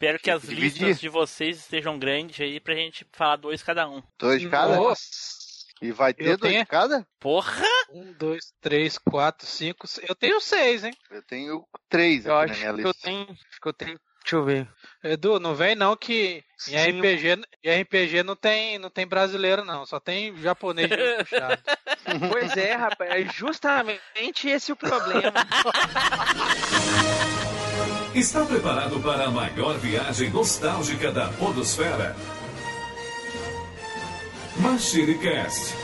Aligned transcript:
Espero 0.00 0.18
que 0.18 0.30
as 0.30 0.40
Dividir. 0.40 0.64
listas 0.64 0.98
de 0.98 1.10
vocês 1.10 1.58
estejam 1.58 1.98
grandes 1.98 2.40
aí 2.40 2.58
pra 2.58 2.74
gente 2.74 3.06
falar 3.12 3.36
dois 3.36 3.62
cada 3.62 3.86
um. 3.86 4.02
Dois 4.18 4.40
de 4.40 4.48
cada? 4.48 4.76
Nossa. 4.76 5.04
E 5.82 5.92
vai 5.92 6.14
ter 6.14 6.24
eu 6.24 6.38
dois 6.38 6.52
tenho... 6.52 6.64
de 6.64 6.70
cada? 6.70 7.06
Porra! 7.20 7.62
Um, 7.90 8.10
dois, 8.14 8.50
três, 8.62 8.96
quatro, 8.96 9.46
cinco. 9.46 9.86
Eu 10.08 10.14
tenho 10.14 10.40
seis, 10.40 10.84
hein? 10.84 10.94
Eu 11.10 11.22
tenho 11.22 11.66
três 11.90 12.24
eu 12.24 12.34
aqui 12.34 12.52
acho 12.52 12.64
na 12.64 12.72
minha 12.72 12.74
lista. 12.76 12.88
Eu 12.88 12.94
tenho, 12.94 13.30
acho 13.30 13.60
que 13.60 13.68
eu 13.68 13.72
tenho 13.74 14.00
Deixa 14.22 14.36
eu 14.36 14.44
ver. 14.44 14.68
Edu, 15.04 15.38
não 15.38 15.54
vem 15.54 15.74
não 15.74 15.94
que 15.94 16.42
em 16.68 16.76
RPG, 16.76 17.42
em 17.62 17.80
RPG 17.82 18.22
não 18.22 18.36
tem, 18.36 18.78
não 18.78 18.88
tem 18.88 19.06
brasileiro 19.06 19.66
não, 19.66 19.84
só 19.84 20.00
tem 20.00 20.34
japonês 20.38 20.88
puxado. 21.18 21.60
Pois 22.30 22.56
é, 22.56 22.72
rapaz, 22.72 23.10
é 23.10 23.22
justamente 23.24 24.48
esse 24.48 24.72
o 24.72 24.76
problema. 24.76 25.32
Está 28.14 28.44
preparado 28.44 28.98
para 29.00 29.26
a 29.26 29.30
maior 29.30 29.78
viagem 29.78 30.30
nostálgica 30.30 31.12
da 31.12 31.28
podosfera? 31.28 32.16
Machine 34.56 35.16
Cast. 35.18 35.74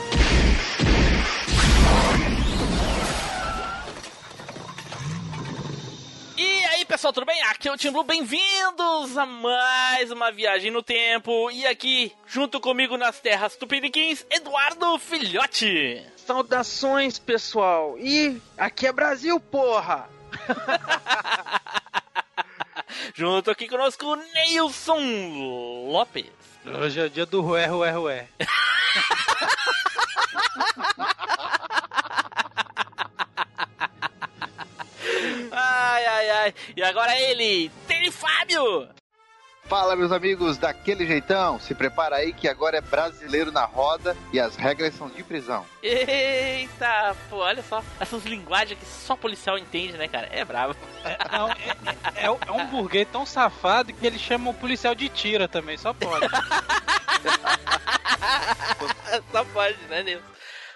pessoal, 6.87 7.11
tudo 7.11 7.25
bem? 7.25 7.41
Aqui 7.43 7.67
é 7.67 7.71
o 7.71 7.77
Tim 7.77 7.91
Blue, 7.91 8.03
bem-vindos 8.03 9.17
a 9.17 9.25
mais 9.25 10.09
uma 10.09 10.31
viagem 10.31 10.71
no 10.71 10.81
tempo. 10.81 11.51
E 11.51 11.67
aqui, 11.67 12.13
junto 12.25 12.61
comigo 12.61 12.97
nas 12.97 13.19
terras 13.19 13.55
tupiniquins, 13.55 14.25
Eduardo 14.31 14.97
Filhote. 14.97 16.01
Saudações, 16.15 17.19
pessoal. 17.19 17.97
E 17.99 18.41
aqui 18.57 18.87
é 18.87 18.91
Brasil, 18.93 19.39
porra! 19.39 20.09
junto 23.15 23.51
aqui 23.51 23.67
conosco, 23.67 24.15
Neilson 24.33 25.89
Lopes. 25.91 26.25
Hoje 26.65 26.99
é 26.99 27.05
o 27.05 27.09
dia 27.09 27.25
do 27.25 27.41
rué, 27.41 27.65
rué, 27.65 27.91
rué. 27.91 28.27
Ai, 35.51 36.05
ai, 36.05 36.29
ai. 36.29 36.53
E 36.75 36.83
agora 36.83 37.17
ele, 37.19 37.71
Tele 37.87 38.11
Fábio. 38.11 38.89
Fala, 39.67 39.95
meus 39.97 40.13
amigos, 40.13 40.57
daquele 40.57 41.05
jeitão. 41.05 41.59
Se 41.59 41.75
prepara 41.75 42.15
aí 42.15 42.31
que 42.31 42.47
agora 42.47 42.77
é 42.77 42.81
brasileiro 42.81 43.51
na 43.51 43.65
roda 43.65 44.15
e 44.31 44.39
as 44.39 44.55
regras 44.55 44.95
são 44.95 45.09
de 45.09 45.21
prisão. 45.23 45.65
Eita, 45.83 47.13
pô, 47.29 47.39
olha 47.39 47.61
só. 47.61 47.83
Essas 47.99 48.23
linguagens 48.23 48.79
que 48.79 48.85
só 48.85 49.17
policial 49.17 49.57
entende, 49.57 49.97
né, 49.97 50.07
cara? 50.07 50.29
É 50.31 50.45
bravo. 50.45 50.73
É, 51.03 51.17
não, 51.37 51.49
é, 51.51 51.55
é, 52.15 52.25
é, 52.25 52.31
um 52.51 52.67
burguês 52.67 53.05
tão 53.11 53.25
safado 53.25 53.91
que 53.91 54.07
ele 54.07 54.17
chama 54.17 54.51
o 54.51 54.53
policial 54.53 54.95
de 54.95 55.09
tira 55.09 55.49
também, 55.49 55.77
só 55.77 55.93
pode. 55.93 56.27
só 59.29 59.43
pode, 59.43 59.77
né, 59.89 60.01
Nilson? 60.01 60.23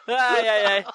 Ai, 0.07 0.49
ai, 0.49 0.65
ai. 0.65 0.85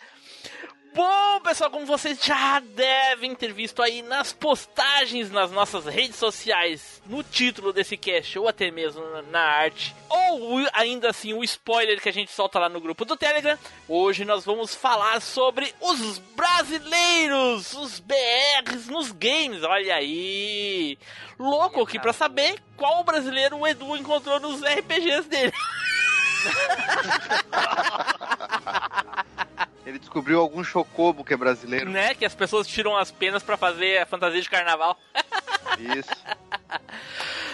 Bom, 0.97 1.41
pessoal, 1.41 1.71
como 1.71 1.85
vocês 1.85 2.19
já 2.25 2.59
devem 2.59 3.35
ter 3.35 3.53
visto 3.53 3.83
aí 3.83 4.01
nas 4.01 4.33
postagens 4.33 5.31
nas 5.31 5.51
nossas 5.51 5.85
redes 5.85 6.17
sociais, 6.17 7.03
no 7.05 7.23
título 7.23 7.71
desse 7.71 7.99
cast, 7.99 8.39
ou 8.39 8.49
até 8.49 8.71
mesmo 8.71 9.03
na 9.31 9.43
arte, 9.43 9.95
ou 10.09 10.57
ainda 10.73 11.11
assim 11.11 11.35
o 11.35 11.45
spoiler 11.45 12.01
que 12.01 12.09
a 12.09 12.13
gente 12.13 12.33
solta 12.33 12.59
lá 12.59 12.71
no 12.71 12.81
grupo 12.81 13.05
do 13.05 13.15
Telegram, 13.15 13.59
hoje 13.87 14.25
nós 14.25 14.43
vamos 14.43 14.75
falar 14.75 15.21
sobre 15.21 15.75
os 15.83 16.17
brasileiros, 16.35 17.75
os 17.75 18.01
BRs 18.01 18.87
nos 18.87 19.13
games. 19.13 19.63
Olha 19.65 19.97
aí! 19.97 20.97
Louco 21.39 21.83
aqui 21.83 22.01
pra 22.01 22.15
saber 22.15 22.59
qual 22.75 23.05
brasileiro 23.05 23.59
o 23.59 23.69
Edu 23.69 23.99
encontrou 23.99 24.41
nos 24.41 24.63
RPGs 24.63 25.29
dele. 25.29 25.53
Ele 29.87 30.01
descobriu 30.01 30.41
algum 30.41 30.65
chocobo 30.65 31.25
que 31.25 31.33
é 31.33 31.37
brasileiro. 31.37 31.89
Né? 31.89 32.13
Que 32.13 32.25
as 32.25 32.35
pessoas 32.35 32.67
tiram 32.67 32.97
as 32.97 33.13
penas 33.13 33.45
para 33.45 33.57
fazer 33.57 33.99
a 33.99 34.07
fantasia 34.07 34.43
de 34.43 34.51
carnaval. 34.51 34.99
Isso. 35.79 36.11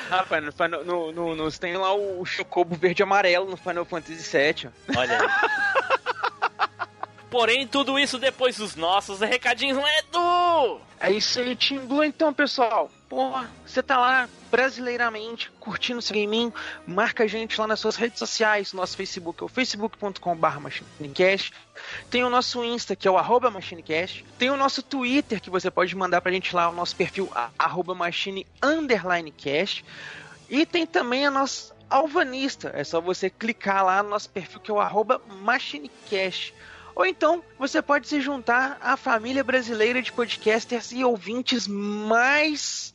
Rapaz, 0.08 0.42
no, 0.42 0.84
no, 0.84 1.12
no, 1.12 1.36
no, 1.36 1.52
tem 1.52 1.76
lá 1.76 1.94
o 1.94 2.24
chocobo 2.24 2.74
verde 2.74 3.02
e 3.02 3.04
amarelo 3.04 3.50
no 3.50 3.56
Final 3.56 3.84
Fantasy 3.84 4.36
VII. 4.36 4.70
Olha 4.96 5.20
aí. 5.20 5.28
Porém, 7.30 7.66
tudo 7.66 7.98
isso 7.98 8.18
depois 8.18 8.56
dos 8.56 8.76
nossos 8.76 9.20
recadinhos, 9.20 9.76
não 9.76 9.86
é, 9.86 9.98
Edu? 9.98 10.80
É 11.00 11.10
isso 11.10 11.38
aí, 11.38 11.56
Team 11.56 11.86
Blue, 11.86 12.04
então, 12.04 12.32
pessoal. 12.32 12.90
Porra, 13.08 13.50
você 13.64 13.82
tá 13.82 13.98
lá 13.98 14.28
brasileiramente 14.52 15.50
curtindo 15.58 15.98
o 15.98 16.12
gaming, 16.12 16.52
marca 16.86 17.24
a 17.24 17.26
gente 17.26 17.58
lá 17.58 17.66
nas 17.66 17.80
suas 17.80 17.96
redes 17.96 18.18
sociais, 18.18 18.74
nosso 18.74 18.94
Facebook 18.98 19.42
é 19.42 19.46
o 19.46 19.48
facebook.com.br 19.48 20.60
machinecast, 20.60 21.54
tem 22.10 22.22
o 22.22 22.28
nosso 22.28 22.62
Insta, 22.62 22.94
que 22.94 23.08
é 23.08 23.10
o 23.10 23.16
arroba 23.16 23.50
machinecast, 23.50 24.22
tem 24.38 24.50
o 24.50 24.56
nosso 24.56 24.82
Twitter, 24.82 25.40
que 25.40 25.48
você 25.48 25.70
pode 25.70 25.96
mandar 25.96 26.20
pra 26.20 26.30
gente 26.30 26.54
lá, 26.54 26.68
o 26.68 26.74
nosso 26.74 26.94
perfil 26.94 27.32
arroba 27.58 27.94
machine 27.94 28.44
cast, 29.38 29.82
e 30.50 30.66
tem 30.66 30.86
também 30.86 31.24
a 31.24 31.30
nossa 31.30 31.74
alvanista, 31.88 32.72
é 32.74 32.84
só 32.84 33.00
você 33.00 33.30
clicar 33.30 33.82
lá 33.82 34.02
no 34.02 34.10
nosso 34.10 34.28
perfil, 34.28 34.60
que 34.60 34.70
é 34.70 34.74
o 34.74 34.80
arroba 34.80 35.18
machinecast. 35.40 36.54
Ou 36.94 37.06
então 37.06 37.42
você 37.58 37.80
pode 37.80 38.06
se 38.06 38.20
juntar 38.20 38.76
à 38.82 38.98
família 38.98 39.42
brasileira 39.42 40.02
de 40.02 40.12
podcasters 40.12 40.92
e 40.92 41.02
ouvintes 41.02 41.66
mais 41.66 42.91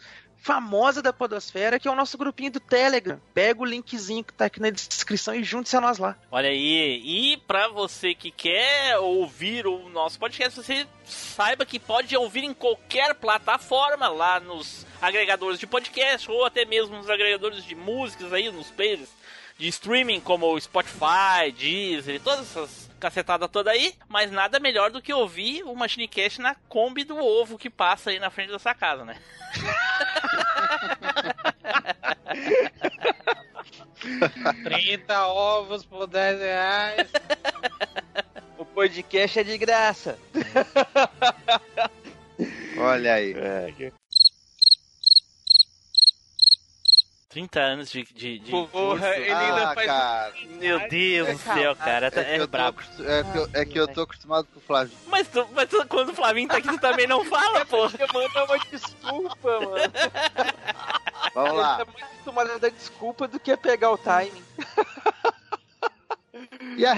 famosa 0.48 1.02
da 1.02 1.12
Podosfera, 1.12 1.78
que 1.78 1.90
é 1.90 1.92
o 1.92 1.96
nosso 1.96 2.18
grupinho 2.18 2.50
do 2.50 2.60
Telegram. 2.62 3.20
Pega 3.34 3.62
o 3.62 3.66
linkzinho 3.66 4.24
que 4.24 4.32
tá 4.32 4.46
aqui 4.46 4.62
na 4.62 4.70
descrição 4.70 5.36
e 5.36 5.44
junte-se 5.44 5.76
a 5.76 5.82
nós 5.82 5.98
lá. 5.98 6.16
Olha 6.32 6.48
aí, 6.48 7.02
e 7.04 7.36
para 7.46 7.68
você 7.68 8.16
que 8.16 8.32
quer 8.32 8.98
ouvir 8.98 9.68
o 9.68 9.90
nosso 9.90 10.18
podcast, 10.18 10.58
você 10.58 10.88
saiba 11.04 11.66
que 11.66 11.78
pode 11.78 12.16
ouvir 12.16 12.46
em 12.46 12.54
qualquer 12.54 13.14
plataforma, 13.16 14.08
lá 14.08 14.40
nos 14.40 14.88
agregadores 15.02 15.60
de 15.60 15.68
podcast 15.68 16.32
ou 16.32 16.46
até 16.46 16.64
mesmo 16.64 16.96
nos 16.96 17.10
agregadores 17.10 17.66
de 17.66 17.76
músicas 17.76 18.32
aí, 18.32 18.50
nos 18.50 18.72
players 18.72 19.10
de 19.58 19.68
streaming 19.68 20.22
como 20.22 20.46
o 20.54 20.62
Spotify, 20.62 21.52
Deezer 21.54 22.16
e 22.16 22.20
todas 22.20 22.50
essas 22.50 22.88
cacetada 22.98 23.48
toda 23.48 23.70
aí, 23.70 23.94
mas 24.08 24.32
nada 24.32 24.60
melhor 24.60 24.92
do 24.92 25.02
que 25.02 25.14
ouvir 25.14 25.64
o 25.64 25.76
Machinecast 25.76 26.42
na 26.42 26.56
Kombi 26.68 27.04
do 27.04 27.18
ovo 27.18 27.58
que 27.58 27.70
passa 27.70 28.10
aí 28.10 28.20
na 28.20 28.30
frente 28.30 28.52
da 28.52 28.60
sua 28.60 28.74
casa, 28.74 29.06
né? 29.06 29.18
Trinta 34.64 35.28
ovos 35.28 35.86
por 35.86 36.08
10 36.08 36.40
reais. 36.40 37.10
O 38.58 38.66
podcast 38.66 39.40
é 39.40 39.44
de 39.44 39.58
graça. 39.58 40.18
Olha 42.78 43.14
aí. 43.16 43.34
É, 43.34 43.92
30 47.38 47.60
anos 47.60 47.92
de. 47.92 48.04
de, 48.04 48.40
de 48.40 48.50
Porra, 48.50 49.16
ele 49.16 49.32
ainda 49.32 49.70
ah, 49.70 49.74
faz. 49.76 49.86
Cara. 49.86 50.34
Meu 50.60 50.90
Deus 50.90 51.30
do 51.30 51.38
céu, 51.38 51.76
cara. 51.76 52.10
Tá, 52.10 52.22
é, 52.22 52.38
é, 52.38 52.48
brabo. 52.48 52.82
É 53.00 53.24
que, 53.24 53.38
eu, 53.38 53.50
é 53.54 53.66
que 53.66 53.80
eu 53.80 53.88
tô 53.88 54.02
acostumado 54.02 54.48
com 54.52 54.60
o 54.60 54.64
Flávio. 54.64 54.98
Mas, 55.06 55.28
tu, 55.28 55.48
mas 55.54 55.70
tu, 55.70 55.86
quando 55.88 56.10
o 56.10 56.16
Flavinho 56.16 56.48
tá 56.48 56.58
aqui, 56.58 56.68
tu 56.68 56.80
também 56.80 57.06
não 57.06 57.24
fala, 57.26 57.64
porra. 57.64 57.94
Manda 58.12 58.46
uma 58.46 58.58
desculpa, 58.58 59.60
mano. 59.60 59.94
Vamos 61.36 61.58
lá. 61.58 61.76
Ele 61.76 61.86
tá 61.86 61.92
muito 61.92 62.06
acostumado 62.06 62.52
a 62.52 62.58
dar 62.58 62.72
desculpa 62.72 63.28
do 63.28 63.40
que 63.40 63.52
a 63.52 63.58
pegar 63.58 63.92
o 63.92 63.98
timing. 64.00 64.44
E 66.76 66.86
a, 66.88 66.96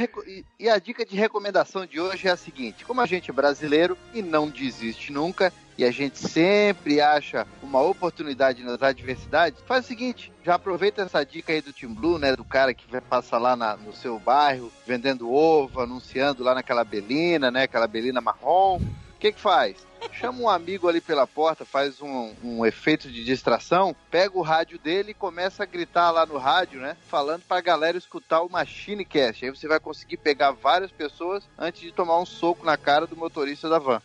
e 0.58 0.70
a 0.70 0.80
dica 0.80 1.06
de 1.06 1.18
recomendação 1.18 1.86
de 1.86 2.00
hoje 2.00 2.30
é 2.30 2.32
a 2.32 2.38
seguinte: 2.38 2.86
como 2.86 3.02
a 3.02 3.06
gente 3.06 3.30
é 3.30 3.34
brasileiro 3.34 3.98
e 4.14 4.22
não 4.22 4.48
desiste 4.50 5.12
nunca, 5.12 5.52
e 5.80 5.86
a 5.86 5.92
gente 5.92 6.20
sempre 6.20 7.00
acha 7.00 7.48
uma 7.64 7.82
oportunidade 7.82 8.62
nas 8.64 8.84
adversidades, 8.84 9.64
faz 9.66 9.86
o 9.86 9.88
seguinte: 9.88 10.30
já 10.44 10.56
aproveita 10.56 11.04
essa 11.04 11.24
dica 11.24 11.54
aí 11.54 11.62
do 11.62 11.72
Team 11.72 11.94
Blue, 11.94 12.20
né? 12.20 12.36
Do 12.36 12.44
cara 12.44 12.74
que 12.74 12.86
vai 12.92 13.00
passar 13.00 13.38
lá 13.38 13.56
na, 13.56 13.78
no 13.78 13.94
seu 13.94 14.20
bairro 14.20 14.70
vendendo 14.86 15.32
ovo, 15.32 15.80
anunciando 15.80 16.44
lá 16.44 16.54
naquela 16.54 16.84
belina, 16.84 17.50
né? 17.50 17.64
Aquela 17.64 17.88
belina 17.88 18.20
marrom. 18.20 18.76
O 18.76 19.20
que 19.20 19.32
que 19.32 19.40
faz? 19.40 19.88
chama 20.12 20.40
um 20.40 20.50
amigo 20.50 20.88
ali 20.88 21.00
pela 21.02 21.28
porta, 21.28 21.66
faz 21.66 22.02
um, 22.02 22.34
um, 22.44 22.66
efeito 22.66 23.10
de 23.10 23.24
distração, 23.24 23.96
pega 24.10 24.38
o 24.38 24.42
rádio 24.42 24.80
dele 24.80 25.12
e 25.12 25.14
começa 25.14 25.64
a 25.64 25.66
gritar 25.66 26.10
lá 26.12 26.26
no 26.26 26.38
rádio, 26.38 26.80
né? 26.80 26.96
Falando 27.08 27.44
pra 27.48 27.60
galera 27.60 27.98
escutar 27.98 28.42
o 28.42 28.50
Machine 28.50 29.04
Cast. 29.04 29.44
Aí 29.44 29.52
você 29.52 29.68
vai 29.68 29.80
conseguir 29.80 30.18
pegar 30.18 30.52
várias 30.52 30.92
pessoas 30.92 31.44
antes 31.58 31.82
de 31.82 31.92
tomar 31.92 32.18
um 32.18 32.26
soco 32.26 32.66
na 32.66 32.78
cara 32.78 33.06
do 33.06 33.18
motorista 33.18 33.68
da 33.68 33.78
van. 33.78 34.02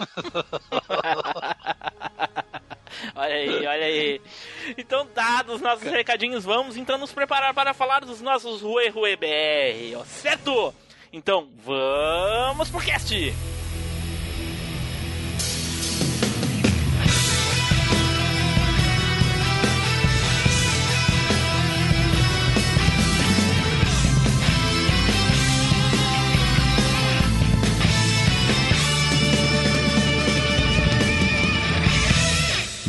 olha 3.14 3.34
aí, 3.34 3.66
olha 3.66 3.86
aí. 3.86 4.20
Então, 4.76 5.06
dados 5.14 5.56
os 5.56 5.60
nossos 5.60 5.84
recadinhos, 5.84 6.44
vamos 6.44 6.76
então 6.76 6.98
nos 6.98 7.12
preparar 7.12 7.54
para 7.54 7.74
falar 7.74 8.00
dos 8.00 8.20
nossos 8.20 8.62
Rue 8.62 8.88
Rue 8.88 9.16
BR, 9.16 10.04
certo? 10.06 10.74
Então, 11.12 11.48
vamos 11.64 12.70
pro 12.70 12.80
cast! 12.80 13.32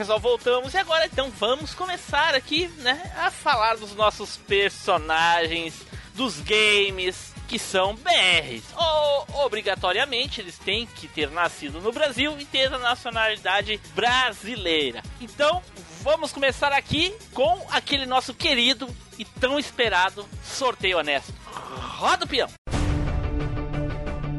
Pessoal, 0.00 0.18
voltamos. 0.18 0.72
E 0.72 0.78
agora 0.78 1.04
então 1.04 1.30
vamos 1.38 1.74
começar 1.74 2.34
aqui, 2.34 2.68
né, 2.78 2.98
a 3.18 3.30
falar 3.30 3.76
dos 3.76 3.94
nossos 3.94 4.38
personagens 4.38 5.74
dos 6.14 6.40
games 6.40 7.34
que 7.46 7.58
são 7.58 7.94
BRs. 7.96 8.62
Ou, 8.74 9.44
obrigatoriamente, 9.44 10.40
eles 10.40 10.56
têm 10.56 10.86
que 10.86 11.06
ter 11.06 11.30
nascido 11.30 11.82
no 11.82 11.92
Brasil 11.92 12.34
e 12.38 12.46
ter 12.46 12.72
a 12.72 12.78
nacionalidade 12.78 13.78
brasileira. 13.94 15.02
Então, 15.20 15.60
vamos 16.00 16.32
começar 16.32 16.72
aqui 16.72 17.14
com 17.34 17.66
aquele 17.70 18.06
nosso 18.06 18.32
querido 18.32 18.88
e 19.18 19.24
tão 19.26 19.58
esperado 19.58 20.26
sorteio 20.42 20.96
honesto. 20.96 21.34
Roda 21.44 22.24
o 22.24 22.28
peão! 22.28 22.48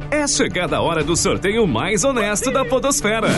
É 0.10 0.28
chegada 0.28 0.78
a 0.78 0.82
hora 0.82 1.04
do 1.04 1.16
sorteio 1.16 1.68
mais 1.68 2.04
honesto 2.04 2.50
da 2.50 2.66
Podosfera. 2.66 3.30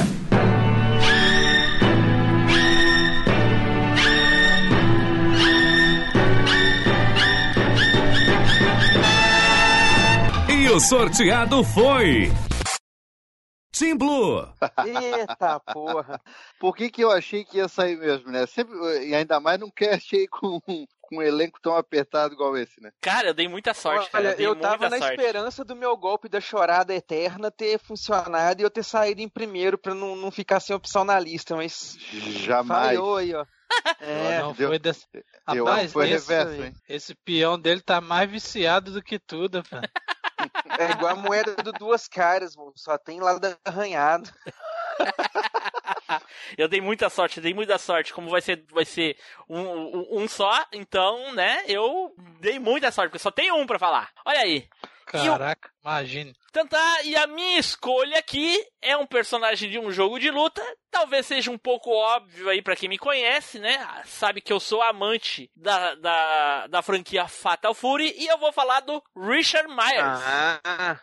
O 10.73 10.79
sorteado 10.79 11.63
foi. 11.63 12.31
Team 13.71 13.97
Blue. 13.97 14.47
Eita 14.85 15.59
porra. 15.59 16.21
Por 16.59 16.75
que, 16.75 16.89
que 16.89 17.03
eu 17.03 17.11
achei 17.11 17.43
que 17.43 17.57
ia 17.57 17.67
sair 17.67 17.97
mesmo, 17.97 18.31
né? 18.31 18.45
Sempre, 18.45 18.75
e 19.07 19.15
ainda 19.15 19.39
mais 19.39 19.59
num 19.59 19.69
cast 19.71 20.15
aí 20.15 20.27
com, 20.27 20.59
com 20.61 20.85
um 21.11 21.21
elenco 21.21 21.59
tão 21.61 21.75
apertado 21.75 22.33
igual 22.33 22.55
esse, 22.57 22.79
né? 22.81 22.91
Cara, 23.01 23.29
eu 23.29 23.33
dei 23.33 23.47
muita 23.47 23.73
sorte, 23.73 24.09
cara. 24.11 24.25
Olha, 24.25 24.33
Eu, 24.33 24.37
dei 24.37 24.47
eu 24.47 24.55
tava 24.55 24.77
muita 24.77 24.89
na 24.91 24.97
sorte. 24.99 25.19
esperança 25.19 25.63
do 25.65 25.75
meu 25.75 25.97
golpe 25.97 26.29
da 26.29 26.39
chorada 26.39 26.93
eterna 26.93 27.49
ter 27.51 27.79
funcionado 27.79 28.61
e 28.61 28.63
eu 28.63 28.69
ter 28.69 28.83
saído 28.83 29.21
em 29.21 29.29
primeiro 29.29 29.77
pra 29.77 29.93
não, 29.95 30.15
não 30.15 30.29
ficar 30.31 30.59
sem 30.59 30.75
opção 30.75 31.03
na 31.03 31.19
lista, 31.19 31.55
mas 31.55 31.97
Jamais. 32.43 32.85
falhou 32.97 33.17
aí, 33.17 33.33
ó. 33.33 33.45
É, 33.99 34.39
não 34.39 34.53
deu- 34.53 34.69
foi 34.69 34.77
desse... 34.79 35.05
Eu 35.51 35.65
Rapaz, 35.65 35.77
acho 35.79 35.87
que 35.87 35.93
foi 35.93 36.09
esse, 36.11 36.29
reverso, 36.31 36.63
hein? 36.63 36.73
esse 36.87 37.15
peão 37.15 37.59
dele 37.59 37.81
tá 37.81 37.99
mais 37.99 38.29
viciado 38.29 38.91
do 38.91 39.01
que 39.01 39.17
tudo, 39.17 39.63
velho. 39.63 39.89
É 40.79 40.91
igual 40.91 41.13
a 41.13 41.15
moeda 41.15 41.55
do 41.57 41.71
duas 41.73 42.07
caras, 42.07 42.55
mano. 42.55 42.73
Só 42.75 42.97
tem 42.97 43.19
lado 43.19 43.55
arranhado. 43.65 44.29
Eu 46.57 46.67
dei 46.67 46.79
muita 46.81 47.09
sorte, 47.09 47.41
dei 47.41 47.53
muita 47.53 47.77
sorte. 47.77 48.13
Como 48.13 48.29
vai 48.29 48.41
ser, 48.41 48.63
vai 48.71 48.85
ser 48.85 49.17
um, 49.49 49.59
um- 49.59 50.07
um 50.23 50.27
só, 50.27 50.65
então, 50.71 51.33
né? 51.33 51.63
Eu 51.67 52.13
dei 52.39 52.59
muita 52.59 52.91
sorte, 52.91 53.09
porque 53.09 53.21
só 53.23 53.31
tem 53.31 53.51
um 53.51 53.65
pra 53.65 53.79
falar. 53.79 54.11
Olha 54.25 54.39
aí. 54.39 54.67
Caraca, 55.05 55.69
imagine. 55.83 56.35
Então 56.49 56.67
tá, 56.67 57.01
e 57.03 57.15
a 57.15 57.27
minha 57.27 57.59
escolha 57.59 58.19
aqui 58.19 58.63
é 58.81 58.95
um 58.95 59.05
personagem 59.05 59.69
de 59.69 59.79
um 59.79 59.91
jogo 59.91 60.19
de 60.19 60.29
luta. 60.29 60.61
Talvez 60.91 61.25
seja 61.25 61.49
um 61.49 61.57
pouco 61.57 61.89
óbvio 61.89 62.49
aí 62.49 62.61
pra 62.61 62.75
quem 62.75 62.87
me 62.87 62.97
conhece, 62.97 63.59
né? 63.59 64.03
Sabe 64.05 64.41
que 64.41 64.53
eu 64.53 64.59
sou 64.59 64.81
amante 64.81 65.49
da, 65.55 65.95
da, 65.95 66.67
da 66.67 66.81
franquia 66.81 67.27
Fatal 67.27 67.73
Fury. 67.73 68.13
E 68.17 68.27
eu 68.27 68.37
vou 68.37 68.53
falar 68.53 68.81
do 68.81 69.01
Richard 69.17 69.67
Myers. 69.67 70.61
Ah, 70.63 70.99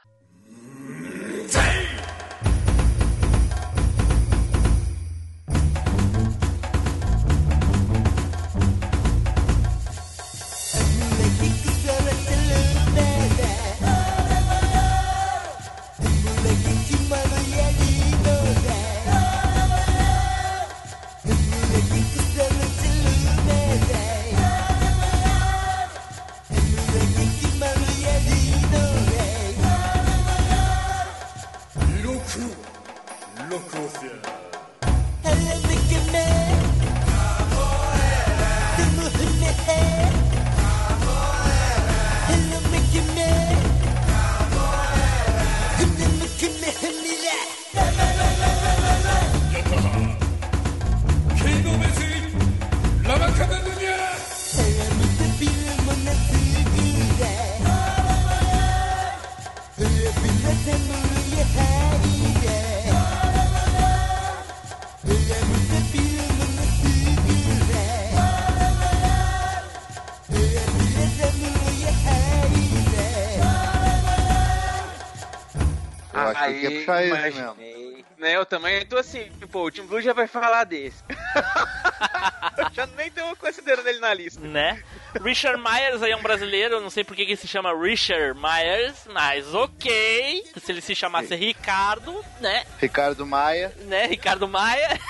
puxar 76.92 77.28
esse 77.28 77.38
mesmo. 77.38 78.04
Né, 78.18 78.36
eu 78.36 78.44
também 78.44 78.84
tô 78.84 78.98
assim, 78.98 79.30
pô, 79.50 79.64
o 79.64 79.70
Team 79.70 79.86
Blue 79.86 80.02
já 80.02 80.12
vai 80.12 80.26
falar 80.26 80.64
desse. 80.64 81.02
já 82.72 82.86
nem 82.88 83.10
tô 83.10 83.34
considerando 83.36 83.86
ele 83.88 83.98
na 83.98 84.12
lista. 84.12 84.40
né? 84.40 84.82
Richard 85.22 85.58
Myers 85.58 86.02
aí 86.02 86.12
é 86.12 86.16
um 86.16 86.22
brasileiro, 86.22 86.74
eu 86.74 86.80
não 86.82 86.90
sei 86.90 87.02
por 87.02 87.16
que 87.16 87.24
que 87.24 87.30
ele 87.32 87.40
se 87.40 87.48
chama 87.48 87.72
Richard 87.74 88.38
Myers, 88.38 89.06
mas 89.10 89.54
ok. 89.54 90.44
Se 90.62 90.70
ele 90.70 90.82
se 90.82 90.94
chamasse 90.94 91.34
Ricardo, 91.34 92.22
né? 92.40 92.64
Ricardo 92.78 93.26
Maia. 93.26 93.72
Né, 93.86 94.06
Ricardo 94.06 94.46
Maia. 94.46 95.00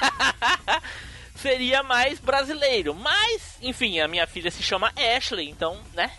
Seria 1.36 1.82
mais 1.82 2.20
brasileiro. 2.20 2.94
Mas, 2.94 3.56
enfim, 3.62 3.98
a 4.00 4.06
minha 4.06 4.26
filha 4.26 4.50
se 4.50 4.62
chama 4.62 4.92
Ashley, 5.16 5.48
então, 5.48 5.80
né? 5.94 6.10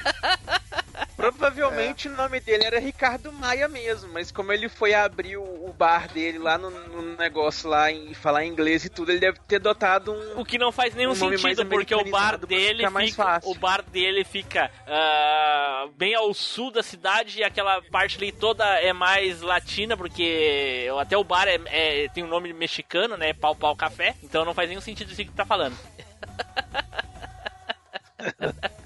Provavelmente 1.20 2.08
o 2.08 2.16
nome 2.16 2.40
dele 2.40 2.64
era 2.64 2.80
Ricardo 2.80 3.30
Maia 3.30 3.68
mesmo, 3.68 4.10
mas 4.10 4.32
como 4.32 4.50
ele 4.52 4.70
foi 4.70 4.94
abrir 4.94 5.36
o, 5.36 5.42
o 5.42 5.70
bar 5.70 6.08
dele 6.08 6.38
lá 6.38 6.56
no, 6.56 6.70
no 6.70 7.14
negócio 7.16 7.68
lá 7.68 7.92
em 7.92 8.14
falar 8.14 8.46
inglês 8.46 8.86
e 8.86 8.88
tudo, 8.88 9.12
ele 9.12 9.20
deve 9.20 9.38
ter 9.46 9.56
adotado 9.56 10.12
um. 10.12 10.40
O 10.40 10.46
que 10.46 10.56
não 10.56 10.72
faz 10.72 10.94
nenhum 10.94 11.10
Um 11.10 11.14
sentido, 11.14 11.66
porque 11.66 11.94
o 11.94 12.10
bar 12.10 12.38
dele 12.38 12.88
fica, 12.88 13.22
fácil. 13.22 13.50
o 13.50 13.54
bar 13.54 13.82
dele 13.82 14.24
fica 14.24 14.70
ah, 14.86 15.88
bem 15.94 16.14
ao 16.14 16.32
sul 16.32 16.70
da 16.70 16.82
cidade 16.82 17.40
e 17.40 17.44
aquela 17.44 17.82
parte 17.90 18.16
ali 18.16 18.32
toda 18.32 18.64
é 18.80 18.94
mais 18.94 19.42
latina, 19.42 19.98
porque 19.98 20.88
até 20.98 21.18
o 21.18 21.24
bar 21.24 21.46
é, 21.46 21.60
é- 21.66 22.08
tem 22.08 22.24
um 22.24 22.28
nome 22.28 22.50
mexicano, 22.54 23.18
né? 23.18 23.34
Pau 23.34 23.54
Pau 23.54 23.76
Café, 23.76 24.16
então 24.22 24.42
não 24.42 24.54
faz 24.54 24.70
nenhum 24.70 24.80
sentido 24.80 25.12
isso 25.12 25.22
que 25.22 25.30
tá 25.32 25.44
falando. 25.44 25.76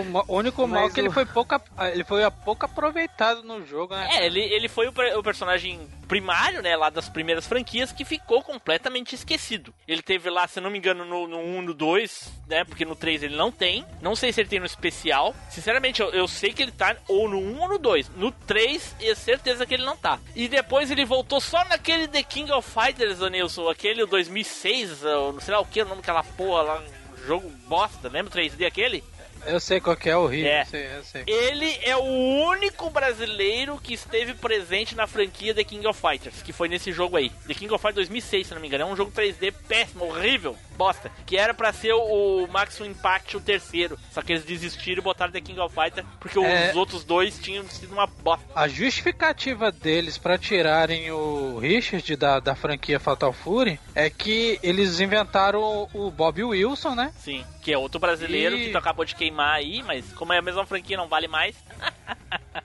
O 0.00 0.04
ma- 0.04 0.24
o 0.26 0.36
único 0.38 0.66
mal 0.66 0.86
é 0.86 0.90
que 0.90 1.00
ele 1.00 1.10
foi 1.10 1.24
pouco, 1.26 1.54
ap- 1.54 1.68
ele 1.92 2.04
foi 2.04 2.28
pouco 2.44 2.64
aproveitado 2.64 3.42
no 3.42 3.64
jogo, 3.66 3.94
né? 3.94 4.08
É, 4.12 4.26
ele, 4.26 4.40
ele 4.40 4.68
foi 4.68 4.88
o, 4.88 4.92
o 5.18 5.22
personagem 5.22 5.88
primário, 6.08 6.60
né, 6.62 6.76
lá 6.76 6.90
das 6.90 7.08
primeiras 7.08 7.46
franquias, 7.46 7.90
que 7.92 8.04
ficou 8.04 8.42
completamente 8.42 9.14
esquecido. 9.14 9.72
Ele 9.88 10.02
teve 10.02 10.28
lá, 10.28 10.46
se 10.46 10.58
eu 10.58 10.62
não 10.62 10.70
me 10.70 10.78
engano, 10.78 11.04
no, 11.04 11.26
no 11.26 11.38
1, 11.38 11.62
no 11.62 11.72
2, 11.74 12.32
né, 12.46 12.64
porque 12.64 12.84
no 12.84 12.94
3 12.94 13.22
ele 13.22 13.36
não 13.36 13.50
tem. 13.50 13.84
Não 14.02 14.14
sei 14.14 14.32
se 14.32 14.40
ele 14.40 14.48
tem 14.48 14.60
no 14.60 14.66
especial. 14.66 15.34
Sinceramente, 15.50 16.02
eu, 16.02 16.10
eu 16.10 16.28
sei 16.28 16.52
que 16.52 16.62
ele 16.62 16.72
tá 16.72 16.94
ou 17.08 17.28
no 17.28 17.38
1 17.38 17.60
ou 17.60 17.68
no 17.68 17.78
2. 17.78 18.10
No 18.16 18.30
3, 18.30 18.96
é 19.00 19.14
certeza 19.14 19.64
que 19.64 19.74
ele 19.74 19.84
não 19.84 19.96
tá. 19.96 20.18
E 20.36 20.46
depois 20.48 20.90
ele 20.90 21.04
voltou 21.04 21.40
só 21.40 21.64
naquele 21.64 22.06
The 22.08 22.22
King 22.22 22.52
of 22.52 22.68
Fighters, 22.70 23.20
ô 23.20 23.28
Nilson, 23.28 23.68
aquele 23.68 24.02
o 24.02 24.06
2006, 24.06 25.04
ou 25.04 25.32
não 25.32 25.40
sei 25.40 25.54
lá 25.54 25.60
o 25.60 25.66
que, 25.66 25.80
o 25.82 25.84
nome 25.86 26.00
daquela 26.02 26.22
porra 26.22 26.62
lá, 26.62 26.80
um 26.80 27.26
jogo 27.26 27.48
bosta, 27.66 28.08
lembra 28.08 28.30
o 28.30 28.36
3D 28.36 28.66
aquele? 28.66 29.02
Eu 29.46 29.60
sei 29.60 29.80
qual 29.80 29.96
que 29.96 30.08
é 30.08 30.16
horrível, 30.16 30.50
É. 30.50 30.62
eu 30.62 30.66
sei, 30.66 30.86
eu 30.96 31.04
sei. 31.04 31.22
Ele 31.26 31.78
é 31.82 31.96
o 31.96 32.02
único 32.02 32.88
brasileiro 32.90 33.78
que 33.82 33.94
esteve 33.94 34.34
presente 34.34 34.94
na 34.94 35.06
franquia 35.06 35.54
The 35.54 35.64
King 35.64 35.86
of 35.86 36.00
Fighters, 36.00 36.42
que 36.42 36.52
foi 36.52 36.68
nesse 36.68 36.92
jogo 36.92 37.16
aí. 37.16 37.30
The 37.46 37.54
King 37.54 37.72
of 37.72 37.80
Fighters 37.82 38.08
2006, 38.08 38.46
se 38.48 38.54
não 38.54 38.60
me 38.60 38.68
engano. 38.68 38.84
É 38.84 38.86
um 38.86 38.96
jogo 38.96 39.10
3D 39.12 39.52
péssimo, 39.68 40.06
horrível, 40.06 40.56
bosta. 40.74 41.10
Que 41.26 41.36
era 41.36 41.54
pra 41.54 41.72
ser 41.72 41.92
o 41.94 42.46
Maximum 42.48 42.90
Impact, 42.90 43.36
o 43.36 43.40
terceiro. 43.40 43.98
Só 44.12 44.20
que 44.22 44.32
eles 44.32 44.44
desistiram 44.44 45.00
e 45.00 45.04
botaram 45.04 45.32
The 45.32 45.40
King 45.40 45.58
of 45.60 45.74
Fighters, 45.74 46.06
porque 46.20 46.38
É. 46.38 46.70
os 46.70 46.76
outros 46.76 47.04
dois 47.04 47.38
tinham 47.38 47.64
sido 47.68 47.92
uma 47.92 48.06
bosta. 48.06 48.44
A 48.54 48.68
justificativa 48.68 49.70
deles 49.72 50.18
pra 50.18 50.36
tirarem 50.38 51.10
o 51.10 51.58
Richard 51.58 52.16
da, 52.16 52.40
da 52.40 52.54
franquia 52.54 52.98
Fatal 53.00 53.32
Fury 53.32 53.78
é 53.94 54.08
que 54.10 54.58
eles 54.62 55.00
inventaram 55.00 55.60
o, 55.92 56.06
o 56.06 56.10
Bob 56.10 56.42
Wilson, 56.42 56.94
né? 56.94 57.12
Sim, 57.18 57.44
que 57.62 57.72
é 57.72 57.78
outro 57.78 57.98
brasileiro 58.00 58.56
E- 58.56 58.66
que 58.66 58.70
tu 58.72 58.78
acabou 58.78 59.04
de 59.04 59.14
queimar 59.14 59.54
aí, 59.56 59.82
mas 59.82 60.12
como 60.12 60.32
é 60.32 60.38
a 60.38 60.42
mesma 60.42 60.64
franquia, 60.66 60.96
não 60.96 61.08
vale 61.08 61.28
mais. 61.28 61.54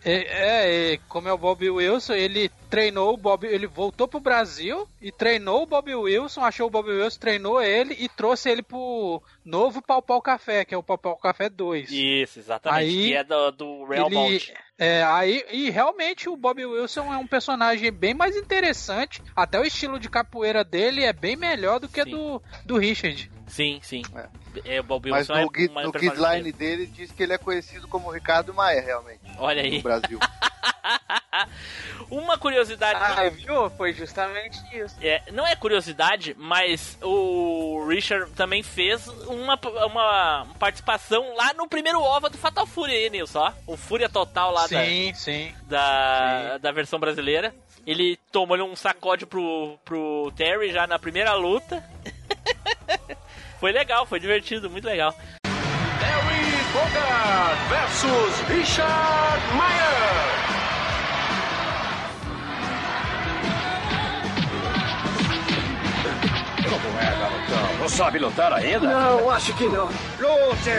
É, 0.06 0.13
é, 0.13 0.94
é, 0.94 1.00
como 1.10 1.28
é 1.28 1.34
o 1.34 1.38
Bob 1.38 1.68
Wilson, 1.70 2.13
ele 2.13 2.50
treinou 2.70 3.13
o 3.13 3.18
Bob, 3.18 3.46
ele 3.46 3.66
voltou 3.68 4.08
pro 4.08 4.20
Brasil 4.20 4.88
e 5.01 5.12
treinou 5.12 5.63
o 5.63 5.66
Bob 5.66 5.94
Wilson, 5.94 6.42
achou 6.42 6.68
o 6.68 6.70
Bob 6.70 6.89
Wilson, 6.89 7.20
treinou 7.20 7.62
ele 7.62 7.96
e 8.00 8.08
trouxe 8.08 8.50
ele 8.50 8.62
pro 8.62 9.22
novo 9.44 9.82
Pau 9.82 10.01
Pau 10.01 10.22
Café, 10.22 10.63
que 10.63 10.74
é 10.74 10.77
o 10.77 10.84
Pau 10.84 10.98
Pau 10.98 11.18
Café 11.18 11.50
2. 11.50 11.91
Isso, 11.91 12.39
exatamente. 12.39 12.82
Aí, 12.82 13.08
que 13.08 13.13
é 13.13 13.24
do, 13.24 13.51
do 13.51 13.84
Real 13.86 14.10
ele, 14.10 14.41
é, 14.77 15.03
aí, 15.03 15.44
e 15.51 15.70
realmente 15.70 16.29
o 16.29 16.38
Bob 16.38 16.65
Wilson 16.65 17.13
é 17.13 17.18
um 17.18 17.27
personagem 17.27 17.91
bem 17.91 18.13
mais 18.13 18.38
interessante. 18.38 19.22
Até 19.36 19.60
o 19.60 19.65
estilo 19.65 20.00
de 20.00 20.10
capoeira 20.10 20.63
dele 20.63 21.03
é 21.03 21.12
bem 21.12 21.36
melhor 21.36 21.82
do 21.82 21.89
que 21.89 22.03
Sim. 22.03 22.12
do, 22.12 22.41
do 22.65 22.77
Richard. 22.77 23.29
Sim, 23.46 23.79
sim. 23.82 24.03
É, 24.15 24.29
o 24.80 24.84
Bob 24.84 25.10
Mas 25.10 25.30
Wilson 25.30 25.34
no, 25.34 25.80
é 25.80 25.84
no 25.84 25.92
guideline 25.92 26.51
dele 26.51 26.86
diz 26.86 27.12
que 27.12 27.24
ele 27.24 27.34
é 27.34 27.38
conhecido 27.38 27.88
como 27.88 28.12
Ricardo 28.12 28.54
Maia, 28.54 28.82
realmente, 28.82 29.22
Olha 29.38 29.62
no 29.63 29.70
aí. 29.70 29.82
Brasil. 29.82 30.20
Uma 32.10 32.38
curiosidade. 32.38 33.00
Ah, 33.01 33.30
viu? 33.30 33.70
Foi 33.72 33.94
justamente 33.94 34.58
isso. 34.75 34.96
É, 35.01 35.22
não 35.32 35.46
é 35.46 35.56
curiosidade, 35.56 36.36
mas 36.38 36.98
o 37.01 37.86
Richard 37.88 38.32
também 38.32 38.63
fez 38.63 39.08
uma, 39.08 39.60
uma 39.86 40.48
participação 40.58 41.36
lá 41.36 41.54
no 41.54 41.68
primeiro 41.68 42.01
OVA 42.01 42.30
do 42.30 42.38
Fatal 42.38 42.66
Fury 42.66 42.94
aí, 42.94 43.10
Nilson, 43.10 43.39
ó. 43.39 43.54
O 43.68 43.78
Fúria 43.78 44.10
Total 44.10 44.51
lá 44.51 44.62
da, 44.62 44.84
sim, 44.86 45.13
sim. 45.13 45.54
da, 45.68 46.58
da 46.58 46.72
versão 46.72 47.00
brasileira. 47.00 47.54
Ele 47.86 48.18
tomou 48.32 48.58
um 48.58 48.75
sacode 48.75 49.25
pro, 49.25 49.78
pro 49.86 50.32
Terry 50.36 50.72
já 50.72 50.86
na 50.86 51.00
primeira 51.00 51.34
luta. 51.34 51.84
foi 53.60 53.72
legal, 53.74 54.06
foi 54.06 54.20
divertido, 54.20 54.70
muito 54.70 54.86
legal. 54.86 55.13
Terry 55.44 56.63
Bogard 56.72 57.60
versus 57.70 58.39
Richard 58.48 59.42
Mayer. 59.56 60.39
Como 66.70 67.00
é, 67.00 67.06
garotão? 67.06 67.78
Não 67.80 67.89
sabe 67.89 68.20
lutar 68.20 68.54
ainda? 68.54 68.88
Não, 68.88 69.30
acho 69.30 69.54
que 69.56 69.66
não. 69.66 69.88
Lute! 69.88 70.70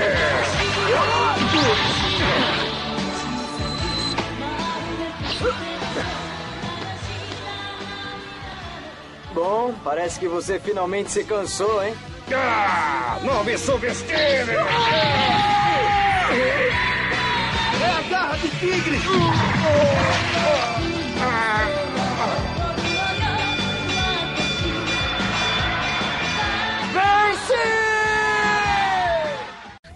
Bom, 9.34 9.74
parece 9.84 10.18
que 10.18 10.26
você 10.26 10.58
finalmente 10.58 11.10
se 11.10 11.24
cansou, 11.24 11.84
hein? 11.84 11.94
Ah, 12.34 13.18
não 13.22 13.44
me 13.44 13.56
subestime! 13.58 14.52
É 17.82 17.86
a 17.98 18.02
garra 18.10 18.36
de 18.38 18.48
tigre! 18.50 18.98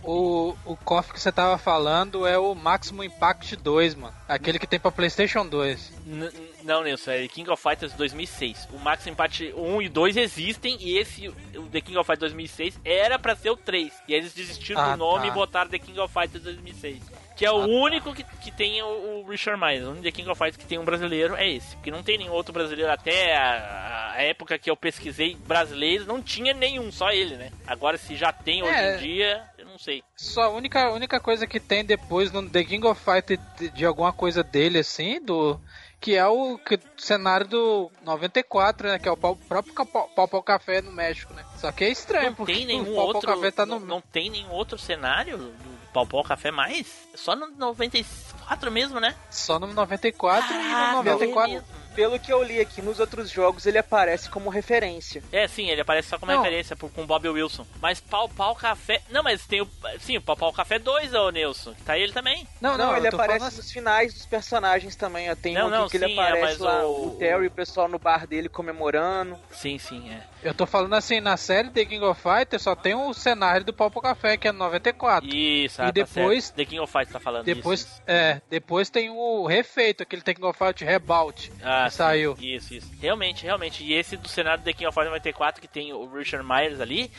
O, 0.02 0.54
o 0.66 0.76
KOF 0.76 1.12
que 1.14 1.20
você 1.20 1.32
tava 1.32 1.56
falando 1.56 2.26
é 2.26 2.36
o 2.38 2.54
Maximum 2.54 3.04
Impact 3.04 3.56
2, 3.56 3.94
mano. 3.94 4.14
Aquele 4.28 4.58
que 4.58 4.66
tem 4.66 4.78
pra 4.78 4.90
PlayStation 4.90 5.46
2. 5.46 5.92
N- 6.06 6.26
n- 6.26 6.32
não, 6.64 6.82
Nilson, 6.82 7.10
é 7.12 7.28
King 7.28 7.48
of 7.50 7.62
Fighters 7.62 7.92
2006. 7.92 8.68
O 8.72 8.78
Max 8.78 9.06
Impact 9.06 9.52
1 9.56 9.82
e 9.82 9.88
2 9.88 10.16
existem 10.16 10.76
e 10.80 10.98
esse, 10.98 11.28
o 11.28 11.66
The 11.70 11.80
King 11.80 11.98
of 11.98 12.06
Fighters 12.06 12.32
2006, 12.32 12.80
era 12.84 13.18
pra 13.18 13.36
ser 13.36 13.50
o 13.50 13.56
3. 13.56 13.92
E 14.08 14.14
aí 14.14 14.20
eles 14.20 14.34
desistiram 14.34 14.80
Ah, 14.80 14.92
do 14.92 14.98
nome 14.98 15.26
tá. 15.26 15.28
e 15.28 15.30
botaram 15.30 15.70
The 15.70 15.78
King 15.78 15.98
of 16.00 16.12
Fighters 16.12 16.42
2006. 16.42 17.02
Que 17.36 17.44
é 17.44 17.50
o 17.50 17.56
Ah, 17.62 17.66
tá. 17.66 17.66
único 17.66 18.14
que, 18.14 18.22
que 18.22 18.50
tem 18.52 18.80
o, 18.82 19.22
o 19.22 19.28
Richard 19.28 19.60
Myers. 19.60 19.84
O 19.84 19.88
único 19.90 20.04
The 20.04 20.12
King 20.12 20.28
of 20.30 20.38
Fighters 20.38 20.56
que 20.56 20.66
tem 20.66 20.78
um 20.78 20.84
brasileiro 20.84 21.34
é 21.34 21.48
esse. 21.50 21.74
Porque 21.76 21.90
não 21.90 22.02
tem 22.02 22.16
nenhum 22.18 22.32
outro 22.32 22.52
brasileiro. 22.52 22.90
Até 22.92 23.36
a, 23.36 24.12
a 24.16 24.22
época 24.22 24.56
que 24.58 24.70
eu 24.70 24.76
pesquisei 24.76 25.34
brasileiros, 25.46 26.06
não 26.06 26.22
tinha 26.22 26.54
nenhum, 26.54 26.92
só 26.92 27.10
ele, 27.10 27.36
né? 27.36 27.50
Agora, 27.66 27.98
se 27.98 28.14
já 28.14 28.32
tem 28.32 28.62
hoje 28.62 28.72
É. 28.72 28.94
em 28.94 28.98
dia, 28.98 29.44
eu 29.58 29.64
não 29.66 29.78
sei. 29.78 30.02
Só 30.16 30.42
a 30.42 30.48
única, 30.50 30.92
única 30.92 31.18
coisa 31.18 31.44
que 31.44 31.58
tem 31.58 31.84
depois 31.84 32.30
no 32.30 32.48
The 32.48 32.62
King 32.62 32.86
of 32.86 33.00
Fighter 33.04 33.38
de, 33.58 33.68
de 33.70 33.84
alguma 33.84 34.12
coisa 34.12 34.44
dele, 34.44 34.78
assim, 34.78 35.20
do. 35.20 35.60
Que 36.04 36.16
é 36.16 36.26
o 36.26 36.58
que- 36.58 36.78
cenário 36.98 37.46
do 37.48 37.90
94, 38.04 38.88
né? 38.88 38.98
Que 38.98 39.08
é 39.08 39.10
o 39.10 39.16
próprio 39.16 39.72
Pau 40.14 40.42
Café 40.42 40.82
no 40.82 40.92
México, 40.92 41.32
né? 41.32 41.42
Só 41.56 41.72
que 41.72 41.82
é 41.82 41.88
estranho, 41.88 42.26
Não 42.26 42.34
porque 42.34 42.52
tem 42.52 42.66
nenhum 42.66 42.82
o 42.82 42.94
Pau 42.94 42.94
Pau 42.94 43.06
outro. 43.14 43.34
Café 43.34 43.50
tá 43.50 43.64
no. 43.64 43.80
não, 43.80 43.86
não 43.86 44.00
tem 44.02 44.28
nenhum 44.28 44.50
outro 44.50 44.76
cenário 44.76 45.38
do 45.38 45.54
Pau 45.94 46.06
Pau 46.06 46.22
Café 46.22 46.50
mais? 46.50 47.08
Só 47.14 47.34
no 47.34 47.46
94 47.46 48.70
mesmo, 48.70 49.00
né? 49.00 49.14
Só 49.30 49.58
no 49.58 49.66
94 49.68 50.52
e 50.52 50.58
no 50.58 50.92
94. 51.02 51.64
É. 51.94 52.04
Pelo 52.04 52.18
que 52.18 52.32
eu 52.32 52.42
li 52.42 52.60
aqui 52.60 52.82
nos 52.82 53.00
outros 53.00 53.30
jogos, 53.30 53.66
ele 53.66 53.78
aparece 53.78 54.28
como 54.28 54.50
referência. 54.50 55.22
É, 55.32 55.46
sim, 55.48 55.68
ele 55.70 55.80
aparece 55.80 56.08
só 56.08 56.18
como 56.18 56.30
Não. 56.32 56.42
referência 56.42 56.74
pro, 56.76 56.88
com 56.88 57.06
Bob 57.06 57.28
Wilson. 57.28 57.66
Mas 57.80 58.00
Pau 58.00 58.28
Pau 58.28 58.54
Café. 58.54 59.00
Não, 59.10 59.22
mas 59.22 59.46
tem 59.46 59.60
o. 59.62 59.68
Sim, 60.00 60.16
o 60.16 60.22
Pau 60.22 60.36
Pau 60.36 60.52
Café 60.52 60.78
2, 60.78 61.14
ô 61.14 61.30
Nilson. 61.30 61.74
Tá 61.84 61.96
ele 61.98 62.12
também. 62.12 62.46
Não, 62.60 62.76
Não, 62.76 62.86
não, 62.86 62.96
ele 62.96 63.08
aparece 63.08 63.38
falando 63.38 63.48
assim- 63.48 63.56
nos 63.58 63.72
finais 63.72 64.14
dos 64.14 64.26
personagens 64.26 64.96
também. 64.96 65.30
ó. 65.30 65.34
Tem 65.36 65.54
Não, 65.54 65.66
um 65.66 65.70
não, 65.70 65.88
que 65.88 65.98
sim, 65.98 66.04
ele 66.04 66.14
é, 66.14 66.22
aparece 66.22 66.44
mas 66.44 66.58
lá, 66.58 66.84
o- 66.86 67.08
o 67.08 67.16
Terry 67.16 67.44
e 67.44 67.46
o 67.48 67.50
pessoal 67.50 67.88
no 67.88 67.98
bar 67.98 68.26
dele 68.26 68.48
comemorando. 68.48 69.38
Sim, 69.52 69.78
sim, 69.78 70.10
é. 70.10 70.22
Eu 70.42 70.52
tô 70.52 70.66
falando 70.66 70.94
assim, 70.94 71.20
na 71.20 71.36
série 71.38 71.70
The 71.70 71.84
King 71.86 72.04
of 72.04 72.20
Fighters 72.20 72.62
só 72.62 72.74
tem 72.76 72.94
o 72.94 73.14
cenário 73.14 73.64
do 73.64 73.72
Pau 73.72 73.90
Pau 73.90 74.02
Café, 74.02 74.36
que 74.36 74.46
é 74.48 74.52
no 74.52 74.58
94. 74.58 75.26
Isso, 75.28 75.80
E 75.80 75.82
ah, 75.82 75.86
tá 75.86 75.90
depois- 75.92 76.44
certo. 76.44 76.56
The 76.56 76.64
King 76.66 76.80
of 76.80 76.92
Fighters 76.92 77.12
tá 77.12 77.20
falando 77.20 77.44
Depois, 77.44 77.80
isso. 77.80 78.02
é, 78.06 78.42
depois 78.50 78.90
tem 78.90 79.08
o 79.10 79.46
refeito, 79.46 80.02
aquele 80.02 80.20
The 80.22 80.34
King 80.34 80.46
of 80.46 80.58
Fighters 80.58 80.88
Rebout, 80.90 81.52
Ah, 81.62 81.83
saiu. 81.90 82.36
Isso, 82.40 82.74
isso. 82.74 82.90
Realmente, 83.00 83.44
realmente. 83.44 83.84
E 83.84 83.92
esse 83.94 84.16
do 84.16 84.28
cenário 84.28 84.60
do 84.62 84.64
The 84.64 84.72
King 84.72 84.86
of 84.86 84.94
Fighters 84.94 85.10
94, 85.10 85.60
que 85.60 85.68
tem 85.68 85.92
o 85.92 86.06
Richard 86.06 86.46
Myers 86.46 86.80
ali, 86.80 87.10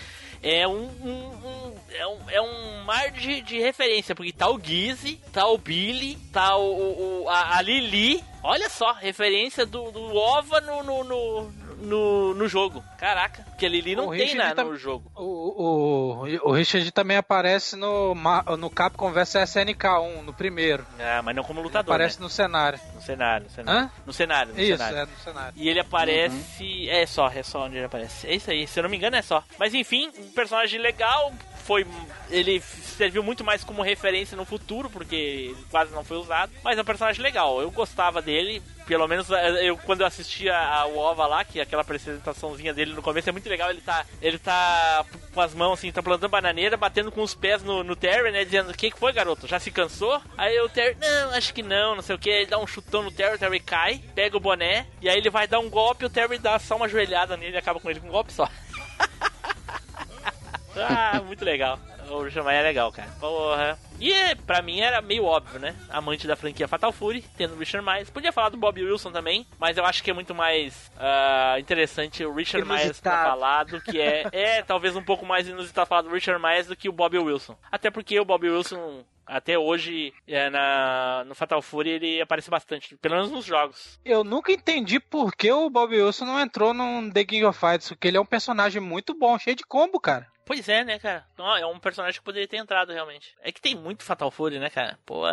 é 0.43 0.67
um, 0.67 0.83
um- 0.83 1.47
um- 1.47 1.75
é 1.91 2.07
um, 2.07 2.19
é 2.29 2.41
um 2.41 2.83
mar 2.83 3.11
de, 3.11 3.41
de 3.41 3.59
referência, 3.59 4.13
porque 4.15 4.31
tá 4.31 4.49
o 4.49 4.59
Gizzy, 4.59 5.19
tá 5.33 5.47
o 5.47 5.57
Billy, 5.57 6.17
tá 6.31 6.55
o, 6.57 6.63
o- 6.65 7.23
o- 7.23 7.29
a, 7.29 7.57
a 7.57 7.61
Lili. 7.61 8.23
Olha 8.43 8.69
só, 8.69 8.91
referência 8.93 9.65
do, 9.65 9.91
do 9.91 10.15
OVA 10.15 10.61
no, 10.61 10.83
no, 10.83 11.03
no, 11.03 11.51
no, 11.85 12.33
no 12.33 12.47
jogo. 12.47 12.83
Caraca, 12.97 13.43
porque 13.49 13.65
a 13.65 13.69
Lili 13.69 13.95
não 13.95 14.07
O 14.07 14.11
tem 14.11 14.19
Richard 14.27 14.49
na, 14.49 14.55
tá- 14.55 14.63
no 14.63 14.75
jogo. 14.77 15.09
O, 15.15 16.23
o, 16.23 16.49
o 16.49 16.51
Richard 16.51 16.89
também 16.91 17.17
aparece 17.17 17.75
no, 17.75 18.13
no 18.57 18.69
Capcom 18.69 19.11
vs 19.11 19.35
SNK1, 19.35 20.21
no 20.23 20.33
primeiro. 20.33 20.85
Ah, 20.99 21.21
mas 21.21 21.35
não 21.35 21.43
como 21.43 21.59
Ele 21.59 21.67
lutador, 21.67 21.93
aparece 21.93 22.19
né? 22.19 22.23
no 22.23 22.29
cenário. 22.29 22.79
No 22.93 23.01
cenário, 23.01 23.45
no 23.45 23.51
cenário. 23.51 23.81
Hã? 23.81 23.91
No 24.05 24.13
cenário, 24.13 24.53
no 24.53 24.59
Isso, 24.59 24.77
cenário. 24.77 24.97
é 24.97 25.05
no 25.05 25.17
cenário. 25.23 25.53
E 25.55 25.69
ele 25.69 25.79
aparece. 25.79 26.89
É 26.89 27.05
só, 27.05 27.27
é 27.29 27.43
só 27.43 27.65
onde 27.65 27.77
ele 27.77 27.85
aparece. 27.85 28.27
É 28.27 28.35
isso 28.35 28.49
aí, 28.51 28.67
se 28.67 28.79
eu 28.79 28.83
não 28.83 28.89
me 28.89 28.97
engano 28.97 29.15
é 29.15 29.21
só. 29.21 29.43
Mas 29.59 29.73
enfim, 29.73 30.11
um 30.17 30.31
personagem 30.31 30.79
legal. 30.79 31.31
Foi. 31.65 31.85
Ele 32.29 32.61
serviu 32.61 33.23
muito 33.23 33.43
mais 33.43 33.63
como 33.63 33.81
referência 33.81 34.37
no 34.37 34.45
futuro, 34.45 34.89
porque 34.89 35.55
quase 35.69 35.91
não 35.93 36.03
foi 36.03 36.17
usado. 36.17 36.51
Mas 36.63 36.77
é 36.77 36.81
um 36.81 36.85
personagem 36.85 37.21
legal. 37.21 37.59
Eu 37.59 37.71
gostava 37.71 38.21
dele. 38.21 38.61
Pelo 38.85 39.07
menos 39.07 39.31
eh, 39.31 39.69
eu 39.69 39.75
quando 39.77 40.01
eu 40.01 40.07
assistia 40.07 40.53
o 40.93 40.97
OVA 40.97 41.25
lá, 41.25 41.43
que 41.43 41.59
aquela 41.59 41.81
apresentaçãozinha 41.81 42.71
dele 42.71 42.93
no 42.93 43.01
começo 43.01 43.27
é 43.27 43.31
muito 43.31 43.49
legal. 43.49 43.71
Ele 43.71 43.81
tá. 43.81 44.05
Ele 44.21 44.37
tá 44.37 45.03
com 45.33 45.41
as 45.41 45.55
mãos 45.55 45.73
assim, 45.73 45.91
tá 45.91 46.03
plantando 46.03 46.29
bananeira, 46.29 46.77
batendo 46.77 47.11
com 47.11 47.23
os 47.23 47.33
pés 47.33 47.63
no, 47.63 47.83
no 47.83 47.95
Terry, 47.95 48.31
né? 48.31 48.45
Dizendo: 48.45 48.69
O 48.69 48.77
que, 48.77 48.91
que 48.91 48.99
foi, 48.99 49.11
garoto? 49.11 49.47
Já 49.47 49.59
se 49.59 49.71
cansou? 49.71 50.21
Aí 50.37 50.59
o 50.59 50.69
Terry, 50.69 50.95
não, 51.01 51.31
acho 51.31 51.51
que 51.51 51.63
não, 51.63 51.95
não 51.95 52.03
sei 52.03 52.15
o 52.15 52.19
que. 52.19 52.29
Ele 52.29 52.45
dá 52.45 52.59
um 52.59 52.67
chutão 52.67 53.01
no 53.01 53.11
Terry, 53.11 53.35
o 53.35 53.39
Terry 53.39 53.59
cai, 53.59 54.03
pega 54.13 54.37
o 54.37 54.39
boné, 54.39 54.85
e 55.01 55.09
aí 55.09 55.17
ele 55.17 55.31
vai 55.31 55.47
dar 55.47 55.59
um 55.59 55.69
golpe, 55.69 56.05
o 56.05 56.09
Terry 56.09 56.37
dá 56.37 56.59
só 56.59 56.75
uma 56.75 56.87
joelhada 56.87 57.35
nele 57.35 57.55
e 57.55 57.57
acaba 57.57 57.79
com 57.79 57.89
ele 57.89 57.99
com 57.99 58.07
um 58.07 58.11
golpe 58.11 58.31
só. 58.31 58.47
ah, 60.77 61.21
muito 61.21 61.43
legal. 61.43 61.79
O 62.09 62.21
Richard 62.21 62.47
Meyer 62.47 62.61
é 62.61 62.67
legal, 62.67 62.91
cara. 62.91 63.09
Porra. 63.19 63.79
E 63.99 64.35
pra 64.45 64.61
mim 64.61 64.79
era 64.79 65.01
meio 65.01 65.23
óbvio, 65.25 65.59
né? 65.59 65.75
Amante 65.89 66.27
da 66.27 66.35
franquia 66.35 66.67
Fatal 66.67 66.91
Fury, 66.91 67.23
tendo 67.37 67.55
o 67.55 67.57
Richard 67.57 67.85
Myers. 67.85 68.09
Podia 68.09 68.31
falar 68.31 68.49
do 68.49 68.57
Bob 68.57 68.83
Wilson 68.83 69.11
também, 69.11 69.47
mas 69.57 69.77
eu 69.77 69.85
acho 69.85 70.03
que 70.03 70.11
é 70.11 70.13
muito 70.13 70.35
mais 70.35 70.91
uh, 70.97 71.59
interessante 71.59 72.23
o 72.23 72.33
Richard 72.33 72.67
Myers 72.67 72.99
pra 72.99 73.23
falar 73.23 73.63
do 73.63 73.81
que 73.81 73.99
é. 73.99 74.25
É, 74.31 74.61
talvez 74.61 74.95
um 74.95 75.03
pouco 75.03 75.25
mais 75.25 75.47
inusitado 75.47 75.87
falar 75.87 76.01
do 76.01 76.09
Richard 76.09 76.41
Myers 76.41 76.67
do 76.67 76.75
que 76.75 76.89
o 76.89 76.91
Bob 76.91 77.17
Wilson. 77.17 77.57
Até 77.71 77.89
porque 77.89 78.19
o 78.19 78.25
Bob 78.25 78.47
Wilson 78.49 79.03
até 79.25 79.57
hoje, 79.57 80.13
é, 80.27 80.49
na, 80.49 81.23
no 81.25 81.33
Fatal 81.33 81.61
Fury, 81.61 81.89
ele 81.89 82.21
aparece 82.21 82.49
bastante, 82.49 82.95
pelo 82.97 83.15
menos 83.15 83.31
nos 83.31 83.45
jogos. 83.45 83.99
Eu 84.05 84.23
nunca 84.23 84.51
entendi 84.51 84.99
por 84.99 85.35
que 85.35 85.51
o 85.51 85.69
Bob 85.69 85.95
Wilson 85.95 86.25
não 86.25 86.39
entrou 86.39 86.73
no 86.73 87.11
The 87.11 87.25
King 87.25 87.45
of 87.45 87.59
Fighters, 87.59 87.89
porque 87.89 88.07
ele 88.07 88.17
é 88.17 88.21
um 88.21 88.25
personagem 88.25 88.81
muito 88.81 89.17
bom, 89.17 89.37
cheio 89.39 89.55
de 89.55 89.63
combo, 89.63 89.99
cara. 89.99 90.27
Pois 90.45 90.69
é, 90.69 90.83
né, 90.83 90.99
cara? 90.99 91.25
Então, 91.33 91.57
é 91.57 91.65
um 91.65 91.79
personagem 91.79 92.19
que 92.19 92.23
poderia 92.23 92.47
ter 92.47 92.57
entrado, 92.57 92.93
realmente. 92.93 93.35
É 93.41 93.51
que 93.51 93.59
tem 93.59 93.75
muito 93.75 94.03
Fatal 94.03 94.29
Fury, 94.29 94.59
né, 94.59 94.69
cara? 94.69 94.97
Pô, 95.03 95.23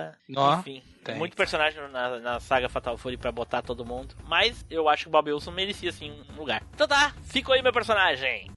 enfim. 0.59 0.83
Tem 1.05 1.17
muito 1.17 1.37
personagem 1.37 1.81
na, 1.91 2.19
na, 2.19 2.41
saga 2.41 2.69
Fatal 2.69 2.97
Fury 2.97 3.19
pra 3.19 3.31
botar 3.31 3.61
todo 3.61 3.85
mundo. 3.85 4.15
Mas 4.25 4.65
eu 4.71 4.89
acho 4.89 5.05
que 5.05 5.09
o 5.09 5.13
Bob 5.13 5.31
Wilson 5.31 5.51
merecia, 5.51 5.91
assim, 5.91 6.25
um 6.33 6.37
lugar. 6.37 6.63
Então 6.75 6.89
tá, 6.89 7.13
ficou 7.25 7.55
aí 7.55 7.63
meu 7.63 7.73
personagem. 7.73 8.51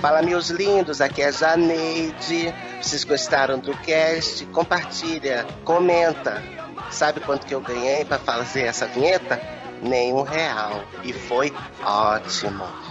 Fala, 0.00 0.22
meus 0.22 0.48
lindos, 0.48 1.02
aqui 1.02 1.20
é 1.20 1.26
a 1.26 1.30
Janeide. 1.30 2.54
Vocês 2.80 3.04
gostaram 3.04 3.58
do 3.58 3.76
cast? 3.78 4.46
Compartilha, 4.46 5.44
comenta. 5.64 6.42
Sabe 6.90 7.20
quanto 7.20 7.46
que 7.46 7.54
eu 7.54 7.60
ganhei 7.60 8.06
para 8.06 8.18
fazer 8.18 8.62
essa 8.62 8.86
vinheta? 8.86 9.38
Nenhum 9.82 10.22
real. 10.22 10.82
E 11.04 11.12
foi 11.12 11.52
ótimo. 11.84 12.89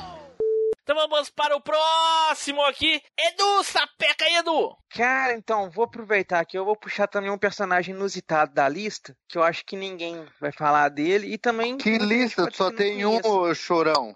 Então 0.89 1.07
vamos 1.07 1.29
para 1.29 1.55
o 1.55 1.61
próximo 1.61 2.63
aqui. 2.63 2.99
Edu, 3.15 3.63
sapeca 3.63 4.25
aí, 4.25 4.37
Edu! 4.37 4.75
Cara, 4.89 5.33
então, 5.33 5.69
vou 5.69 5.85
aproveitar 5.85 6.39
aqui. 6.39 6.57
Eu 6.57 6.65
vou 6.65 6.75
puxar 6.75 7.05
também 7.05 7.29
um 7.29 7.37
personagem 7.37 7.93
inusitado 7.93 8.55
da 8.55 8.67
lista, 8.67 9.15
que 9.27 9.37
eu 9.37 9.43
acho 9.43 9.63
que 9.63 9.75
ninguém 9.75 10.25
vai 10.41 10.51
falar 10.51 10.89
dele. 10.89 11.31
E 11.31 11.37
também. 11.37 11.77
Que 11.77 11.99
lista? 11.99 12.49
Só 12.51 12.71
tem 12.71 13.05
um, 13.05 13.21
chorão. 13.53 14.15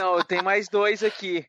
Não, 0.00 0.20
tem 0.22 0.42
mais 0.42 0.68
dois 0.68 1.04
aqui. 1.04 1.46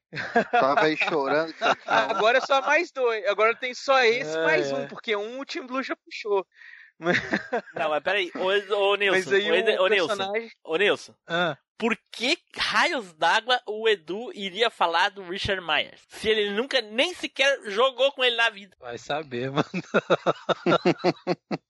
Tava 0.51 0.83
aí 0.83 0.95
chorando. 1.09 1.53
Agora 1.87 2.37
é 2.37 2.41
só 2.41 2.61
mais 2.61 2.91
dois. 2.91 3.25
Agora 3.25 3.55
tem 3.55 3.73
só 3.73 3.99
esse 4.03 4.37
é, 4.37 4.45
mais 4.45 4.71
um, 4.71 4.87
porque 4.87 5.15
um 5.15 5.39
o 5.39 5.45
Tim 5.45 5.65
Blue 5.65 5.81
já 5.81 5.95
puxou. 5.95 6.45
Não, 6.99 7.89
mas 7.89 8.03
peraí, 8.03 8.31
ô, 8.35 8.75
ô 8.75 8.95
Nilson, 8.95 9.31
ô, 9.79 9.83
ô, 9.83 9.87
Nilson, 9.87 10.33
ô 10.63 10.77
Nilson, 10.77 11.15
ah 11.27 11.57
por 11.79 11.97
que 12.11 12.37
raios 12.57 13.13
d'água 13.13 13.61
o 13.65 13.87
Edu 13.87 14.33
iria 14.33 14.69
falar 14.69 15.09
do 15.09 15.23
Richard 15.23 15.65
Myers? 15.65 16.01
Se 16.09 16.27
ele 16.27 16.51
nunca 16.51 16.81
nem 16.81 17.13
sequer 17.13 17.57
jogou 17.71 18.11
com 18.11 18.21
ele 18.21 18.35
na 18.35 18.49
vida. 18.49 18.75
Vai 18.81 18.97
saber, 18.97 19.49
mano. 19.49 19.65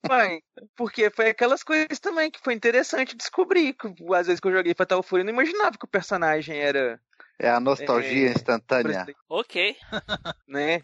Mãe, 0.10 0.42
porque 0.76 1.12
foi 1.12 1.30
aquelas 1.30 1.62
coisas 1.62 2.00
também 2.00 2.32
que 2.32 2.40
foi 2.40 2.56
interessante 2.56 3.16
descobrir. 3.16 3.74
Que, 3.74 3.88
às 4.16 4.26
vezes 4.26 4.40
que 4.40 4.48
eu 4.48 4.52
joguei 4.52 4.74
Fatal 4.74 5.04
Fury, 5.04 5.22
eu 5.22 5.26
não 5.26 5.34
imaginava 5.34 5.78
que 5.78 5.86
o 5.86 5.90
personagem 5.90 6.58
era 6.58 7.00
é 7.40 7.50
a 7.50 7.60
nostalgia 7.60 8.28
é, 8.28 8.32
instantânea. 8.32 9.06
Ok. 9.30 9.76
né? 10.48 10.82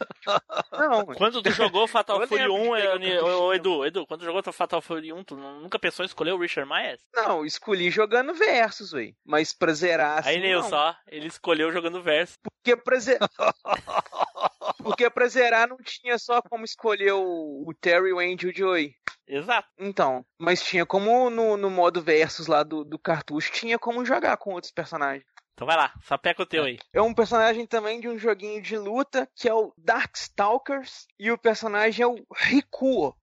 Não. 0.72 1.06
Quando 1.18 1.44
tu 1.44 1.52
jogou 1.52 1.88
Fatal 1.88 2.26
Fury 2.28 2.48
1, 2.48 2.76
é, 2.76 3.22
ô, 3.22 3.54
Edu, 3.54 3.86
Edu, 3.86 4.08
quando 4.08 4.22
tu 4.22 4.26
jogou 4.26 4.42
Fatal 4.54 4.82
Fury 4.82 5.12
1, 5.12 5.24
tu 5.24 5.36
nunca 5.36 5.78
pensou 5.78 6.04
em 6.04 6.08
escolher 6.08 6.32
o 6.32 6.40
Richard 6.40 6.70
Myers? 6.70 7.02
Não, 7.14 7.46
escolhi 7.46 7.92
jogando 7.92 8.34
versus, 8.34 8.94
ué. 8.94 9.14
Mas 9.26 9.54
pra 9.54 9.74
zerar 9.74 10.20
assim. 10.20 10.30
Aí, 10.30 10.40
Nilson, 10.40 10.70
só, 10.70 10.96
ele 11.08 11.28
escolheu 11.28 11.72
jogando 11.72 12.02
versus. 12.02 12.38
Porque 12.42 12.76
pra 12.76 13.00
zerar. 13.00 13.30
Porque 14.84 15.10
pra 15.10 15.28
zerar 15.28 15.68
não 15.68 15.78
tinha 15.78 16.18
só 16.18 16.42
como 16.42 16.64
escolher 16.64 17.12
o, 17.14 17.64
o 17.68 17.74
Terry, 17.80 18.14
o 18.14 18.20
Andy 18.20 18.48
e 18.48 18.50
o 18.50 18.56
Joey. 18.56 18.96
Exato. 19.28 19.68
Então, 19.80 20.24
mas 20.40 20.62
tinha 20.62 20.86
como 20.86 21.30
no, 21.30 21.58
no 21.58 21.70
modo 21.70 22.02
versus 22.02 22.48
lá 22.48 22.64
do, 22.64 22.84
do 22.84 23.00
cartucho, 23.00 23.52
tinha 23.52 23.80
como 23.80 24.06
jogar 24.06 24.38
com 24.38 24.54
outros 24.54 24.72
personagens. 24.72 25.26
Então 25.56 25.66
vai 25.66 25.78
lá, 25.78 25.94
sapeca 26.02 26.44
o 26.44 26.46
teu 26.46 26.66
aí. 26.66 26.78
É 26.94 27.02
um 27.02 27.14
personagem 27.14 27.66
também 27.66 28.02
de 28.02 28.10
um 28.10 28.20
joguinho 28.20 28.62
de 28.62 28.78
luta 28.78 29.26
que 29.34 29.48
é 29.48 29.54
o 29.54 29.74
Darkstalkers 29.78 31.08
e 31.18 31.32
o 31.32 31.38
personagem 31.38 32.04
é 32.04 32.08
o 32.08 32.26
Rikuo. 32.36 33.16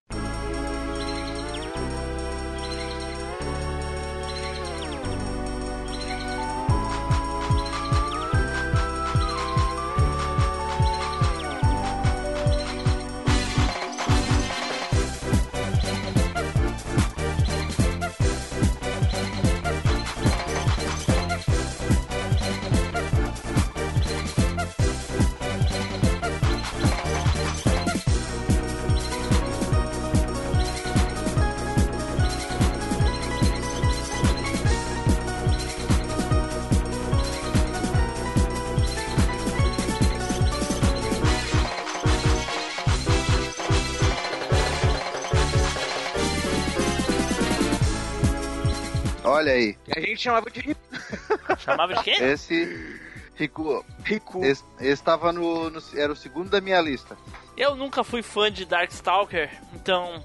Olha 49.43 49.53
aí. 49.55 49.77
A 49.97 50.01
gente 50.01 50.19
chamava 50.19 50.49
de. 50.49 50.77
chamava 51.59 51.95
de 51.95 52.03
quê? 52.05 52.13
Esse. 52.13 53.01
Riku. 53.35 53.85
Riku. 54.05 54.45
Esse, 54.45 54.63
esse 54.81 55.03
tava 55.03 55.33
no, 55.33 55.69
no, 55.69 55.83
Era 55.97 56.13
o 56.13 56.17
segundo 56.17 56.49
da 56.49 56.61
minha 56.61 56.81
lista. 56.81 57.17
Eu 57.57 57.75
nunca 57.75 58.05
fui 58.05 58.23
fã 58.23 58.51
de 58.53 58.65
Darkstalker, 58.65 59.51
então. 59.75 60.23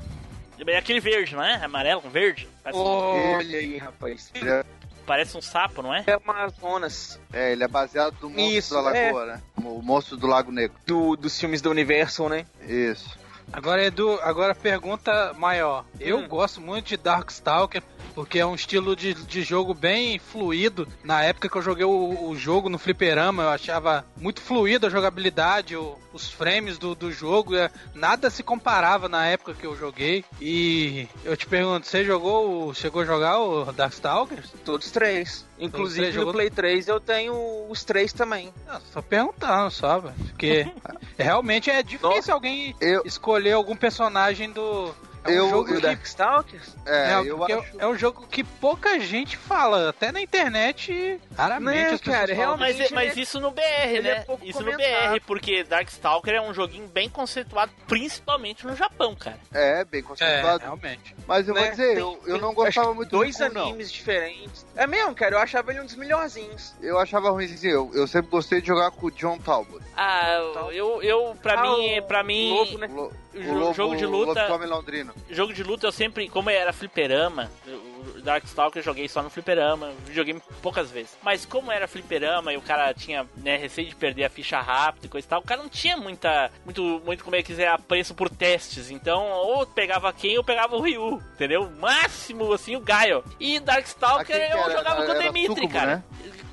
É 0.65 0.77
aquele 0.77 0.99
verde, 0.99 1.35
não 1.35 1.43
é? 1.43 1.55
Amarelo, 1.63 2.01
verde? 2.01 2.47
Parece 2.63 2.79
Olha 2.79 3.57
um... 3.57 3.59
aí, 3.59 3.77
rapaz. 3.77 4.31
É... 4.35 4.63
Parece 5.05 5.37
um 5.37 5.41
sapo, 5.41 5.81
não 5.81 5.93
é? 5.93 6.03
É 6.05 6.13
Amazonas. 6.13 7.19
É, 7.31 7.53
ele 7.53 7.63
é 7.63 7.67
baseado 7.67 8.15
no 8.21 8.29
monstro 8.29 8.57
Isso, 8.57 8.73
da 8.73 8.81
Lagoa, 8.81 9.23
é. 9.23 9.25
né? 9.27 9.41
O 9.55 9.81
monstro 9.81 10.17
do 10.17 10.27
Lago 10.27 10.51
Negro. 10.51 10.77
Do, 10.85 11.15
dos 11.15 11.39
filmes 11.39 11.61
do 11.61 11.71
Universal, 11.71 12.27
né? 12.27 12.45
Isso. 12.67 13.17
Agora, 13.51 13.83
Edu, 13.83 14.19
agora 14.21 14.53
pergunta 14.53 15.33
maior. 15.37 15.85
Eu 15.99 16.17
hum. 16.19 16.27
gosto 16.27 16.61
muito 16.61 16.87
de 16.87 16.97
Darkstalker 16.97 17.81
porque 18.17 18.39
é 18.39 18.45
um 18.47 18.55
estilo 18.55 18.95
de, 18.95 19.13
de 19.13 19.43
jogo 19.43 19.75
bem 19.75 20.17
fluido. 20.17 20.87
Na 21.03 21.21
época 21.21 21.47
que 21.47 21.55
eu 21.55 21.61
joguei 21.61 21.85
o, 21.85 22.29
o 22.29 22.35
jogo 22.35 22.67
no 22.67 22.79
fliperama, 22.79 23.43
eu 23.43 23.49
achava 23.49 24.03
muito 24.19 24.41
fluido 24.41 24.87
a 24.87 24.89
jogabilidade, 24.89 25.75
o, 25.75 25.95
os 26.11 26.27
frames 26.27 26.79
do, 26.79 26.95
do 26.95 27.11
jogo, 27.11 27.55
é, 27.55 27.69
nada 27.93 28.31
se 28.31 28.41
comparava 28.41 29.07
na 29.07 29.27
época 29.27 29.53
que 29.53 29.67
eu 29.67 29.77
joguei. 29.77 30.25
E 30.41 31.07
eu 31.23 31.37
te 31.37 31.45
pergunto, 31.45 31.85
você 31.85 32.03
jogou, 32.03 32.73
chegou 32.73 33.03
a 33.03 33.05
jogar 33.05 33.39
o 33.39 33.71
Darkstalkers? 33.71 34.51
Todos 34.65 34.89
três. 34.89 35.45
Inclusive 35.59 36.17
no 36.17 36.31
Play 36.31 36.49
3 36.49 36.87
eu 36.87 36.99
tenho 36.99 37.33
os 37.69 37.83
três 37.83 38.13
também. 38.13 38.53
Não, 38.67 38.79
só 38.93 39.01
perguntando 39.01 39.71
só, 39.71 39.99
porque 39.99 40.71
realmente 41.17 41.69
é 41.69 41.81
difícil 41.81 42.33
alguém 42.33 42.75
eu... 42.79 43.01
escolher 43.05 43.36
algum 43.53 43.75
personagem 43.75 44.51
do, 44.51 44.93
é 45.27 45.41
um 45.41 45.45
eu, 45.45 45.49
jogo 45.49 45.73
eu, 45.73 45.81
Darkstalkers? 45.81 46.75
É, 46.85 47.11
é, 47.11 47.21
eu 47.25 47.43
acho... 47.43 47.77
é 47.77 47.87
um 47.87 47.97
jogo 47.97 48.25
que 48.27 48.43
pouca 48.43 48.99
gente 48.99 49.35
fala, 49.35 49.89
até 49.89 50.11
na 50.11 50.21
internet, 50.21 51.19
raramente 51.35 51.95
as 51.95 52.01
cara, 52.01 52.33
realmente. 52.33 52.79
Mas, 52.79 52.91
mas 52.91 53.17
isso 53.17 53.39
no 53.39 53.51
BR, 53.51 53.61
né? 54.01 54.09
É 54.09 54.25
isso 54.43 54.59
comentado. 54.59 54.81
no 55.05 55.13
BR, 55.13 55.21
porque 55.25 55.63
Darkstalker 55.63 56.33
é 56.33 56.41
um 56.41 56.53
joguinho 56.53 56.87
bem 56.87 57.09
conceituado, 57.09 57.71
principalmente 57.87 58.65
no 58.65 58.75
Japão, 58.75 59.15
cara. 59.15 59.39
É, 59.53 59.83
bem 59.83 60.01
conceituado. 60.01 60.61
É, 60.61 60.65
realmente. 60.65 61.15
Mas 61.27 61.47
eu 61.47 61.53
né? 61.53 61.61
vou 61.61 61.69
dizer, 61.71 61.95
tem, 61.95 61.97
eu, 61.97 62.19
eu 62.25 62.37
não 62.39 62.53
gostava 62.53 62.93
muito 62.93 63.09
Dois 63.09 63.37
do 63.37 63.45
animes 63.45 63.87
não. 63.87 63.93
diferentes. 63.93 64.65
É 64.75 64.87
mesmo, 64.87 65.13
cara, 65.13 65.35
eu 65.35 65.39
achava 65.39 65.71
ele 65.71 65.81
um 65.81 65.85
dos 65.85 65.95
melhorzinhos. 65.95 66.73
Eu 66.81 66.97
achava 66.97 67.29
ruim, 67.31 67.45
assim, 67.45 67.67
eu, 67.67 67.91
eu 67.93 68.07
sempre 68.07 68.31
gostei 68.31 68.61
de 68.61 68.67
jogar 68.67 68.91
com 68.91 69.07
o 69.07 69.11
John 69.11 69.37
Talbot. 69.37 69.83
Ah, 69.97 70.37
eu, 70.71 71.01
eu 71.01 71.35
pra 71.41 71.59
ah, 71.59 71.63
mim, 71.63 72.01
pra 72.07 72.23
mim... 72.23 72.53
Lobo, 72.53 72.77
né? 72.77 72.87
o, 72.87 73.11
o 73.49 73.53
lobo, 73.53 73.73
jogo 73.73 73.95
de 73.95 74.05
luta. 74.05 74.47
Londrino. 74.47 75.13
Jogo 75.29 75.53
de 75.53 75.63
luta 75.63 75.87
eu 75.87 75.91
sempre, 75.91 76.29
como 76.29 76.51
era 76.51 76.71
fliperama, 76.71 77.49
Darkstalker 78.23 78.79
eu 78.79 78.83
joguei 78.83 79.07
só 79.07 79.23
no 79.23 79.29
fliperama, 79.29 79.91
joguei 80.11 80.39
poucas 80.61 80.91
vezes. 80.91 81.17
Mas 81.23 81.45
como 81.45 81.71
era 81.71 81.87
fliperama 81.87 82.53
e 82.53 82.57
o 82.57 82.61
cara 82.61 82.93
tinha 82.93 83.25
né, 83.37 83.57
receio 83.57 83.87
de 83.87 83.95
perder 83.95 84.25
a 84.25 84.29
ficha 84.29 84.59
rápido 84.59 85.05
e 85.05 85.09
coisa 85.09 85.25
e 85.25 85.29
tal, 85.29 85.39
o 85.39 85.45
cara 85.45 85.61
não 85.61 85.69
tinha 85.69 85.97
muita, 85.97 86.51
muito, 86.63 87.01
muito 87.05 87.23
como 87.23 87.35
é 87.35 87.41
que 87.41 87.49
dizer, 87.49 87.67
apreço 87.67 88.13
por 88.13 88.29
testes. 88.29 88.91
Então, 88.91 89.23
ou 89.25 89.65
pegava 89.65 90.11
quem 90.13 90.37
ou 90.37 90.43
pegava 90.43 90.75
o 90.75 90.81
Ryu, 90.81 91.21
entendeu? 91.33 91.69
Máximo, 91.79 92.51
assim, 92.53 92.75
o 92.75 92.81
Gaio. 92.81 93.23
E 93.39 93.59
Darkstalker 93.59 94.35
eu 94.35 94.57
era- 94.59 94.77
jogava 94.77 95.05
com 95.05 95.11
o 95.11 95.15
era 95.15 95.23
Demitri, 95.23 95.67
cara. 95.67 95.97
né? 95.97 96.03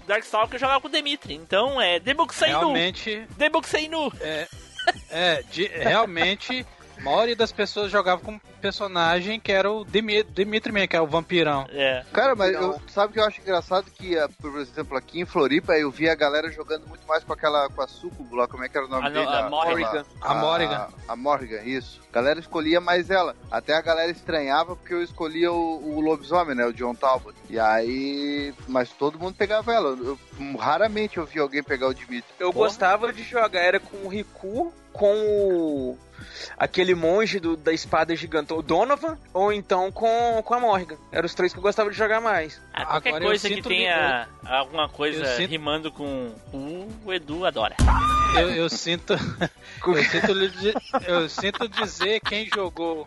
Darkstalker 0.07 0.55
eu 0.57 0.61
jogava 0.61 0.81
com 0.81 0.88
o 0.88 0.90
Demitri. 0.90 1.35
Então, 1.35 1.81
é 1.81 1.99
Debuxei 1.99 2.51
Nu. 2.53 2.59
Realmente, 2.59 3.27
Nu. 3.88 4.12
é, 5.11 5.43
de- 5.51 5.67
realmente, 5.69 6.67
a 6.96 7.00
maioria 7.02 7.37
das 7.37 7.52
pessoas 7.52 7.90
jogava 7.90 8.20
com 8.20 8.33
um 8.33 8.40
personagem 8.61 9.38
que 9.38 9.52
era 9.52 9.70
o 9.70 9.85
Dimitri 9.85 10.72
mesmo, 10.72 10.88
que 10.88 10.96
é 10.96 11.00
o 11.00 11.07
vampirão. 11.07 11.66
É. 11.70 12.02
Cara, 12.12 12.35
mas 12.35 12.52
eu, 12.54 12.80
sabe 12.88 13.11
o 13.11 13.12
que 13.12 13.20
eu 13.20 13.24
acho 13.24 13.40
engraçado? 13.40 13.90
Que, 13.90 14.18
ah, 14.18 14.28
por 14.40 14.59
exemplo, 14.59 14.96
aqui 14.96 15.20
em 15.20 15.24
Floripa, 15.24 15.74
eu 15.74 15.90
vi 15.90 16.09
a 16.09 16.14
galera 16.14 16.50
jogando 16.50 16.87
muito 16.87 17.07
mais 17.07 17.22
com 17.24 17.33
aquela, 17.33 17.68
com 17.68 17.83
a 17.83 17.87
Sucubo 17.88 18.37
lá, 18.37 18.48
como 18.48 18.64
é 18.64 18.68
que 18.68 18.76
era 18.76 18.87
o 18.87 18.88
nome 18.90 19.07
A 19.07 19.11
no- 19.11 19.14
dele? 19.20 19.37
a 19.37 19.48
Morrigan. 19.50 19.87
aquela- 19.88 20.07
A 20.20 20.35
Morrigan. 20.35 20.88
A 21.09 21.16
Morrigan, 21.16 21.62
isso. 21.62 22.00
A 22.11 22.14
galera 22.14 22.40
escolhia 22.40 22.80
mais 22.80 23.11
ela. 23.11 23.35
Até 23.50 23.74
a 23.74 23.80
galera 23.83 24.11
estranhava 24.11 24.76
porque 24.76 24.94
eu 24.94 25.02
escolhia 25.02 25.52
o, 25.52 25.96
o 25.96 26.00
lobisomem, 26.00 26.54
né? 26.54 26.64
O 26.64 26.72
John 26.72 26.94
Talbot. 26.94 27.35
E 27.50 27.59
aí... 27.59 28.54
Mas 28.68 28.90
todo 28.90 29.18
mundo 29.18 29.35
pegava 29.37 29.72
ela. 29.74 29.90
Eu- 29.90 30.18
raramente 30.59 31.18
eu 31.18 31.26
vi 31.26 31.38
alguém 31.40 31.62
pegar 31.62 31.88
o 31.88 31.94
Dimitri. 31.94 32.33
Eu 32.38 32.52
Porra. 32.52 32.66
gostava 32.66 33.12
de 33.12 33.22
jogar, 33.22 33.61
era 33.61 33.80
com 33.80 33.96
o 34.04 34.09
Riku, 34.09 34.72
com 34.92 35.12
o. 35.12 35.98
aquele 36.57 36.94
monge 36.94 37.38
do- 37.40 37.57
da 37.57 37.73
espada 37.73 38.14
gigante, 38.16 38.53
o 38.53 38.62
Donovan, 38.62 39.18
ou 39.33 39.53
então 39.53 39.90
com, 39.92 40.42
com 40.44 40.55
a 40.55 40.61
Morrigan. 40.61 40.97
Eram 41.12 41.27
os 41.27 41.35
três 41.35 41.53
que 41.53 41.59
eu 41.59 41.62
gostava 41.62 41.90
de 41.90 41.97
jogar 41.97 42.20
mais. 42.20 42.61
Ah, 42.73 42.87
qualquer 42.87 43.11
Agora 43.11 43.25
coisa 43.27 43.49
que 43.49 43.62
tenha 43.62 44.29
alguma 44.44 44.88
coisa 44.88 45.25
sinto- 45.37 45.51
rimando 45.51 45.90
com 45.92 46.33
o 46.53 47.12
Edu 47.12 47.44
adora. 47.47 47.77
Eu, 48.37 48.51
eu 48.51 48.68
sinto. 48.68 49.14
Eu 49.87 50.03
sinto, 50.03 50.33
eu 51.07 51.29
sinto 51.29 51.68
dizer 51.68 52.20
quem 52.20 52.49
jogou. 52.53 53.07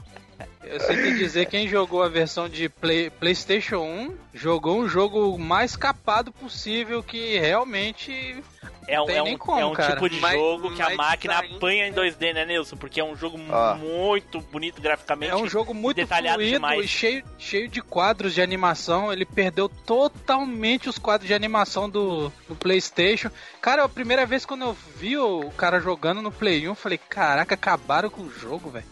Eu 0.63 0.79
sinto 0.79 1.17
dizer 1.17 1.45
quem 1.47 1.67
jogou 1.67 2.03
a 2.03 2.09
versão 2.09 2.47
de 2.47 2.69
Play- 2.69 3.09
PlayStation 3.09 3.77
1 3.77 4.15
jogou 4.33 4.79
um 4.81 4.87
jogo 4.87 5.37
mais 5.39 5.75
capado 5.75 6.31
possível 6.31 7.01
que 7.01 7.39
realmente. 7.39 8.43
É 8.87 9.01
um, 9.01 9.09
é 9.09 9.21
um, 9.21 9.37
como, 9.37 9.59
é 9.59 9.65
um 9.65 9.75
tipo 9.75 10.09
de 10.09 10.19
Mas- 10.21 10.33
jogo 10.33 10.73
que 10.73 10.81
a 10.81 10.95
máquina 10.95 11.39
ainda- 11.39 11.55
apanha 11.57 11.87
em 11.87 11.91
2D, 11.93 12.33
né, 12.33 12.45
Nilson? 12.45 12.77
Porque 12.77 13.01
é 13.01 13.03
um 13.03 13.15
jogo 13.17 13.37
Ah. 13.51 13.75
muito 13.77 14.39
bonito 14.39 14.81
graficamente. 14.81 15.31
É 15.33 15.35
um 15.35 15.47
jogo 15.47 15.73
muito 15.73 15.97
detalhado 15.97 16.35
fluido 16.37 16.53
demais. 16.53 16.85
e 16.85 16.87
cheio, 16.87 17.23
cheio 17.37 17.67
de 17.67 17.81
quadros 17.81 18.33
de 18.33 18.41
animação. 18.41 19.11
Ele 19.11 19.25
perdeu 19.25 19.67
totalmente 19.67 20.87
os 20.87 20.97
quadros 20.97 21.27
de 21.27 21.33
animação 21.33 21.89
do, 21.89 22.31
do 22.47 22.55
PlayStation. 22.55 23.29
Cara, 23.61 23.83
a 23.83 23.89
primeira 23.89 24.25
vez 24.25 24.45
quando 24.45 24.61
eu 24.63 24.73
vi 24.95 25.17
o 25.17 25.49
cara 25.57 25.79
jogando 25.81 26.21
no 26.21 26.31
Play 26.31 26.61
1, 26.61 26.71
eu 26.71 26.75
falei: 26.75 26.97
caraca, 26.97 27.55
acabaram 27.55 28.09
com 28.09 28.21
o 28.21 28.31
jogo, 28.31 28.69
velho. 28.71 28.85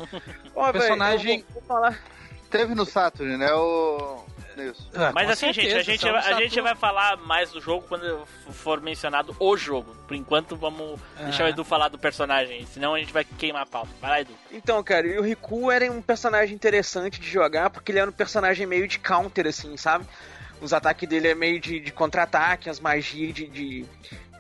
Personagem- 0.74 1.40
eu 1.40 1.46
vou- 1.54 1.54
vou 1.54 1.64
falar. 1.64 2.00
Teve 2.50 2.76
no 2.76 2.86
Saturn, 2.86 3.38
né? 3.38 3.52
O... 3.54 4.24
Isso. 4.58 4.90
Ah, 4.94 5.12
Mas 5.14 5.30
assim, 5.30 5.48
gente, 5.54 5.60
a 5.68 5.84
certeza, 5.84 5.84
gente, 5.84 6.06
no 6.06 6.16
a 6.16 6.42
gente 6.42 6.62
vai 6.62 6.76
falar 6.76 7.18
mais 7.18 7.52
do 7.52 7.60
jogo 7.62 7.86
quando 7.88 8.26
for 8.52 8.80
mencionado 8.82 9.36
o 9.40 9.58
jogo. 9.58 9.96
Por 10.08 10.16
enquanto, 10.16 10.56
vamos 10.56 11.00
deixar 11.20 11.44
o 11.44 11.48
Ah. 11.48 11.50
Edu 11.50 11.64
falar 11.64 11.88
do 11.90 11.98
personagem, 12.00 12.66
senão 12.68 12.94
a 12.96 13.00
gente 13.00 13.12
vai 13.14 13.24
queimar 13.24 13.64
a 13.64 13.66
pauta. 13.66 13.90
Vai 14.02 14.10
lá, 14.12 14.22
Edu. 14.22 14.34
Então, 14.52 14.82
cara, 14.84 15.06
e 15.08 15.18
o 15.18 15.22
Riku 15.22 15.70
era 15.72 15.92
um 15.92 16.02
personagem 16.02 16.56
interessante 16.56 17.20
de 17.20 17.30
jogar, 17.30 17.70
porque 17.70 17.92
ele 17.92 18.00
era 18.00 18.10
um 18.10 18.14
personagem 18.14 18.66
meio 18.66 18.88
de 18.88 18.98
counter, 19.00 19.48
assim, 19.48 19.76
sabe? 19.78 20.06
Os 20.62 20.72
ataques 20.74 21.08
dele 21.08 21.28
é 21.28 21.36
meio 21.36 21.60
de, 21.60 21.80
de 21.80 21.92
contra-ataque, 21.92 22.70
as 22.70 22.80
magias 22.80 23.34
de. 23.34 23.48
de- 23.48 23.86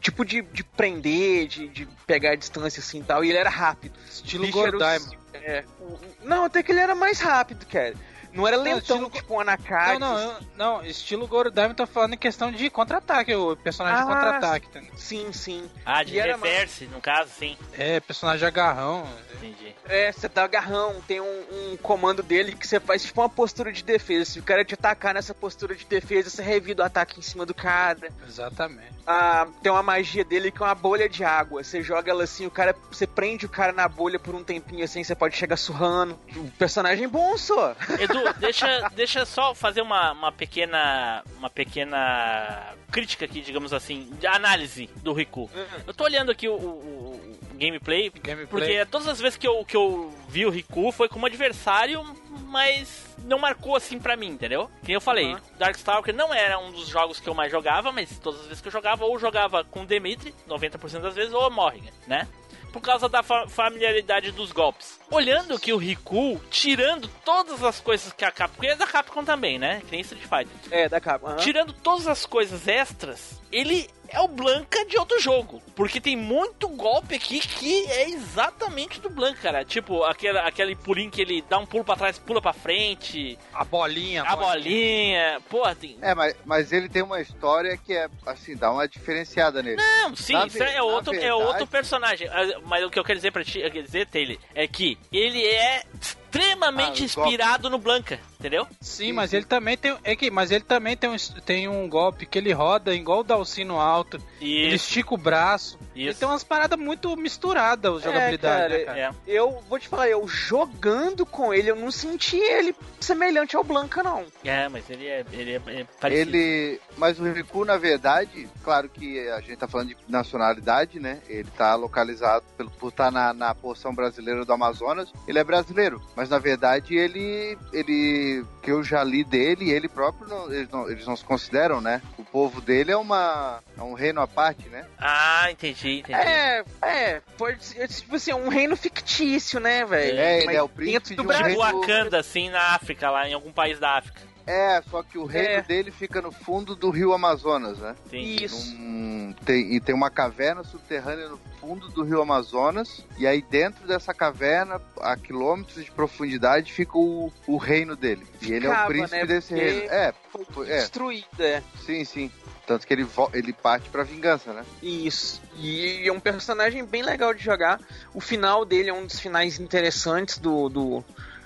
tipo 0.02 0.24
de, 0.24 0.44
de 0.44 0.64
prender, 0.64 1.48
de, 1.48 1.68
de 1.68 1.88
pegar 2.06 2.32
a 2.32 2.36
distância 2.36 2.80
assim 2.80 3.00
e 3.00 3.04
tal. 3.04 3.24
E 3.26 3.30
ele 3.30 3.40
era 3.40 3.50
rápido. 3.50 3.98
Estilo 4.08 4.46
o- 4.46 4.52
Gordaimon. 4.52 5.10
É. 5.34 5.64
o- 5.80 5.98
Não, 6.24 6.46
até 6.46 6.62
que 6.62 6.72
ele 6.72 6.80
era 6.80 6.94
mais 6.94 7.20
rápido, 7.20 7.66
cara. 7.66 7.96
Não 8.36 8.48
era 8.48 8.58
lentão, 8.58 8.98
estilo- 8.98 9.10
tipo 9.10 9.34
um 9.36 9.40
Anakai. 9.40 9.98
Não, 9.98 10.14
não, 10.14 10.20
eu- 10.22 10.36
não, 10.56 10.86
estilo 10.86 11.28
Gordime 11.28 11.74
tá 11.74 11.88
falando 11.88 12.14
em 12.14 12.18
questão 12.18 12.52
de 12.52 12.70
contra-ataque, 12.70 13.34
o 13.34 13.56
personagem 13.56 14.04
de 14.06 14.12
Ah, 14.12 14.14
contra-ataque. 14.14 14.68
entendeu? 14.68 14.92
Sim, 14.98 15.32
sim. 15.32 15.70
Ah, 15.86 16.04
de 16.04 16.16
E 16.16 16.20
era 16.20 16.34
reverse, 16.34 16.86
no 16.88 17.00
caso, 17.02 17.30
sim. 17.40 17.58
É, 17.74 18.00
personagem 18.00 18.46
agarrão. 18.48 19.08
Entendi. 19.36 19.74
É, 19.88 20.12
você 20.12 20.28
dá 20.28 20.44
agarrão, 20.44 20.96
tem 21.08 21.22
um, 21.22 21.44
um 21.72 21.78
comando 21.78 22.22
dele 22.24 22.54
que 22.54 22.68
você 22.68 22.80
faz 22.80 23.04
tipo 23.04 23.22
uma 23.22 23.30
postura 23.30 23.72
de 23.72 23.84
defesa. 23.84 24.32
Se 24.32 24.40
o 24.40 24.44
cara 24.44 24.66
te 24.66 24.74
atacar 24.74 25.14
nessa 25.14 25.34
postura 25.34 25.76
de 25.76 25.86
defesa, 25.86 26.30
você 26.30 26.42
revida 26.42 26.84
o 26.84 26.86
ataque 26.86 27.20
em 27.20 27.22
cima 27.24 27.46
do 27.46 27.54
cara. 27.54 28.10
Exatamente. 28.28 28.94
Ah, 29.08 29.48
tem 29.62 29.72
uma 29.72 29.84
magia 29.84 30.26
dele 30.26 30.52
que 30.52 30.62
é 30.62 30.66
uma 30.66 30.74
bolha 30.74 31.08
de 31.08 31.24
água. 31.24 31.64
Você 31.64 31.82
joga 31.84 32.10
ela 32.12 32.24
assim, 32.24 32.46
o 32.48 32.52
cara. 32.52 32.76
Você 32.92 33.06
prende 33.06 33.46
o 33.46 33.50
cara 33.50 33.72
na 33.72 33.88
bolha 33.88 34.18
por 34.20 34.34
um 34.34 34.44
tempinho 34.44 34.84
assim, 34.84 35.04
você 35.04 35.14
pode 35.14 35.38
chegar 35.38 35.58
surrando. 35.58 36.20
O 36.36 36.50
personagem 36.58 37.06
é 37.06 37.08
bom 37.08 37.38
só. 37.38 37.76
Edu, 38.00 38.25
deixa, 38.34 38.90
deixa 38.96 39.26
só 39.26 39.54
fazer 39.56 39.82
uma, 39.82 40.12
uma 40.12 40.32
pequena. 40.32 41.24
Uma 41.38 41.50
pequena 41.50 42.74
crítica 42.92 43.26
aqui, 43.26 43.42
digamos 43.42 43.74
assim, 43.74 44.10
de 44.20 44.28
análise 44.28 44.90
do 45.04 45.12
Riku. 45.14 45.50
Eu 45.86 45.94
tô 45.94 46.04
olhando 46.06 46.32
aqui 46.32 46.48
o- 46.48 46.54
o 46.56 47.38
gameplay, 47.58 48.10
Gameplay. 48.22 48.46
porque 48.48 48.86
todas 48.86 49.08
as 49.08 49.20
vezes 49.20 49.38
que 49.38 49.48
eu, 49.48 49.64
que 49.66 49.76
eu 49.76 50.14
vi 50.30 50.46
o 50.46 50.50
Riku 50.50 50.92
foi 50.92 51.08
como 51.10 51.26
adversário, 51.26 52.04
mas 52.48 53.06
não 53.24 53.40
marcou 53.40 53.76
assim 53.76 53.98
pra 54.00 54.16
mim, 54.16 54.28
entendeu? 54.28 54.70
Que 54.84 54.92
eu 54.92 55.02
falei, 55.02 55.32
Aham. 55.34 55.42
Darkstalker 55.58 56.14
não 56.16 56.34
era 56.34 56.60
um 56.60 56.72
dos 56.72 56.88
jogos 56.88 57.20
que 57.20 57.28
eu 57.28 57.34
mais 57.34 57.52
jogava, 57.52 57.92
mas 57.92 58.20
todas 58.20 58.42
as 58.42 58.48
vezes 58.48 58.62
que 58.62 58.68
eu 58.68 58.72
jogava, 58.72 59.06
ou 59.06 59.18
jogava 59.20 59.64
com 59.64 59.82
o 59.82 59.86
Demitri, 59.86 60.34
90% 60.48 61.00
das 61.02 61.16
vezes, 61.16 61.34
ou 61.34 61.50
Morrigan, 61.50 61.92
né? 62.08 62.28
Por 62.72 62.82
causa 62.82 63.08
da 63.08 63.24
fa- 63.24 63.48
familiaridade 63.48 64.32
dos 64.34 64.52
golpes. 64.52 65.00
Olhando 65.10 65.58
que 65.58 65.72
o 65.72 65.78
Riku, 65.78 66.42
tirando 66.52 67.08
todas 67.24 67.64
as 67.64 67.80
coisas 67.80 68.12
que 68.12 68.26
a 68.26 68.32
Capcom, 68.32 68.56
porque 68.58 68.68
é 68.72 68.76
da 68.76 68.86
Capcom 68.86 69.24
também, 69.24 69.58
né? 69.58 69.82
Que 69.86 69.92
nem 69.94 70.02
Street 70.02 70.24
Fighter. 70.24 70.48
É, 70.72 70.90
da 70.90 71.00
capa. 71.00 71.30
aham. 71.30 71.38
Tirando 71.38 71.72
todas 71.72 72.06
as 72.06 72.26
coisas 72.26 72.68
extras, 72.68 73.40
ele 73.58 73.90
é 74.10 74.20
o 74.22 74.28
Blanca 74.28 74.86
de 74.86 74.98
outro 74.98 75.20
jogo. 75.20 75.62
Porque 75.76 76.00
tem 76.00 76.16
muito 76.16 76.68
golpe 76.70 77.16
aqui 77.16 77.40
que 77.40 77.86
é 77.88 78.10
exatamente 78.10 79.00
do 79.02 79.10
Blanca, 79.10 79.40
cara. 79.42 79.66
Tipo, 79.66 80.04
aquele, 80.04 80.38
aquele 80.40 80.76
pulinho 80.76 81.10
que 81.10 81.22
ele 81.22 81.44
dá 81.50 81.58
um 81.58 81.66
pulo 81.66 81.84
pra 81.84 81.96
trás, 81.96 82.20
pula 82.20 82.42
pra 82.42 82.54
frente, 82.54 83.38
A 83.54 83.64
bolinha. 83.66 84.24
a 84.24 84.36
bolinha. 84.36 85.42
Porra, 85.50 85.74
tem. 85.76 85.98
É, 86.02 86.14
mas, 86.14 86.36
mas 86.46 86.72
ele 86.72 86.88
tem 86.88 87.02
uma 87.02 87.20
história 87.20 87.78
que 87.78 87.94
é, 87.94 88.08
assim, 88.26 88.56
dá 88.56 88.72
uma 88.72 88.88
diferenciada 88.88 89.62
nele. 89.64 89.78
Não, 89.78 90.16
sim, 90.16 90.34
Na 90.34 90.46
é 90.46 90.76
na 90.76 90.84
outro, 90.84 91.14
é 91.14 91.20
verdade- 91.20 91.42
outro 91.44 91.68
personagem. 91.68 92.28
Ah, 92.30 92.60
Mas 92.66 92.84
o 92.86 92.90
que 92.90 93.00
eu 93.00 93.04
quero 93.04 93.18
dizer 93.18 93.32
pra 93.32 93.44
ti, 93.44 93.60
quer 93.72 93.82
dizer, 93.84 94.06
Taylor, 94.08 94.38
é 94.54 94.68
que 94.68 94.98
ele 95.12 95.44
é 95.46 95.84
extremamente 96.00 97.02
Ah, 97.02 97.06
inspirado 97.06 97.70
no 97.70 97.78
Blanca, 97.78 98.20
entendeu? 98.46 98.68
Sim, 98.80 99.12
mas 99.12 99.34
ele 99.34 99.46
também 99.46 99.76
tem. 99.76 99.96
É 100.04 100.16
que, 100.16 100.30
mas 100.30 100.52
ele 100.52 100.64
também 100.64 100.96
tem 100.96 101.10
um, 101.10 101.16
tem 101.46 101.68
um 101.68 101.90
golpe 101.90 102.26
que 102.26 102.38
ele 102.38 102.54
roda 102.54 102.94
igual 102.94 103.20
o 103.20 103.24
Dalcino 103.24 103.80
alto. 103.80 104.22
Ele 104.40 104.68
Isso, 104.68 104.88
estica 104.88 105.14
o 105.14 105.18
braço. 105.18 105.80
Ele 105.96 106.10
isso. 106.10 106.20
tem 106.20 106.28
umas 106.28 106.44
paradas 106.44 106.78
muito 106.78 107.16
misturadas, 107.16 107.96
a 107.96 108.00
jogabilidade, 108.00 108.62
cara, 108.62 108.78
né, 108.78 108.84
cara? 108.84 109.00
É. 109.00 109.12
Eu 109.26 109.64
vou 109.68 109.80
te 109.80 109.88
falar, 109.88 110.10
eu 110.10 110.28
jogando 110.28 111.26
com 111.26 111.54
ele, 111.54 111.72
eu 111.72 111.76
não 111.76 111.90
senti 111.90 112.38
ele 112.38 112.76
semelhante 113.00 113.56
ao 113.56 113.64
Blanca, 113.64 114.04
não. 114.04 114.26
É, 114.44 114.68
mas 114.68 114.90
ele 114.90 115.08
é, 115.08 115.26
ele 115.32 115.52
é, 115.54 115.62
é 115.68 115.86
parecido. 116.00 116.36
Ele. 116.36 116.82
Mas 116.98 117.20
o 117.20 117.24
Riku, 117.24 117.66
na 117.66 117.78
verdade, 117.78 118.48
claro 118.64 118.90
que 118.90 119.28
a 119.30 119.40
gente 119.40 119.58
tá 119.58 119.68
falando 119.68 119.90
de 119.90 119.98
nacionalidade, 120.08 121.00
né? 121.00 121.20
Ele 121.28 121.50
tá 121.58 121.76
localizado 121.76 122.46
pelo, 122.58 122.70
por 122.72 122.90
estar 122.90 123.12
na, 123.12 123.34
na 123.34 123.56
porção 123.56 123.94
brasileira 123.94 124.44
do 124.46 124.54
Amazonas. 124.54 125.12
Ele 125.28 125.40
é 125.40 125.44
brasileiro. 125.44 126.02
Mas 126.16 126.30
na 126.30 126.40
verdade 126.40 126.96
ele. 126.96 127.58
ele 127.72 128.35
que 128.62 128.72
eu 128.72 128.84
já 128.84 129.04
li 129.04 129.24
dele, 129.24 129.70
ele 129.72 129.88
próprio 129.88 130.28
não, 130.28 130.52
eles, 130.54 130.70
não, 130.70 130.90
eles 130.90 131.06
não 131.06 131.16
se 131.16 131.24
consideram, 131.24 131.80
né? 131.82 132.02
O 132.18 132.24
povo 132.24 132.60
dele 132.62 132.92
é 132.92 132.98
uma. 132.98 133.62
é 133.78 133.82
um 133.82 133.94
reino 133.94 134.22
à 134.22 134.28
parte, 134.28 134.68
né? 134.70 134.86
Ah, 134.98 135.48
entendi, 135.52 136.00
entendi. 136.00 136.20
É, 136.20 136.64
é, 136.82 137.22
pode 137.38 137.64
ser, 137.64 137.88
tipo 137.88 138.16
assim, 138.16 138.34
um 138.34 138.48
reino 138.50 138.76
fictício, 138.76 139.60
né, 139.60 139.86
velho? 139.86 140.20
É, 140.20 140.38
ele 140.38 140.46
Mas 140.48 140.56
é 140.56 140.62
o 140.64 140.70
príncipe 140.70 141.16
do 141.16 141.22
de 141.22 141.22
um 141.22 141.28
Brasil. 141.28 141.46
reino- 141.62 141.62
Wakanda, 141.82 142.20
assim, 142.20 142.50
na 142.50 142.74
África, 142.76 143.10
lá 143.10 143.28
em 143.28 143.34
algum 143.34 143.52
país 143.52 143.80
da 143.80 143.98
África. 143.98 144.22
É, 144.48 144.82
só 144.90 145.02
que 145.02 145.18
o 145.18 145.26
reino 145.26 145.50
É. 145.56 145.62
dele 145.62 145.90
fica 145.92 146.22
no 146.22 146.32
fundo 146.32 146.76
do 146.76 146.90
rio 146.92 147.14
Amazonas, 147.14 147.80
né? 147.80 147.96
Sim. 148.10 148.20
Isso. 148.44 148.76
Num- 148.76 149.34
tem, 149.44 149.76
e 149.76 149.80
tem 149.82 149.94
uma 149.96 150.10
caverna 150.10 150.64
subterrânea 150.64 151.28
no 151.30 151.40
fundo 151.60 151.90
do 151.90 152.04
rio 152.04 152.22
Amazonas. 152.22 153.04
E 153.18 153.26
aí 153.26 153.42
dentro 153.42 153.88
dessa 153.88 154.14
caverna, 154.14 154.80
a 155.02 155.18
quilômetros 155.18 155.84
de 155.84 155.92
profundidade, 155.92 156.72
fica 156.72 156.98
o, 156.98 157.32
o 157.48 157.58
reino 157.58 157.96
dele. 157.96 158.26
E 158.42 158.54
ele 158.54 158.68
é 158.68 158.70
o 158.84 158.86
príncipe 158.88 159.18
né? 159.22 159.26
desse 159.26 159.54
Porque 159.54 159.70
reino. 159.70 159.92
É, 159.92 160.14
Foi 160.52 160.70
é, 160.70 160.78
destruída, 160.78 161.44
é. 161.44 161.64
sim, 161.86 162.04
sim. 162.06 162.32
Tanto 162.68 162.88
que 162.88 162.94
ele, 162.94 163.06
ele 163.34 163.54
parte 163.54 163.90
pra 163.90 164.02
vingança, 164.04 164.52
né? 164.52 164.66
Isso. 164.82 165.40
E 165.58 166.08
é 166.08 166.12
um 166.12 166.20
personagem 166.20 166.84
bem 166.84 167.04
legal 167.04 167.32
de 167.34 167.44
jogar. 167.44 167.80
O 168.14 168.20
final 168.20 168.66
dele 168.66 168.90
é 168.90 168.94
um 168.94 169.06
dos 169.06 169.20
finais 169.20 169.60
interessantes 169.60 170.40
do, 170.40 170.68
do, 170.68 171.06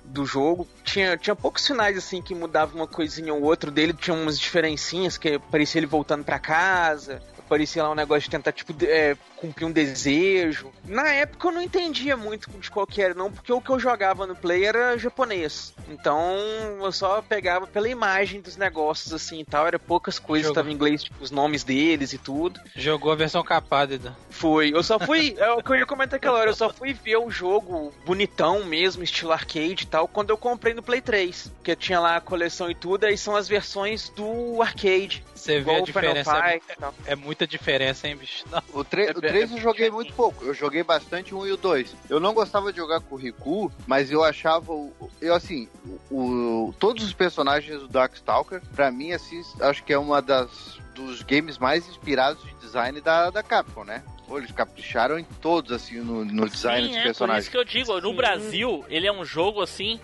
do 0.09 0.25
jogo. 0.25 0.67
Tinha, 0.83 1.17
tinha 1.17 1.35
poucos 1.35 1.65
finais 1.65 1.97
assim 1.97 2.21
que 2.21 2.35
mudava 2.35 2.75
uma 2.75 2.87
coisinha 2.87 3.33
ou 3.33 3.43
outra 3.43 3.71
dele, 3.71 3.93
tinha 3.93 4.15
umas 4.15 4.39
diferencinhas 4.39 5.17
que 5.17 5.39
parecia 5.39 5.79
ele 5.79 5.85
voltando 5.87 6.23
para 6.23 6.39
casa, 6.39 7.21
parecia 7.47 7.83
lá 7.83 7.91
um 7.91 7.95
negócio 7.95 8.23
de 8.23 8.29
tentar, 8.29 8.51
tipo, 8.51 8.73
é, 8.85 9.17
cumprir 9.39 9.65
um 9.65 9.71
desejo. 9.71 10.71
Na 10.85 11.07
época 11.09 11.47
eu 11.47 11.51
não 11.51 11.61
entendia 11.61 12.17
muito 12.17 12.49
de 12.59 12.69
qual 12.69 12.85
que 12.85 13.01
era, 13.01 13.13
não, 13.13 13.31
porque 13.31 13.51
o 13.53 13.61
que 13.61 13.69
eu 13.69 13.79
jogava 13.79 14.27
no 14.27 14.35
Play 14.35 14.65
era 14.65 14.97
japonês. 14.97 15.73
Então 15.87 16.35
eu 16.81 16.91
só 16.91 17.21
pegava 17.21 17.65
pela 17.65 17.87
imagem 17.87 18.41
dos 18.41 18.57
negócios, 18.57 19.13
assim 19.13 19.39
e 19.39 19.45
tal. 19.45 19.65
Era 19.67 19.79
poucas 19.79 20.19
coisas, 20.19 20.47
Jogou. 20.47 20.55
tava 20.55 20.69
em 20.71 20.73
inglês, 20.73 21.03
tipo, 21.03 21.23
os 21.23 21.31
nomes 21.31 21.63
deles 21.63 22.11
e 22.13 22.17
tudo. 22.17 22.59
Jogou 22.75 23.11
a 23.11 23.15
versão 23.15 23.43
capada, 23.43 23.95
Edu. 23.95 24.15
Foi. 24.29 24.71
Eu 24.73 24.83
só 24.83 24.99
fui. 24.99 25.29
É 25.39 25.51
o 25.51 25.63
que 25.63 25.71
eu 25.71 25.75
ia 25.77 25.85
comentar 25.85 26.17
aquela 26.17 26.37
hora. 26.37 26.49
Eu 26.49 26.55
só 26.55 26.71
fui 26.71 26.93
ver 26.93 27.17
o 27.17 27.29
jogo 27.31 27.93
bonitão 28.05 28.65
mesmo, 28.65 29.03
estilo 29.03 29.31
arcade 29.31 29.83
e 29.83 29.87
tal, 29.87 30.07
quando 30.07 30.31
eu 30.31 30.37
comprei 30.37 30.73
no 30.73 30.83
Play 30.83 31.01
3. 31.01 31.47
Porque 31.55 31.75
tinha 31.75 31.99
lá 31.99 32.17
a 32.17 32.21
coleção 32.21 32.69
e 32.69 32.75
tudo, 32.75 33.05
aí 33.05 33.17
são 33.17 33.35
as 33.35 33.47
versões 33.47 34.09
do 34.09 34.61
arcade. 34.61 35.23
Você 35.33 35.59
vê 35.61 35.75
a 35.75 35.81
diferença. 35.81 36.37
É, 36.37 36.53
Fight 36.59 36.65
tal. 36.77 36.93
é 37.05 37.15
muita 37.15 37.47
diferença, 37.47 38.07
hein, 38.07 38.17
bicho? 38.17 38.43
Não. 38.51 38.61
O, 38.73 38.83
tre 38.83 39.05
É 39.05 39.11
o 39.11 39.21
bem- 39.21 39.28
3 39.29 39.51
é 39.51 39.55
eu 39.55 39.59
joguei 39.61 39.89
muito 39.91 40.13
pouco. 40.13 40.43
Eu 40.45 40.53
joguei 40.53 40.83
bastante 40.83 41.33
1 41.33 41.45
e 41.47 41.51
o 41.51 41.57
2. 41.57 41.95
Eu 42.09 42.19
não 42.19 42.33
gostava 42.33 42.71
de 42.71 42.77
jogar 42.79 42.99
com 43.01 43.15
o 43.15 43.17
Riku, 43.17 43.71
mas 43.87 44.11
eu 44.11 44.23
achava. 44.23 44.71
o- 44.73 44.91
Eu, 45.21 45.33
assim, 45.33 45.67
o- 46.11 46.73
todos 46.79 47.03
os 47.03 47.13
personagens 47.13 47.79
do 47.81 47.87
Darkstalker, 47.87 48.61
pra 48.75 48.91
mim, 48.91 49.11
assim, 49.11 49.41
acho 49.61 49.83
que 49.83 49.93
é 49.93 49.97
uma 49.97 50.21
das 50.21 50.77
dos 50.95 51.21
games 51.23 51.57
mais 51.57 51.87
inspirados 51.87 52.43
de 52.43 52.53
design 52.55 52.99
da, 52.99 53.29
da 53.29 53.41
Capcom, 53.41 53.83
né? 53.85 54.03
Pô, 54.29 54.37
eles 54.37 54.51
capricharam 54.51 55.17
em 55.17 55.23
todos, 55.23 55.71
assim, 55.71 56.01
no, 56.01 56.23
no 56.23 56.47
design 56.47 56.83
Sim, 56.83 56.89
dos 56.89 56.97
é, 56.99 57.01
personagens. 57.03 57.45
isso 57.45 57.51
que 57.51 57.57
eu 57.57 57.63
digo, 57.65 57.99
no 57.99 58.11
Sim. 58.11 58.15
Brasil, 58.15 58.85
ele 58.87 59.07
é 59.07 59.11
um 59.11 59.25
jogo 59.25 59.59
assim 59.59 59.99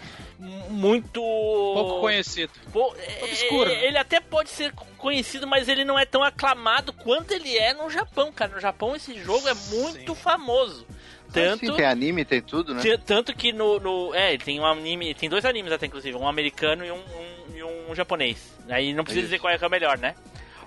muito 0.67 1.21
Pouco 1.21 1.99
conhecido. 2.01 2.51
Pô, 2.73 2.95
obscuro, 3.21 3.69
é- 3.69 3.75
né? 3.75 3.85
Ele 3.85 3.97
até 3.99 4.19
pode 4.19 4.49
ser 4.49 4.71
conhecido, 4.97 5.45
mas 5.45 5.67
ele 5.69 5.85
não 5.85 5.97
é 5.99 6.05
tão 6.05 6.23
aclamado 6.23 6.91
quanto 6.91 7.33
ele 7.33 7.55
é 7.55 7.75
no 7.75 7.88
Japão, 7.88 8.31
cara. 8.31 8.55
No 8.55 8.59
Japão 8.59 8.95
esse 8.95 9.13
jogo 9.21 9.47
é 9.47 9.53
muito 9.53 10.15
Sim. 10.15 10.21
famoso. 10.21 10.88
Tanto, 11.31 11.59
Sim, 11.67 11.73
tem 11.73 11.85
anime, 11.85 12.25
tem 12.25 12.41
tudo, 12.41 12.73
né? 12.73 12.81
tanto 13.05 13.31
que 13.35 13.53
no, 13.53 13.79
no- 13.79 14.15
É, 14.15 14.35
tem 14.39 14.59
um 14.59 14.65
anime. 14.65 15.13
Tem 15.13 15.29
dois 15.29 15.45
animes 15.45 15.71
até, 15.71 15.85
inclusive, 15.85 16.17
um 16.17 16.27
americano 16.27 16.83
e 16.83 16.89
um, 16.91 16.95
um- 16.95 17.55
e 17.57 17.63
um 17.63 17.93
japonês. 17.93 18.38
Aí 18.69 18.91
não 18.91 19.03
precisa 19.03 19.21
Isso. 19.21 19.27
dizer 19.29 19.39
qual 19.39 19.53
é 19.53 19.57
que 19.59 19.63
é 19.63 19.67
o 19.67 19.71
melhor, 19.71 19.99
né? 19.99 20.15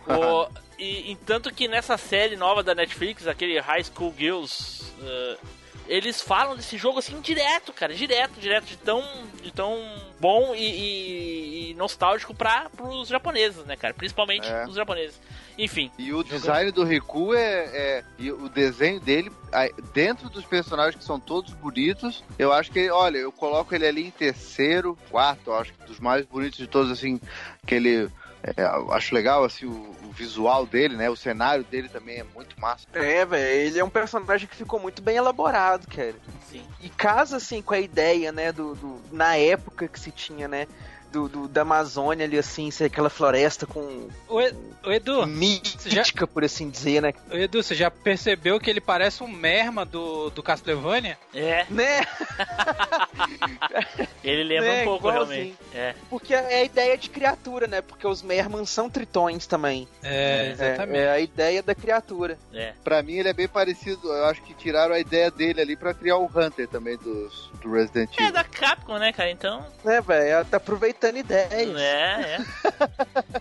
O- 0.08 0.48
e, 0.78 1.12
e 1.12 1.16
tanto 1.26 1.52
que 1.52 1.66
nessa 1.66 1.96
série 1.98 2.36
nova 2.36 2.62
da 2.62 2.74
Netflix, 2.74 3.26
aquele 3.26 3.58
High 3.58 3.82
School 3.84 4.14
Girls, 4.16 4.84
eh, 5.02 5.36
eles 5.88 6.20
falam 6.20 6.54
desse 6.54 6.76
jogo 6.78 6.98
assim 7.00 7.20
direto, 7.20 7.72
cara, 7.72 7.92
direto, 7.94 8.38
direto, 8.38 8.64
de 8.66 8.76
tão, 8.76 9.02
de 9.42 9.50
tão 9.50 9.76
bom 10.20 10.54
e, 10.54 10.60
e- 10.60 11.70
e 11.70 11.74
nostálgico 11.74 12.32
para 12.34 12.68
os 12.78 13.08
japoneses, 13.08 13.64
né, 13.64 13.74
cara? 13.76 13.92
Principalmente 13.94 14.46
É. 14.48 14.66
os 14.68 14.74
japoneses. 14.76 15.18
Enfim, 15.56 15.90
E 15.98 16.12
o 16.14 16.22
design 16.22 16.70
do 16.70 16.84
Riku 16.84 17.34
é, 17.34 17.40
é- 17.64 18.04
e 18.16 18.30
o 18.30 18.48
desenho 18.48 19.00
dele 19.00 19.32
dentro 19.92 20.28
dos 20.30 20.44
personagens 20.44 20.94
que 20.94 21.02
são 21.04 21.18
todos 21.18 21.52
bonitos. 21.54 22.22
Eu 22.38 22.52
acho 22.52 22.70
que, 22.70 22.88
olha, 22.90 23.18
eu 23.18 23.32
coloco 23.32 23.74
ele 23.74 23.84
ali 23.86 24.06
em 24.06 24.10
terceiro, 24.12 24.96
quarto, 25.10 25.50
acho 25.52 25.72
que 25.72 25.86
dos 25.86 25.98
mais 25.98 26.24
bonitos 26.26 26.58
de 26.58 26.68
todos, 26.68 26.92
assim, 26.92 27.20
que 27.66 27.74
ele 27.74 28.08
é, 28.42 28.62
eu 28.62 28.92
acho 28.92 29.14
legal 29.14 29.44
assim 29.44 29.66
o, 29.66 29.96
o 30.04 30.10
visual 30.12 30.64
dele, 30.66 30.96
né? 30.96 31.08
O 31.10 31.16
cenário 31.16 31.64
dele 31.64 31.88
também 31.88 32.18
é 32.20 32.24
muito 32.24 32.58
massa. 32.60 32.86
É, 32.92 33.24
velho, 33.24 33.60
ele 33.68 33.78
é 33.78 33.84
um 33.84 33.90
personagem 33.90 34.46
que 34.48 34.56
ficou 34.56 34.78
muito 34.80 35.02
bem 35.02 35.16
elaborado, 35.16 35.86
cara. 35.88 36.14
sim. 36.48 36.64
E 36.80 36.88
casa, 36.88 37.36
assim, 37.38 37.60
com 37.60 37.74
a 37.74 37.80
ideia, 37.80 38.30
né, 38.32 38.52
do, 38.52 38.74
do- 38.74 39.02
na 39.10 39.36
época 39.36 39.88
que 39.88 39.98
se 39.98 40.10
tinha, 40.12 40.46
né, 40.48 40.66
do, 41.12 41.28
do- 41.28 41.48
da 41.48 41.62
Amazônia 41.62 42.24
ali, 42.26 42.38
assim, 42.38 42.70
ser 42.70 42.84
aquela 42.84 43.10
floresta 43.10 43.66
com 43.66 44.08
Ô, 44.28 44.40
E- 44.40 44.54
ô, 44.84 44.92
Edu, 44.92 45.26
mítica, 45.26 46.26
por 46.26 46.44
assim 46.44 46.68
dizer, 46.70 47.02
né? 47.02 47.12
ô, 47.30 47.36
Edu, 47.36 47.62
você 47.62 47.74
já 47.74 47.90
percebeu 47.90 48.58
que 48.60 48.68
ele 48.70 48.80
parece 48.80 49.22
um 49.22 49.28
merma 49.28 49.84
do, 49.84 50.30
do 50.30 50.42
Castlevania? 50.42 51.18
É, 51.34 51.66
Né? 51.70 52.00
ele 54.22 54.44
lembra 54.44 54.68
É, 54.68 54.82
um 54.82 54.84
pouco 54.84 55.08
igualzinho. 55.08 55.36
realmente. 55.36 55.58
É. 55.74 55.94
Porque 56.10 56.34
é 56.34 56.60
a 56.60 56.64
ideia 56.64 56.96
de 56.98 57.08
criatura, 57.10 57.66
né? 57.66 57.80
Porque 57.80 58.06
os 58.06 58.22
Mermans 58.22 58.70
são 58.70 58.88
tritões 58.90 59.46
também. 59.46 59.88
É, 60.02 60.48
É, 60.48 60.50
exatamente. 60.50 60.98
é 60.98 61.10
a 61.10 61.20
ideia 61.20 61.62
da 61.62 61.74
criatura. 61.74 62.38
É. 62.52 62.72
Pra 62.84 63.02
mim 63.02 63.14
ele 63.14 63.28
é 63.28 63.32
bem 63.32 63.48
parecido. 63.48 64.08
Eu 64.12 64.26
acho 64.26 64.42
que 64.42 64.54
tiraram 64.54 64.94
a 64.94 64.98
ideia 65.00 65.30
dele 65.30 65.60
ali 65.60 65.76
pra 65.76 65.94
criar 65.94 66.16
o 66.16 66.26
Hunter 66.34 66.68
também 66.68 66.96
dos, 66.98 67.50
do 67.62 67.72
Resident 67.72 68.10
É 68.18 68.22
Evil. 68.22 68.32
da 68.34 68.44
Capcom, 68.44 68.98
né, 68.98 69.12
cara? 69.12 69.30
Então, 69.30 69.64
Né, 69.84 70.00
velho? 70.00 70.28
Ela 70.28 70.44
tá 70.44 70.56
aproveitando 70.56 70.97
ideias. 71.06 71.52
é, 71.52 72.36
é. 72.36 72.38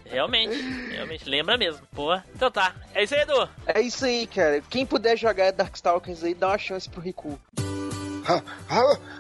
realmente, 0.12 0.56
realmente, 0.92 1.28
lembra 1.30 1.58
mesmo. 1.58 1.82
Pô. 1.94 2.16
Então 2.36 2.52
tá. 2.52 2.74
É 2.94 3.04
isso 3.04 3.16
aí, 3.16 3.22
Edu. 3.22 3.50
É 3.66 3.82
isso 3.82 4.06
aí, 4.06 4.28
cara. 4.28 4.62
Quem 4.70 4.86
puder 4.86 5.18
jogar 5.18 5.52
Darkstalkers 5.52 6.24
aí, 6.24 6.34
dá 6.34 6.50
uma 6.50 6.58
chance 6.58 6.90
pro 6.90 7.02
Riku. 7.02 7.40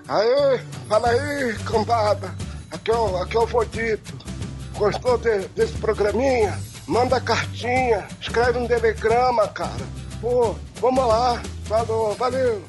Aê, 0.07 0.59
fala 0.87 1.09
aí, 1.09 1.53
cambada. 1.65 2.33
Aqui 2.71 2.91
é 2.91 2.95
o, 2.95 3.17
aqui 3.17 3.37
é 3.37 3.39
o 3.39 3.45
Vodito. 3.45 4.17
Gostou 4.75 5.17
de- 5.17 5.47
desse 5.49 5.73
programinha? 5.77 6.57
Manda 6.85 7.19
cartinha, 7.19 8.07
escreve 8.21 8.59
um 8.59 8.67
telegrama, 8.67 9.47
cara. 9.49 9.85
Pô, 10.21 10.55
vamos 10.75 11.05
lá. 11.07 11.41
Falou, 11.65 12.13
valeu. 12.15 12.63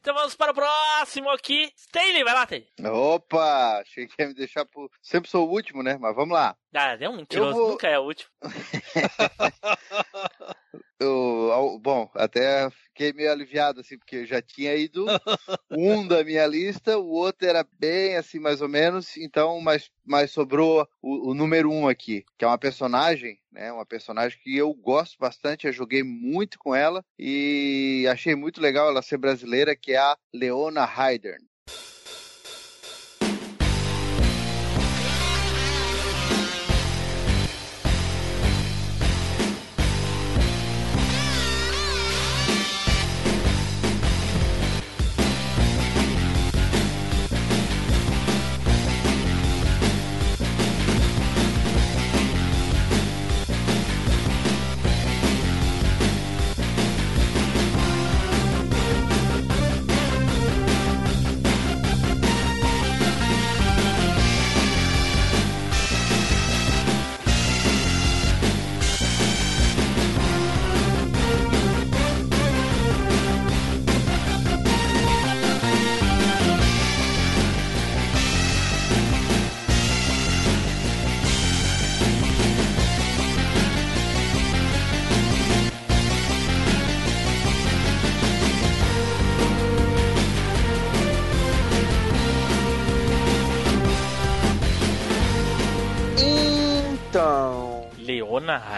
Então 0.00 0.14
vamos 0.14 0.34
para 0.34 0.52
o 0.52 0.54
próximo 0.54 1.28
aqui. 1.28 1.70
Stanley, 1.76 2.24
vai 2.24 2.32
lá, 2.34 2.44
Stanley. 2.44 2.66
Opa! 2.90 3.80
Achei 3.80 4.06
que 4.06 4.14
ia 4.22 4.28
me 4.28 4.34
deixar 4.34 4.64
por. 4.64 4.90
Sempre 5.02 5.28
sou 5.28 5.46
o 5.46 5.52
último, 5.52 5.82
né? 5.82 5.98
Mas 6.00 6.16
vamos 6.16 6.32
lá. 6.34 6.56
Ah, 6.74 6.96
é 6.98 7.08
um 7.08 7.16
mentiroso, 7.16 7.52
vou- 7.52 7.70
nunca 7.72 7.86
é 7.86 7.98
o 7.98 8.04
último. 8.04 8.30
Eu, 11.02 11.78
bom, 11.82 12.10
até 12.14 12.68
fiquei 12.70 13.10
meio 13.14 13.32
aliviado, 13.32 13.80
assim, 13.80 13.96
porque 13.96 14.16
eu 14.16 14.26
já 14.26 14.42
tinha 14.42 14.74
ido 14.76 15.06
um 15.70 16.06
da 16.06 16.22
minha 16.22 16.46
lista, 16.46 16.98
o 16.98 17.08
outro 17.08 17.48
era 17.48 17.66
bem 17.78 18.18
assim, 18.18 18.38
mais 18.38 18.60
ou 18.60 18.68
menos, 18.68 19.16
então, 19.16 19.58
mas, 19.62 19.90
mas 20.04 20.30
sobrou 20.30 20.86
o, 21.00 21.30
o 21.30 21.34
número 21.34 21.70
um 21.72 21.88
aqui, 21.88 22.22
que 22.38 22.44
é 22.44 22.48
uma 22.48 22.58
personagem, 22.58 23.39
né? 23.50 23.72
Uma 23.72 23.86
personagem 23.86 24.38
que 24.42 24.56
eu 24.56 24.72
gosto 24.74 25.18
bastante, 25.18 25.66
eu 25.66 25.72
joguei 25.72 26.02
muito 26.02 26.58
com 26.58 26.74
ela 26.74 27.04
e 27.18 28.06
achei 28.10 28.34
muito 28.34 28.60
legal 28.60 28.88
ela 28.88 29.02
ser 29.02 29.18
brasileira, 29.18 29.76
que 29.76 29.92
é 29.92 29.98
a 29.98 30.16
Leona 30.34 30.84
Hyder. 30.84 31.38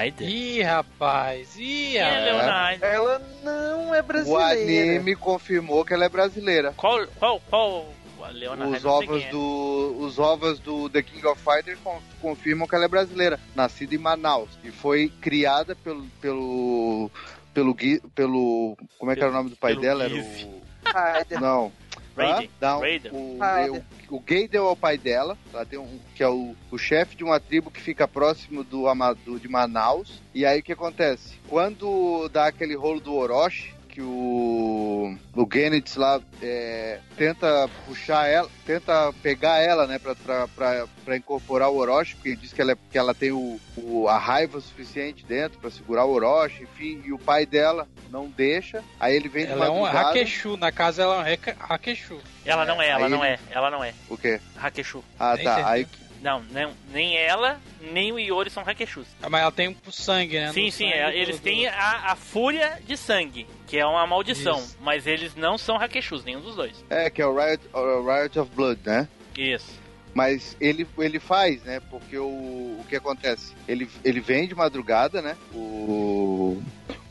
Leona 0.02 0.16
Ryder? 0.18 0.28
Ih, 0.28 0.62
rapaz. 0.62 1.56
Ih, 1.58 1.96
é 1.96 2.02
rapaz. 2.04 2.24
Leona 2.24 2.68
Ryder? 2.70 2.88
Ela 2.92 3.22
não 3.44 3.94
é 3.94 4.00
O 4.00 4.02
brasileira. 4.02 4.92
anime 4.92 5.16
confirmou 5.16 5.84
que 5.84 5.94
ela 5.94 6.04
é 6.04 6.08
brasileira. 6.08 6.72
Qual, 6.76 7.06
qual, 7.18 7.40
qual 7.48 7.86
a 8.22 8.28
Leona 8.28 8.66
Os? 8.68 8.82
Não 8.82 8.90
ovos 8.90 9.22
é. 9.24 9.30
do 9.30 9.96
os 10.00 10.18
ovos 10.18 10.58
do 10.60 10.88
The 10.88 11.02
King 11.02 11.26
of 11.26 11.40
Fighters 11.42 11.78
con- 11.82 12.00
confirmam 12.20 12.66
que 12.68 12.74
ela 12.74 12.84
é 12.84 12.88
brasileira, 12.88 13.38
nascida 13.54 13.94
em 13.94 13.98
Manaus 13.98 14.48
e 14.62 14.70
foi 14.70 15.08
criada 15.20 15.74
pelo 15.74 16.04
pelo 16.20 17.10
pelo 17.52 17.74
Gui- 17.74 18.00
pelo 18.14 18.76
como 18.98 19.10
é 19.10 19.14
que 19.16 19.20
era 19.22 19.30
o 19.30 19.34
nome 19.34 19.50
do 19.50 19.56
pai 19.56 19.72
Pelo 19.72 19.82
dela? 19.82 20.04
Era 20.04 20.14
o 20.14 20.16
Ryder. 20.18 21.40
não 21.40 21.72
Raiden. 22.16 22.50
Dá 22.60 22.76
um- 22.76 22.80
Raiden. 22.80 23.10
o, 23.12 23.38
Ah, 23.40 23.66
o, 23.70 23.84
o 24.14 24.20
Gaydel 24.20 24.66
é 24.66 24.70
o 24.70 24.76
pai 24.76 24.98
dela, 24.98 25.38
ela 25.52 25.64
tem 25.64 25.78
um, 25.78 25.98
que 26.14 26.22
é 26.22 26.28
o, 26.28 26.54
o 26.70 26.76
chefe 26.78 27.16
de 27.16 27.24
uma 27.24 27.40
tribo 27.40 27.70
que 27.70 27.80
fica 27.80 28.06
próximo 28.06 28.62
do, 28.62 28.84
do- 29.24 29.40
de 29.40 29.48
Manaus. 29.48 30.20
E 30.34 30.44
aí 30.44 30.60
o 30.60 30.62
que 30.62 30.72
acontece? 30.72 31.34
Quando 31.48 32.28
dá 32.28 32.46
aquele 32.46 32.76
rolo 32.76 33.00
do 33.00 33.14
Orochi, 33.14 33.74
que 33.92 34.00
o, 34.00 35.14
o 35.36 35.48
Genitz 35.52 35.96
lá 35.96 36.18
é, 36.40 36.98
tenta 37.14 37.68
puxar 37.86 38.26
ela, 38.26 38.48
tenta 38.64 39.12
pegar 39.22 39.58
ela, 39.58 39.86
né, 39.86 39.98
pra, 39.98 40.14
pra, 40.14 40.48
pra, 40.48 40.86
pra 41.04 41.16
incorporar 41.16 41.68
o 41.68 41.76
Orochi, 41.76 42.14
porque 42.14 42.30
ele 42.30 42.36
diz 42.38 42.54
que 42.54 42.62
ela, 42.62 42.72
é- 42.72 42.76
que 42.90 42.96
ela 42.96 43.14
tem 43.14 43.32
o, 43.32 43.60
o- 43.76 44.08
a 44.08 44.16
raiva 44.18 44.60
suficiente 44.62 45.26
dentro 45.26 45.58
pra 45.60 45.70
segurar 45.70 46.06
o 46.06 46.10
Orochi, 46.12 46.62
enfim, 46.62 47.02
e 47.04 47.12
o 47.12 47.18
pai 47.18 47.44
dela 47.44 47.86
não 48.10 48.28
deixa, 48.28 48.82
aí 48.98 49.14
ele 49.14 49.28
vem 49.28 49.44
Ela 49.44 49.66
é 49.66 49.70
um 49.70 49.84
Hakeshu, 49.84 50.56
na 50.56 50.72
casa 50.72 51.02
ela 51.02 51.16
é 51.16 51.18
um 51.30 51.34
Hake- 51.34 51.54
Hakeshu. 51.60 52.18
Ela 52.46 52.64
não 52.64 52.80
é, 52.80 52.88
ela 52.88 53.08
não 53.10 53.22
ele- 53.22 53.34
é, 53.34 53.38
ela 53.50 53.70
não 53.70 53.84
é. 53.84 53.92
O 54.08 54.16
quê? 54.16 54.40
Hakeshu. 54.56 55.04
Ah, 55.20 55.34
Nem 55.36 55.44
tá, 55.44 55.54
certeza. 55.56 55.74
aí 55.74 55.86
Não, 56.22 56.40
nem, 56.50 56.68
nem 56.92 57.16
ela, 57.16 57.60
nem 57.80 58.12
o 58.12 58.18
Iori 58.18 58.48
são 58.48 58.62
Hakeshus. 58.66 59.06
Ah, 59.20 59.28
Mas 59.28 59.42
ela 59.42 59.50
tem 59.52 59.76
o 59.86 59.90
sangue, 59.90 60.38
né? 60.38 60.52
Sim, 60.52 60.66
No 60.66 60.72
sim, 60.72 60.86
é, 60.88 61.10
do- 61.10 61.16
eles 61.16 61.38
do- 61.40 61.42
têm 61.42 61.66
a, 61.66 62.12
a 62.12 62.16
fúria 62.16 62.80
de 62.86 62.96
sangue, 62.96 63.46
que 63.66 63.76
é 63.76 63.84
uma 63.84 64.06
maldição, 64.06 64.58
Isso. 64.60 64.76
mas 64.80 65.06
eles 65.06 65.34
não 65.34 65.58
são 65.58 65.76
Hakeshus, 65.76 66.24
nenhum 66.24 66.40
dos 66.40 66.54
dois. 66.54 66.84
É, 66.88 67.10
que 67.10 67.20
é 67.20 67.26
o 67.26 67.34
Riot, 67.36 67.60
o 67.72 68.06
Riot 68.06 68.38
of 68.38 68.50
Blood, 68.54 68.80
né? 68.86 69.08
Isso. 69.36 69.82
Mas 70.14 70.56
ele, 70.60 70.86
ele 70.98 71.18
faz, 71.18 71.62
né? 71.64 71.80
Porque 71.90 72.16
o, 72.18 72.24
o 72.26 72.84
que 72.88 72.94
acontece? 72.96 73.52
Ele, 73.66 73.88
ele 74.04 74.20
vem 74.20 74.46
de 74.46 74.54
madrugada, 74.54 75.20
né? 75.22 75.36
O, 75.54 76.62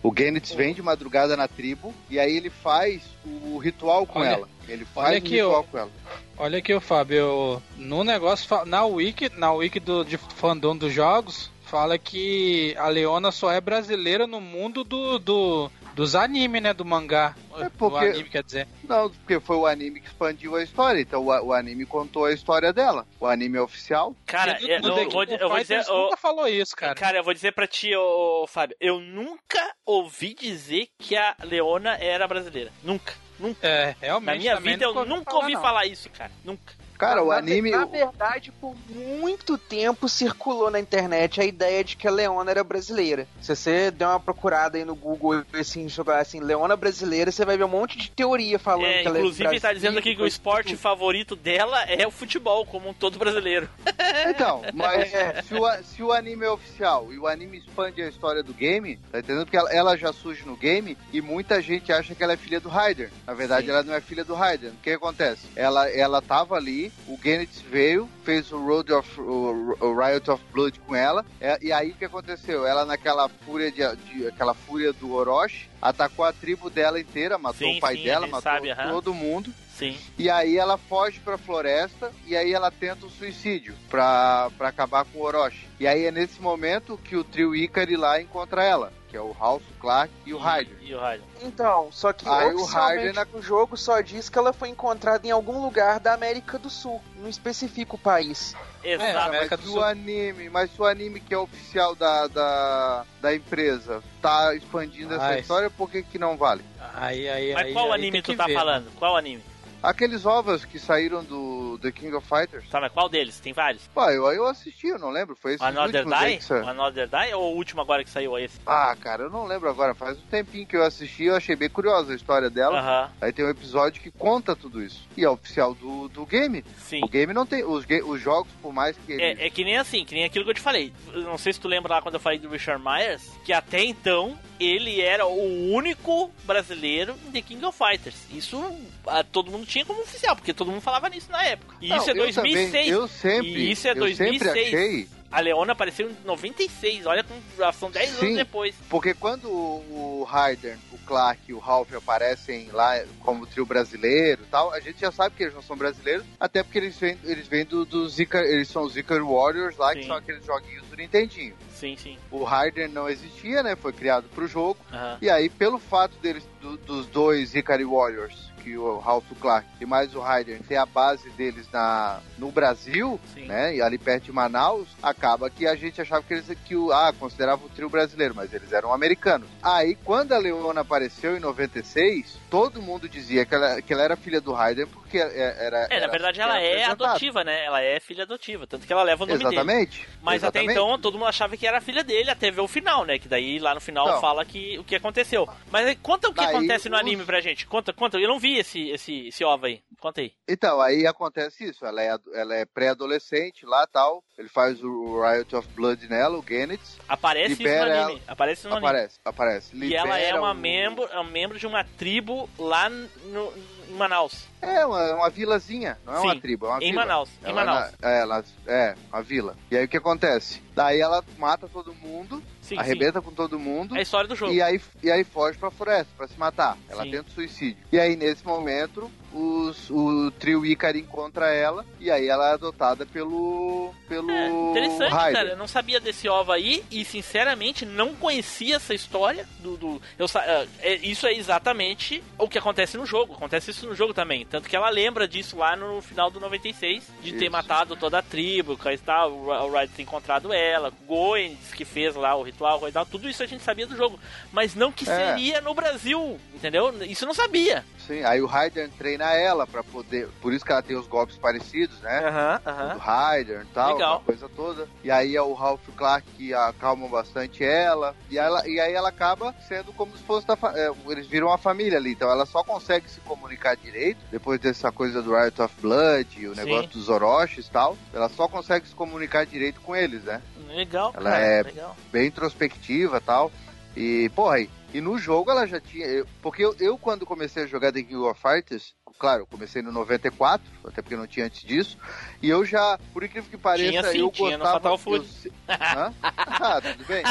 o 0.03 0.13
Genitz 0.17 0.51
vem 0.53 0.73
de 0.73 0.81
madrugada 0.81 1.35
na 1.35 1.47
tribo 1.47 1.93
e 2.09 2.19
aí 2.19 2.37
ele 2.37 2.49
faz 2.49 3.01
o 3.25 3.57
ritual 3.57 4.05
com 4.05 4.19
Olha- 4.19 4.29
ela. 4.29 4.49
Ele 4.71 4.85
faz 4.85 5.09
olha 5.09 5.17
aqui, 5.17 5.35
ritual 5.35 5.59
ó. 5.59 5.63
com 5.63 5.77
ela. 5.77 5.91
Olha 6.37 6.57
aqui, 6.59 6.73
o 6.73 6.81
Fábio, 6.81 7.61
no 7.77 8.03
negócio, 8.03 8.47
na 8.65 8.85
wiki, 8.85 9.29
na 9.37 9.51
wiki 9.53 9.79
do, 9.79 10.03
de 10.03 10.17
fandom 10.17 10.75
dos 10.75 10.91
jogos, 10.93 11.51
fala 11.63 11.97
que 11.97 12.75
a 12.77 12.87
Leona 12.87 13.31
só 13.31 13.51
é 13.51 13.59
brasileira 13.61 14.25
no 14.25 14.39
mundo 14.41 14.83
do, 14.83 15.19
do 15.19 15.71
dos 15.93 16.15
animes, 16.15 16.61
né, 16.63 16.73
do 16.73 16.85
mangá. 16.85 17.35
É 17.59 17.67
porque- 17.69 17.99
Do 18.05 18.11
anime, 18.11 18.29
quer 18.29 18.43
dizer. 18.43 18.65
Não, 18.87 19.09
porque 19.09 19.41
foi 19.41 19.57
o 19.57 19.67
anime 19.67 19.99
que 19.99 20.07
expandiu 20.07 20.55
a 20.55 20.63
história. 20.63 21.01
Então 21.01 21.21
o, 21.21 21.47
o 21.47 21.53
anime 21.53 21.85
contou 21.85 22.23
a 22.25 22.31
história 22.33 22.71
dela. 22.71 23.05
O 23.19 23.27
anime 23.27 23.57
é 23.57 23.61
oficial. 23.61 24.15
Cara, 24.25 24.57
No- 24.61 24.67
eu, 24.69 24.81
no 24.81 24.87
eu 24.87 25.09
vou, 25.09 25.23
eu 25.25 25.49
vou 25.49 25.59
dizer. 25.59 25.81
Ô, 25.89 26.03
nunca 26.05 26.15
falou 26.17 26.47
isso, 26.47 26.75
cara. 26.77 26.95
Cara, 26.95 27.17
eu 27.17 27.23
vou 27.25 27.33
dizer 27.33 27.51
pra 27.51 27.67
ti, 27.67 27.93
ô, 27.93 28.43
ô, 28.43 28.47
Fábio, 28.47 28.75
eu 28.79 29.01
nunca 29.01 29.59
ouvi 29.85 30.33
dizer 30.33 30.87
que 30.97 31.15
a 31.17 31.35
Leona 31.43 31.95
era 31.97 32.25
brasileira. 32.25 32.71
Nunca. 32.81 33.13
Nunca. 33.41 33.67
É, 33.67 33.95
realmente. 33.99 34.35
Na 34.35 34.35
minha 34.35 34.59
vida 34.59 34.85
eu 34.85 35.05
nunca 35.05 35.35
ouvi 35.35 35.53
não. 35.53 35.61
falar 35.61 35.85
isso, 35.87 36.09
cara. 36.09 36.31
Nunca. 36.45 36.80
Cara, 37.01 37.23
o 37.23 37.31
anime. 37.31 37.71
Na 37.71 37.85
verdade, 37.85 38.51
por 38.51 38.75
muito 38.87 39.57
tempo 39.57 40.07
circulou 40.07 40.69
na 40.69 40.79
internet 40.79 41.41
a 41.41 41.43
ideia 41.43 41.83
de 41.83 41.97
que 41.97 42.07
a 42.07 42.11
Leona 42.11 42.51
era 42.51 42.63
brasileira. 42.63 43.27
Se 43.41 43.55
você 43.55 43.89
der 43.89 44.05
uma 44.05 44.19
procurada 44.19 44.77
aí 44.77 44.85
no 44.85 44.93
Google 44.93 45.43
e 45.51 45.57
assim, 45.57 45.89
jogar 45.89 46.19
assim, 46.19 46.39
Leona 46.39 46.75
brasileira, 46.75 47.31
você 47.31 47.43
vai 47.43 47.57
ver 47.57 47.63
um 47.63 47.69
monte 47.69 47.97
de 47.97 48.11
teoria 48.11 48.59
falando 48.59 48.85
É, 48.85 49.01
que 49.01 49.07
ela 49.07 49.17
inclusive, 49.17 49.49
é 49.49 49.53
do 49.53 49.61
tá 49.61 49.73
dizendo 49.73 49.97
aqui 49.97 50.15
que 50.15 50.21
o 50.21 50.27
esporte 50.27 50.75
favorito 50.75 51.35
dela 51.35 51.81
é 51.85 52.05
o 52.05 52.11
futebol, 52.11 52.65
como 52.67 52.89
um 52.89 52.93
todo 52.93 53.17
brasileiro. 53.17 53.67
Então, 54.27 54.61
mas 54.73 55.11
É. 55.13 55.41
se, 55.41 55.55
o, 55.55 55.83
se 55.83 56.03
o 56.03 56.11
anime 56.11 56.45
é 56.45 56.49
oficial 56.49 57.11
e 57.11 57.17
o 57.17 57.27
anime 57.27 57.57
expande 57.57 58.01
a 58.01 58.09
história 58.09 58.43
do 58.43 58.53
game, 58.53 58.97
tá 59.11 59.19
entendendo? 59.19 59.45
Porque 59.45 59.57
ela, 59.57 59.71
ela 59.73 59.97
já 59.97 60.11
surge 60.11 60.45
no 60.45 60.55
game 60.55 60.97
e 61.13 61.21
muita 61.21 61.61
gente 61.61 61.91
acha 61.91 62.13
que 62.13 62.21
ela 62.23 62.33
é 62.33 62.37
filha 62.37 62.59
do 62.59 62.69
Raider. 62.69 63.09
Na 63.25 63.33
verdade, 63.33 63.65
Sim. 63.67 63.71
ela 63.71 63.83
não 63.83 63.93
é 63.93 64.01
filha 64.01 64.23
do 64.23 64.33
Raider. 64.35 64.71
O 64.71 64.77
que 64.83 64.91
acontece? 64.91 65.47
Ela, 65.55 65.89
ela 65.89 66.21
tava 66.21 66.55
ali, 66.55 66.90
o 67.07 67.17
Genitz 67.21 67.61
veio, 67.61 68.07
fez 68.23 68.51
o 68.51 68.57
Road 68.63 68.93
of 68.93 69.19
o, 69.19 69.75
o 69.79 69.95
Riot 69.99 70.29
of 70.31 70.43
Blood 70.53 70.79
com 70.81 70.95
ela, 70.95 71.25
é, 71.39 71.57
e 71.61 71.71
aí 71.73 71.91
o 71.91 71.95
que 71.95 72.05
aconteceu? 72.05 72.65
Ela 72.65 72.85
naquela 72.85 73.27
fúria 73.27 73.71
de, 73.71 73.83
de- 74.05 74.27
aquela 74.27 74.53
fúria 74.53 74.93
do 74.93 75.11
Orochi, 75.13 75.69
atacou 75.81 76.23
a 76.25 76.31
tribo 76.31 76.69
dela 76.69 76.99
inteira, 76.99 77.37
matou 77.37 77.67
Sim, 77.67 77.77
o 77.77 77.81
pai 77.81 77.97
sim, 77.97 78.03
dela, 78.03 78.27
matou 78.27 78.41
sabe, 78.41 78.73
todo 78.89 79.13
mundo. 79.13 79.51
Sim. 79.75 79.97
E 80.17 80.29
aí 80.29 80.57
ela 80.57 80.77
foge 80.77 81.19
pra 81.19 81.39
floresta 81.39 82.11
e 82.27 82.37
aí 82.37 82.53
ela 82.53 82.69
tenta 82.69 83.05
o 83.07 83.09
suicídio 83.09 83.73
pra, 83.89 84.51
pra 84.55 84.67
acabar 84.67 85.03
com 85.05 85.17
o 85.19 85.23
Orochi. 85.23 85.67
E 85.79 85.87
aí 85.87 86.05
é 86.05 86.11
nesse 86.11 86.39
momento 86.39 86.99
que 87.03 87.15
o 87.15 87.23
trio 87.23 87.55
Ikari 87.55 87.97
lá 87.97 88.21
encontra 88.21 88.63
ela, 88.63 88.93
que 89.11 89.17
é 89.17 89.21
o 89.21 89.33
Ralph, 89.33 89.61
o 89.69 89.81
Clark 89.81 90.13
e 90.25 90.33
o 90.33 90.37
Ryder. 90.37 90.77
E 90.81 90.95
o 90.95 90.99
Ryder. 90.99 91.21
Então, 91.41 91.89
só 91.91 92.13
que 92.13 92.27
Aí 92.27 92.53
o 92.53 92.61
oficialmente 92.61 93.17
Harden 93.17 93.33
o 93.33 93.41
jogo 93.41 93.75
só 93.75 93.99
diz 93.99 94.29
que 94.29 94.39
ela 94.39 94.53
foi 94.53 94.69
encontrada 94.69 95.27
em 95.27 95.31
algum 95.31 95.61
lugar 95.61 95.99
da 95.99 96.13
América 96.13 96.57
do 96.57 96.69
Sul. 96.69 97.01
Não 97.17 97.27
especifica 97.27 97.93
o 97.93 97.97
país. 97.97 98.55
Exato. 98.81 99.09
É, 99.09 99.15
América 99.21 99.57
Mas 99.57 99.65
do 99.65 99.73
Sul. 99.73 99.83
anime, 99.83 100.49
mas 100.49 100.71
se 100.71 100.81
o 100.81 100.85
anime 100.85 101.19
que 101.19 101.33
é 101.33 101.37
oficial 101.37 101.93
da, 101.93 102.27
da, 102.27 103.05
da 103.21 103.35
empresa 103.35 104.01
tá 104.21 104.55
expandindo 104.55 105.13
essa 105.13 105.37
história, 105.37 105.69
por 105.69 105.91
que 105.91 106.01
que 106.03 106.17
não 106.17 106.37
vale? 106.37 106.63
Aí, 106.95 107.27
aí, 107.27 107.53
Mas 107.53 107.67
aí, 107.67 107.73
qual 107.73 107.91
aí 107.91 107.99
anime 107.99 108.21
tu 108.21 108.35
tá 108.35 108.45
ver. 108.45 108.53
falando? 108.53 108.91
Qual 108.97 109.17
anime? 109.17 109.43
Aqueles 109.81 110.25
ovos 110.25 110.63
que 110.63 110.77
saíram 110.77 111.23
do 111.23 111.79
The 111.81 111.91
King 111.91 112.13
of 112.13 112.27
Fighters. 112.27 112.69
Tá, 112.69 112.79
mas 112.79 112.91
qual 112.91 113.09
deles? 113.09 113.39
Tem 113.39 113.51
vários. 113.51 113.87
Pô, 113.87 114.03
eu, 114.09 114.31
eu 114.31 114.45
assisti, 114.45 114.87
eu 114.87 114.99
não 114.99 115.09
lembro, 115.09 115.35
foi 115.35 115.55
esse 115.55 115.63
Another 115.63 116.05
Die? 116.05 116.39
Another 116.67 117.07
Die 117.07 117.33
ou 117.33 117.53
o 117.53 117.55
último 117.57 117.81
agora 117.81 118.03
que 118.03 118.09
saiu 118.09 118.37
esse? 118.37 118.59
Ah, 118.65 118.95
cara, 118.99 119.23
eu 119.23 119.29
não 119.29 119.45
lembro 119.45 119.69
agora, 119.69 119.95
faz 119.95 120.17
um 120.17 120.27
tempinho 120.29 120.67
que 120.67 120.77
eu 120.77 120.83
assisti, 120.83 121.23
eu 121.25 121.35
achei 121.35 121.55
bem 121.55 121.69
curiosa 121.69 122.13
a 122.13 122.15
história 122.15 122.49
dela. 122.49 122.79
Aham, 122.79 123.11
Aí 123.21 123.33
tem 123.33 123.43
um 123.45 123.49
episódio 123.49 124.01
que 124.01 124.11
conta 124.11 124.55
tudo 124.55 124.83
isso. 124.83 125.07
E 125.17 125.23
é 125.23 125.29
oficial 125.29 125.73
do, 125.73 126.07
do 126.09 126.25
game. 126.25 126.63
sim. 126.77 127.01
O 127.03 127.07
game 127.07 127.33
não 127.33 127.45
tem. 127.45 127.63
Os, 127.63 127.85
os 128.05 128.21
jogos, 128.21 128.51
por 128.61 128.71
mais 128.71 128.95
que 128.97 129.13
eles. 129.13 129.39
É, 129.39 129.47
é 129.47 129.49
que 129.49 129.63
nem 129.63 129.77
assim, 129.77 130.05
que 130.05 130.13
nem 130.13 130.23
aquilo 130.23 130.45
que 130.45 130.51
eu 130.51 130.55
te 130.55 130.61
falei. 130.61 130.93
Eu 131.11 131.23
não 131.23 131.37
sei 131.37 131.53
se 131.53 131.59
tu 131.59 131.67
lembra 131.67 131.95
lá 131.95 132.01
quando 132.01 132.15
eu 132.15 132.19
falei 132.19 132.37
do 132.39 132.49
Richard 132.49 132.83
Myers, 132.83 133.23
que 133.43 133.51
até 133.51 133.83
então 133.83 134.37
ele 134.59 135.01
era 135.01 135.25
o 135.25 135.71
único 135.73 136.29
brasileiro 136.43 137.15
em 137.27 137.31
The 137.31 137.41
King 137.41 137.65
of 137.65 137.77
Fighters. 137.77 138.15
Isso 138.31 138.61
ah, 139.07 139.23
todo 139.23 139.51
mundo 139.51 139.65
tinha 139.71 139.85
como 139.85 140.01
oficial, 140.01 140.35
porque 140.35 140.53
todo 140.53 140.69
mundo 140.69 140.81
falava 140.81 141.07
nisso 141.07 141.31
na 141.31 141.41
época. 141.43 141.75
E 141.81 141.87
Não, 141.87 141.95
isso 141.97 142.09
é 142.09 142.11
eu 142.11 142.17
2006. 142.17 142.65
também, 142.71 142.89
eu 142.89 143.07
sempre. 143.07 143.47
E 143.49 143.71
isso 143.71 143.87
é 143.87 143.91
eu 143.91 143.95
2006. 143.95 144.41
sempre 144.41 144.49
achei. 144.49 145.07
A 145.31 145.39
Leona 145.39 145.71
apareceu 145.71 146.11
em 146.11 146.17
96, 146.25 147.05
olha 147.05 147.23
como 147.23 147.41
são 147.71 147.89
10 147.89 148.09
Sim. 148.09 148.25
anos 148.25 148.35
depois. 148.35 148.75
Porque 148.89 149.13
quando 149.13 149.45
o 149.49 150.27
Ryder, 150.29 150.77
o 150.91 150.97
Clark 150.97 151.39
e 151.47 151.53
o 151.53 151.57
Ralph 151.57 151.93
aparecem 151.93 152.67
lá 152.73 153.01
como 153.21 153.47
trio 153.47 153.65
brasileiro 153.65 154.41
e 154.43 154.47
tal, 154.47 154.73
a 154.73 154.81
gente 154.81 154.99
já 154.99 155.09
sabe 155.09 155.33
que 155.37 155.43
eles 155.43 155.55
não 155.55 155.61
são 155.61 155.77
brasileiros, 155.77 156.25
até 156.37 156.61
porque 156.61 156.77
eles 156.79 156.97
vêm, 156.99 157.17
eles 157.23 157.47
vêm 157.47 157.63
do, 157.63 157.85
dos 157.85 158.19
Icar, 158.19 158.43
eles 158.43 158.67
são 158.67 158.83
os 158.83 158.97
Icar 158.97 159.23
Warriors 159.25 159.77
lá, 159.77 159.93
que 159.95 160.01
Sim. 160.01 160.07
são 160.07 160.17
aqueles 160.17 160.45
joguinhos 160.45 160.85
do 160.87 160.97
Nintendinho. 160.97 161.55
Sim, 161.73 161.95
sim. 161.95 162.17
O 162.29 162.43
Ryder 162.43 162.89
não 162.89 163.09
existia, 163.09 163.63
né? 163.63 163.77
Foi 163.77 163.93
criado 163.93 164.25
pro 164.35 164.45
jogo. 164.47 164.77
Aham. 164.91 165.17
E 165.21 165.29
aí, 165.29 165.49
pelo 165.49 165.79
fato 165.79 166.17
deles, 166.19 166.43
do- 166.61 166.75
dos 166.77 167.07
dois 167.07 167.55
Ikari 167.55 167.85
Warriors, 167.85 168.50
que 168.63 168.77
o 168.77 168.99
Ralph 168.99 169.25
Clark 169.39 169.67
e 169.79 169.85
mais 169.85 170.13
o 170.15 170.21
Ryder 170.21 170.59
ter 170.67 170.75
a 170.77 170.85
base 170.85 171.29
deles 171.31 171.67
na, 171.71 172.19
no 172.37 172.51
Brasil, 172.51 173.19
Sim. 173.33 173.45
né? 173.45 173.75
E 173.75 173.81
ali 173.81 173.97
perto 173.97 174.25
de 174.25 174.31
Manaus, 174.31 174.87
acaba 175.01 175.49
que 175.49 175.65
a 175.67 175.75
gente 175.75 175.99
achava 176.01 176.23
que 176.23 176.33
eles 176.33 176.45
que 176.65 176.75
o, 176.75 176.91
ah, 176.91 177.13
considerava 177.17 177.65
o 177.65 177.69
trio 177.69 177.89
brasileiro, 177.89 178.33
mas 178.35 178.53
eles 178.53 178.71
eram 178.71 178.93
americanos. 178.93 179.47
Aí, 179.63 179.95
quando 180.03 180.33
a 180.33 180.37
Leona 180.37 180.81
apareceu 180.81 181.35
em 181.35 181.39
96, 181.39 182.37
todo 182.49 182.81
mundo 182.81 183.07
dizia 183.09 183.45
que 183.45 183.55
ela, 183.55 183.81
que 183.81 183.93
ela 183.93 184.03
era 184.03 184.15
filha 184.15 184.39
do 184.41 184.53
Ryder 184.53 184.87
porque 184.87 185.17
era. 185.17 185.33
era 185.63 185.87
É, 185.89 185.99
na 185.99 186.07
verdade 186.07 186.39
ela 186.39 186.59
é 186.61 186.83
adotiva, 186.85 187.43
né? 187.43 187.65
Ela 187.65 187.81
é 187.81 187.99
filha 187.99 188.23
adotiva, 188.23 188.67
tanto 188.67 188.85
que 188.85 188.93
ela 188.93 189.03
leva 189.03 189.23
o 189.23 189.27
nome 189.27 189.39
dele. 189.39 189.55
Exatamente. 189.55 190.07
Mas 190.21 190.43
até 190.43 190.59
Exatamente. 190.59 190.71
então 190.71 190.99
todo 190.99 191.17
mundo 191.17 191.27
achava 191.27 191.57
que 191.57 191.65
era 191.67 191.81
filha 191.81 192.03
dele, 192.03 192.29
até 192.29 192.51
ver 192.51 192.61
o 192.61 192.67
final, 192.67 193.05
né? 193.05 193.17
Que 193.19 193.27
daí 193.27 193.59
lá 193.59 193.73
no 193.73 193.81
final 193.81 194.07
Então. 194.07 194.21
fala 194.21 194.45
que 194.45 194.77
o 194.77 194.83
que 194.83 194.95
aconteceu. 194.95 195.47
Mas 195.71 195.97
conta 196.01 196.29
o 196.29 196.33
que 196.33 196.41
acontece 196.41 196.89
no 196.89 196.95
os- 196.95 197.01
anime 197.01 197.23
pra 197.25 197.41
gente. 197.41 197.65
Conta, 197.65 197.91
conta. 197.93 198.17
Eu 198.19 198.27
não 198.29 198.39
vi 198.39 198.50
esse, 198.57 198.89
esse, 198.89 199.27
esse 199.27 199.43
ova 199.43 199.67
aí. 199.67 199.81
Conta 199.99 200.21
aí. 200.21 200.33
Então, 200.47 200.81
aí 200.81 201.05
acontece 201.05 201.63
isso. 201.65 201.85
Ela 201.85 202.01
é, 202.01 202.17
ela 202.33 202.55
é 202.55 202.65
pré-adolescente 202.65 203.65
lá 203.65 203.85
tal. 203.87 204.23
Ele 204.37 204.49
faz 204.49 204.83
o 204.83 205.21
Riot 205.21 205.55
of 205.55 205.67
Blood 205.75 206.07
nela, 206.07 206.37
o 206.39 206.43
Genitz. 206.47 206.97
Aparece 207.07 207.53
isso 207.53 207.63
no 207.63 207.83
anime. 207.83 208.21
Aparece 208.27 208.67
no 208.67 208.73
anime. 208.73 208.87
Aparece, 208.87 209.19
aparece. 209.23 209.75
E 209.75 209.95
ela 209.95 210.17
é 210.17 210.33
uma 210.33 210.51
o- 210.51 210.55
membro, 210.55 211.03
é 211.05 211.19
um 211.19 211.29
membro 211.29 211.59
de 211.59 211.67
uma 211.67 211.83
tribo 211.83 212.49
lá 212.57 212.89
no, 212.89 213.53
em 213.89 213.93
Manaus. 213.93 214.47
É, 214.61 214.83
uma, 214.85 215.15
uma 215.15 215.29
vilazinha, 215.29 215.97
não 216.05 216.15
é 216.15 216.19
uma 216.19 216.33
Sim, 216.33 216.39
tribo, 216.39 216.65
é 216.65 216.69
uma 216.69 216.77
em 216.83 216.91
vila. 216.91 217.01
Manaus, 217.01 217.29
em 217.43 217.45
Ela 217.49 217.53
Manaus. 217.65 217.91
na- 218.01 218.09
é, 218.09 218.21
ela, 218.21 218.43
é, 218.67 218.95
uma 219.11 219.21
vila. 219.23 219.55
E 219.69 219.77
aí 219.77 219.85
o 219.85 219.87
que 219.87 219.97
acontece? 219.97 220.61
Daí 220.73 220.99
ela 220.99 221.23
mata 221.37 221.67
todo 221.67 221.93
mundo, 221.93 222.41
Sim, 222.75 222.79
arrebenta 222.79 223.21
com 223.21 223.31
todo 223.31 223.59
mundo. 223.59 223.89
sim. 223.91 223.95
É 223.95 223.99
a 223.99 224.01
história 224.01 224.27
do 224.27 224.35
jogo. 224.35 224.53
E 224.53 224.61
aí, 224.61 224.79
e 225.03 225.11
aí 225.11 225.23
foge 225.23 225.57
pra 225.57 225.69
floresta 225.71 226.11
pra 226.15 226.27
se 226.27 226.39
matar. 226.39 226.77
Ela 226.89 227.03
Sim. 227.03 227.11
tenta 227.11 227.29
o 227.29 227.33
suicídio. 227.33 227.83
E 227.91 227.99
aí, 227.99 228.15
nesse 228.15 228.45
momento, 228.45 229.11
os, 229.33 229.89
o 229.89 230.31
trio 230.31 230.65
Icari 230.65 230.99
encontra 230.99 231.53
ela 231.53 231.85
e 231.99 232.09
aí 232.11 232.27
ela 232.27 232.49
é 232.49 232.53
adotada 232.53 233.05
pelo. 233.05 233.93
pelo. 234.07 234.29
É, 234.29 234.47
interessante, 234.71 235.11
cara. 235.11 235.49
Eu 235.49 235.57
não 235.57 235.67
sabia 235.67 235.99
desse 235.99 236.27
OVA 236.27 236.55
aí 236.55 236.83
e, 236.91 237.05
sinceramente, 237.05 237.85
não 237.85 238.13
conhecia 238.13 238.75
essa 238.75 238.93
história 238.93 239.47
do. 239.59 239.77
do 239.77 240.01
eu, 240.19 240.25
ah, 240.35 240.65
é, 240.79 240.95
isso 240.95 241.25
é 241.25 241.33
exatamente 241.33 242.23
o 242.37 242.47
que 242.47 242.57
acontece 242.57 242.97
no 242.97 243.05
jogo. 243.05 243.33
Acontece 243.33 243.71
isso 243.71 243.87
no 243.87 243.95
jogo 243.95 244.13
também. 244.13 244.45
Tanto 244.45 244.67
que 244.67 244.75
ela 244.75 244.89
lembra 244.89 245.27
disso 245.27 245.57
lá 245.57 245.75
no 245.75 246.01
final 246.01 246.29
do 246.29 246.39
96, 246.39 247.03
de 247.21 247.31
ter 247.33 247.43
Isso. 247.45 247.51
matado 247.51 247.95
toda 247.95 248.19
a 248.19 248.21
tribo, 248.21 248.77
que 248.77 248.89
está, 248.89 249.27
o, 249.27 249.47
o 249.47 249.71
Ryder 249.71 249.89
ter 249.95 250.01
encontrado 250.03 250.53
ela, 250.53 250.91
Goendes 251.07 251.73
que 251.73 251.85
fez 251.85 252.15
lá 252.15 252.35
o 252.35 252.43
ritual 252.43 252.81
tal. 252.91 253.05
Tudo 253.05 253.29
isso 253.29 253.43
a 253.43 253.45
gente 253.45 253.63
sabia 253.63 253.87
do 253.87 253.95
jogo. 253.95 254.19
Mas 254.51 254.75
não 254.75 254.91
que 254.91 255.09
É. 255.09 255.35
seria 255.35 255.61
no 255.61 255.73
Brasil, 255.73 256.39
entendeu? 256.53 256.93
Isso 257.03 257.23
eu 257.23 257.27
não 257.27 257.33
sabia. 257.33 257.85
Sim, 258.07 258.23
aí 258.23 258.41
o 258.41 258.47
Ryder 258.47 258.89
treina 258.97 259.20
ela 259.29 259.67
pra 259.67 259.83
poder. 259.83 260.27
Por 260.41 260.53
isso 260.53 260.63
que 260.65 260.71
ela 260.71 260.81
tem 260.81 260.95
os 260.97 261.07
golpes 261.07 261.37
parecidos, 261.37 261.99
né? 262.01 262.27
Aham, 262.27 262.59
do 262.63 262.69
aham. 262.69 262.97
Ryder 263.37 263.61
e 263.61 263.73
tal, 263.73 263.93
Legal. 263.93 264.21
coisa 264.25 264.49
toda. 264.49 264.87
E 265.03 265.11
aí 265.11 265.35
é 265.35 265.41
o 265.41 265.53
Ralph 265.53 265.87
Clark 265.95 266.25
que 266.37 266.53
acalma 266.53 267.07
bastante 267.07 267.63
ela. 267.63 268.15
E, 268.29 268.37
ela, 268.37 268.67
e 268.67 268.79
aí 268.79 268.93
ela 268.93 269.09
acaba 269.09 269.53
sendo 269.67 269.91
como 269.93 270.15
se 270.17 270.23
fosse 270.23 270.47
da 270.47 270.57
é, 270.75 270.91
eles 271.09 271.27
viram 271.27 271.47
uma 271.47 271.57
família 271.57 271.97
ali. 271.97 272.11
Então 272.11 272.29
ela 272.31 272.45
só 272.45 272.63
consegue 272.63 273.09
se 273.09 273.19
comunicar 273.21 273.75
direito 273.75 274.19
depois 274.31 274.59
dessa 274.59 274.91
coisa 274.91 275.21
do 275.21 275.35
Riot 275.35 275.61
of 275.61 275.75
Blood, 275.81 276.47
o 276.47 276.55
Sim. 276.55 276.61
negócio 276.65 276.89
dos 276.89 277.09
Orochis 277.09 277.67
e 277.67 277.71
tal. 277.71 277.97
Ela 278.13 278.29
só 278.29 278.47
consegue 278.47 278.87
se 278.87 278.95
comunicar 278.95 279.45
direito 279.45 279.81
com 279.81 279.95
eles, 279.95 280.23
né? 280.23 280.41
Legal, 280.67 281.11
Ela 281.15 281.31
cara. 281.31 281.45
é- 281.45 281.63
Legal. 281.63 281.95
Bem 282.11 282.27
introspectiva 282.27 283.17
e 283.17 283.21
tal. 283.21 283.51
E, 283.95 284.29
porra, 284.35 284.59
e, 284.61 284.69
e 284.93 285.01
no 285.01 285.17
jogo 285.17 285.51
ela 285.51 285.65
já 285.67 285.79
tinha. 285.79 286.25
porque 286.41 286.63
eu, 286.63 286.75
eu, 286.79 286.97
quando 286.97 287.25
comecei 287.25 287.63
a 287.63 287.67
jogar 287.67 287.91
The 287.91 288.01
King 288.03 288.15
of 288.15 288.39
Fighters, 288.41 288.93
claro, 289.21 289.43
eu 289.43 289.45
comecei 289.45 289.83
no 289.83 289.91
94, 289.91 290.67
até 290.83 290.99
porque 290.99 291.15
não 291.15 291.27
tinha 291.27 291.45
antes 291.45 291.61
disso. 291.61 291.95
E 292.41 292.49
eu 292.49 292.65
já, 292.65 292.97
por 293.13 293.23
incrível 293.23 293.49
que 293.49 293.57
pareça, 293.57 293.89
Tinha 293.89 294.03
sim, 294.03 294.19
eu 294.19 294.31
tinha 294.31 294.57
no 294.57 294.63
gostava. 294.63 294.79
Fatal 294.79 294.97
Fury. 294.97 295.27
eu? 295.45 295.51
Ah, 295.67 296.81
tudo 296.81 297.05
bem. 297.07 297.23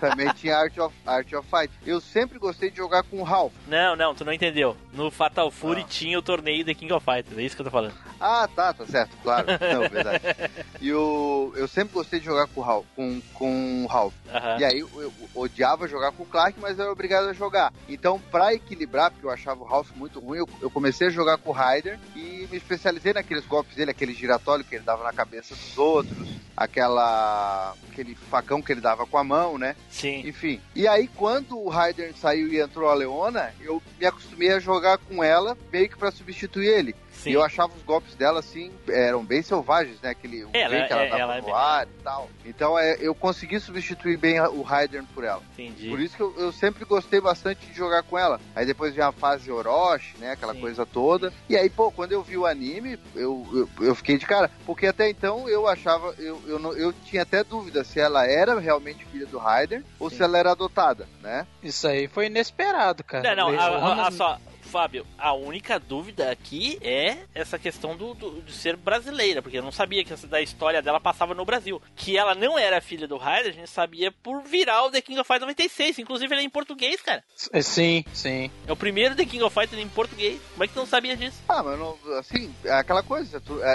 Também 0.00 0.32
tinha 0.34 0.56
Art 0.56 0.76
of, 0.78 0.94
Art 1.06 1.32
of 1.32 1.48
Fight. 1.48 1.72
Eu 1.84 2.00
sempre 2.00 2.38
gostei 2.38 2.70
de 2.70 2.76
jogar 2.76 3.02
com 3.02 3.18
o 3.20 3.22
Ralph. 3.22 3.52
Não, 3.66 3.96
não, 3.96 4.14
tu 4.14 4.24
não 4.24 4.32
entendeu. 4.32 4.76
No 4.92 5.10
Fatal 5.10 5.50
Fury 5.50 5.82
Ah. 5.82 5.88
tinha 5.88 6.18
o 6.18 6.22
torneio 6.22 6.64
The 6.64 6.74
King 6.74 6.92
of 6.92 7.04
Fighters, 7.04 7.36
é 7.38 7.42
isso 7.42 7.54
que 7.56 7.62
eu 7.62 7.66
tô 7.66 7.70
falando. 7.70 7.94
Ah, 8.20 8.48
tá, 8.54 8.72
tá 8.72 8.86
certo, 8.86 9.16
claro. 9.22 9.46
Não, 9.48 9.88
verdade. 9.88 10.20
E 10.80 10.88
eu, 10.88 11.52
eu 11.56 11.68
sempre 11.68 11.92
gostei 11.92 12.18
de 12.20 12.24
jogar 12.24 12.46
com 12.46 12.60
o 12.60 12.64
Ralph. 12.64 12.86
Com, 12.96 13.20
com 13.34 13.84
o 13.84 13.86
Ralph. 13.86 14.14
Aham. 14.32 14.56
E 14.60 14.64
aí 14.64 14.78
eu, 14.78 14.88
eu 14.96 15.12
odiava 15.34 15.86
jogar 15.86 16.10
com 16.12 16.22
o 16.22 16.26
Clark, 16.26 16.58
mas 16.58 16.78
eu 16.78 16.84
era 16.84 16.92
obrigado 16.92 17.28
a 17.28 17.34
jogar. 17.34 17.70
Então, 17.86 18.18
pra 18.30 18.54
equilibrar, 18.54 19.10
porque 19.10 19.26
eu 19.26 19.30
achava 19.30 19.60
o 19.62 19.66
Ralph 19.66 19.90
muito 19.94 20.18
ruim, 20.20 20.38
eu, 20.38 20.48
eu 20.62 20.70
comecei 20.70 21.08
a 21.08 21.10
jogar 21.10 21.36
com 21.36 21.50
o 21.50 21.52
Ryder 21.52 21.98
e 22.16 22.48
me 22.50 22.56
especializei 22.56 23.12
naqueles 23.12 23.44
golpes 23.44 23.76
dele, 23.80 23.90
aquele 23.90 24.12
giratório 24.12 24.64
que 24.64 24.74
ele 24.74 24.84
dava 24.84 25.02
na 25.02 25.12
cabeça 25.12 25.54
dos 25.54 25.78
outros, 25.78 26.28
aquela 26.56 27.74
aquele 27.90 28.14
facão 28.14 28.60
que 28.60 28.72
ele 28.72 28.80
dava 28.80 29.06
com 29.06 29.16
a 29.16 29.24
mão, 29.24 29.56
né? 29.56 29.74
Sim. 29.90 30.22
Enfim. 30.26 30.60
E 30.74 30.86
aí, 30.86 31.08
quando 31.08 31.58
o 31.58 31.68
Ryder 31.68 32.14
saiu 32.16 32.48
e 32.48 32.60
entrou 32.60 32.88
a 32.88 32.94
Leona, 32.94 33.52
eu 33.60 33.82
me 33.98 34.06
acostumei 34.06 34.52
a 34.52 34.60
jogar 34.60 34.98
com 34.98 35.24
ela, 35.24 35.56
meio 35.72 35.88
que 35.88 35.96
pra 35.96 36.10
substituir 36.10 36.68
ele. 36.68 36.94
Sim. 37.20 37.30
E 37.30 37.32
eu 37.34 37.42
achava 37.42 37.72
os 37.76 37.82
golpes 37.82 38.14
dela, 38.14 38.40
assim, 38.40 38.72
eram 38.88 39.24
bem 39.24 39.42
selvagens, 39.42 40.00
né? 40.00 40.10
Aquele 40.10 40.44
o 40.44 40.50
Ela 40.52 40.70
jeito 40.70 40.86
que 40.86 40.92
ela 40.92 41.02
é- 41.02 41.08
dava 41.10 41.20
ela 41.22 41.36
é 41.36 41.40
no 41.40 41.46
bem- 41.46 41.54
ar 41.54 41.86
e 41.86 42.02
tal. 42.02 42.30
Então 42.44 42.78
é, 42.78 42.96
eu 43.00 43.14
consegui 43.14 43.60
substituir 43.60 44.16
bem 44.16 44.40
o 44.40 44.62
Ryder 44.62 45.04
por 45.14 45.24
ela. 45.24 45.42
Entendi. 45.52 45.88
Por 45.88 46.00
isso 46.00 46.16
que 46.16 46.22
eu, 46.22 46.34
eu 46.38 46.52
sempre 46.52 46.84
gostei 46.84 47.20
bastante 47.20 47.66
de 47.66 47.74
jogar 47.76 48.02
com 48.02 48.18
ela. 48.18 48.40
Aí 48.54 48.64
depois 48.66 48.94
veio 48.94 49.06
a 49.06 49.12
fase 49.12 49.44
de 49.44 49.52
Orochi, 49.52 50.16
né? 50.18 50.32
Aquela 50.32 50.54
Sim. 50.54 50.60
coisa 50.60 50.86
toda. 50.86 51.32
E 51.48 51.56
aí, 51.56 51.68
pô, 51.68 51.90
quando 51.90 52.12
eu 52.12 52.22
vi 52.22 52.36
o 52.38 52.46
anime, 52.46 52.98
eu, 53.14 53.46
eu, 53.78 53.86
eu 53.86 53.94
fiquei 53.94 54.16
de 54.18 54.26
cara. 54.26 54.50
Porque 54.64 54.86
até 54.86 55.08
então 55.10 55.48
eu 55.48 55.68
achava, 55.68 56.14
eu, 56.18 56.40
eu, 56.46 56.58
não- 56.58 56.72
eu 56.72 56.92
tinha 57.04 57.22
até 57.22 57.44
dúvida 57.44 57.84
se 57.84 58.00
ela 58.00 58.26
era 58.26 58.58
realmente 58.58 59.04
filha 59.06 59.26
do 59.26 59.38
Ryder 59.38 59.82
ou 59.98 60.08
Sim. 60.10 60.16
se 60.16 60.22
ela 60.22 60.38
era 60.38 60.52
adotada, 60.52 61.06
né? 61.22 61.46
Isso 61.62 61.86
aí 61.86 62.08
foi 62.08 62.26
inesperado, 62.26 63.04
cara. 63.04 63.34
Não, 63.36 63.50
não, 63.52 63.60
a, 63.60 63.64
a- 63.64 63.68
Leona- 63.70 64.08
a 64.08 64.10
só, 64.10 64.38
Fábio, 64.70 65.06
a 65.18 65.32
única 65.32 65.78
dúvida 65.78 66.30
aqui 66.30 66.78
é 66.80 67.18
essa 67.34 67.58
questão 67.58 67.96
do, 67.96 68.14
do- 68.14 68.40
de 68.42 68.52
ser 68.52 68.76
brasileira, 68.76 69.42
porque 69.42 69.58
eu 69.58 69.62
não 69.62 69.72
sabia 69.72 70.04
que 70.04 70.12
essa, 70.12 70.26
da 70.26 70.40
história 70.40 70.80
dela 70.80 71.00
passava 71.00 71.34
no 71.34 71.44
Brasil. 71.44 71.82
Que 71.96 72.16
ela 72.16 72.34
não 72.34 72.58
era 72.58 72.80
filha 72.80 73.08
do 73.08 73.16
Ryder, 73.16 73.48
a 73.48 73.52
gente 73.52 73.70
sabia 73.70 74.12
por 74.12 74.42
virar 74.42 74.84
o 74.84 74.90
The 74.90 75.00
King 75.00 75.18
of 75.20 75.26
Fighters 75.26 75.42
96. 75.48 75.98
Inclusive, 75.98 76.32
ele 76.34 76.42
é 76.42 76.44
em 76.44 76.50
português, 76.50 77.00
cara. 77.00 77.22
Sim, 77.62 78.04
sim. 78.12 78.50
É 78.66 78.72
o 78.72 78.76
primeiro 78.76 79.14
The 79.16 79.24
King 79.24 79.42
of 79.42 79.52
Fighters 79.54 79.82
em 79.82 79.88
português. 79.88 80.40
Como 80.52 80.64
é 80.64 80.66
que 80.68 80.72
tu 80.74 80.78
não 80.80 80.86
sabia 80.86 81.16
disso? 81.16 81.38
Ah, 81.48 81.62
mas 81.62 81.78
não, 81.78 81.98
assim, 82.18 82.54
é 82.64 82.72
aquela 82.72 83.02
coisa, 83.02 83.40
tu- 83.40 83.60
é, 83.62 83.66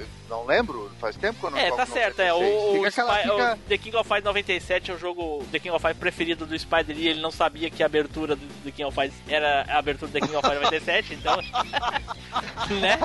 é, 0.00 0.04
não 0.28 0.44
lembro, 0.46 0.90
faz 1.00 1.16
tempo 1.16 1.38
que 1.40 1.46
eu 1.46 1.50
não 1.50 1.58
É, 1.58 1.70
tá 1.72 1.86
certo, 1.86 2.20
é. 2.20 2.32
O, 2.32 2.38
96. 2.38 2.64
o 2.70 2.72
Fica 2.74 2.88
aquela- 2.88 3.16
Spy- 3.18 3.22
fica- 3.30 3.54
o 3.54 3.68
The 3.68 3.78
King 3.78 3.96
of 3.96 4.08
Fighters 4.08 4.24
97 4.24 4.90
é 4.90 4.94
o 4.94 4.98
jogo 4.98 5.44
The 5.50 5.58
King 5.58 5.70
of 5.70 5.80
Fighters 5.82 5.98
preferido 6.00 6.46
do 6.46 6.58
Spider 6.58 6.96
e 6.98 7.08
ele 7.08 7.20
não 7.20 7.30
sabia 7.30 7.70
que 7.70 7.82
a 7.82 7.86
abertura 7.86 8.36
do 8.36 8.46
The 8.64 8.70
King 8.70 8.84
of 8.84 8.94
Fighters 8.94 9.20
era 9.28 9.62
a 9.68 9.78
abertura 9.78 10.10
do 10.10 10.12
The 10.12 10.20
King 10.26 10.35
of 10.36 10.46
Fighters 10.48 10.64
97, 10.64 11.14
então. 11.14 11.36
né? 12.80 12.98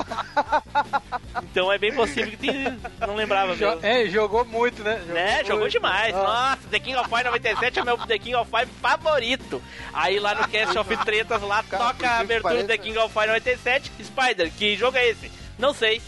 Então 1.44 1.72
é 1.72 1.78
bem 1.78 1.94
possível 1.94 2.32
que 2.32 2.38
tenha- 2.38 2.78
não 3.00 3.16
lembrava 3.16 3.56
mesmo. 3.56 3.80
é, 3.86 4.08
jogou 4.10 4.46
muito, 4.46 4.84
né? 4.84 5.02
Né? 5.08 5.44
Jogou 5.44 5.60
muito. 5.62 5.72
demais. 5.72 6.16
Ah. 6.16 6.24
Nossa, 6.58 6.68
The 6.70 6.80
King 6.80 6.96
of 6.98 7.10
Fighters 7.10 7.26
97 7.34 7.80
é 7.80 7.84
meu 7.84 7.98
The 7.98 8.18
King 8.20 8.36
of 8.36 8.50
Fighters 8.50 8.78
favorito. 8.82 9.62
Aí 9.94 10.20
lá 10.20 10.36
no 10.36 10.48
Cast 10.48 10.78
of 10.78 10.98
Tretas, 10.98 11.42
lá 11.42 11.64
Cara, 11.64 11.84
toca 11.86 12.10
a 12.10 12.20
abertura 12.20 12.62
do 12.62 12.68
The 12.68 12.78
King 12.78 12.98
of 12.98 13.14
Fighters 13.14 13.44
97. 13.44 13.92
Spider, 14.04 14.52
que 14.52 14.76
jogo 14.76 14.98
é 14.98 15.10
esse? 15.10 15.32
Não 15.58 15.74
sei. 15.74 16.02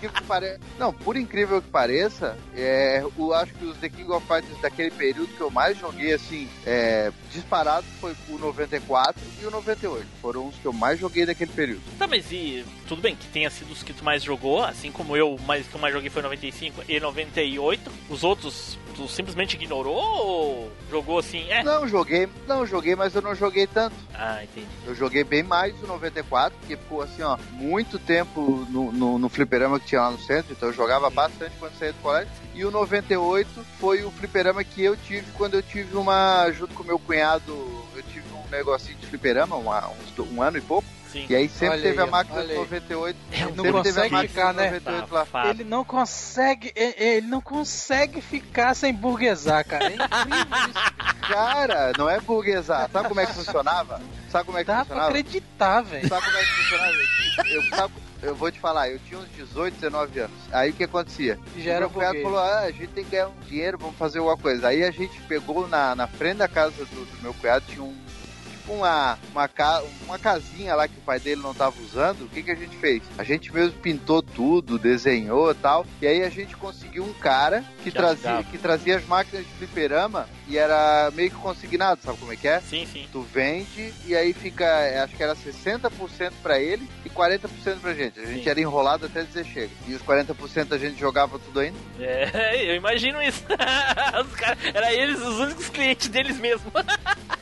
Por 0.00 0.22
pare- 0.26 0.58
Não, 0.78 0.92
por 0.92 1.16
incrível 1.16 1.62
que 1.62 1.68
pareça, 1.68 2.36
é, 2.54 3.02
eu 3.18 3.32
acho 3.34 3.54
que 3.54 3.64
os 3.64 3.76
The 3.78 3.88
King 3.88 4.10
of 4.12 4.26
Fighters 4.26 4.60
daquele 4.60 4.90
período 4.90 5.28
que 5.34 5.40
eu 5.40 5.50
mais 5.50 5.78
joguei, 5.78 6.12
assim, 6.12 6.48
é, 6.66 7.10
disparado 7.32 7.86
foi 8.00 8.14
o 8.28 8.38
94 8.38 9.22
e 9.40 9.46
o 9.46 9.50
98. 9.50 10.06
Foram 10.20 10.48
os 10.48 10.56
que 10.56 10.66
eu 10.66 10.72
mais 10.72 10.98
joguei 11.00 11.24
daquele 11.24 11.52
período. 11.52 11.80
Tá, 11.98 12.06
mas 12.06 12.30
e 12.30 12.64
tudo 12.86 13.00
bem 13.00 13.16
que 13.16 13.26
tenha 13.28 13.48
sido 13.48 13.72
os 13.72 13.82
que 13.82 13.92
tu 13.92 14.04
mais 14.04 14.22
jogou, 14.22 14.62
assim 14.62 14.92
como 14.92 15.16
eu, 15.16 15.38
mas 15.46 15.66
que 15.66 15.74
eu 15.74 15.80
mais 15.80 15.94
joguei 15.94 16.10
foi 16.10 16.22
95 16.22 16.82
e 16.88 17.00
98. 17.00 17.90
Os 18.10 18.22
outros 18.24 18.78
tu 18.94 19.08
simplesmente 19.08 19.54
ignorou 19.56 19.96
ou 19.96 20.72
jogou 20.90 21.18
assim? 21.18 21.50
É. 21.50 21.62
Não 21.62 21.86
joguei, 21.88 22.28
não 22.46 22.66
joguei, 22.66 22.94
mas 22.94 23.14
eu 23.14 23.22
não 23.22 23.34
joguei 23.34 23.66
tanto. 23.66 23.94
Ah, 24.14 24.42
entendi. 24.42 24.66
Eu 24.86 24.94
joguei 24.94 25.24
bem 25.24 25.42
mais 25.42 25.74
o 25.82 25.86
94, 25.86 26.56
porque 26.58 26.76
ficou 26.76 27.02
assim, 27.02 27.22
ó, 27.22 27.36
muito 27.52 27.98
tempo 27.98 28.66
no, 28.70 28.92
no, 28.92 29.18
no 29.18 29.28
fliperama 29.28 29.80
que 29.80 29.86
tinha 29.86 30.00
lá 30.02 30.10
no 30.10 30.18
centro, 30.18 30.52
então 30.52 30.68
eu 30.68 30.74
jogava 30.74 31.08
bastante 31.10 31.52
quando 31.58 31.76
saía 31.78 31.92
do 31.92 31.98
colégio. 32.00 32.30
E 32.54 32.64
o 32.64 32.70
98 32.70 33.48
foi 33.80 34.04
o 34.04 34.10
fliperama 34.10 34.62
que 34.62 34.82
eu 34.84 34.96
tive 34.96 35.26
quando 35.32 35.54
eu 35.54 35.62
tive 35.62 35.96
uma, 35.96 36.50
junto 36.52 36.74
com 36.74 36.82
meu 36.84 36.98
cunhado, 36.98 37.42
eu 37.96 38.02
tive 38.12 38.26
um 38.34 38.50
negocinho 38.50 38.96
de 38.98 39.06
fliperama, 39.06 39.56
uma- 39.56 39.90
do- 40.14 40.24
um 40.32 40.42
ano 40.42 40.58
e 40.58 40.60
pouco. 40.60 40.86
Sim. 41.12 41.26
E 41.28 41.36
aí 41.36 41.48
sempre 41.48 41.68
Olha 41.68 41.82
teve 41.82 42.00
aí, 42.02 42.08
a 42.08 42.10
máquina 42.10 42.42
de 42.44 42.50
aí. 42.52 42.56
98. 42.56 43.18
Ele 43.30 43.42
não 43.42 43.48
sempre 43.50 43.62
teve 43.62 43.68
a 43.70 43.82
consegue 43.82 44.10
máquina 44.14 44.28
ficar, 44.28 44.52
né? 44.54 44.64
98 44.70 45.12
lá. 45.14 45.20
Safado. 45.20 45.48
Ele 45.50 45.64
não 45.64 45.84
consegue, 45.84 46.72
ele 46.74 47.26
não 47.26 47.40
consegue 47.40 48.20
ficar 48.20 48.74
sem 48.74 48.92
burguesar, 48.94 49.64
cara. 49.66 49.84
É 49.84 49.94
incrível 49.94 50.58
isso. 50.68 51.22
Cara, 51.28 51.92
não 51.98 52.08
é 52.08 52.18
burguesar. 52.20 52.88
Sabe 52.90 53.08
como 53.08 53.20
é 53.20 53.26
que 53.26 53.34
funcionava? 53.34 54.00
Sabe 54.30 54.44
como 54.46 54.58
é 54.58 54.62
que 54.62 54.66
Dá 54.68 54.74
pra 54.76 54.84
funcionava? 54.84 55.08
acreditar, 55.10 55.80
velho. 55.82 56.08
Sabe 56.08 56.24
como 56.24 56.36
é 56.36 56.40
que 56.40 56.50
funcionava? 56.50 56.92
Eu, 57.48 57.62
sabe- 57.76 57.94
eu 58.22 58.34
vou 58.36 58.50
te 58.52 58.60
falar, 58.60 58.88
eu 58.88 58.98
tinha 59.00 59.18
uns 59.20 59.28
18, 59.36 59.74
19 59.74 60.20
anos. 60.20 60.36
Aí 60.52 60.70
o 60.70 60.72
que 60.72 60.84
acontecia? 60.84 61.38
Já 61.58 61.70
era 61.72 61.80
meu 61.80 61.90
cunhado 61.90 62.14
burguês. 62.14 62.24
falou: 62.34 62.38
ah, 62.48 62.60
a 62.60 62.70
gente 62.70 62.88
tem 62.88 63.04
que 63.04 63.10
ganhar 63.10 63.28
um 63.28 63.40
dinheiro, 63.48 63.78
vamos 63.78 63.96
fazer 63.96 64.18
alguma 64.18 64.36
coisa. 64.36 64.68
Aí 64.68 64.82
a 64.84 64.90
gente 64.90 65.20
pegou 65.22 65.66
na, 65.68 65.94
na 65.94 66.06
frente 66.06 66.36
da 66.38 66.48
casa 66.48 66.70
do, 66.70 66.84
do 67.04 67.22
meu 67.22 67.34
cunhado, 67.34 67.64
tinha 67.68 67.82
um. 67.82 67.94
Tipo 68.62 68.74
uma, 68.74 69.18
uma, 69.32 69.48
ca- 69.48 69.82
uma 70.04 70.18
casinha 70.20 70.76
lá 70.76 70.86
que 70.86 70.96
o 70.96 71.00
pai 71.02 71.18
dele 71.18 71.42
não 71.42 71.52
tava 71.52 71.74
usando. 71.82 72.22
O 72.22 72.28
que, 72.28 72.44
que 72.44 72.50
a 72.52 72.54
gente 72.54 72.76
fez? 72.76 73.02
A 73.18 73.24
gente 73.24 73.52
mesmo 73.52 73.72
pintou 73.80 74.22
tudo, 74.22 74.78
desenhou 74.78 75.50
e 75.50 75.54
tal. 75.54 75.84
E 76.00 76.06
aí 76.06 76.22
a 76.22 76.28
gente 76.30 76.56
conseguiu 76.56 77.02
um 77.02 77.12
cara 77.12 77.64
que, 77.78 77.84
Que 77.84 77.90
trazia, 77.90 78.30
ajudava. 78.30 78.44
que 78.44 78.58
trazia 78.58 78.96
as 78.98 79.04
máquinas 79.04 79.44
de 79.44 79.52
fliperama 79.54 80.28
e 80.46 80.56
era 80.56 81.10
meio 81.12 81.30
que 81.30 81.36
consignado, 81.36 82.00
sabe 82.02 82.18
como 82.18 82.32
é 82.32 82.36
que 82.36 82.46
é? 82.46 82.60
Sim, 82.60 82.86
sim. 82.86 83.08
Tu 83.10 83.20
vende 83.22 83.92
e 84.06 84.14
aí 84.14 84.32
fica, 84.32 84.64
é, 84.64 85.00
acho 85.00 85.16
que 85.16 85.22
era 85.24 85.34
60% 85.34 86.32
pra 86.40 86.60
ele 86.60 86.88
e 87.04 87.10
40% 87.10 87.80
pra 87.80 87.94
gente. 87.94 88.20
A 88.20 88.26
gente 88.26 88.44
Sim. 88.44 88.50
era 88.50 88.60
enrolado 88.60 89.06
até 89.06 89.22
dizer 89.24 89.44
chega. 89.44 89.70
E 89.88 89.94
os 89.94 90.02
40% 90.02 90.70
a 90.72 90.78
gente 90.78 91.00
jogava 91.00 91.36
tudo 91.36 91.58
ainda. 91.58 91.76
É, 91.98 92.62
eu 92.70 92.76
imagino 92.76 93.20
isso. 93.20 93.42
Os 94.24 94.34
caras, 94.36 94.58
era 94.72 94.92
eles 94.92 95.20
os 95.20 95.38
únicos 95.40 95.68
clientes 95.68 96.06
deles 96.08 96.38
mesmo. 96.38 96.70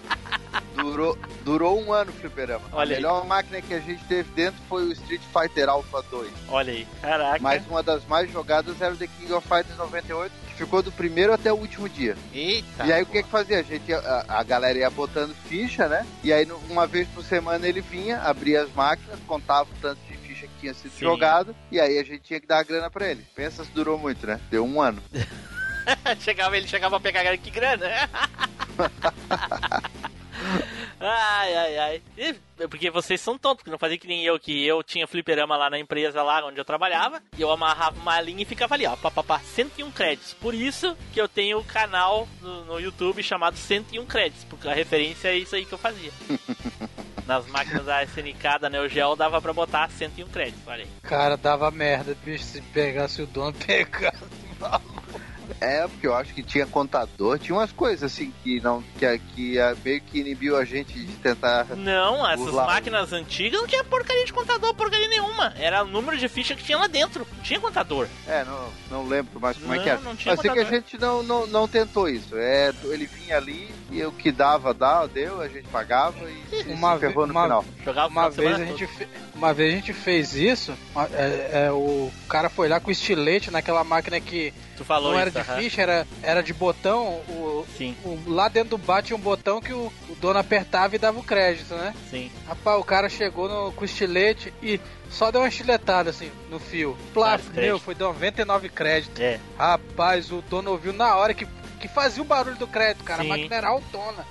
Durou, 0.82 1.18
durou 1.44 1.80
um 1.80 1.92
ano 1.92 2.10
o 2.10 2.14
fliperama. 2.14 2.64
Olha 2.72 2.78
a 2.78 2.82
aí. 2.82 2.88
melhor 3.02 3.26
máquina 3.26 3.60
que 3.60 3.74
a 3.74 3.80
gente 3.80 4.02
teve 4.04 4.30
dentro 4.32 4.60
foi 4.68 4.84
o 4.84 4.92
Street 4.92 5.20
Fighter 5.32 5.68
Alpha 5.68 6.02
2. 6.10 6.30
Olha 6.48 6.72
aí. 6.72 6.86
Caraca. 7.00 7.38
Mas 7.40 7.66
uma 7.66 7.82
das 7.82 8.04
mais 8.06 8.30
jogadas 8.30 8.80
era 8.80 8.92
o 8.92 8.96
The 8.96 9.06
King 9.06 9.32
of 9.32 9.46
Fighters 9.46 9.76
98, 9.76 10.32
que 10.48 10.54
ficou 10.54 10.82
do 10.82 10.92
primeiro 10.92 11.32
até 11.32 11.52
o 11.52 11.56
último 11.56 11.88
dia. 11.88 12.16
Eita. 12.32 12.86
e 12.86 12.92
aí 12.92 13.02
o 13.02 13.06
que 13.06 13.22
que 13.22 13.28
fazia? 13.28 13.58
A 13.58 13.62
gente, 13.62 13.92
a, 13.92 14.24
a 14.28 14.42
galera 14.42 14.78
ia 14.78 14.90
botando 14.90 15.34
ficha, 15.48 15.88
né? 15.88 16.06
E 16.22 16.32
aí 16.32 16.46
uma 16.68 16.86
vez 16.86 17.08
por 17.08 17.24
semana 17.24 17.66
ele 17.66 17.80
vinha, 17.80 18.20
abria 18.22 18.62
as 18.62 18.72
máquinas, 18.72 19.18
contava 19.26 19.68
o 19.70 19.80
tanto 19.80 19.98
de 20.08 20.16
ficha 20.18 20.46
que 20.46 20.60
tinha 20.60 20.74
sido 20.74 20.92
Sim. 20.92 21.00
jogado, 21.00 21.54
e 21.70 21.80
aí 21.80 21.98
a 21.98 22.04
gente 22.04 22.20
tinha 22.20 22.40
que 22.40 22.46
dar 22.46 22.58
a 22.58 22.62
grana 22.62 22.90
pra 22.90 23.08
ele. 23.08 23.24
Pensa 23.34 23.64
se 23.64 23.70
durou 23.70 23.98
muito, 23.98 24.26
né? 24.26 24.40
Deu 24.50 24.64
um 24.64 24.80
ano. 24.80 25.02
chegava, 26.20 26.56
ele 26.56 26.66
chegava 26.66 26.96
a 26.96 27.00
pegar 27.00 27.36
que 27.36 27.50
grana. 27.50 27.86
ai, 31.00 31.54
ai, 31.56 31.78
ai. 31.78 32.02
E, 32.16 32.34
porque 32.68 32.90
vocês 32.90 33.20
são 33.20 33.38
tontos, 33.38 33.58
porque 33.58 33.70
não 33.70 33.78
fazia 33.78 33.98
que 33.98 34.06
nem 34.06 34.24
eu, 34.24 34.38
que 34.38 34.66
eu 34.66 34.82
tinha 34.82 35.06
fliperama 35.06 35.56
lá 35.56 35.70
na 35.70 35.78
empresa 35.78 36.22
lá 36.22 36.44
onde 36.46 36.60
eu 36.60 36.64
trabalhava, 36.64 37.22
e 37.36 37.40
eu 37.40 37.50
amarrava 37.50 37.98
uma 38.00 38.20
linha 38.20 38.42
e 38.42 38.46
ficava 38.46 38.74
ali, 38.74 38.86
ó, 38.86 38.96
papapá, 38.96 39.38
101 39.38 39.90
créditos. 39.90 40.34
Por 40.34 40.54
isso 40.54 40.96
que 41.12 41.20
eu 41.20 41.28
tenho 41.28 41.58
o 41.58 41.64
canal 41.64 42.28
no, 42.40 42.64
no 42.64 42.80
YouTube 42.80 43.22
chamado 43.22 43.56
101 43.56 44.04
créditos, 44.06 44.44
porque 44.44 44.68
a 44.68 44.74
referência 44.74 45.28
é 45.28 45.36
isso 45.36 45.56
aí 45.56 45.64
que 45.64 45.72
eu 45.72 45.78
fazia. 45.78 46.12
Nas 47.26 47.46
máquinas 47.46 47.84
da 47.84 48.02
SNK, 48.02 48.58
da 48.60 48.68
Neo 48.68 48.88
Geo, 48.88 49.14
dava 49.14 49.40
pra 49.40 49.52
botar 49.52 49.88
101 49.88 50.28
créditos, 50.28 50.62
olha 50.66 50.82
aí. 50.82 50.90
Cara, 51.02 51.36
dava 51.36 51.70
merda, 51.70 52.16
bicho, 52.24 52.44
se 52.44 52.60
pegasse 52.60 53.22
o 53.22 53.26
dono, 53.26 53.54
pegasse. 53.66 54.18
É, 55.60 55.86
porque 55.86 56.06
eu 56.06 56.14
acho 56.14 56.32
que 56.32 56.42
tinha 56.42 56.64
contador, 56.66 57.38
tinha 57.38 57.54
umas 57.56 57.70
coisas 57.70 58.10
assim 58.10 58.32
que 58.42 58.60
não 58.60 58.82
que, 58.98 59.18
que 59.34 59.60
ah, 59.60 59.76
meio 59.84 60.00
que 60.00 60.18
inibiu 60.20 60.56
a 60.56 60.64
gente 60.64 60.92
de 60.98 61.12
tentar. 61.16 61.66
Não, 61.76 62.26
essas 62.26 62.46
Burlar. 62.46 62.66
máquinas 62.66 63.12
antigas 63.12 63.60
não 63.60 63.68
tinha 63.68 63.84
porcaria 63.84 64.24
de 64.24 64.32
contador, 64.32 64.72
porcaria 64.74 65.08
nenhuma. 65.08 65.52
Era 65.58 65.82
o 65.84 65.86
número 65.86 66.16
de 66.16 66.28
ficha 66.28 66.54
que 66.54 66.64
tinha 66.64 66.78
lá 66.78 66.86
dentro. 66.86 67.26
Não 67.36 67.42
tinha 67.42 67.60
contador. 67.60 68.06
É, 68.26 68.42
não, 68.44 68.68
não 68.90 69.06
lembro 69.06 69.38
mais 69.38 69.56
como 69.58 69.72
é 69.74 69.76
Não, 69.76 69.84
que 69.84 69.90
era. 69.90 70.00
não 70.00 70.16
tinha 70.16 70.32
Mas 70.34 70.40
sei 70.40 70.50
que 70.50 70.58
a 70.58 70.64
contador. 70.64 70.80
gente 70.80 70.98
não, 71.00 71.22
não, 71.22 71.46
não 71.46 71.68
tentou 71.68 72.08
isso. 72.08 72.34
É, 72.36 72.72
ele 72.84 73.04
vinha 73.06 73.36
ali 73.36 73.68
e 73.90 74.02
o 74.02 74.12
que 74.12 74.32
dava, 74.32 74.72
dava, 74.72 75.08
deu, 75.08 75.42
a 75.42 75.48
gente 75.48 75.68
pagava 75.68 76.16
e 76.30 76.72
Uma 76.72 76.94
se 76.94 77.00
ferrou 77.00 77.26
no 77.26 77.32
uma- 77.32 77.42
final. 77.42 77.64
Jogava 77.84 78.08
o 78.08 78.10
Uma 78.12 78.30
vez, 78.30 78.54
a 78.60 78.64
gente 78.64 78.86
fe- 78.86 79.08
uma 79.34 79.52
vez 79.52 79.72
a 79.72 79.76
gente 79.76 79.92
fez 79.92 80.34
isso, 80.34 80.72
é, 81.12 81.66
é, 81.66 81.70
o 81.72 82.10
cara 82.28 82.48
foi 82.48 82.66
lá 82.68 82.80
com 82.80 82.90
estilete 82.90 83.50
naquela 83.50 83.84
máquina 83.84 84.18
que. 84.20 84.54
Tu 84.80 84.84
falou 84.86 85.12
não 85.12 85.18
era 85.20 85.28
isso, 85.28 85.38
de 85.38 85.50
aham. 85.50 85.60
ficha, 85.60 85.82
era, 85.82 86.06
era 86.22 86.42
de 86.42 86.54
botão. 86.54 87.20
O, 87.28 87.66
Sim, 87.76 87.94
o- 88.02 88.18
lá 88.26 88.48
dentro 88.48 88.70
do 88.70 88.78
bar 88.78 89.02
tinha 89.02 89.14
um 89.14 89.20
botão 89.20 89.60
que 89.60 89.74
o, 89.74 89.92
o 90.08 90.14
dono 90.14 90.38
apertava 90.38 90.96
e 90.96 90.98
dava 90.98 91.18
o 91.18 91.22
crédito, 91.22 91.74
né? 91.74 91.94
sim. 92.10 92.30
Rapaz, 92.48 92.80
o 92.80 92.84
cara 92.84 93.06
chegou 93.10 93.46
no, 93.46 93.72
com 93.72 93.82
o 93.82 93.84
estilete 93.84 94.54
e 94.62 94.80
só 95.10 95.30
deu 95.30 95.42
uma 95.42 95.48
estiletada 95.48 96.08
assim 96.08 96.30
no 96.48 96.58
fio. 96.58 96.96
Plaf, 97.12 97.42
meu, 97.52 97.78
foi 97.78 97.94
99 97.94 98.70
créditos. 98.70 99.20
É. 99.20 99.38
Rapaz, 99.58 100.32
o 100.32 100.40
dono 100.48 100.70
ouviu 100.70 100.94
na 100.94 101.14
hora 101.14 101.34
que, 101.34 101.46
que 101.78 101.86
fazia 101.86 102.22
o 102.22 102.26
barulho 102.26 102.56
do 102.56 102.66
crédito, 102.66 103.04
cara. 103.04 103.22
Sim. 103.22 103.28
A 103.30 103.36
máquina 103.36 103.56
era 103.56 103.68
autona. 103.68 104.24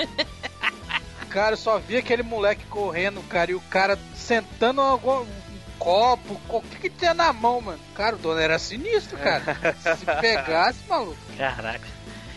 cara, 1.30 1.54
eu 1.54 1.58
só 1.58 1.78
vi 1.78 1.96
aquele 1.98 2.24
moleque 2.24 2.66
correndo, 2.66 3.22
cara, 3.30 3.52
e 3.52 3.56
o 3.56 3.62
cara 3.70 4.00
sentando 4.16 4.82
algum, 4.82 5.22
um 5.22 5.49
copo, 5.80 6.40
o 6.50 6.62
que 6.62 6.78
que 6.78 6.90
tinha 6.90 7.14
na 7.14 7.34
mão, 7.34 7.62
mano? 7.62 7.80
Cara, 7.96 8.16
o 8.16 8.20
dono 8.20 8.40
era 8.40 8.60
sinistro, 8.60 9.18
cara. 9.18 9.42
Se 9.98 10.06
pegasse, 10.06 10.80
maluco. 10.88 11.18
Caraca. 11.38 11.88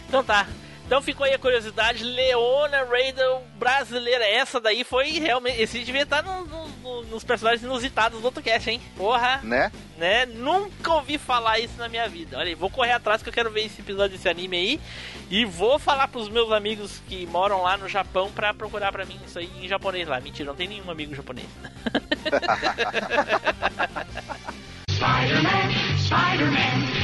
Então 0.08 0.24
tá. 0.24 0.46
Então 0.92 1.00
ficou 1.00 1.24
aí 1.24 1.32
a 1.32 1.38
curiosidade, 1.38 2.04
Leona 2.04 2.84
Raider 2.84 3.38
brasileira. 3.58 4.26
Essa 4.26 4.60
daí 4.60 4.84
foi 4.84 5.12
realmente. 5.12 5.58
Esse 5.58 5.78
devia 5.78 6.02
estar 6.02 6.22
no- 6.22 6.44
no- 6.44 6.68
no- 6.82 7.02
nos 7.04 7.24
personagens 7.24 7.62
inusitados 7.62 8.20
do 8.20 8.26
AutoCast, 8.26 8.68
hein? 8.68 8.78
Porra, 8.94 9.40
Né? 9.42 9.72
né? 9.96 10.26
Nunca 10.26 10.92
ouvi 10.92 11.16
falar 11.16 11.58
isso 11.60 11.78
na 11.78 11.88
minha 11.88 12.06
vida. 12.10 12.36
Olha 12.36 12.48
aí, 12.48 12.54
vou 12.54 12.68
correr 12.68 12.92
atrás 12.92 13.22
que 13.22 13.30
eu 13.30 13.32
quero 13.32 13.50
ver 13.50 13.64
esse 13.64 13.80
episódio 13.80 14.18
desse 14.18 14.28
anime 14.28 14.54
aí. 14.54 14.78
E 15.30 15.46
vou 15.46 15.78
falar 15.78 16.08
pros 16.08 16.28
meus 16.28 16.52
amigos 16.52 17.00
que 17.08 17.24
moram 17.24 17.62
lá 17.62 17.78
no 17.78 17.88
Japão 17.88 18.30
pra 18.30 18.52
procurar 18.52 18.92
pra 18.92 19.06
mim 19.06 19.18
isso 19.26 19.38
aí 19.38 19.48
em 19.62 19.66
japonês 19.68 20.06
lá. 20.06 20.20
Mentira, 20.20 20.50
não 20.50 20.54
tem 20.54 20.68
nenhum 20.68 20.90
amigo 20.90 21.14
japonês. 21.14 21.48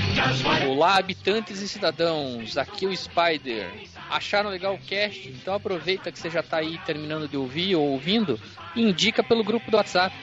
Olá, 0.69 0.97
habitantes 0.97 1.61
e 1.61 1.69
cidadãos, 1.69 2.57
aqui 2.57 2.87
é 2.87 2.89
o 2.89 2.97
Spider. 2.97 3.71
Acharam 4.11 4.51
legal 4.51 4.75
o 4.75 4.79
cast? 4.79 5.29
Então 5.29 5.55
aproveita 5.55 6.11
que 6.11 6.19
você 6.19 6.29
já 6.29 6.43
tá 6.43 6.59
aí 6.59 6.77
terminando 6.79 7.29
de 7.29 7.37
ouvir 7.37 7.77
ou 7.77 7.91
ouvindo 7.91 8.39
e 8.75 8.83
indica 8.83 9.23
pelo 9.23 9.45
grupo 9.45 9.71
do 9.71 9.77
WhatsApp. 9.77 10.15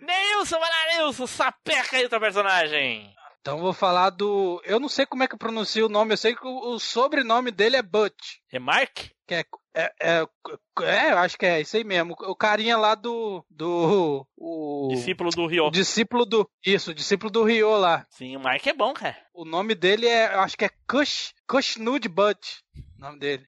Neilson, 0.00 0.58
vai 0.58 0.70
lá, 0.70 0.96
Neilson, 0.96 1.26
sapeca 1.26 1.96
aí 1.96 2.06
o 2.06 2.08
teu 2.08 2.20
personagem. 2.20 3.14
Então 3.40 3.56
eu 3.56 3.62
vou 3.62 3.72
falar 3.72 4.10
do. 4.10 4.60
Eu 4.64 4.80
não 4.80 4.88
sei 4.88 5.06
como 5.06 5.22
é 5.22 5.28
que 5.28 5.34
eu 5.34 5.38
pronuncio 5.38 5.86
o 5.86 5.88
nome, 5.88 6.12
eu 6.12 6.18
sei 6.18 6.34
que 6.34 6.46
o, 6.46 6.74
o 6.74 6.78
sobrenome 6.78 7.50
dele 7.50 7.76
é 7.76 7.82
Butch. 7.82 8.38
É 8.52 8.58
Mark? 8.58 9.06
Que 9.26 9.34
é, 9.34 9.44
é, 9.78 9.92
é, 10.02 10.26
é, 10.82 11.12
eu 11.12 11.18
acho 11.18 11.38
que 11.38 11.46
é 11.46 11.60
isso 11.60 11.76
aí 11.76 11.84
mesmo. 11.84 12.16
O 12.18 12.34
carinha 12.34 12.76
lá 12.76 12.96
do. 12.96 13.44
do. 13.48 14.26
O, 14.36 14.88
Discípulo 14.90 15.30
do 15.30 15.46
Ryo. 15.46 15.66
o 15.66 15.70
discípulo 15.70 16.26
do. 16.26 16.50
Isso, 16.66 16.92
discípulo 16.92 17.30
do 17.30 17.44
Ryo 17.44 17.76
lá. 17.76 18.04
Sim, 18.10 18.36
o 18.36 18.40
Mark 18.40 18.66
é 18.66 18.74
bom, 18.74 18.92
cara. 18.92 19.16
O 19.32 19.44
nome 19.44 19.76
dele 19.76 20.08
é. 20.08 20.34
Eu 20.34 20.40
acho 20.40 20.56
que 20.56 20.64
é 20.64 20.70
Kush. 20.88 21.32
Kushnud 21.46 22.08
Butch. 22.08 22.58
O 22.98 23.00
nome 23.00 23.20
dele. 23.20 23.46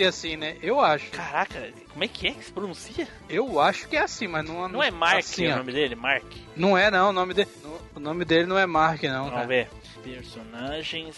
Pronuncia 0.00 0.08
assim, 0.08 0.36
né? 0.36 0.56
Eu 0.62 0.80
acho. 0.80 1.10
Caraca, 1.10 1.70
como 1.90 2.04
é 2.04 2.08
que 2.08 2.28
é 2.28 2.30
que 2.32 2.44
se 2.44 2.52
pronuncia? 2.52 3.06
Eu 3.28 3.60
acho 3.60 3.88
que 3.88 3.96
é 3.96 4.00
assim, 4.02 4.26
mas 4.26 4.44
não, 4.44 4.68
Não 4.68 4.82
é 4.82 4.90
Mark 4.90 5.18
assim, 5.18 5.46
o 5.46 5.52
ó. 5.52 5.56
nome 5.58 5.72
dele? 5.72 5.94
Mark. 5.94 6.24
Não 6.56 6.76
é, 6.76 6.90
não. 6.90 7.10
O 7.10 7.12
nome, 7.12 7.34
de, 7.34 7.46
o 7.94 8.00
nome 8.00 8.24
dele 8.24 8.46
não 8.46 8.58
é 8.58 8.66
Mark, 8.66 9.02
não. 9.04 9.24
Vamos 9.24 9.34
cara. 9.34 9.46
ver. 9.46 9.68
Personagens 10.02 11.16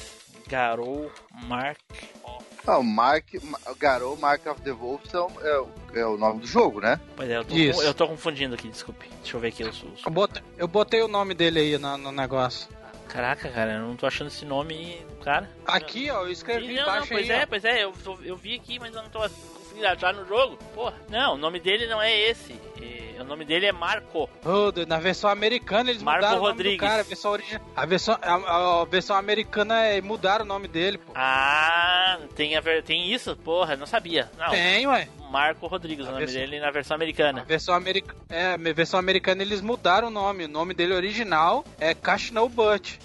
Garou 0.48 1.10
Mark 1.46 1.78
of. 2.24 2.44
Ah, 2.66 2.78
o 2.78 2.84
Mark, 2.84 3.26
Ma- 3.42 3.58
Garou, 3.78 4.16
Mark 4.16 4.46
of 4.46 4.60
the 4.62 4.70
Wolf 4.72 5.04
são, 5.10 5.28
é, 5.42 5.58
o- 5.58 5.68
é 5.94 6.06
o 6.06 6.16
nome 6.16 6.40
do 6.40 6.46
jogo, 6.46 6.80
né? 6.80 7.00
Pois 7.16 7.28
é, 7.28 7.36
eu 7.38 7.44
tô, 7.44 7.54
Isso. 7.56 7.82
eu 7.82 7.92
tô 7.94 8.06
confundindo 8.06 8.54
aqui, 8.54 8.68
desculpe. 8.68 9.08
Deixa 9.20 9.36
eu 9.36 9.40
ver 9.40 9.48
aqui 9.48 9.64
os. 9.64 9.82
os- 9.82 10.04
Eu 10.04 10.10
botei, 10.12 10.42
eu 10.58 10.68
botei 10.68 11.02
o 11.02 11.08
nome 11.08 11.34
dele 11.34 11.58
aí 11.60 11.78
no, 11.78 11.96
no 11.96 12.12
negócio. 12.12 12.68
Caraca, 13.12 13.46
cara, 13.50 13.72
eu 13.74 13.80
não 13.80 13.94
tô 13.94 14.06
achando 14.06 14.28
esse 14.28 14.42
nome, 14.46 15.04
cara. 15.22 15.46
Aqui, 15.66 16.10
ó, 16.10 16.22
eu 16.22 16.30
escrevi 16.30 16.68
Não, 16.68 16.74
não, 16.76 16.82
embaixo 16.82 17.08
pois 17.10 17.30
aí. 17.30 17.36
é, 17.36 17.42
ó. 17.42 17.46
pois 17.46 17.64
é, 17.66 17.84
eu, 17.84 17.94
eu 18.24 18.36
vi 18.36 18.54
aqui, 18.54 18.78
mas 18.78 18.94
eu 18.94 19.02
não 19.02 19.10
tô 19.10 19.18
conseguindo 19.20 19.86
achar 19.86 20.14
no 20.14 20.26
jogo. 20.26 20.56
Porra, 20.74 20.94
não, 21.10 21.34
o 21.34 21.36
nome 21.36 21.60
dele 21.60 21.86
não 21.86 22.00
é 22.00 22.18
esse. 22.18 22.58
É, 22.80 23.11
o 23.22 23.26
nome 23.26 23.44
dele 23.44 23.66
é 23.66 23.72
Marco. 23.72 24.28
Oh, 24.44 24.70
na 24.86 24.98
versão 24.98 25.30
americana 25.30 25.90
eles 25.90 26.02
Marco 26.02 26.20
mudaram 26.22 26.38
o 26.38 26.40
nome 26.42 26.52
Rodrigues. 26.52 26.78
do 26.78 26.80
cara. 26.80 27.00
A 27.00 27.04
versão, 27.04 27.30
origi... 27.32 27.60
a 27.76 27.86
versão, 27.86 28.18
a, 28.20 28.80
a 28.82 28.84
versão 28.84 29.16
americana 29.16 29.80
é 29.84 30.00
mudaram 30.00 30.44
o 30.44 30.48
nome 30.48 30.68
dele, 30.68 30.98
pô. 30.98 31.12
Ah, 31.14 32.18
tem, 32.34 32.56
a 32.56 32.60
ver... 32.60 32.82
tem 32.82 33.12
isso? 33.12 33.34
Porra, 33.36 33.76
não 33.76 33.86
sabia. 33.86 34.30
Não, 34.38 34.50
Tem, 34.50 34.86
ué. 34.86 35.08
Marco 35.30 35.66
Rodrigues, 35.66 36.04
o 36.04 36.08
A 36.08 36.12
nome 36.12 36.26
versão- 36.26 36.40
dele 36.42 36.60
na 36.60 36.70
versão 36.70 36.94
A 36.94 36.96
americana. 36.96 37.42
versão, 37.44 37.74
america... 37.74 38.14
é, 38.28 38.52
a 38.52 38.56
versão 38.58 39.00
americana 39.00 39.40
eles 39.42 39.62
mudaram 39.62 40.08
o 40.08 40.10
nome. 40.10 40.44
O 40.44 40.48
nome 40.48 40.74
dele 40.74 40.92
original 40.92 41.64
é 41.80 41.94
Cashnell 41.94 42.48
Butt. 42.50 42.98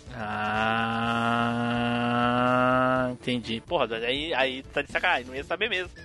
Ah, 1.39 3.09
entendi. 3.11 3.61
Porra, 3.61 3.95
aí, 3.97 4.33
aí 4.33 4.61
tá 4.73 4.81
de 4.81 4.91
sacanagem, 4.91 5.25
não 5.27 5.35
ia 5.35 5.43
saber 5.45 5.69
mesmo. 5.69 5.89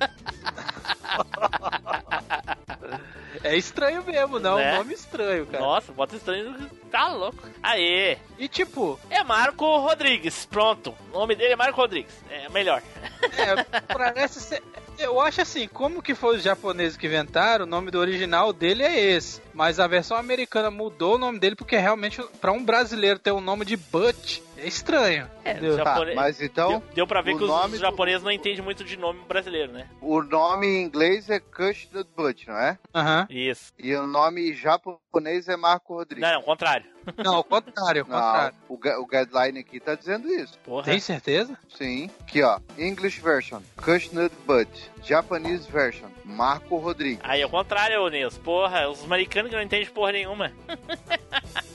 É 3.42 3.56
estranho 3.56 4.04
mesmo, 4.04 4.38
não. 4.38 4.56
Né? 4.56 4.74
Um 4.74 4.78
nome 4.78 4.94
estranho, 4.94 5.46
cara. 5.46 5.62
Nossa, 5.62 5.92
bota 5.92 6.16
estranho. 6.16 6.54
Tá 6.90 7.08
louco. 7.08 7.38
Aê! 7.62 8.18
E 8.38 8.48
tipo, 8.48 8.98
É 9.08 9.22
Marco 9.24 9.64
Rodrigues. 9.78 10.46
Pronto. 10.46 10.94
O 11.12 11.18
nome 11.18 11.34
dele 11.34 11.52
é 11.52 11.56
Marco 11.56 11.80
Rodrigues. 11.80 12.12
É 12.30 12.48
melhor. 12.50 12.82
é, 13.22 13.80
parece 13.84 14.40
ser. 14.40 14.62
Eu 15.02 15.20
acho 15.20 15.40
assim, 15.42 15.66
como 15.68 16.02
que 16.02 16.14
foi 16.14 16.36
os 16.36 16.42
japoneses 16.42 16.96
que 16.96 17.06
inventaram, 17.06 17.64
o 17.64 17.68
nome 17.68 17.90
do 17.90 17.98
original 17.98 18.52
dele 18.52 18.82
é 18.82 18.98
esse. 19.00 19.40
Mas 19.52 19.78
a 19.80 19.86
versão 19.86 20.16
americana 20.16 20.70
mudou 20.70 21.16
o 21.16 21.18
nome 21.18 21.38
dele 21.38 21.54
porque 21.56 21.76
realmente, 21.76 22.22
pra 22.40 22.52
um 22.52 22.64
brasileiro 22.64 23.18
ter 23.18 23.30
o 23.32 23.40
nome 23.40 23.64
de 23.64 23.76
Butch, 23.76 24.40
é 24.56 24.66
estranho. 24.66 25.28
É? 25.44 25.54
Tá, 25.54 26.00
mas 26.14 26.40
então 26.40 26.68
Deu, 26.70 26.82
deu 26.94 27.06
pra 27.06 27.20
ver 27.20 27.36
que 27.36 27.42
os, 27.42 27.48
nome 27.50 27.74
os 27.74 27.80
do- 27.80 27.82
japoneses 27.86 28.22
não 28.22 28.30
entendem 28.30 28.62
muito 28.62 28.84
de 28.84 28.96
nome 28.96 29.20
brasileiro, 29.26 29.72
né? 29.72 29.88
o 30.00 30.22
nome 30.22 30.66
em 30.66 30.82
inglês 30.84 31.28
é 31.28 31.40
Custard 31.40 32.08
Butt, 32.16 32.46
não 32.48 32.56
é? 32.58 32.78
Aham. 32.94 33.26
Isso. 33.28 33.72
E 33.78 33.94
o 33.94 34.06
nome 34.06 34.54
japonês 34.54 35.48
é 35.48 35.56
Marco 35.56 35.94
Rodrigues. 35.94 36.22
Não, 36.22 36.32
não, 36.34 36.40
o 36.40 36.44
contrário. 36.44 36.86
Não, 37.24 37.34
ao 37.36 37.44
contrário, 37.44 38.02
ao 38.02 38.08
Não, 38.08 38.16
contrário. 38.20 38.56
o, 38.68 38.76
ga- 38.76 38.98
o 39.00 39.06
guideline 39.06 39.58
aqui 39.58 39.80
tá 39.80 39.94
dizendo 39.94 40.28
isso. 40.28 40.58
Porra. 40.60 40.84
Tem 40.84 41.00
certeza? 41.00 41.56
Sim. 41.76 42.10
Aqui, 42.20 42.42
ó. 42.42 42.58
English 42.78 43.20
version, 43.20 43.60
Custard 43.76 44.30
Butt. 44.46 44.90
Japanese 45.02 45.68
version, 45.70 46.08
Marco 46.24 46.76
Rodrigues. 46.76 47.20
Aí 47.24 47.40
é 47.40 47.46
o 47.46 47.50
contrário, 47.50 48.08
Nils. 48.08 48.38
Porra, 48.38 48.88
os 48.88 49.02
americanos 49.04 49.50
que 49.50 49.56
não 49.56 49.62
entendem 49.62 49.88
porra 49.88 50.12
nenhuma. 50.12 50.52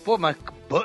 Pô, 0.06 0.18
mas 0.18 0.36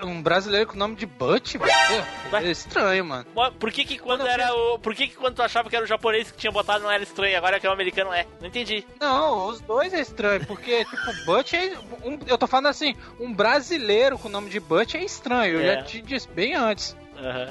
um 0.04 0.22
brasileiro 0.22 0.66
com 0.66 0.74
o 0.74 0.78
nome 0.78 0.94
de 0.96 1.06
Butch, 1.06 1.56
velho? 1.56 2.06
É 2.32 2.50
estranho, 2.50 3.04
mano. 3.04 3.26
Por 3.58 3.70
que 3.72 3.84
que 3.84 3.98
quando 3.98 4.20
Quando 4.20 4.28
eu 4.28 4.32
era 4.32 4.54
o... 4.54 4.78
Por 4.78 4.94
que 4.94 5.08
que 5.08 5.16
quando 5.16 5.34
tu 5.36 5.42
achava 5.42 5.68
que 5.68 5.74
era 5.76 5.84
o 5.84 5.88
japonês 5.88 6.30
que 6.30 6.38
tinha 6.38 6.52
botado 6.52 6.84
não 6.84 6.90
era 6.90 7.02
estranho, 7.02 7.36
agora 7.36 7.58
que 7.58 7.66
é 7.66 7.70
o 7.70 7.72
americano 7.72 8.12
é? 8.12 8.26
Não 8.40 8.48
entendi. 8.48 8.84
Não, 9.00 9.46
os 9.48 9.60
dois 9.60 9.92
é 9.92 10.00
estranho, 10.00 10.46
porque, 10.46 10.84
tipo, 10.86 11.24
Butch 11.26 11.54
é. 11.54 11.72
Um, 12.04 12.18
eu 12.26 12.38
tô 12.38 12.46
falando 12.46 12.66
assim, 12.66 12.94
um 13.18 13.32
brasileiro 13.32 14.18
com 14.18 14.28
o 14.28 14.30
nome 14.30 14.50
de 14.50 14.60
Butch 14.60 14.94
é 14.94 15.02
estranho, 15.04 15.54
eu 15.54 15.60
É. 15.60 15.76
já 15.76 15.82
te 15.82 16.00
disse 16.02 16.28
bem 16.28 16.54
antes. 16.54 16.96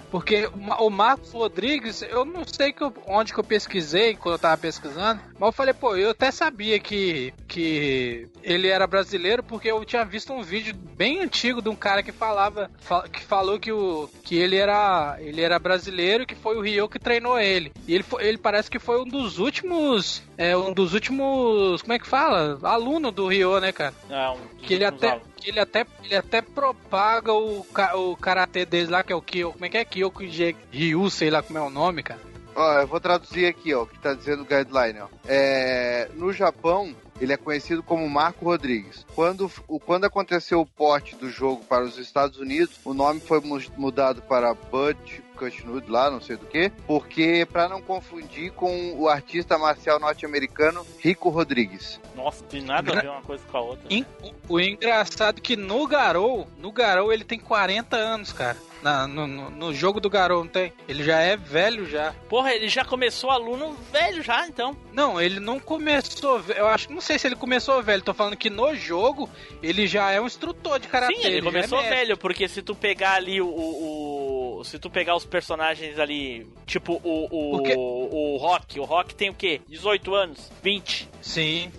Porque 0.10 0.48
o 0.54 0.58
Ma- 0.58 0.78
o 0.82 0.90
Marcos 0.90 1.32
Rodrigues, 1.32 2.02
eu 2.02 2.26
não 2.26 2.44
sei 2.46 2.72
que 2.74 2.82
eu- 2.84 2.94
onde 3.08 3.34
que 3.34 3.40
eu 3.40 3.44
pesquisei 3.44 4.16
quando 4.16 4.36
eu 4.36 4.40
tava 4.40 4.58
pesquisando, 4.58 5.22
mas 5.40 5.48
eu 5.48 5.52
falei, 5.54 5.74
pô, 5.74 5.96
eu 5.96 6.12
até 6.12 6.32
sabia 6.32 6.80
que, 6.80 7.34
que 7.48 8.28
ele 8.44 8.68
era 8.68 8.86
brasileiro 8.88 9.42
porque 9.44 9.70
eu 9.72 9.84
tinha 9.86 10.04
visto 10.04 10.34
um 10.34 10.42
vídeo 10.42 10.76
bem 10.76 11.20
antigo 11.22 11.62
de 11.62 11.70
um 11.70 11.76
cara 11.76 12.04
que 12.04 12.12
falava, 12.12 12.70
fa- 12.80 13.08
que 13.08 13.22
falou 13.22 13.60
que, 13.60 13.72
o, 13.72 14.10
que 14.24 14.36
ele, 14.36 14.56
era, 14.58 15.16
ele 15.20 15.42
era 15.42 15.58
brasileiro 15.60 16.24
e 16.24 16.26
que 16.26 16.36
foi 16.36 16.58
o 16.58 16.62
Rio 16.62 16.90
que 16.90 17.00
treinou 17.00 17.40
ele. 17.40 17.72
E 17.88 17.96
ele, 17.96 18.06
ele 18.20 18.38
parece 18.38 18.70
que 18.70 18.80
foi 18.80 19.00
um 19.02 19.06
dos 19.08 19.40
últimos, 19.40 20.22
é, 20.38 20.56
um 20.56 20.74
dos 20.74 20.94
últimos, 20.94 21.82
como 21.82 21.94
é 21.94 22.00
que 22.00 22.08
fala? 22.08 22.60
Aluno 22.64 23.12
do 23.12 23.28
Rio, 23.28 23.60
né, 23.60 23.72
cara? 23.72 23.94
Ah, 24.10 24.34
um 24.34 24.40
dos 24.58 24.68
Que 24.68 24.74
ele 24.74 24.86
até, 24.86 25.08
alunos. 25.12 25.31
Ele 25.50 25.60
até, 25.60 25.86
ele 26.04 26.16
até 26.16 26.42
propaga 26.42 27.34
o, 27.34 27.66
o 27.96 28.16
karatê 28.18 28.66
deles 28.66 28.90
lá, 28.90 29.04
que 29.04 29.14
é 29.14 29.16
o 29.16 29.22
Kyo, 29.22 29.54
como 29.54 29.66
é 29.66 29.70
que 29.70 29.78
é? 29.78 29.86
Kyokuji 29.86 30.56
Ryu, 30.72 31.10
sei 31.10 31.30
lá 31.30 31.42
como 31.42 31.58
é 31.60 31.62
o 31.62 31.70
nome, 31.70 32.04
cara. 32.04 32.20
Ó, 32.54 32.74
eu 32.82 32.88
vou 32.88 33.00
traduzir 33.00 33.46
aqui, 33.46 33.74
ó, 33.74 33.84
o 33.84 33.88
que 33.88 33.98
tá 34.00 34.14
dizendo 34.14 34.42
o 34.44 34.46
guideline, 34.46 35.00
ó. 35.00 35.08
É, 35.26 36.10
no 36.16 36.34
Japão, 36.34 36.94
ele 37.22 37.32
é 37.32 37.38
conhecido 37.38 37.82
como 37.82 38.10
Marco 38.10 38.44
Rodrigues. 38.44 39.06
Quando, 39.16 39.50
quando 39.86 40.04
aconteceu 40.04 40.60
o 40.60 40.66
porte 40.66 41.16
do 41.16 41.30
jogo 41.30 41.64
para 41.64 41.86
os 41.86 41.98
Estados 41.98 42.38
Unidos, 42.38 42.78
o 42.84 42.94
nome 42.94 43.22
foi 43.22 43.40
mu- 43.40 43.62
mudado 43.78 44.22
para 44.24 44.54
Bud 44.54 45.24
Cushnud 45.42 45.90
lá, 45.90 46.12
não 46.12 46.22
sei 46.22 46.38
do 46.38 46.46
que, 46.46 46.72
porque 46.86 47.48
para 47.52 47.68
não 47.68 47.82
confundir 47.82 48.52
com 48.52 48.94
o 48.96 49.10
artista 49.10 49.58
marcial 49.58 50.00
norte-americano 50.00 50.86
Rico 51.00 51.30
Rodrigues. 51.30 52.00
Nossa, 52.16 52.44
tem 52.44 52.62
nada 52.62 52.92
a 52.98 53.02
ver 53.02 53.10
uma 53.10 53.22
coisa 53.24 53.44
com 53.52 53.58
a 53.58 53.62
outra. 53.62 53.86
Em- 53.90 54.06
o 54.48 54.60
engraçado 54.60 55.40
é 55.40 55.42
que 55.42 55.56
no 55.56 55.88
Garou, 55.88 56.48
no 56.60 56.72
Garou 56.72 57.12
ele 57.12 57.24
tem 57.24 57.40
40 57.40 57.96
anos, 57.98 58.32
cara. 58.32 58.58
Na- 58.82 59.08
no, 59.08 59.28
no- 59.28 59.74
jogo 59.74 60.00
do 60.00 60.10
Garou, 60.10 60.44
não 60.44 60.52
tem? 60.52 60.74
Ele 60.88 61.04
já 61.04 61.20
é 61.20 61.38
velho 61.38 61.86
já. 61.88 62.14
Porra, 62.28 62.54
ele 62.54 62.68
já 62.68 62.84
começou 62.84 63.30
aluno 63.30 63.76
velho 63.92 64.22
já, 64.24 64.48
então. 64.48 64.76
Não, 64.92 65.22
ele 65.22 65.40
não 65.40 65.60
começou. 65.60 66.42
Eu 66.56 66.68
acho, 66.68 66.92
não 66.92 67.00
sei 67.02 67.20
se 67.20 67.28
ele 67.28 67.36
começou 67.36 67.82
velho. 67.84 68.02
Tô 68.02 68.14
falando 68.14 68.36
que 68.36 68.50
no 68.50 68.74
jogo 68.76 69.30
ele 69.62 69.86
já 69.88 70.10
é 70.12 70.20
um 70.20 70.26
instrutor 70.26 70.80
de 70.80 70.88
karatê. 70.88 71.14
Sim, 71.16 71.22
ele 71.26 71.32
já 71.34 71.38
é 71.38 71.42
começou 71.42 71.78
mestre. 71.80 71.96
velho, 71.96 72.18
porque 72.18 72.48
se 72.48 72.62
tu 72.62 72.74
pegar 72.76 73.14
ali 73.14 73.40
o. 73.42 73.48
o- 73.48 74.60
o- 74.60 74.64
se 74.64 74.78
tu 74.78 74.90
pegar 74.90 75.16
os 75.16 75.26
personagens 75.26 75.98
ali, 75.98 76.48
tipo 76.66 77.00
o, 77.04 77.26
o, 77.26 77.52
Porque- 77.58 77.76
o 77.76 78.38
Rock, 78.38 78.80
o 78.80 78.84
Rock 78.84 79.16
tem 79.16 79.30
o 79.30 79.34
quê? 79.34 79.62
18 79.68 80.14
anos? 80.14 80.52
20? 80.62 81.10
Sim. 81.22 81.72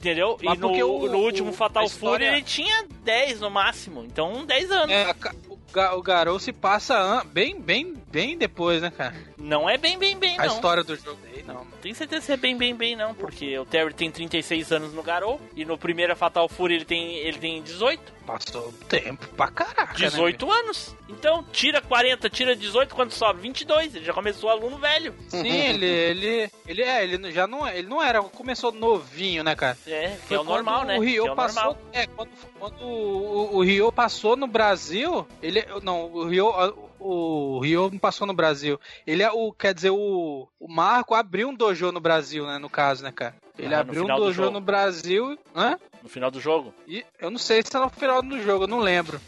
Entendeu? 0.00 0.38
Mas 0.42 0.56
e 0.58 0.60
no, 0.60 0.68
o- 0.70 1.08
no 1.08 1.18
último 1.18 1.50
o- 1.50 1.52
Fatal 1.52 1.82
a 1.82 1.86
história- 1.86 2.26
Fury 2.28 2.38
ele 2.38 2.44
tinha 2.46 2.86
10 3.04 3.38
no 3.40 3.50
máximo. 3.50 4.02
Então 4.04 4.44
10 4.46 4.70
anos. 4.70 4.90
É, 4.90 5.04
a 5.10 5.14
o, 5.48 5.58
Ga- 5.72 5.94
o 5.94 6.02
Garou 6.02 6.38
se 6.40 6.52
passa 6.52 7.22
bem, 7.26 7.60
bem, 7.60 7.94
bem 8.10 8.36
depois, 8.36 8.80
né, 8.82 8.90
cara? 8.90 9.14
Não 9.38 9.68
é 9.70 9.76
bem, 9.76 9.98
bem, 9.98 10.18
bem, 10.18 10.38
A 10.38 10.46
não. 10.46 10.54
história 10.54 10.82
do 10.82 10.96
jogo 10.96 11.18
aí, 11.32 11.42
não. 11.44 11.54
Não 11.64 11.66
tenho 11.82 11.94
certeza 11.94 12.26
se 12.26 12.32
é 12.32 12.36
bem, 12.36 12.56
bem, 12.56 12.74
bem, 12.74 12.96
não. 12.96 13.14
Porque 13.14 13.56
o 13.58 13.64
Terry 13.64 13.92
tem 13.94 14.10
36 14.10 14.72
anos 14.72 14.92
no 14.92 15.02
Garou. 15.02 15.40
E 15.54 15.64
no 15.64 15.76
primeiro 15.78 16.16
Fatal 16.16 16.48
Fury 16.48 16.74
ele 16.76 16.84
tem, 16.84 17.16
ele 17.18 17.38
tem 17.38 17.62
18. 17.62 18.20
Passou 18.26 18.72
tempo 18.88 19.26
pra 19.28 19.48
caraca. 19.48 19.92
né, 19.98 20.08
18 20.08 20.50
anos. 20.50 20.94
Então, 21.08 21.44
tira 21.52 21.80
40, 21.80 22.28
tira 22.30 22.54
18, 22.54 22.94
quanto 22.94 23.12
sobra? 23.14 23.40
22. 23.42 23.94
Ele 23.94 24.04
já 24.04 24.12
começou 24.12 24.50
aluno 24.50 24.76
velho. 24.78 25.14
Sim, 25.28 25.48
ele, 25.48 25.86
ele, 25.86 26.50
ele 26.66 26.82
é, 26.82 27.02
ele 27.02 27.32
já 27.32 27.46
não, 27.46 27.66
ele 27.66 27.88
não 27.88 28.00
era, 28.02 28.22
começou 28.22 28.70
novinho, 28.72 29.42
né, 29.42 29.56
cara? 29.56 29.76
É, 29.90 30.16
que 30.28 30.34
é 30.34 30.38
o 30.38 30.44
normal, 30.44 30.84
né? 30.84 30.98
O 30.98 31.02
Rio 31.02 31.26
é 31.26 31.32
o 31.32 31.34
passou, 31.34 31.62
normal. 31.64 31.78
é, 31.92 32.06
quando, 32.06 32.30
quando 32.58 32.82
o, 32.82 33.56
o 33.56 33.62
Rio 33.64 33.90
passou 33.90 34.36
no 34.36 34.46
Brasil, 34.46 35.26
ele, 35.42 35.64
não, 35.82 36.06
o 36.12 36.24
Rio, 36.28 36.52
o 36.98 37.58
Rio 37.60 37.90
não 37.90 37.98
passou 37.98 38.26
no 38.26 38.32
Brasil. 38.34 38.78
Ele 39.06 39.22
é 39.22 39.30
o, 39.30 39.52
quer 39.52 39.74
dizer, 39.74 39.90
o, 39.90 40.48
o 40.58 40.68
Marco 40.68 41.14
abriu 41.14 41.48
um 41.48 41.54
dojo 41.54 41.90
no 41.90 42.00
Brasil, 42.00 42.46
né, 42.46 42.58
no 42.58 42.68
caso, 42.70 43.02
né, 43.02 43.12
cara? 43.12 43.34
Ele 43.58 43.74
Ah, 43.74 43.80
abriu 43.80 44.04
um 44.04 44.06
do 44.06 44.16
dojo 44.16 44.32
jogo. 44.44 44.50
no 44.52 44.60
Brasil, 44.60 45.38
hã? 45.54 45.78
No 46.02 46.08
final 46.08 46.30
do 46.30 46.40
jogo. 46.40 46.72
E 46.88 47.04
eu 47.20 47.30
não 47.30 47.38
sei 47.38 47.62
se 47.62 47.76
é 47.76 47.80
no 47.80 47.90
final 47.90 48.22
do 48.22 48.40
jogo, 48.42 48.64
eu 48.64 48.68
não 48.68 48.78
lembro. 48.80 49.20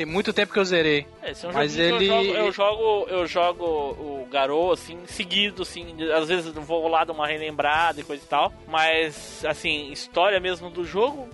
Tem 0.00 0.06
muito 0.06 0.32
tempo 0.32 0.50
que 0.50 0.58
eu 0.58 0.64
zerei. 0.64 1.06
É, 1.22 1.32
esse 1.32 1.44
é 1.44 1.48
um 1.50 1.52
Mas 1.52 1.76
ele- 1.78 2.08
eu 2.08 2.22
jogo, 2.22 2.32
eu 2.32 2.52
jogo, 2.52 3.06
eu 3.10 3.26
jogo 3.26 3.64
o 3.66 4.28
Garou, 4.32 4.72
assim, 4.72 4.98
seguido, 5.06 5.60
assim, 5.60 5.94
às 6.10 6.26
vezes 6.26 6.50
vou 6.54 6.88
lá 6.88 7.04
dar 7.04 7.12
uma 7.12 7.26
relembrada 7.26 8.00
e 8.00 8.02
coisa 8.04 8.22
e 8.24 8.26
tal, 8.26 8.50
mas, 8.66 9.44
assim, 9.44 9.92
história 9.92 10.40
mesmo 10.40 10.70
do 10.70 10.86
jogo, 10.86 11.28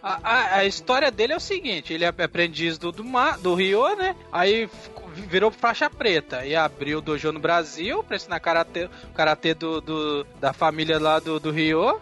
A, 0.00 0.20
a- 0.22 0.56
a 0.58 0.64
história 0.64 1.10
dele 1.10 1.32
é 1.32 1.36
o 1.36 1.40
seguinte: 1.40 1.92
ele 1.92 2.04
é 2.04 2.08
aprendiz 2.08 2.78
do, 2.78 2.92
do, 2.92 3.02
Ma- 3.04 3.36
do 3.36 3.54
Rio, 3.54 3.96
né? 3.96 4.14
Aí 4.30 4.70
virou 5.16 5.50
faixa 5.50 5.90
preta 5.90 6.46
e 6.46 6.54
abriu 6.54 6.98
o 6.98 7.00
dojo 7.02 7.32
no 7.32 7.40
Brasil 7.40 8.04
pra 8.04 8.14
ensinar 8.14 8.38
karatê, 8.38 8.88
karatê 9.12 9.52
do, 9.52 9.80
do- 9.80 10.24
da 10.40 10.52
família 10.52 11.00
lá 11.00 11.18
do, 11.18 11.40
do 11.40 11.50
Rio. 11.50 12.00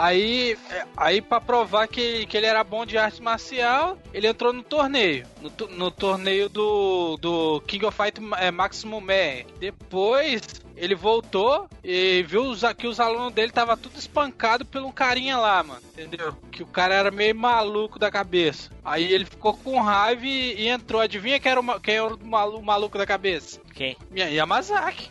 Aí, 0.00 0.56
aí 0.96 1.20
para 1.20 1.40
provar 1.40 1.88
que, 1.88 2.24
que 2.26 2.36
ele 2.36 2.46
era 2.46 2.62
bom 2.62 2.86
de 2.86 2.96
arte 2.96 3.20
marcial, 3.20 3.98
ele 4.14 4.28
entrou 4.28 4.52
no 4.52 4.62
torneio. 4.62 5.26
No, 5.42 5.68
no 5.70 5.90
torneio 5.90 6.48
do, 6.48 7.16
do 7.16 7.60
King 7.62 7.84
of 7.84 7.96
Fight 7.96 8.20
é, 8.38 8.52
Maximum 8.52 9.00
Man. 9.00 9.42
Depois 9.58 10.40
ele 10.78 10.94
voltou 10.94 11.68
e 11.82 12.22
viu 12.26 12.42
os- 12.42 12.62
que 12.76 12.86
os 12.86 12.98
alunos 13.00 13.32
dele 13.32 13.52
tava 13.52 13.76
tudo 13.76 13.98
espancado 13.98 14.66
um 14.76 14.92
carinha 14.92 15.36
lá, 15.36 15.62
mano. 15.62 15.80
Entendeu? 15.92 16.34
Que 16.52 16.62
o 16.62 16.66
cara 16.66 16.94
era 16.94 17.10
meio 17.10 17.34
maluco 17.34 17.98
da 17.98 18.10
cabeça. 18.10 18.70
Aí 18.84 19.12
ele 19.12 19.24
ficou 19.24 19.54
com 19.54 19.80
raiva 19.80 20.24
e, 20.24 20.54
e 20.62 20.68
entrou. 20.68 21.00
Adivinha 21.00 21.38
quem 21.40 21.50
era 21.52 21.60
o, 21.60 21.80
quem 21.80 21.96
era 21.96 22.14
o 22.14 22.26
malu- 22.26 22.62
maluco 22.62 22.96
da 22.98 23.06
cabeça? 23.06 23.60
quem? 23.74 23.96
Yamazaki. 24.14 25.08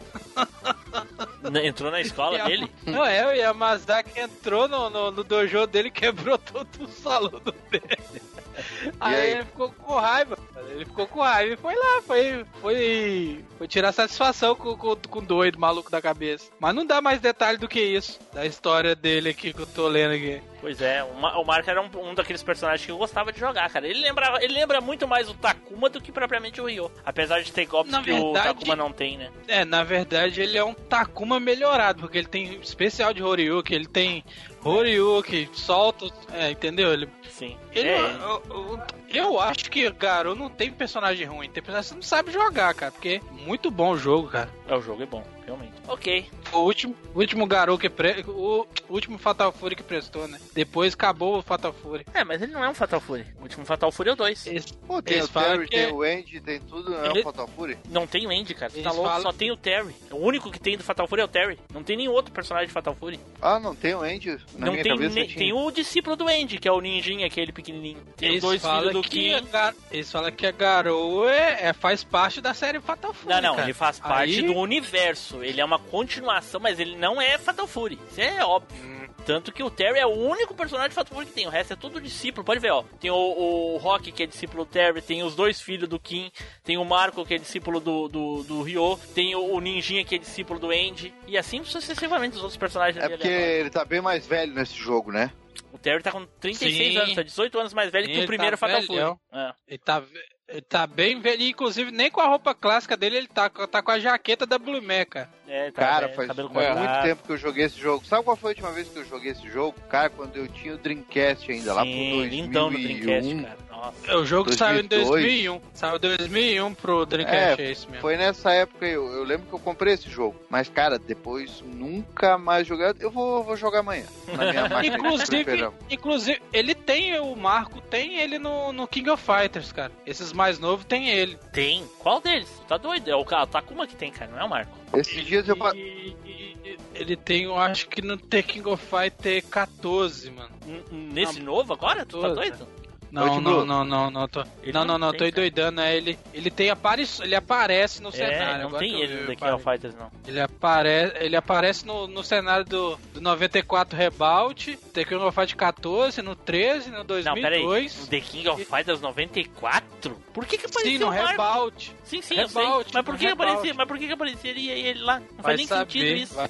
Entrou 1.64 1.90
na 1.92 2.02
escola 2.02 2.36
Yama- 2.38 2.50
dele? 2.50 2.72
Não 2.86 3.06
é, 3.06 3.26
o 3.26 3.32
Yamazaki 3.32 4.20
entrou 4.20 4.68
no, 4.68 4.90
no, 4.90 5.12
no 5.12 5.24
dojo 5.24 5.66
dele 5.68 5.88
e 5.88 5.92
quebrou 5.92 6.38
todo 6.40 6.68
o 6.84 6.88
salão 6.88 7.42
dele. 7.72 8.22
Aí, 9.00 9.16
aí? 9.16 9.32
ele 9.32 9.46
ficou 9.46 9.72
com 9.72 9.96
raiva, 9.96 10.38
ele 10.70 10.86
ficou 10.86 11.08
com 11.08 11.22
raiva 11.22 11.54
e 11.54 11.58
foi 11.58 11.76
lá, 11.76 12.02
foi, 12.02 12.46
foi, 12.62 13.46
foi 13.58 13.68
tirar 13.68 13.92
satisfação 13.92 14.56
com, 14.56 14.76
com, 14.76 14.96
com 14.96 15.20
o 15.20 15.26
doido, 15.26 15.60
maluco 15.60 15.92
da 15.92 16.02
cabeça. 16.02 16.50
Mas 16.60 16.74
não 16.74 16.86
dá 16.86 17.02
mais 17.02 17.20
detalhe 17.20 17.58
do 17.58 17.68
que 17.68 17.80
isso, 17.80 18.20
da 18.34 18.46
história 18.46 18.96
dele 18.96 19.30
aqui 19.30 19.54
que 19.54 19.62
eu 19.62 19.68
tô 19.68 19.88
lendo 19.88 20.14
aqui. 20.14 20.42
Pois 20.60 20.82
é, 20.82 21.04
o, 21.04 21.14
Ma- 21.16 21.38
o 21.38 21.46
Marco 21.46 21.70
era 21.70 21.82
um, 21.82 21.90
um 22.10 22.16
daqueles 22.16 22.42
personagens 22.42 22.86
que 22.86 22.92
eu 22.92 22.98
gostava 22.98 23.32
de 23.32 23.40
jogar, 23.40 23.70
cara. 23.70 23.88
Ele, 23.88 24.00
lembrava, 24.02 24.44
ele 24.44 24.54
lembra 24.54 24.82
muito 24.82 25.08
mais 25.08 25.30
o 25.30 25.34
Takuma 25.36 25.90
do 25.90 26.02
que 26.02 26.12
propriamente 26.12 26.60
o 26.60 26.66
Ryo. 26.66 26.92
Apesar 27.06 27.42
de 27.42 27.52
ter 27.52 27.66
golpes 27.66 27.92
Na 27.92 28.02
que 28.02 28.12
o 28.12 28.34
verdade- 28.34 28.48
Takuma 28.56 28.76
não 28.76 28.92
tem, 28.92 29.18
né? 29.18 29.30
É, 29.48 29.64
na 29.64 29.84
verdade 29.84 30.42
ele 30.42 30.58
é 30.58 30.64
um 30.64 30.74
Takuma 30.74 31.40
melhorado, 31.40 32.02
porque 32.02 32.18
ele 32.18 32.28
tem 32.28 32.56
especial 32.56 33.14
de 33.14 33.22
Horyuki, 33.24 33.74
ele 33.76 33.88
tem 33.88 34.24
Horyuki, 34.64 35.50
solta, 35.54 36.08
é, 36.34 36.52
entendeu? 36.52 36.92
Ele 36.94 37.08
Sim. 37.30 37.56
Ele, 37.72 37.90
é, 37.90 38.00
eu, 38.00 38.44
eu- 38.50 38.80
eu 39.10 39.40
acho 39.40 39.70
que 39.70 39.88
Garou 39.92 40.36
não 40.36 40.50
tem 40.50 40.72
personagem 40.72 41.26
ruim, 41.28 41.48
tem 41.50 41.62
personagem 41.62 41.84
que 41.84 41.90
você 41.90 41.96
não 41.96 42.02
sabe 42.02 42.32
jogar, 42.32 42.74
cara, 42.74 42.92
porque 42.92 43.22
é 43.24 43.44
muito 43.46 43.70
bom 43.70 43.92
o 43.92 43.98
jogo, 43.98 44.28
cara. 44.30 44.50
é, 44.68 44.76
o 44.76 44.82
jogo 44.82 45.04
é 45.04 45.06
bom. 45.06 45.24
realmente. 45.46 45.74
Ok. 45.88 46.30
O 46.54 46.60
último, 46.60 46.96
o 47.14 47.20
último 47.20 47.46
garoto 47.46 47.80
que 47.80 47.90
pre... 47.90 48.24
o 48.28 48.66
último 48.90 49.18
Fatal 49.18 49.52
Fury 49.52 49.76
que 49.76 49.84
prestou, 49.84 50.28
né? 50.28 50.40
Depois 50.54 50.94
acabou 50.94 51.38
o 51.38 51.42
Fatal 51.42 51.74
Fury. 51.74 52.06
É, 52.14 52.24
mas 52.24 52.42
ele 52.42 52.52
não 52.52 52.64
é 52.64 52.70
um 52.70 52.74
Fatal 52.74 53.00
Fury. 53.00 53.26
O 53.40 53.44
último 53.44 53.66
Fatal 53.66 53.92
Fury 53.92 54.10
é 54.10 54.14
o 54.14 54.16
2. 54.16 54.48
Eles, 54.48 54.66
Pô, 54.72 55.02
tem 55.02 55.18
Eles 55.18 55.30
o 55.30 55.34
Terry, 55.34 55.68
que- 55.68 55.76
tem 55.76 55.92
o 55.92 56.02
Andy, 56.02 56.42
tem 56.42 56.60
tudo, 56.62 56.90
não 56.90 57.06
é 57.06 57.10
Ele- 57.10 57.20
o 57.20 57.24
Fatal 57.24 57.48
Fury? 57.50 57.78
Não 57.90 58.08
tem 58.08 58.26
o 58.26 58.30
Andy, 58.32 58.54
cara. 58.54 58.72
Você 58.72 58.82
tá 58.82 58.92
louco? 58.92 59.08
falam- 59.10 59.22
Só 59.24 59.34
tem 59.34 59.52
o 59.52 59.58
Terry. 59.58 59.94
O 60.12 60.16
único 60.18 60.50
que 60.52 60.60
tem 60.60 60.78
do 60.78 60.84
Fatal 60.84 61.08
Fury 61.08 61.22
é 61.22 61.26
o 61.26 61.28
Terry. 61.28 61.60
Não 61.74 61.84
tem 61.84 61.98
nenhum 61.98 62.12
outro 62.14 62.32
personagem 62.32 62.68
de 62.68 62.74
Fatal 62.74 62.96
Fury. 62.96 63.20
Ah, 63.42 63.60
não 63.60 63.76
tem 63.76 63.94
o 63.94 64.02
Andy? 64.02 64.32
Na 64.58 64.66
não 64.66 64.72
minha 64.72 64.84
tem, 64.84 64.92
cabeça 64.94 65.14
tinha. 65.26 65.38
tem 65.38 65.54
o 65.54 65.70
discípulo 65.72 66.16
do 66.16 66.28
Andy, 66.28 66.58
que 66.58 66.68
é 66.68 66.72
o 66.72 66.80
ninjinha, 66.82 67.28
aquele 67.28 67.52
pequenininho. 67.52 68.00
Tem 68.16 68.30
os 68.30 68.34
eles 68.36 68.42
dois 68.42 68.62
filhos 68.62 68.94
do 68.94 69.02
que 69.02 69.10
Kim. 69.40 69.46
gar- 69.52 69.76
Eles 69.92 70.12
falam 70.12 70.32
que 70.32 70.46
a 70.48 70.52
Garou 70.52 71.28
é, 71.30 71.68
é- 71.68 71.74
faz 71.74 72.04
parte 72.04 72.40
da 72.42 72.54
série 72.54 72.80
Fatal 72.80 73.14
Fury. 73.14 73.34
Não, 73.36 73.42
não, 73.42 73.56
cara. 73.56 73.68
ele 73.68 73.74
faz 73.74 74.00
parte 74.00 74.40
Aí- 74.40 74.42
do 74.42 74.56
universo. 74.56 75.44
Ele 75.44 75.60
é 75.62 75.66
uma 75.66 75.78
continuação, 75.80 76.37
mas 76.60 76.80
ele 76.80 76.96
não 76.96 77.22
é 77.22 77.38
Fatal 77.38 77.68
Fury. 77.68 78.00
Isso 78.12 78.22
é 78.22 78.44
óbvio. 78.44 78.78
Hum. 78.84 78.98
Tanto 79.26 79.52
que 79.52 79.62
o 79.62 79.70
Terry 79.70 80.00
é 80.00 80.06
o 80.06 80.12
único 80.14 80.54
personagem 80.54 80.90
de 80.90 80.96
Fatal 80.96 81.14
Fury 81.14 81.26
que 81.28 81.34
tem. 81.34 81.46
O 81.46 81.50
resto 81.50 81.74
é 81.74 81.76
tudo 81.76 82.00
discípulo. 82.00 82.46
Pode 82.46 82.62
ver, 82.62 82.72
ó. 82.72 82.84
Tem 83.00 83.12
o, 83.12 83.16
o 83.16 83.78
Rock, 83.78 84.12
que 84.12 84.24
é 84.24 84.26
discípulo 84.26 84.64
do 84.64 84.72
Terry. 84.72 85.02
Tem 85.02 85.22
os 85.22 85.36
dois 85.36 85.60
filhos 85.60 85.90
do 85.90 86.00
Kim. 86.00 86.32
Tem 86.64 86.78
o 86.78 86.86
Marco, 86.86 87.26
que 87.26 87.34
é 87.34 87.38
discípulo 87.38 87.82
do, 87.82 88.08
do, 88.08 88.44
do 88.44 88.62
Ryo. 88.62 88.98
Tem 89.14 89.36
o, 89.36 89.54
o 89.54 89.60
Ninjinha, 89.60 90.06
que 90.06 90.16
é 90.16 90.18
discípulo 90.18 90.60
do 90.60 90.70
Andy. 90.72 91.14
E 91.28 91.38
assim 91.38 91.62
sucessivamente 91.66 92.38
os 92.38 92.42
outros 92.42 92.58
personagens. 92.58 93.04
É 93.04 93.10
porque 93.10 93.28
ele 93.28 93.70
tá 93.70 93.84
bem 93.84 94.00
mais 94.00 94.26
velho 94.26 94.54
nesse 94.54 94.76
jogo, 94.76 95.12
né? 95.12 95.32
O 95.74 95.78
Terry 95.78 96.02
tá 96.02 96.12
com 96.12 96.26
36 96.40 96.94
Sim. 96.94 96.98
anos. 96.98 97.16
Tá 97.16 97.22
18 97.24 97.60
anos 97.60 97.74
mais 97.74 97.92
velho 97.92 98.08
que 98.08 98.14
o 98.14 98.18
ele 98.20 98.28
primeiro 98.28 98.58
tá 98.58 98.66
Fatal. 98.68 98.82
Fury. 98.84 99.00
É. 99.34 99.54
Ele 99.68 99.78
tá, 99.80 100.00
ve- 100.00 100.37
ele 100.48 100.62
tá 100.62 100.88
bem 100.88 101.20
velho. 101.20 101.42
e, 101.42 101.50
Inclusive, 101.50 101.92
nem 101.92 102.10
com 102.10 102.22
a 102.22 102.28
roupa 102.28 102.54
clássica 102.56 102.96
dele, 102.96 103.18
ele 103.18 103.28
tá, 103.28 103.50
com- 103.50 103.68
tá 103.68 103.82
com 103.82 103.92
a 103.92 104.00
jaqueta 104.00 104.46
da 104.46 104.58
Blue 104.58 104.82
Mecha. 104.82 105.30
É, 105.48 105.72
tá, 105.72 105.82
Cara, 105.82 106.06
é, 106.08 106.14
faz 106.14 106.28
cortado. 106.28 106.50
muito 106.80 107.02
tempo 107.04 107.24
que 107.24 107.32
eu 107.32 107.38
joguei 107.38 107.66
esse 107.66 107.80
jogo. 107.80 108.06
Sabe 108.06 108.24
qual 108.24 108.36
foi 108.38 108.50
a 108.50 108.54
última 108.54 108.72
vez 108.72 108.88
que 108.90 108.98
eu 109.00 109.06
joguei 109.06 109.32
esse 109.32 109.48
jogo? 109.50 109.78
Cara, 109.90 110.10
quando 110.10 110.36
eu 110.38 110.48
tinha 110.48 110.74
o 110.76 110.78
Dreamcast 110.78 111.52
ainda, 111.52 111.74
lá 111.74 111.82
pro 111.84 111.92
Sim, 111.92 112.12
2001. 112.18 112.30
lindão 112.46 112.72
no 112.72 112.78
Dreamcast, 112.80 113.36
cara. 113.44 113.58
Nossa. 113.78 114.12
É 114.12 114.16
o 114.16 114.26
jogo 114.26 114.50
que 114.50 114.56
saiu 114.58 114.80
em 114.80 114.88
2002. 114.88 115.22
2001. 115.22 115.62
Saiu 115.74 115.96
em 115.98 116.00
2001 116.18 116.74
pro 116.74 117.06
Dreamcast, 117.06 117.62
é, 117.62 117.66
É, 117.68 117.72
isso 117.72 117.88
mesmo. 117.88 118.02
Foi 118.02 118.18
nessa 118.18 118.52
época, 118.52 118.88
eu, 118.88 119.06
eu 119.14 119.24
lembro 119.24 119.46
que 119.48 119.54
eu 119.54 119.60
comprei 119.60 119.94
esse 119.94 120.10
jogo. 120.10 120.36
Mas, 120.50 120.68
cara, 120.68 120.98
depois 120.98 121.62
nunca 121.62 122.38
mais 122.40 122.66
joguei. 122.66 122.88
Eu 123.00 123.12
vou, 123.12 123.44
vou 123.44 123.56
jogar 123.56 123.80
amanhã. 123.80 124.06
Na 124.28 124.52
minha 124.52 124.68
máquina 124.70 124.98
Inclusive, 124.98 125.70
inclusive, 125.92 126.42
ele 126.52 126.74
tem, 126.74 127.20
o 127.20 127.36
Marco 127.36 127.80
tem 127.82 128.20
ele 128.20 128.40
no, 128.40 128.74
no 128.74 128.88
King 128.88 129.10
of 129.12 129.24
Fighters, 129.24 129.72
cara. 129.72 129.92
Esses 130.06 130.34
mais 130.34 130.58
novos 130.58 130.84
tem 130.86 131.10
ele. 131.10 131.38
Tem? 131.54 131.86
Qual 132.00 132.20
deles? 132.20 132.50
Tá 132.68 132.78
doido? 132.78 133.10
É 133.10 133.16
o 133.16 133.24
Takuma 133.46 133.86
que 133.86 133.96
tem, 133.96 134.12
cara, 134.12 134.32
não 134.32 134.40
é 134.40 134.44
o 134.44 134.50
Marco. 134.50 134.76
Esses 134.96 135.24
dias 135.24 135.48
eu. 135.48 135.56
E, 135.76 136.16
e- 136.26 136.48
ele 136.96 137.16
tem, 137.16 137.44
eu 137.44 137.56
acho 137.58 137.88
que 137.88 138.02
no 138.02 138.18
The 138.18 138.42
King 138.42 138.68
of 138.70 138.84
Fighter 138.84 139.44
14, 139.46 140.32
mano. 140.32 140.50
N- 140.66 140.84
Nesse 141.14 141.40
novo 141.40 141.74
agora? 141.74 142.06
Tu 142.06 142.20
tá 142.20 142.30
doido? 142.30 142.68
Não, 143.12 143.40
não, 143.40 143.66
não, 143.66 143.86
não, 143.86 144.12
não, 144.12 144.28
tô, 144.28 144.44
não, 144.74 144.86
não 144.86 144.98
não, 144.98 145.14
tô 145.14 145.26
endoidando, 145.26 145.82
é 145.82 145.96
ele, 145.96 146.20
ele 146.34 146.52
tem 146.52 146.70
apare, 146.70 147.08
ele 147.22 147.36
aparece 147.36 148.02
no 148.02 148.10
É, 148.10 148.12
cenário. 148.12 148.70
não 148.70 148.78
tem 148.78 149.02
ele 149.02 149.22
no 149.22 149.28
The 149.28 149.36
King 149.36 149.52
of. 149.52 149.64
Fighters, 149.64 149.96
não. 149.96 150.12
Ele 150.28 150.40
aparece, 150.40 151.14
ele 151.20 151.36
aparece 151.36 151.86
no, 151.86 152.08
no 152.08 152.24
cenário 152.24 152.66
do, 152.66 152.98
do 153.14 153.22
94 153.22 153.98
Rebound, 153.98 154.78
The 154.94 155.06
King 155.06 155.24
of 155.24 155.34
Fighter 155.36 155.56
14, 155.58 156.22
no 156.22 156.36
13, 156.36 156.92
no 156.92 156.98
Não, 156.98 157.06
peraí. 157.06 157.62
2002. 157.64 158.08
The 158.08 158.22
King 158.22 158.48
of 158.50 158.66
Fighters 158.66 159.02
94? 159.02 160.18
Por 160.34 160.46
que 160.46 160.58
que 160.58 160.66
apareceu 160.66 160.92
Sim, 160.92 160.98
no? 161.00 161.10
Rebound. 161.10 161.96
Sim, 162.08 162.22
sim, 162.22 162.36
eu 162.36 162.48
sei. 162.48 162.64
Mas 162.94 163.04
por 163.04 163.12
no 163.14 163.18
que 163.18 163.18
que 163.20 163.26
Rebound. 163.28 163.52
aparecia? 163.52 163.74
Mas 163.74 163.88
por 163.88 163.98
que 163.98 164.08
que 164.08 164.14
apareceria 164.14 164.74
ele 164.74 165.00
lá? 165.02 165.20
Não 165.20 165.28
Vai 165.38 165.44
faz 165.44 165.58
nem 165.58 165.68
saber, 165.68 165.92
sentido 165.92 166.18
isso. 166.18 166.34
Vai, 166.36 166.50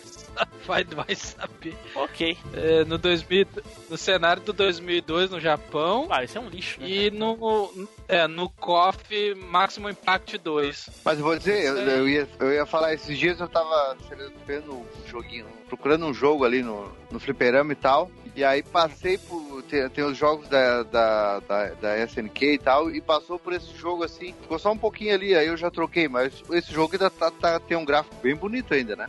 vai, 0.68 0.84
vai 0.84 1.16
saber. 1.16 1.76
Ok. 1.96 2.38
É, 2.54 2.86
no, 2.86 2.98
2000, 2.98 3.48
no 3.90 3.98
cenário 3.98 4.42
do 4.44 4.54
2002 4.54 5.32
no 5.32 5.40
Japão 5.40 6.08
Ah, 6.12 6.24
isso 6.24 6.38
é 6.38 6.42
um 6.42 6.48
lixo, 6.48 6.80
né? 6.80 6.88
e 6.88 7.10
no, 7.12 7.88
é, 8.08 8.28
no 8.28 8.50
KOF 8.50 9.34
Maximum 9.36 9.90
Impact 9.90 10.38
2. 10.38 10.90
Mas 11.04 11.18
eu 11.18 11.24
vou 11.26 11.38
dizer, 11.38 11.64
eu, 11.66 11.76
eu 11.78 12.08
ia, 12.10 12.30
eu 12.40 12.54
ia 12.54 12.66
falar, 12.66 12.94
esses 12.94 13.18
dias 13.18 13.40
eu 13.40 13.48
tava 13.48 13.98
vendo 14.46 14.74
um 14.74 14.86
joguinho, 15.08 15.48
procurando 15.68 16.06
um 16.06 16.14
jogo 16.14 16.46
ali 16.46 16.62
no, 16.62 16.92
no 17.10 17.20
fliperama 17.20 17.72
e 17.72 17.76
tal. 17.76 18.12
E 18.36 18.44
aí 18.44 18.62
passei 18.62 19.18
por. 19.18 19.42
Tem, 19.68 19.90
tem 19.90 20.04
os 20.04 20.18
jogos 20.18 20.48
da, 20.48 20.84
da, 20.84 21.40
da, 21.42 21.66
da 21.74 21.98
SNK 22.06 22.54
e 22.54 22.58
tal, 22.58 22.90
e 22.90 23.02
passou 23.02 23.38
por 23.38 23.54
esse 23.54 23.76
jogo 23.78 24.04
assim. 24.04 24.34
Ficou 24.42 24.58
só 24.58 24.72
um 24.72 24.78
pouquinho 24.78 25.14
ali, 25.14 25.36
aí 25.36 25.48
eu 25.48 25.58
já 25.58 25.70
troquei, 25.70 26.08
mas 26.08 26.44
esse 26.52 26.72
jogo 26.72 26.94
ainda 26.94 27.10
tá, 27.10 27.30
tá- 27.32 27.60
tem 27.60 27.78
um 27.78 27.86
gráfico 27.86 28.16
bem 28.22 28.36
bonito 28.36 28.74
ainda, 28.74 28.96
né? 28.96 29.08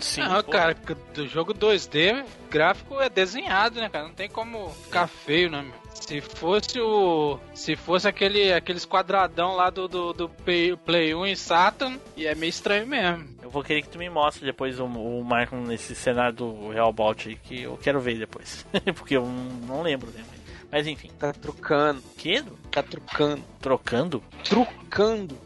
Sim, 0.00 0.22
pô. 0.44 0.52
cara, 0.52 0.76
do 1.14 1.26
jogo 1.26 1.52
2D, 1.52 2.24
gráfico 2.48 3.00
é 3.00 3.08
desenhado, 3.08 3.80
né, 3.80 3.88
cara? 3.88 4.04
Não 4.04 4.14
tem 4.14 4.28
como 4.28 4.70
ficar 4.84 5.08
feio, 5.08 5.50
né, 5.50 5.62
meu? 5.62 5.79
Se 5.94 6.20
fosse 6.20 6.80
o. 6.80 7.38
Se 7.54 7.76
fosse 7.76 8.08
aquele, 8.08 8.52
aqueles 8.52 8.84
quadradão 8.84 9.54
lá 9.54 9.70
do, 9.70 9.86
do, 9.88 10.12
do 10.12 10.28
Play, 10.28 10.76
Play 10.76 11.14
1 11.14 11.26
e 11.26 11.36
Saturn, 11.36 12.00
e 12.16 12.26
é 12.26 12.34
meio 12.34 12.50
estranho 12.50 12.86
mesmo. 12.86 13.28
Eu 13.42 13.50
vou 13.50 13.62
querer 13.62 13.82
que 13.82 13.88
tu 13.88 13.98
me 13.98 14.08
mostre 14.08 14.44
depois 14.44 14.78
o, 14.80 14.84
o 14.86 15.24
Marco 15.24 15.56
nesse 15.56 15.94
cenário 15.94 16.32
do 16.34 16.70
Real 16.70 16.92
Bout 16.92 17.28
aí, 17.28 17.36
que 17.36 17.62
eu 17.62 17.76
quero 17.76 18.00
ver 18.00 18.18
depois. 18.18 18.66
Porque 18.96 19.16
eu 19.16 19.26
não, 19.66 19.82
lembro, 19.82 20.10
né? 20.10 20.24
Mas 20.70 20.86
enfim. 20.86 21.10
Tá 21.18 21.32
trucando, 21.32 22.00
Que? 22.16 22.42
tá 22.70 22.82
trucando, 22.82 23.42
Trocando? 23.60 24.22
trucando, 24.44 25.36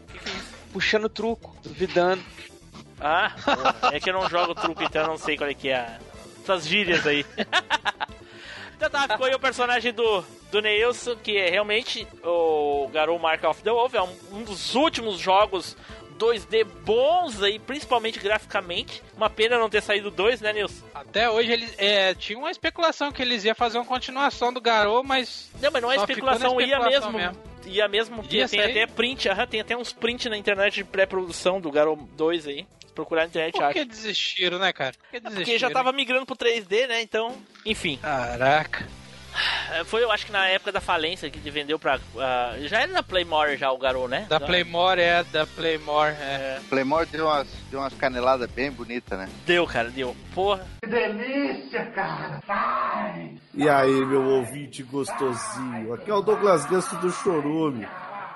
puxando 0.71 1.09
truco, 1.09 1.55
duvidando. 1.63 2.21
Ah, 2.99 3.35
é 3.91 3.99
que 3.99 4.09
eu 4.09 4.13
não 4.13 4.29
jogo 4.29 4.55
truco, 4.55 4.81
então 4.83 5.01
eu 5.01 5.07
não 5.09 5.17
sei 5.17 5.35
qual 5.35 5.49
é 5.49 5.53
que 5.53 5.69
é 5.69 5.75
a... 5.75 5.99
essas 6.43 6.67
gírias 6.67 7.05
aí. 7.05 7.25
então 8.75 8.89
tá, 8.89 9.07
ficou 9.07 9.25
aí 9.25 9.33
o 9.33 9.39
personagem 9.39 9.93
do, 9.93 10.23
do 10.51 10.61
Neilson, 10.61 11.15
que 11.15 11.37
é 11.37 11.49
realmente 11.49 12.07
o 12.23 12.87
Garou 12.91 13.17
Mark 13.17 13.43
of 13.43 13.63
the 13.63 13.71
Wolf, 13.71 13.93
é 13.93 14.01
um, 14.01 14.15
um 14.31 14.43
dos 14.43 14.75
últimos 14.75 15.17
jogos 15.17 15.75
2D 16.17 16.65
bons 16.83 17.41
aí, 17.41 17.59
principalmente 17.59 18.19
graficamente. 18.19 19.03
Uma 19.15 19.29
pena 19.29 19.57
não 19.57 19.69
ter 19.69 19.81
saído 19.81 20.09
dois, 20.09 20.41
né, 20.41 20.53
Nilson? 20.53 20.83
Até 20.93 21.29
hoje 21.29 21.51
eles. 21.51 21.73
É, 21.77 22.13
tinha 22.13 22.37
uma 22.37 22.51
especulação 22.51 23.11
que 23.11 23.21
eles 23.21 23.43
iam 23.43 23.55
fazer 23.55 23.77
uma 23.77 23.85
continuação 23.85 24.51
do 24.51 24.61
Garou, 24.61 25.03
mas. 25.03 25.49
Não, 25.61 25.71
mas 25.71 25.81
não 25.81 25.91
é 25.91 25.95
especulação, 25.97 26.55
na 26.55 26.61
ia 26.61 26.75
especulação 26.75 27.11
mesmo. 27.11 27.35
mesmo. 27.35 27.55
Ia 27.67 27.87
mesmo, 27.87 28.23
Ia 28.29 28.47
tem 28.47 28.59
sair? 28.59 28.71
até 28.71 28.85
print, 28.85 29.27
aham, 29.27 29.47
tem 29.47 29.59
até 29.59 29.75
uns 29.75 29.91
print 29.91 30.29
na 30.29 30.37
internet 30.37 30.75
de 30.75 30.83
pré-produção 30.83 31.59
do 31.59 31.71
Garou 31.71 31.95
2 31.95 32.47
aí. 32.47 32.67
Procurar 32.95 33.23
na 33.23 33.27
internet, 33.27 33.51
Por 33.53 33.63
acha. 33.63 33.73
que 33.73 33.85
desistiram, 33.85 34.57
né, 34.57 34.71
cara? 34.73 34.93
Por 34.93 35.09
que 35.11 35.17
É 35.17 35.19
desistiram? 35.19 35.45
Porque 35.45 35.59
já 35.59 35.69
tava 35.69 35.91
migrando 35.91 36.25
pro 36.25 36.35
3D, 36.35 36.87
né? 36.87 37.01
Então, 37.01 37.35
enfim. 37.65 37.97
Caraca. 38.01 38.87
É, 39.73 39.83
Foi, 39.83 40.01
eu 40.01 40.09
acho 40.13 40.25
que 40.25 40.31
na 40.31 40.47
época 40.47 40.71
da 40.71 40.79
falência 40.79 41.29
que 41.29 41.37
ele 41.39 41.51
vendeu 41.51 41.77
pra. 41.77 41.99
ah, 42.17 42.55
já 42.61 42.79
era 42.79 42.93
da 42.93 43.03
Playmore 43.03 43.57
já 43.57 43.69
o 43.69 43.77
Garou, 43.77 44.07
né? 44.07 44.25
Da 44.29 44.37
Então, 44.37 44.47
Playmore, 44.47 45.01
é, 45.01 45.23
da 45.25 45.45
Playmore, 45.45 46.13
é. 46.21 46.61
Playmore 46.69 47.05
deu 47.07 47.25
umas, 47.25 47.45
deu 47.69 47.81
umas 47.81 47.93
caneladas 47.95 48.49
bem 48.49 48.71
bonitas, 48.71 49.19
né? 49.19 49.27
Deu, 49.45 49.67
cara, 49.67 49.89
deu. 49.89 50.15
Porra. 50.33 50.65
E 53.53 53.69
aí, 53.69 54.05
meu 54.05 54.23
ouvinte 54.23 54.83
gostosinho, 54.83 55.93
aqui 55.93 56.09
é 56.09 56.13
o 56.13 56.21
Douglas 56.21 56.65
Ganso 56.65 56.95
do 56.97 57.11
Chorume. 57.11 57.85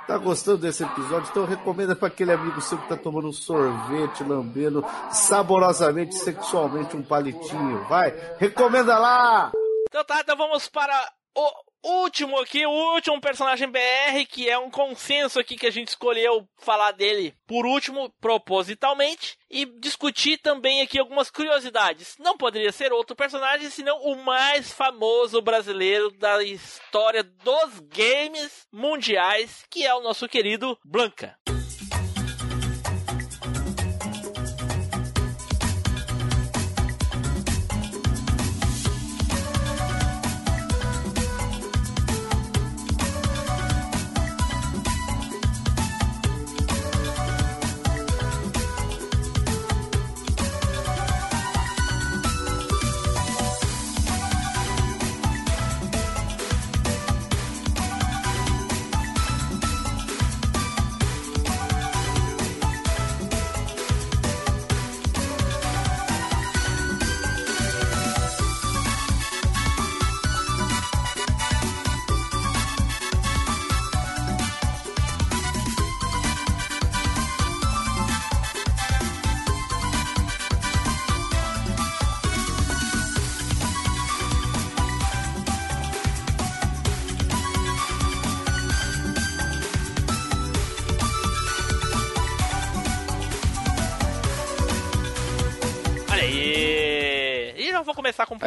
Tá 0.10 0.18
gostando 0.18 0.58
desse 0.58 0.84
episódio? 0.84 1.30
Então 1.30 1.46
recomenda 1.46 1.96
para 1.96 2.08
aquele 2.08 2.32
amigo 2.32 2.60
seu 2.62 2.80
que 2.80 2.90
tá 2.90 2.98
tomando 2.98 3.28
um 3.28 3.32
sorvete, 3.32 4.24
lambendo 4.24 4.84
saborosamente, 5.12 6.16
sexualmente 6.16 6.98
um 6.98 7.04
palitinho. 7.04 7.88
Vai, 7.88 8.12
recomenda 8.40 8.98
lá! 8.98 9.52
Então 9.88 10.04
tá, 10.04 10.22
então 10.22 10.36
vamos 10.36 10.68
para 10.68 11.00
o 11.36 11.69
último 11.84 12.40
aqui, 12.40 12.66
o 12.66 12.94
último 12.94 13.20
personagem 13.20 13.70
BR, 13.70 14.26
que 14.28 14.50
é 14.50 14.58
um 14.58 14.70
consenso 14.70 15.40
aqui 15.40 15.56
que 15.56 15.68
a 15.68 15.72
gente 15.72 15.90
escolheu 15.90 16.48
falar 16.58 16.92
dele 16.92 17.36
por 17.48 17.66
último, 17.66 18.14
propositalmente, 18.20 19.38
e 19.50 19.66
discutir 19.80 20.38
também 20.38 20.82
aqui 20.82 21.00
algumas 21.00 21.32
curiosidades. 21.32 22.16
Não 22.20 22.38
poderia 22.38 22.72
ser 22.72 22.92
outro 22.92 23.16
personagem, 23.16 23.70
senão 23.70 23.98
o 24.02 24.16
mais 24.24 24.72
famoso 24.72 25.42
brasileiro 25.42 26.12
da 26.12 26.44
história 26.44 27.24
dos 27.24 27.80
games 27.80 28.68
mundiais, 28.72 29.66
que 29.70 29.86
é 29.86 29.94
o 29.94 30.02
nosso 30.02 30.28
querido 30.28 30.78
Blanca. 30.86 31.38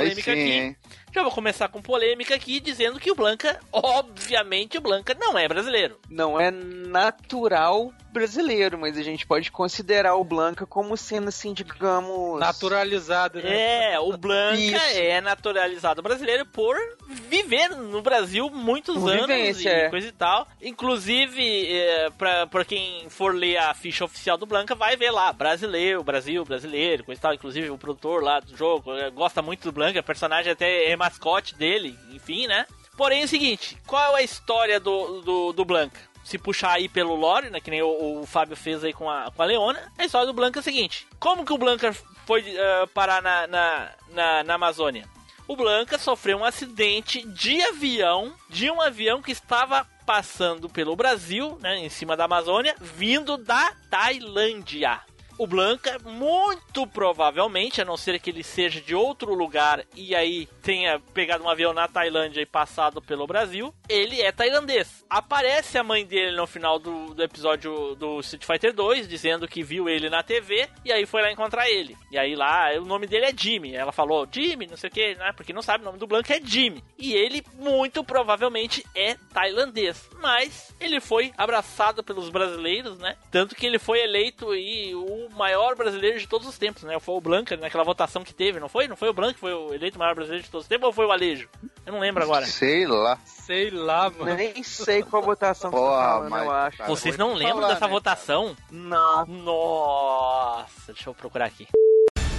Polêmica 0.02 0.32
sim, 0.34 0.40
aqui. 0.40 0.52
hein? 0.52 0.76
Já 1.14 1.22
vou 1.22 1.30
começar 1.30 1.68
com 1.68 1.82
polêmica 1.82 2.34
aqui, 2.34 2.58
dizendo 2.58 2.98
que 2.98 3.10
o 3.10 3.14
Blanca, 3.14 3.60
obviamente, 3.70 4.78
o 4.78 4.80
Blanca 4.80 5.14
não 5.18 5.38
é 5.38 5.46
brasileiro. 5.46 5.98
Não 6.08 6.40
é 6.40 6.50
natural 6.50 7.92
brasileiro, 8.12 8.78
mas 8.78 8.96
a 8.96 9.02
gente 9.02 9.26
pode 9.26 9.50
considerar 9.50 10.14
o 10.14 10.24
Blanca 10.24 10.66
como 10.66 10.96
sendo 10.96 11.28
assim, 11.28 11.52
digamos. 11.52 12.38
Naturalizado, 12.38 13.40
né? 13.40 13.94
É, 13.94 14.00
o 14.00 14.16
Blanca 14.16 14.56
Isso. 14.56 14.98
é 14.98 15.20
naturalizado 15.20 16.02
brasileiro 16.02 16.46
por 16.46 16.76
viver 17.08 17.68
no 17.70 18.02
Brasil 18.02 18.50
muitos 18.50 18.94
Por 18.96 19.10
anos 19.10 19.26
vivência, 19.26 19.68
e 19.70 19.72
é. 19.72 19.88
coisa 19.88 20.08
e 20.08 20.12
tal. 20.12 20.46
Inclusive, 20.60 21.66
é, 21.72 22.10
pra, 22.10 22.46
pra 22.46 22.64
quem 22.64 23.08
for 23.08 23.34
ler 23.34 23.56
a 23.56 23.74
ficha 23.74 24.04
oficial 24.04 24.36
do 24.36 24.46
Blanca, 24.46 24.74
vai 24.74 24.96
ver 24.96 25.10
lá, 25.10 25.32
brasileiro, 25.32 26.04
Brasil, 26.04 26.44
brasileiro, 26.44 27.04
coisa 27.04 27.18
e 27.18 27.22
tal. 27.22 27.34
Inclusive, 27.34 27.70
o 27.70 27.78
produtor 27.78 28.22
lá 28.22 28.40
do 28.40 28.56
jogo 28.56 28.94
é, 28.96 29.10
gosta 29.10 29.40
muito 29.42 29.64
do 29.64 29.72
Blanca, 29.72 30.00
o 30.00 30.04
personagem 30.04 30.52
até 30.52 30.90
é 30.90 30.96
mascote 30.96 31.54
dele, 31.54 31.98
enfim, 32.12 32.46
né? 32.46 32.66
Porém, 32.96 33.22
é 33.22 33.24
o 33.24 33.28
seguinte, 33.28 33.78
qual 33.86 34.16
é 34.16 34.20
a 34.20 34.24
história 34.24 34.78
do, 34.78 35.22
do, 35.22 35.52
do 35.52 35.64
Blanca? 35.64 36.11
Se 36.24 36.38
puxar 36.38 36.72
aí 36.72 36.88
pelo 36.88 37.14
lore, 37.14 37.50
né, 37.50 37.60
que 37.60 37.70
nem 37.70 37.82
o, 37.82 38.20
o 38.20 38.26
Fábio 38.26 38.56
fez 38.56 38.84
aí 38.84 38.92
com 38.92 39.10
a, 39.10 39.30
com 39.30 39.42
a 39.42 39.44
Leona, 39.44 39.92
a 39.98 40.04
história 40.04 40.26
do 40.26 40.32
Blanca 40.32 40.58
é 40.58 40.60
a 40.60 40.62
seguinte: 40.62 41.06
como 41.18 41.44
que 41.44 41.52
o 41.52 41.58
Blanca 41.58 41.92
foi 42.26 42.44
eh, 42.46 42.86
parar 42.94 43.20
na, 43.20 43.46
na, 43.46 43.90
na, 44.10 44.44
na 44.44 44.54
Amazônia? 44.54 45.08
O 45.48 45.56
Blanca 45.56 45.98
sofreu 45.98 46.38
um 46.38 46.44
acidente 46.44 47.26
de 47.26 47.60
avião, 47.62 48.32
de 48.48 48.70
um 48.70 48.80
avião 48.80 49.20
que 49.20 49.32
estava 49.32 49.84
passando 50.06 50.68
pelo 50.68 50.96
Brasil, 50.96 51.58
né, 51.60 51.76
em 51.78 51.88
cima 51.88 52.16
da 52.16 52.24
Amazônia, 52.24 52.74
vindo 52.80 53.36
da 53.36 53.72
Tailândia. 53.90 55.00
O 55.42 55.46
Blanca, 55.48 55.98
muito 56.04 56.86
provavelmente, 56.86 57.82
a 57.82 57.84
não 57.84 57.96
ser 57.96 58.20
que 58.20 58.30
ele 58.30 58.44
seja 58.44 58.80
de 58.80 58.94
outro 58.94 59.34
lugar 59.34 59.84
e 59.96 60.14
aí 60.14 60.46
tenha 60.62 61.00
pegado 61.12 61.42
um 61.42 61.48
avião 61.48 61.72
na 61.72 61.88
Tailândia 61.88 62.40
e 62.40 62.46
passado 62.46 63.02
pelo 63.02 63.26
Brasil, 63.26 63.74
ele 63.88 64.22
é 64.22 64.30
tailandês. 64.30 65.04
Aparece 65.10 65.76
a 65.76 65.82
mãe 65.82 66.06
dele 66.06 66.36
no 66.36 66.46
final 66.46 66.78
do, 66.78 67.12
do 67.12 67.24
episódio 67.24 67.96
do 67.96 68.20
Street 68.20 68.44
Fighter 68.44 68.72
2, 68.72 69.08
dizendo 69.08 69.48
que 69.48 69.64
viu 69.64 69.88
ele 69.88 70.08
na 70.08 70.22
TV 70.22 70.68
e 70.84 70.92
aí 70.92 71.04
foi 71.06 71.22
lá 71.22 71.32
encontrar 71.32 71.68
ele. 71.68 71.98
E 72.12 72.16
aí 72.16 72.36
lá, 72.36 72.70
o 72.80 72.84
nome 72.84 73.08
dele 73.08 73.26
é 73.26 73.36
Jimmy. 73.36 73.74
Ela 73.74 73.90
falou, 73.90 74.28
Jimmy, 74.30 74.68
não 74.68 74.76
sei 74.76 74.90
o 74.90 74.92
que, 74.92 75.16
né? 75.16 75.32
Porque 75.36 75.52
não 75.52 75.60
sabe, 75.60 75.82
o 75.82 75.86
nome 75.86 75.98
do 75.98 76.06
Blanca 76.06 76.36
é 76.36 76.40
Jimmy. 76.40 76.84
E 76.96 77.14
ele, 77.14 77.44
muito 77.54 78.04
provavelmente, 78.04 78.86
é 78.94 79.16
tailandês. 79.34 80.08
Mas 80.20 80.72
ele 80.78 81.00
foi 81.00 81.32
abraçado 81.36 82.04
pelos 82.04 82.30
brasileiros, 82.30 82.96
né? 82.98 83.16
Tanto 83.28 83.56
que 83.56 83.66
ele 83.66 83.80
foi 83.80 83.98
eleito 83.98 84.52
aí 84.52 84.94
o 84.94 85.31
maior 85.36 85.74
brasileiro 85.74 86.18
de 86.18 86.26
todos 86.26 86.46
os 86.46 86.58
tempos, 86.58 86.82
né? 86.82 86.98
Foi 87.00 87.14
o 87.14 87.20
Blanca 87.20 87.56
naquela 87.56 87.84
votação 87.84 88.22
que 88.22 88.34
teve, 88.34 88.60
não 88.60 88.68
foi? 88.68 88.88
Não 88.88 88.96
foi 88.96 89.08
o 89.08 89.12
Blanca 89.12 89.34
que 89.34 89.40
foi 89.40 89.52
o 89.52 89.72
eleito 89.74 89.98
maior 89.98 90.14
brasileiro 90.14 90.44
de 90.44 90.50
todos 90.50 90.64
os 90.64 90.68
tempos 90.68 90.86
ou 90.86 90.92
foi 90.92 91.06
o 91.06 91.12
Alejo? 91.12 91.48
Eu 91.84 91.92
não 91.92 92.00
lembro 92.00 92.22
agora. 92.22 92.46
Sei 92.46 92.86
lá. 92.86 93.18
Sei 93.24 93.70
lá, 93.70 94.10
mano. 94.10 94.34
Nem 94.34 94.62
sei 94.62 95.02
qual 95.02 95.22
votação 95.22 95.70
que 95.70 95.76
você 95.76 95.82
Porra, 95.82 95.96
tá 96.02 96.08
falando, 96.12 96.30
mas, 96.30 96.44
eu 96.44 96.50
acho. 96.50 96.76
cara, 96.78 96.90
Vocês 96.90 97.16
não 97.18 97.34
lembram 97.34 97.56
falar, 97.62 97.74
dessa 97.74 97.86
né, 97.86 97.92
votação? 97.92 98.56
Não. 98.70 99.26
Nossa, 99.26 100.92
deixa 100.92 101.10
eu 101.10 101.14
procurar 101.14 101.46
aqui. 101.46 101.66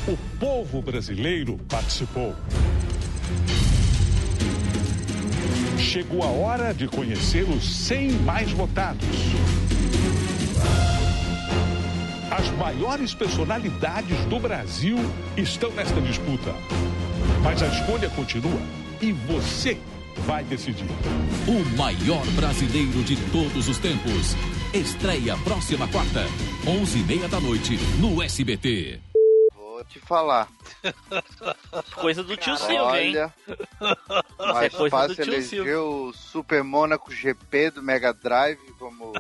O 0.08 0.18
povo 0.40 0.82
brasileiro 0.82 1.58
participou. 1.70 2.36
Chegou 5.78 6.24
a 6.24 6.28
hora 6.28 6.74
de 6.74 6.88
conhecer 6.88 7.44
os 7.44 7.64
100 7.86 8.12
mais 8.24 8.52
votados. 8.52 9.06
As 12.36 12.50
maiores 12.58 13.14
personalidades 13.14 14.18
do 14.26 14.40
Brasil 14.40 14.98
estão 15.38 15.70
nesta 15.70 16.02
disputa. 16.02 16.52
Mas 17.44 17.62
a 17.62 17.68
escolha 17.68 18.10
continua 18.10 18.60
e 19.00 19.12
você 19.12 19.78
vai 20.26 20.44
decidir. 20.44 20.88
O 21.48 21.78
maior 21.78 22.26
brasileiro 22.36 23.04
de 23.04 23.18
todos 23.32 23.70
os 23.70 23.78
tempos. 23.78 24.36
Estreia 24.74 25.38
próxima 25.44 25.88
quarta, 25.88 26.26
11h30 26.66 27.30
da 27.30 27.40
noite, 27.40 27.78
no 28.00 28.20
SBT. 28.24 29.00
Vou 29.56 29.86
te 29.86 30.00
falar. 30.00 30.48
Coisa 31.96 32.24
do 32.24 32.36
tio 32.38 32.56
Silvio, 32.58 32.96
hein? 32.96 33.16
Olha, 33.18 33.34
é 34.40 34.54
mais 34.54 34.74
do 34.74 34.90
fácil 34.90 35.16
tio 35.16 35.24
eleger 35.26 35.44
Silvio. 35.44 35.82
o 36.08 36.14
Super 36.14 36.64
Mônaco 36.64 37.12
GP 37.12 37.72
do 37.72 37.84
Mega 37.84 38.14
Drive 38.14 38.60
como 38.80 39.12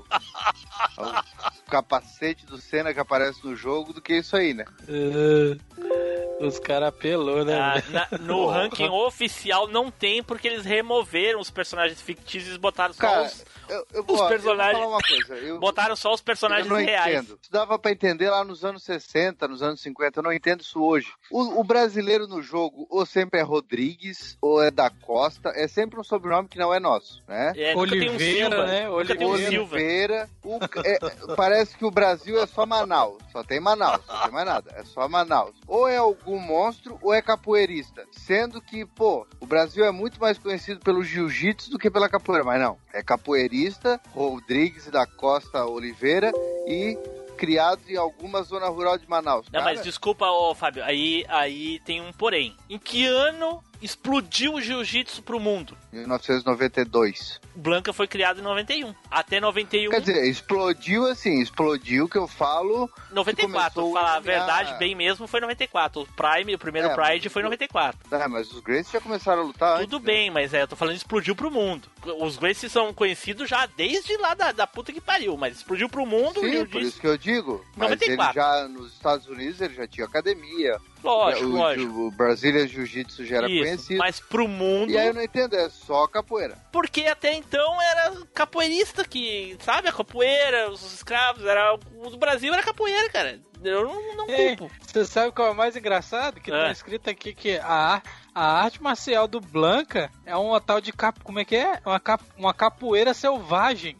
o 0.98 1.64
capacete 1.70 2.46
do 2.46 2.58
Senna 2.58 2.94
que 2.94 3.00
aparece 3.00 3.44
no 3.46 3.56
jogo 3.56 3.94
do 3.94 4.02
que 4.02 4.14
isso 4.18 4.36
aí, 4.36 4.54
né? 4.54 4.66
É, 4.88 6.44
os 6.46 6.60
caras 6.60 6.90
apelou, 6.90 7.46
né? 7.46 7.58
Ah, 7.60 7.82
na- 7.90 8.18
no 8.20 8.48
ranking 8.48 8.90
oficial 8.90 9.68
não 9.68 9.90
tem, 9.90 10.22
porque 10.22 10.48
eles 10.48 10.66
removeram 10.66 11.40
os 11.40 11.50
personagens 11.50 12.02
fictícios 12.02 12.56
e 12.56 12.60
botaram 12.60 12.94
só 12.94 13.00
Cara, 13.02 13.24
os, 13.24 13.46
eu, 13.70 13.88
eu, 13.94 14.02
os 14.02 14.06
vou 14.20 14.28
personagens. 14.28 14.78
falar 14.78 14.88
uma 14.92 15.02
coisa. 15.02 15.36
Eu, 15.36 15.60
Botaram 15.64 15.96
só 15.96 16.14
os 16.14 16.22
personagens 16.22 16.68
eu 16.68 16.74
não 16.78 16.84
reais. 16.84 17.16
entendo. 17.24 17.40
Isso 17.42 17.52
dava 17.52 17.80
pra 17.80 17.92
entender 17.92 18.30
lá 18.30 18.44
nos 18.44 18.66
anos 18.66 18.84
60, 18.84 19.48
nos 19.48 19.64
anos 19.64 19.80
50. 19.82 20.20
Eu 20.20 20.24
não 20.24 20.34
entendo 20.34 20.62
isso 20.62 20.82
hoje. 20.84 21.08
O, 21.34 21.62
o 21.62 21.64
brasileiro 21.64 22.28
no 22.28 22.44
jogo 22.44 22.86
ou 22.92 23.08
sempre 23.08 23.40
é 23.40 23.44
Rodrigues 23.44 24.38
ou 24.40 24.62
é 24.62 24.70
da 24.70 24.92
Costa. 24.92 25.50
É 25.56 25.68
sempre 25.68 26.00
um 26.00 26.04
sobrenome 26.04 26.48
que 26.48 26.60
não 26.60 26.72
é 26.72 26.80
nosso, 26.80 27.24
né? 27.28 27.54
É, 27.56 27.76
um 27.76 27.80
Oliveira, 27.80 28.68
né? 28.68 28.88
Um 28.90 29.04
Silva. 29.04 29.26
Oliveira. 29.26 30.30
O- 30.44 30.60
é, 30.86 31.00
parece 31.36 31.76
que 31.76 31.84
o 31.86 31.90
Brasil 31.90 32.40
é 32.40 32.46
só 32.46 32.68
Manaus. 32.68 33.18
Só 33.32 33.44
tem 33.44 33.60
Manaus, 33.60 34.02
não 34.08 34.22
tem 34.22 34.32
mais 34.32 34.46
nada. 34.46 34.72
É 34.76 34.84
só 34.84 35.08
Manaus. 35.10 35.56
Ou 35.68 35.88
é 35.88 35.98
algum 35.98 36.38
monstro 36.38 37.00
ou 37.02 37.12
é 37.12 37.20
capoeirista. 37.20 38.06
Sendo 38.12 38.62
que, 38.62 38.86
pô, 38.86 39.26
o 39.40 39.48
Brasil 39.48 39.84
é 39.84 39.92
muito 39.92 40.20
mais 40.22 40.38
conhecido 40.38 40.82
pelo 40.82 41.04
jiu-jitsu 41.04 41.72
do 41.72 41.80
que 41.80 41.90
pela 41.90 42.08
capoeira. 42.08 42.44
Mas 42.44 42.62
não. 42.62 42.78
É 42.94 43.02
capoeirista, 43.02 44.00
Rodrigues 44.12 44.86
da 44.92 45.08
Costa 45.08 45.66
Oliveira 45.66 46.32
e 46.68 46.96
criado 47.44 47.82
em 47.90 47.98
alguma 47.98 48.42
zona 48.42 48.70
rural 48.70 48.98
de 48.98 49.06
Manaus. 49.06 49.48
Não, 49.48 49.60
Cara, 49.60 49.66
mas 49.66 49.84
desculpa, 49.84 50.26
ô 50.26 50.56
Fábio, 50.56 50.82
aí, 50.82 51.26
aí 51.28 51.78
tem 51.80 52.00
um 52.00 52.14
porém. 52.14 52.56
Em 52.70 52.80
que 52.80 53.06
ano 53.06 53.62
explodiu 53.84 54.54
o 54.56 54.62
jiu-jitsu 54.62 55.22
pro 55.24 55.40
mundo? 55.40 55.78
1992. 55.92 57.40
O 57.56 57.60
Blanca 57.60 57.94
foi 57.94 58.08
criado 58.08 58.40
em 58.40 58.44
91. 58.44 58.94
Até 59.12 59.40
91. 59.40 59.92
Quer 59.92 60.00
dizer, 60.02 60.26
explodiu 60.28 61.06
assim, 61.08 61.42
explodiu 61.42 62.08
que 62.10 62.18
eu 62.18 62.28
falo. 62.28 62.90
94, 63.12 63.74
começou 63.74 63.94
falar 63.94 64.16
a 64.16 64.20
verdade, 64.20 64.74
bem 64.80 64.96
mesmo, 64.96 65.28
foi 65.28 65.40
94. 65.40 66.02
O 66.02 66.08
Prime, 66.08 66.56
o 66.56 66.60
primeiro 66.60 66.88
É, 66.90 66.96
Pride 66.96 67.26
mas 67.26 67.34
foi 67.34 67.42
o- 67.42 67.46
94. 67.46 68.00
É, 68.12 68.28
mas 68.28 68.52
os 68.52 68.60
Gracie 68.62 68.94
já 68.94 69.02
começaram 69.02 69.42
a 69.42 69.46
lutar 69.46 69.80
Tudo 69.80 69.98
antes, 69.98 70.08
né? 70.08 70.14
bem, 70.14 70.32
mas 70.32 70.54
é, 70.54 70.62
eu 70.64 70.68
tô 70.68 70.76
falando 70.76 70.96
explodiu 70.96 71.36
pro 71.36 71.52
mundo. 71.52 71.88
Os 72.20 72.38
Gracie 72.38 72.70
são 72.70 72.94
conhecidos 72.94 73.50
já 73.50 73.66
desde 73.66 74.18
lá 74.18 74.34
da, 74.34 74.52
da 74.52 74.66
puta 74.66 74.92
que 74.92 75.02
pariu, 75.02 75.38
mas 75.38 75.58
explodiu 75.58 75.88
pro 75.90 76.06
mundo 76.06 76.40
Sim, 76.42 76.66
por 76.66 76.80
disse, 76.80 76.88
isso 76.94 77.02
que 77.02 77.08
eu 77.08 77.18
digo. 77.18 77.64
Mas 77.76 77.90
94. 77.92 78.40
ele 78.40 78.46
já, 78.48 78.68
nos 78.68 78.94
Estados 78.94 79.28
Unidos, 79.28 79.62
ele 79.62 79.74
já 79.76 79.88
tinha 79.88 80.06
academia. 80.06 80.78
Lógico, 81.08 81.46
o, 81.46 81.50
lógico. 81.58 82.00
O 82.08 82.12
Brasília 82.12 82.68
Jiu-Jitsu 82.68 83.26
já 83.26 83.38
era 83.38 83.50
Isso, 83.50 83.64
conhecido. 83.64 83.98
mas 84.00 84.20
pro 84.20 84.48
mundo, 84.48 84.92
E 84.92 84.98
aí 84.98 85.08
eu 85.08 85.14
não 85.14 85.22
entendo, 85.24 85.56
é 85.56 85.70
só 85.70 86.08
capoeira. 86.08 86.58
porque 86.72 87.02
até 87.06 87.34
então 87.34 87.82
era 87.82 88.12
capoeirista 88.34 89.04
que, 89.06 89.58
sabe, 89.62 89.88
a 89.90 89.94
capoeira, 89.94 90.70
os 90.72 90.94
escravos, 90.94 91.44
era 91.46 91.74
o 91.74 92.10
do 92.10 92.18
Brasil 92.18 92.54
era 92.54 92.64
capoeira, 92.64 93.10
cara. 93.10 93.40
Eu 93.64 93.86
não, 93.86 94.18
não 94.18 94.26
culpo. 94.28 94.70
Você 94.86 95.06
sabe 95.06 95.32
qual 95.32 95.48
é 95.48 95.52
o 95.52 95.56
mais 95.56 95.76
engraçado? 95.78 96.42
Que 96.42 96.52
É. 96.52 96.66
tá 96.66 96.72
escrito 96.72 97.10
aqui 97.10 97.34
que 97.34 97.58
a, 97.60 98.02
a 98.36 98.62
arte 98.64 98.84
marcial 98.84 99.26
do 99.26 99.40
Blanca 99.40 100.12
é 100.26 100.36
uma 100.36 100.60
tal 100.60 100.82
de 100.82 100.92
cap, 100.92 101.18
como 101.24 101.40
é 101.40 101.46
que 101.46 101.56
é? 101.56 101.80
Uma, 101.86 101.98
cap, 102.00 102.22
uma 102.38 102.54
capoeira 102.54 103.14
selvagem. 103.14 103.96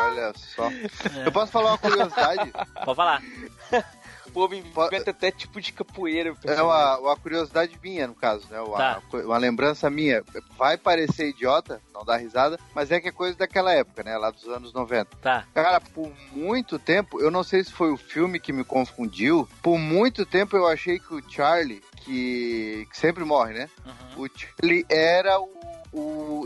Olha 0.00 0.32
só. 0.36 0.70
Eu 1.26 1.32
posso 1.32 1.50
falar 1.50 1.70
uma 1.72 1.78
curiosidade? 1.78 2.52
Pode 2.84 2.96
falar. 2.96 3.20
O 4.28 4.32
povo 4.32 4.54
inventa 4.54 5.10
até 5.10 5.30
tipo 5.30 5.60
de 5.60 5.72
capoeira. 5.72 6.34
É 6.44 6.62
uma, 6.62 6.98
uma 6.98 7.16
curiosidade 7.16 7.78
minha, 7.82 8.06
no 8.06 8.14
caso, 8.14 8.46
né? 8.50 8.60
Uma, 8.60 8.76
Tá. 8.76 9.02
uma 9.12 9.38
lembrança 9.38 9.88
minha. 9.90 10.22
Vai 10.56 10.76
parecer 10.76 11.30
idiota, 11.30 11.80
não 11.92 12.04
dá 12.04 12.16
risada, 12.16 12.58
mas 12.74 12.90
é 12.90 13.00
que 13.00 13.08
é 13.08 13.12
coisa 13.12 13.36
daquela 13.38 13.72
época, 13.72 14.02
né? 14.02 14.16
Lá 14.16 14.30
dos 14.30 14.46
anos 14.48 14.72
90. 14.72 15.16
Tá. 15.20 15.44
Cara, 15.54 15.80
por 15.80 16.10
muito 16.32 16.78
tempo, 16.78 17.20
eu 17.20 17.30
não 17.30 17.42
sei 17.42 17.64
se 17.64 17.72
foi 17.72 17.90
o 17.90 17.96
filme 17.96 18.38
que 18.38 18.52
me 18.52 18.64
confundiu, 18.64 19.48
por 19.62 19.78
muito 19.78 20.24
tempo 20.24 20.56
eu 20.56 20.66
achei 20.66 20.98
que 20.98 21.14
o 21.14 21.22
Charlie, 21.30 21.82
que, 22.08 22.88
que 22.90 22.98
sempre 22.98 23.22
morre, 23.24 23.52
né? 23.52 23.70
Uhum. 23.84 24.24
O 24.24 24.28
Charlie 24.34 24.86
era 24.88 25.38
o. 25.38 25.50
o 25.92 26.44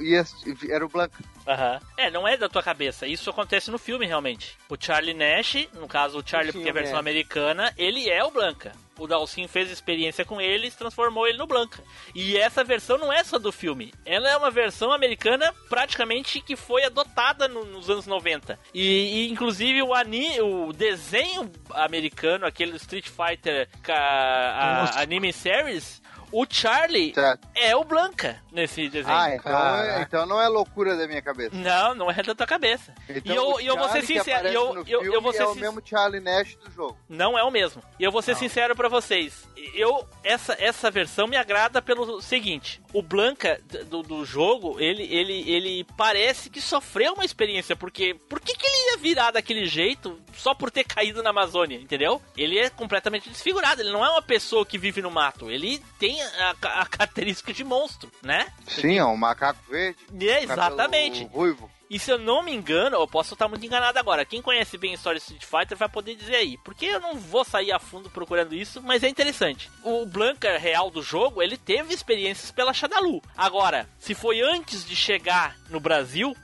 era 0.68 0.84
o 0.84 0.88
Blanca. 0.88 1.22
Aham. 1.46 1.80
É, 1.96 2.10
não 2.10 2.26
é 2.26 2.36
da 2.36 2.48
tua 2.48 2.62
cabeça. 2.62 3.06
Isso 3.06 3.30
acontece 3.30 3.70
no 3.70 3.78
filme, 3.78 4.06
realmente. 4.06 4.58
O 4.68 4.76
Charlie 4.78 5.14
Nash, 5.14 5.68
no 5.74 5.86
caso 5.86 6.18
o 6.18 6.22
Charlie, 6.26 6.48
No 6.48 6.54
porque 6.54 6.68
é 6.68 6.70
a 6.70 6.74
versão 6.74 6.96
é. 6.96 7.00
americana, 7.00 7.72
ele 7.76 8.10
é 8.10 8.22
o 8.24 8.30
Blanca. 8.30 8.72
O 8.99 9.07
Dalsin 9.07 9.49
fez 9.49 9.70
experiência 9.70 10.24
com 10.24 10.40
ele 10.40 10.66
e 10.66 10.70
transformou 10.70 11.26
ele 11.26 11.38
no 11.38 11.47
Blanca. 11.47 11.82
E 12.14 12.36
essa 12.36 12.62
versão 12.62 12.99
não 12.99 13.12
é 13.12 13.24
só 13.24 13.38
do 13.38 13.51
filme. 13.51 13.93
Ela 14.05 14.28
é 14.30 14.36
uma 14.36 14.51
versão 14.51 14.93
americana 14.93 15.53
praticamente 15.68 16.40
que 16.43 16.57
foi 16.57 16.84
adotada 16.84 17.49
no- 17.49 17.64
nos 17.64 17.88
anos 17.88 18.07
90. 18.07 18.59
E, 18.74 18.82
e, 19.26 19.30
inclusive 19.30 19.80
o, 19.82 19.95
ani, 19.95 20.38
o 20.40 20.72
desenho 20.72 21.51
americano, 21.70 22.45
aquele 22.47 22.76
Street 22.76 23.09
Fighter 23.09 23.68
a- 23.88 24.80
Nossa. 24.82 25.01
anime 25.01 25.32
series, 25.32 26.01
O 26.33 26.47
Charlie 26.49 27.12
Certo. 27.14 27.47
é 27.55 27.76
o 27.76 27.85
Blanca 27.85 28.43
nesse 28.51 28.89
desenho. 28.89 29.14
Ah, 29.14 29.35
então, 29.35 29.76
é- 29.76 30.03
então 30.03 30.26
não 30.26 30.41
é 30.41 30.49
loucura 30.49 30.97
da 30.97 31.07
minha 31.07 31.20
cabeça. 31.20 31.55
Não, 31.55 31.95
não 31.95 32.11
é 32.11 32.22
da 32.22 32.35
tua 32.35 32.47
cabeça. 32.47 32.95
Então, 33.09 33.35
e 33.35 33.37
eu, 33.37 33.45
o 33.53 33.61
e 33.61 33.66
eu 33.66 33.76
vou 33.76 33.89
ser 33.91 34.03
sincero, 34.03 34.49
e 34.49 34.55
eu, 34.55 34.85
eu, 34.87 35.03
eu 35.05 35.20
vou 35.20 35.33
ser 35.33 35.43
é 35.43 35.47
o 35.47 35.55
mesmo 35.55 35.83
Charlie 35.85 36.20
Nash 36.20 36.55
do 36.57 36.70
jogo. 36.70 36.99
Não 37.09 37.39
é 37.39 37.43
o 37.43 37.51
mesmo. 37.51 37.83
E 37.99 38.05
eu 38.05 38.11
vou 38.11 38.22
ser 38.22 38.35
sincero 38.37 38.74
pra 38.74 38.89
vocês. 38.89 39.47
Eu 39.74 40.09
essa, 40.24 40.57
essa 40.59 40.91
versão 40.91 41.26
me 41.26 41.37
agrada 41.37 41.83
pelo 41.83 42.20
seguinte: 42.20 42.80
o 42.93 43.03
Blanca 43.03 43.61
do, 43.87 44.03
do 44.03 44.24
jogo, 44.24 44.80
ele, 44.80 45.03
ele, 45.05 45.51
ele 45.51 45.87
parece 45.97 46.49
que 46.51 46.61
sofreu 46.61 47.12
uma 47.14 47.24
experiência, 47.24 47.76
porque 47.76 48.14
por 48.28 48.41
que, 48.41 48.55
que 48.55 48.66
ele 48.66 48.93
ia 48.93 48.99
virar 48.99 49.30
daquele 49.33 49.66
jeito 49.66 50.18
só 50.33 50.55
por 50.55 50.70
ter 50.70 50.85
caído 50.85 51.22
na 51.22 51.30
Amazônia, 51.30 51.76
entendeu? 51.76 52.20
Ele 52.37 52.59
é 52.59 52.70
completamente 52.70 53.28
desfigurado, 53.28 53.83
ele 53.83 53.93
não 53.93 54.05
é 54.05 54.11
uma 54.11 54.22
pessoa 54.22 54.64
que 54.64 54.78
vive 54.78 55.03
no 55.03 55.11
mato, 55.11 55.51
ele 55.51 55.83
tem 55.99 56.22
a, 56.23 56.81
a 56.83 56.87
característica 56.87 57.53
de 57.53 57.64
monstro, 57.64 58.11
né? 58.23 58.53
Sim, 58.66 58.99
é 58.99 59.05
um 59.05 59.16
macaco 59.16 59.61
verde. 59.70 59.99
É, 60.29 60.43
exatamente. 60.43 61.25
Ruivo. 61.25 61.70
E 61.93 61.99
se 61.99 62.11
eu 62.11 62.16
não 62.16 62.43
me 62.43 62.55
engano, 62.55 62.97
eu 62.97 63.07
posso 63.07 63.35
estar 63.35 63.47
muito 63.49 63.66
enganado 63.66 63.99
agora. 63.99 64.25
Quem 64.25 64.41
conhece 64.41 64.79
bem 64.79 64.93
a 64.93 64.95
história 64.95 65.20
de 65.20 65.25
Street 65.25 65.45
Fighter 65.45 65.77
vai 65.77 65.91
poder 65.91 66.14
dizer 66.14 66.37
aí. 66.37 66.57
Porque 66.64 66.87
eu 66.87 66.99
não 66.99 67.16
vou 67.16 67.45
sair 67.45 67.70
a 67.70 67.79
fundo 67.79 68.09
procurando 68.09 68.55
isso, 68.55 68.81
mas 68.81 69.03
é 69.03 69.11
interessante. 69.11 69.70
O 69.85 70.07
Blanca 70.07 70.57
real 70.57 70.91
do 70.91 71.03
jogo, 71.03 71.43
ele 71.43 71.59
teve 71.59 71.93
experiências 71.93 72.51
pela 72.51 72.73
Shadalu. 72.73 73.23
Agora, 73.37 73.87
se 73.99 74.14
foi 74.14 74.41
antes 74.41 74.87
de 74.87 74.97
chegar 74.97 75.55
no 75.68 75.79
Brasil, 75.79 76.35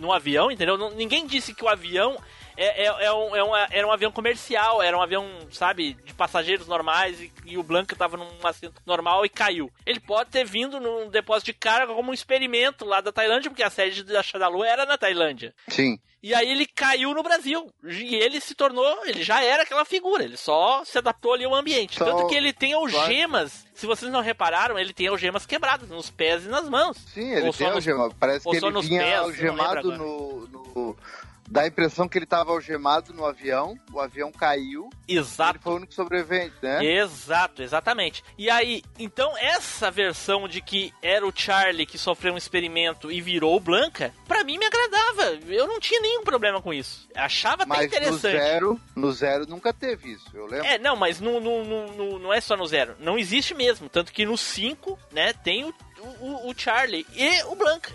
no 0.00 0.12
avião, 0.12 0.50
entendeu? 0.50 0.90
Ninguém 0.90 1.28
disse 1.28 1.54
que 1.54 1.64
o 1.64 1.68
avião 1.68 2.18
é, 2.58 2.84
é, 2.84 3.04
é 3.06 3.12
um, 3.12 3.36
é 3.36 3.44
um- 3.44 3.56
era 3.56 3.86
um 3.86 3.92
avião 3.92 4.10
comercial, 4.10 4.82
era 4.82 4.96
um 4.96 5.02
avião, 5.02 5.26
sabe, 5.50 5.94
de 6.04 6.12
passageiros 6.12 6.66
normais 6.66 7.20
e, 7.20 7.32
e 7.46 7.56
o 7.58 7.62
Blanca 7.62 7.94
tava 7.96 8.16
num 8.16 8.28
assento 8.44 8.82
normal 8.84 9.24
e 9.24 9.28
caiu. 9.28 9.70
Ele 9.86 10.00
pode 10.00 10.30
ter 10.30 10.44
vindo 10.44 10.80
num 10.80 11.08
depósito 11.08 11.46
de 11.46 11.54
carga 11.58 11.94
como 11.94 12.10
um 12.10 12.14
experimento 12.14 12.84
lá 12.84 13.00
da 13.00 13.12
Tailândia, 13.12 13.50
porque 13.50 13.62
a 13.62 13.70
sede 13.70 14.02
da 14.02 14.22
Shadalu 14.22 14.64
era 14.64 14.84
na 14.84 14.98
Tailândia. 14.98 15.54
Sim. 15.68 15.98
E 16.20 16.34
aí 16.34 16.50
ele 16.50 16.66
caiu 16.66 17.14
no 17.14 17.22
Brasil. 17.22 17.72
E 17.84 18.16
ele 18.16 18.40
se 18.40 18.52
tornou, 18.52 19.06
ele 19.06 19.22
já 19.22 19.40
era 19.40 19.62
aquela 19.62 19.84
figura, 19.84 20.24
ele 20.24 20.36
só 20.36 20.84
se 20.84 20.98
adaptou 20.98 21.32
ali 21.32 21.44
ao 21.44 21.54
ambiente. 21.54 21.94
Então, 21.94 22.08
Tanto 22.16 22.26
que 22.26 22.34
ele 22.34 22.52
tem 22.52 22.72
algemas, 22.72 23.64
se 23.72 23.86
vocês 23.86 24.10
não 24.10 24.20
repararam, 24.20 24.76
ele 24.76 24.92
tem 24.92 25.06
algemas 25.06 25.46
quebradas 25.46 25.88
nos 25.88 26.10
pés 26.10 26.44
e 26.44 26.48
nas 26.48 26.68
mãos. 26.68 26.96
Sim, 27.14 27.30
ele 27.30 27.42
tem 27.42 27.52
só 27.52 27.64
nos- 27.66 27.74
algema. 27.74 28.10
Parece 28.18 28.48
ou 28.48 28.52
que 28.52 28.58
ele 28.58 28.70
nos 28.70 28.88
vinha 28.88 29.00
pés, 29.00 29.18
algemado 29.20 29.92
no, 29.96 30.46
no- 30.48 30.96
Dá 31.50 31.62
a 31.62 31.66
impressão 31.66 32.06
que 32.08 32.18
ele 32.18 32.24
estava 32.24 32.50
algemado 32.52 33.12
no 33.14 33.24
avião, 33.24 33.74
o 33.92 33.98
avião 34.00 34.30
caiu. 34.30 34.90
Exato. 35.08 35.52
Ele 35.56 35.62
foi 35.62 35.72
o 35.72 35.76
único 35.76 35.94
sobrevivente, 35.94 36.54
né? 36.62 36.84
Exato, 36.84 37.62
exatamente. 37.62 38.22
E 38.36 38.50
aí, 38.50 38.82
então 38.98 39.36
essa 39.38 39.90
versão 39.90 40.46
de 40.46 40.60
que 40.60 40.92
era 41.02 41.26
o 41.26 41.32
Charlie 41.34 41.86
que 41.86 41.96
sofreu 41.96 42.34
um 42.34 42.36
experimento 42.36 43.10
e 43.10 43.20
virou 43.22 43.56
o 43.56 43.60
Blanca, 43.60 44.12
pra 44.26 44.44
mim 44.44 44.58
me 44.58 44.66
agradava. 44.66 45.38
Eu 45.48 45.66
não 45.66 45.80
tinha 45.80 46.00
nenhum 46.00 46.22
problema 46.22 46.60
com 46.60 46.72
isso. 46.74 47.08
Achava 47.14 47.62
até 47.62 47.68
Mas 47.68 47.80
no 47.80 47.86
interessante. 47.86 48.20
zero, 48.38 48.80
no 48.94 49.12
zero 49.12 49.46
nunca 49.46 49.72
teve 49.72 50.12
isso, 50.12 50.26
eu 50.34 50.44
lembro. 50.46 50.66
É, 50.66 50.78
não, 50.78 50.96
mas 50.96 51.18
no, 51.18 51.40
no, 51.40 51.64
no- 51.64 51.92
no- 51.92 52.18
não 52.18 52.32
é 52.32 52.40
só 52.42 52.56
no 52.58 52.66
zero. 52.66 52.94
Não 53.00 53.18
existe 53.18 53.54
mesmo. 53.54 53.88
Tanto 53.88 54.12
que 54.12 54.26
no 54.26 54.36
5, 54.36 54.98
né, 55.10 55.32
tem 55.32 55.64
o, 55.64 55.74
o, 56.20 56.50
o 56.50 56.54
Charlie 56.54 57.06
e 57.14 57.42
o 57.44 57.54
Blanca. 57.54 57.90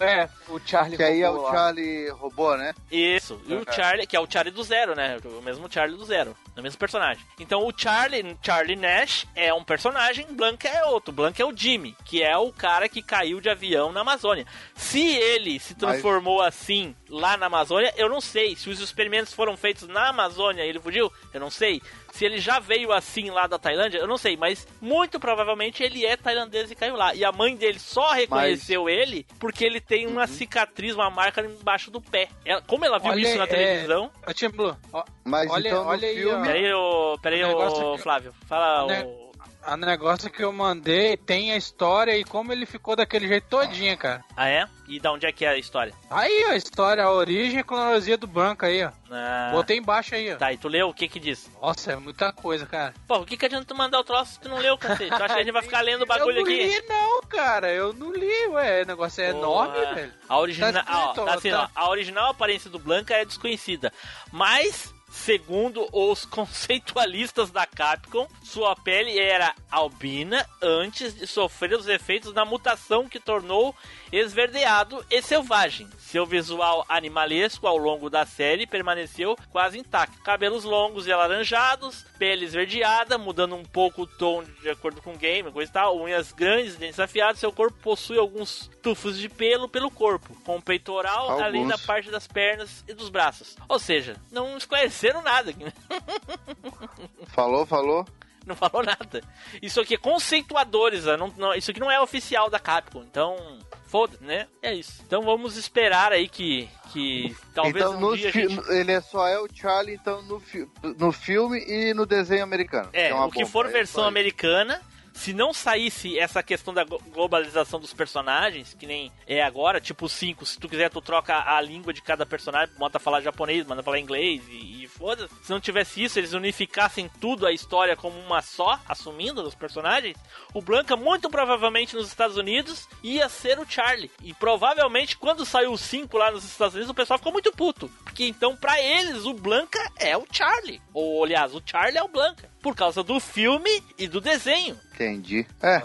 É, 0.00 0.28
o 0.48 0.60
Charlie 0.64 0.96
Que 0.96 1.02
aí 1.02 1.22
é 1.22 1.30
o 1.30 1.42
lá. 1.42 1.50
Charlie 1.50 2.08
robô, 2.10 2.56
né? 2.56 2.74
Isso, 2.90 3.40
e 3.46 3.54
o. 3.54 3.64
Charlie, 3.72 4.06
que 4.06 4.16
é 4.16 4.20
o 4.20 4.30
Charlie 4.30 4.54
do 4.54 4.62
zero, 4.62 4.94
né? 4.94 5.18
O 5.24 5.42
mesmo 5.42 5.70
Charlie 5.70 5.96
do 5.98 6.04
zero, 6.04 6.36
o 6.56 6.62
mesmo 6.62 6.78
personagem. 6.78 7.24
Então 7.38 7.66
o 7.66 7.72
Charlie, 7.76 8.36
Charlie 8.42 8.76
Nash 8.76 9.26
é 9.34 9.52
um 9.52 9.64
personagem, 9.64 10.26
Blanca 10.30 10.68
é 10.68 10.84
outro. 10.84 11.12
Blanca 11.12 11.42
é 11.42 11.46
o 11.46 11.56
Jimmy, 11.56 11.96
que 12.04 12.22
é 12.22 12.36
o 12.36 12.52
cara 12.52 12.88
que 12.88 13.02
caiu 13.02 13.40
de 13.40 13.50
avião 13.50 13.90
na 13.92 14.00
Amazônia. 14.00 14.46
Se 14.74 15.04
ele 15.16 15.58
se 15.58 15.74
transformou 15.74 16.40
assim 16.42 16.94
lá 17.08 17.36
na 17.36 17.46
Amazônia, 17.46 17.92
eu 17.96 18.08
não 18.08 18.20
sei. 18.20 18.54
Se 18.54 18.70
os 18.70 18.80
experimentos 18.80 19.32
foram 19.32 19.56
feitos 19.56 19.88
na 19.88 20.10
Amazônia 20.10 20.64
e 20.64 20.68
ele 20.68 20.80
fugiu, 20.80 21.12
eu 21.32 21.40
não 21.40 21.50
sei. 21.50 21.82
Se 22.18 22.24
ele 22.24 22.40
já 22.40 22.58
veio 22.58 22.90
assim 22.92 23.30
lá 23.30 23.46
da 23.46 23.60
Tailândia, 23.60 23.98
eu 23.98 24.06
não 24.08 24.18
sei, 24.18 24.36
mas 24.36 24.66
muito 24.80 25.20
provavelmente 25.20 25.84
ele 25.84 26.04
é 26.04 26.16
tailandês 26.16 26.68
e 26.68 26.74
caiu 26.74 26.96
lá. 26.96 27.14
E 27.14 27.24
a 27.24 27.30
mãe 27.30 27.54
dele 27.54 27.78
só 27.78 28.10
reconheceu 28.12 28.88
ele 28.88 29.24
porque 29.38 29.64
ele 29.64 29.80
tem 29.80 30.04
uma 30.04 30.26
cicatriz, 30.26 30.96
uma 30.96 31.08
marca 31.10 31.40
embaixo 31.42 31.92
do 31.92 32.00
pé. 32.00 32.28
Ela- 32.44 32.60
como 32.62 32.84
ela 32.84 32.98
viu 32.98 33.12
Olha, 33.12 33.20
isso 33.20 33.38
na 33.38 33.44
é- 33.44 33.46
televisão. 33.46 34.10
Ô, 34.26 34.32
Tim 34.34 34.48
Blue, 34.48 34.76
ó, 34.92 35.04
Mas 35.22 35.48
olha, 35.48 35.68
então 35.68 35.84
no 35.84 35.90
olha 35.90 36.08
aí, 36.08 36.16
filme- 36.16 36.34
ó. 36.34 36.42
Peraí, 36.44 36.72
ô, 36.74 37.18
peraí, 37.22 37.44
O 37.44 37.56
ô, 37.56 37.96
que- 37.96 38.02
Flávio. 38.02 38.34
Fala, 38.48 38.86
né? 38.88 39.04
ô. 39.06 39.27
A 39.70 39.76
negócio 39.76 40.30
que 40.30 40.42
eu 40.42 40.50
mandei 40.50 41.14
tem 41.16 41.52
a 41.52 41.56
história 41.56 42.16
e 42.16 42.24
como 42.24 42.50
ele 42.52 42.64
ficou 42.64 42.96
daquele 42.96 43.28
jeito 43.28 43.48
todinho, 43.50 43.98
cara. 43.98 44.24
Ah, 44.34 44.48
é? 44.48 44.66
E 44.88 44.98
da 44.98 45.12
onde 45.12 45.26
é 45.26 45.32
que 45.32 45.44
é 45.44 45.48
a 45.50 45.58
história? 45.58 45.92
Aí, 46.10 46.46
ó, 46.48 46.52
a 46.52 46.56
história, 46.56 47.04
a 47.04 47.12
origem 47.12 47.56
e 47.58 47.60
a 47.60 47.64
cronologia 47.64 48.16
do 48.16 48.26
banco 48.26 48.64
aí, 48.64 48.82
ó. 48.82 48.90
Ah, 49.10 49.50
Botei 49.52 49.76
embaixo 49.76 50.14
aí, 50.14 50.32
ó. 50.32 50.36
Tá, 50.36 50.50
e 50.50 50.56
tu 50.56 50.68
leu 50.68 50.88
o 50.88 50.94
que 50.94 51.06
que 51.06 51.20
diz? 51.20 51.50
Nossa, 51.60 51.92
é 51.92 51.96
muita 51.96 52.32
coisa, 52.32 52.64
cara. 52.64 52.94
Pô, 53.06 53.18
o 53.18 53.26
que 53.26 53.36
que 53.36 53.44
adianta 53.44 53.66
tu 53.66 53.74
mandar 53.74 54.00
o 54.00 54.04
troço 54.04 54.32
se 54.32 54.40
tu 54.40 54.48
não 54.48 54.56
leu, 54.56 54.78
cacete? 54.78 55.10
Tu 55.10 55.22
acha 55.22 55.34
que 55.34 55.40
a 55.40 55.44
gente 55.44 55.52
vai 55.52 55.62
ficar 55.62 55.82
lendo 55.82 56.02
o 56.02 56.06
bagulho 56.06 56.38
eu 56.38 56.44
não 56.46 56.50
aqui? 56.50 56.64
li, 56.66 56.82
não, 56.88 57.20
cara. 57.28 57.70
Eu 57.70 57.92
não 57.92 58.10
li, 58.10 58.46
ué. 58.48 58.84
O 58.84 58.86
negócio 58.86 59.22
é 59.22 59.28
enorme, 59.28 59.78
Porra. 59.78 59.94
velho. 59.94 60.14
A 60.26 60.38
original, 60.38 60.72
Tá 60.72 60.84
ó, 60.88 61.00
escrito, 61.10 61.24
tá 61.26 61.34
assim, 61.34 61.50
tá- 61.50 61.70
ó, 61.76 61.80
a 61.80 61.90
original 61.90 62.30
aparência 62.30 62.70
do 62.70 62.78
Blanca 62.78 63.12
é 63.14 63.24
desconhecida, 63.26 63.92
mas 64.32 64.94
segundo 65.08 65.88
os 65.92 66.24
conceitualistas 66.26 67.50
da 67.50 67.66
Capcom, 67.66 68.28
sua 68.42 68.74
pele 68.76 69.18
era 69.18 69.54
albina 69.70 70.48
antes 70.62 71.14
de 71.14 71.26
sofrer 71.26 71.74
os 71.74 71.88
efeitos 71.88 72.32
da 72.32 72.44
mutação 72.44 73.08
que 73.08 73.20
tornou 73.20 73.74
esverdeado 74.12 75.04
e 75.10 75.20
selvagem. 75.22 75.88
Seu 76.08 76.24
visual 76.24 76.86
animalesco 76.88 77.66
ao 77.66 77.76
longo 77.76 78.08
da 78.08 78.24
série 78.24 78.66
permaneceu 78.66 79.36
quase 79.50 79.78
intacto. 79.78 80.22
Cabelos 80.22 80.64
longos 80.64 81.06
e 81.06 81.12
alaranjados, 81.12 82.06
pele 82.18 82.46
esverdeada, 82.46 83.18
mudando 83.18 83.54
um 83.54 83.62
pouco 83.62 84.02
o 84.02 84.06
tom 84.06 84.42
de 84.62 84.70
acordo 84.70 85.02
com 85.02 85.12
o 85.12 85.18
game, 85.18 85.52
coisa 85.52 85.70
e 85.70 85.74
tal. 85.74 86.00
Unhas 86.00 86.32
grandes, 86.32 86.76
dentes 86.76 86.98
afiados. 86.98 87.38
Seu 87.38 87.52
corpo 87.52 87.76
possui 87.82 88.16
alguns 88.18 88.70
tufos 88.82 89.18
de 89.18 89.28
pelo 89.28 89.68
pelo 89.68 89.90
corpo, 89.90 90.34
com 90.44 90.56
o 90.56 90.62
peitoral 90.62 91.28
Alguns. 91.28 91.42
além 91.42 91.66
da 91.66 91.76
parte 91.76 92.10
das 92.10 92.26
pernas 92.26 92.82
e 92.88 92.94
dos 92.94 93.10
braços. 93.10 93.54
Ou 93.68 93.78
seja, 93.78 94.16
não 94.32 94.56
esclareceram 94.56 95.20
nada. 95.20 95.52
Falou, 97.34 97.66
falou. 97.66 98.06
Não 98.48 98.56
falou 98.56 98.82
nada. 98.82 99.22
Isso 99.62 99.80
aqui 99.80 99.94
é 99.94 99.98
conceituadores, 99.98 101.06
ó, 101.06 101.16
não, 101.16 101.32
não- 101.36 101.54
isso 101.54 101.70
aqui 101.70 101.78
não 101.80 101.90
é 101.90 102.00
oficial 102.00 102.48
da 102.48 102.58
Capcom, 102.58 103.02
então 103.02 103.58
foda, 103.86 104.16
né? 104.20 104.46
É 104.62 104.74
isso. 104.74 105.02
Então 105.06 105.22
vamos 105.22 105.56
esperar 105.56 106.12
aí 106.12 106.28
que, 106.28 106.68
que 106.92 107.34
talvez 107.54 107.76
então 107.84 107.96
um 107.96 108.00
no 108.00 108.16
dia 108.16 108.30
gente... 108.32 108.58
ele 108.70 108.92
é 108.92 109.00
só 109.00 109.26
é 109.28 109.38
o 109.38 109.48
Charlie 109.52 109.94
então 109.94 110.22
no, 110.22 110.40
fi- 110.40 110.68
no 110.98 111.12
filme 111.12 111.58
e 111.66 111.92
no 111.94 112.04
desenho 112.06 112.42
americano. 112.42 112.88
É, 112.92 113.12
uma 113.14 113.26
o 113.26 113.30
que 113.30 113.38
bomba, 113.40 113.50
for 113.50 113.66
é 113.66 113.70
versão 113.70 114.02
isso. 114.02 114.08
americana, 114.08 114.80
se 115.18 115.32
não 115.32 115.52
saísse 115.52 116.18
essa 116.18 116.42
questão 116.42 116.72
da 116.72 116.84
glo- 116.84 117.00
globalização 117.12 117.80
dos 117.80 117.92
personagens, 117.92 118.74
que 118.74 118.86
nem 118.86 119.10
é 119.26 119.42
agora, 119.42 119.80
tipo 119.80 120.06
o 120.06 120.08
5, 120.08 120.46
se 120.46 120.58
tu 120.58 120.68
quiser 120.68 120.90
tu 120.90 121.00
troca 121.00 121.34
a 121.36 121.60
língua 121.60 121.92
de 121.92 122.00
cada 122.00 122.24
personagem, 122.24 122.74
manda 122.78 122.98
falar 122.98 123.20
japonês, 123.20 123.66
manda 123.66 123.82
falar 123.82 123.98
inglês 123.98 124.42
e, 124.48 124.84
e 124.84 124.88
foda-se. 124.88 125.34
Se 125.42 125.50
não 125.50 125.60
tivesse 125.60 126.02
isso, 126.02 126.18
eles 126.18 126.32
unificassem 126.32 127.10
tudo 127.20 127.46
a 127.46 127.52
história 127.52 127.96
como 127.96 128.18
uma 128.20 128.40
só, 128.42 128.78
assumindo 128.88 129.42
os 129.42 129.54
personagens, 129.54 130.16
o 130.54 130.62
Blanca 130.62 130.96
muito 130.96 131.28
provavelmente 131.28 131.94
nos 131.96 132.06
Estados 132.08 132.36
Unidos 132.36 132.88
ia 133.02 133.28
ser 133.28 133.58
o 133.58 133.66
Charlie. 133.68 134.10
E 134.22 134.32
provavelmente 134.34 135.16
quando 135.16 135.44
saiu 135.44 135.72
o 135.72 135.78
5 135.78 136.16
lá 136.16 136.30
nos 136.30 136.44
Estados 136.44 136.74
Unidos, 136.74 136.90
o 136.90 136.94
pessoal 136.94 137.18
ficou 137.18 137.32
muito 137.32 137.50
puto. 137.52 137.88
Porque 138.04 138.24
então 138.26 138.56
pra 138.56 138.80
eles 138.80 139.24
o 139.24 139.34
Blanca 139.34 139.78
é 139.98 140.16
o 140.16 140.26
Charlie. 140.30 140.80
Ou 140.94 141.24
aliás, 141.24 141.54
o 141.54 141.62
Charlie 141.64 141.98
é 141.98 142.02
o 142.02 142.08
Blanca. 142.08 142.50
Por 142.68 142.76
causa 142.76 143.02
do 143.02 143.18
filme 143.18 143.82
e 143.96 144.06
do 144.06 144.20
desenho. 144.20 144.78
Entendi. 144.92 145.46
É. 145.62 145.82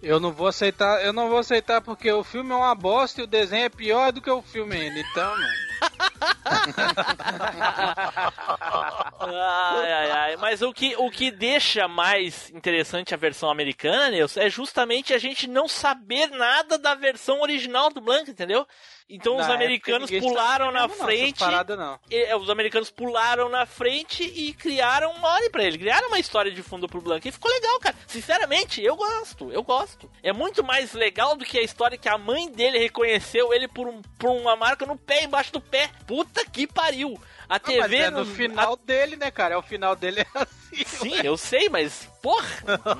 Eu 0.00 0.20
não 0.20 0.32
vou 0.32 0.46
aceitar, 0.46 1.04
eu 1.04 1.12
não 1.12 1.28
vou 1.28 1.38
aceitar 1.38 1.80
porque 1.80 2.10
o 2.12 2.22
filme 2.22 2.52
é 2.52 2.54
uma 2.54 2.72
bosta 2.72 3.20
e 3.20 3.24
o 3.24 3.26
desenho 3.26 3.64
é 3.64 3.68
pior 3.68 4.12
do 4.12 4.22
que 4.22 4.30
o 4.30 4.40
filme 4.40 4.76
ainda. 4.76 5.00
Então, 5.00 5.28
mano. 5.28 5.70
Ai, 9.20 9.92
ai, 9.92 10.10
ai. 10.10 10.36
Mas 10.36 10.62
o 10.62 10.72
que, 10.72 10.94
o 10.96 11.10
que 11.10 11.30
deixa 11.30 11.86
mais 11.88 12.50
interessante 12.50 13.12
a 13.12 13.16
versão 13.16 13.50
americana, 13.50 14.10
Nilson, 14.10 14.40
é 14.40 14.50
justamente 14.50 15.12
a 15.12 15.18
gente 15.18 15.46
não 15.46 15.68
saber 15.68 16.28
nada 16.28 16.78
da 16.78 16.94
versão 16.94 17.40
original 17.40 17.90
do 17.90 18.00
Blanca, 18.00 18.30
entendeu? 18.30 18.66
Então 19.10 19.36
os 19.36 19.46
Na 19.46 19.54
americanos 19.54 20.10
época, 20.10 20.14
ninguém 20.14 20.30
pularam 20.32 20.70
na 20.70 20.86
não, 20.86 20.94
frente. 20.94 21.38
paradas 21.38 21.76
não. 21.76 21.98
e- 22.10 22.16
é, 22.16 22.36
os 22.36 22.48
americanos 22.48 22.90
pularam 22.90 23.48
na 23.48 23.66
frente 23.66 24.22
e 24.22 24.52
criaram 24.54 25.10
uma 25.12 25.28
hora 25.28 25.50
pra 25.50 25.64
ele. 25.64 25.78
Criaram 25.78 26.08
uma 26.08 26.18
história 26.18 26.50
de 26.52 26.62
fundo 26.62 26.88
pro 26.88 27.00
Blanca. 27.00 27.28
E 27.28 27.32
ficou 27.32 27.50
legal, 27.50 27.80
cara. 27.80 27.96
Sinceramente, 28.06 28.82
eu 28.82 28.94
gosto. 28.96 29.50
Eu 29.50 29.62
gosto. 29.62 30.08
É 30.22 30.32
muito 30.32 30.62
mais 30.62 30.92
legal 30.92 31.34
do 31.36 31.44
que 31.44 31.58
a 31.58 31.62
história 31.62 31.98
que 31.98 32.08
a 32.08 32.16
mãe 32.16 32.50
dele 32.52 32.78
reconheceu 32.78 33.52
ele 33.52 33.66
por, 33.66 33.88
um, 33.88 34.00
por 34.18 34.30
uma 34.30 34.54
marca 34.54 34.86
no 34.86 34.96
pé, 34.96 35.24
embaixo 35.24 35.52
do 35.52 35.60
pé. 35.60 35.90
Puta 36.06 36.44
que 36.44 36.66
pariu. 36.66 37.20
A 37.48 37.56
Ah, 37.56 37.60
mas 37.64 37.74
TV. 37.74 37.96
é 37.96 38.10
no 38.10 38.24
não- 38.24 38.26
final 38.34 38.76
dele, 38.76 39.16
né, 39.16 39.28
cara? 39.30 39.54
É 39.54 39.58
o 39.58 39.62
final 39.62 39.96
dele 39.96 40.20
é 40.20 40.26
assim. 40.34 40.84
Sim, 40.86 41.14
eu 41.24 41.36
sei, 41.36 41.68
mas, 41.68 42.08
porra, 42.22 42.46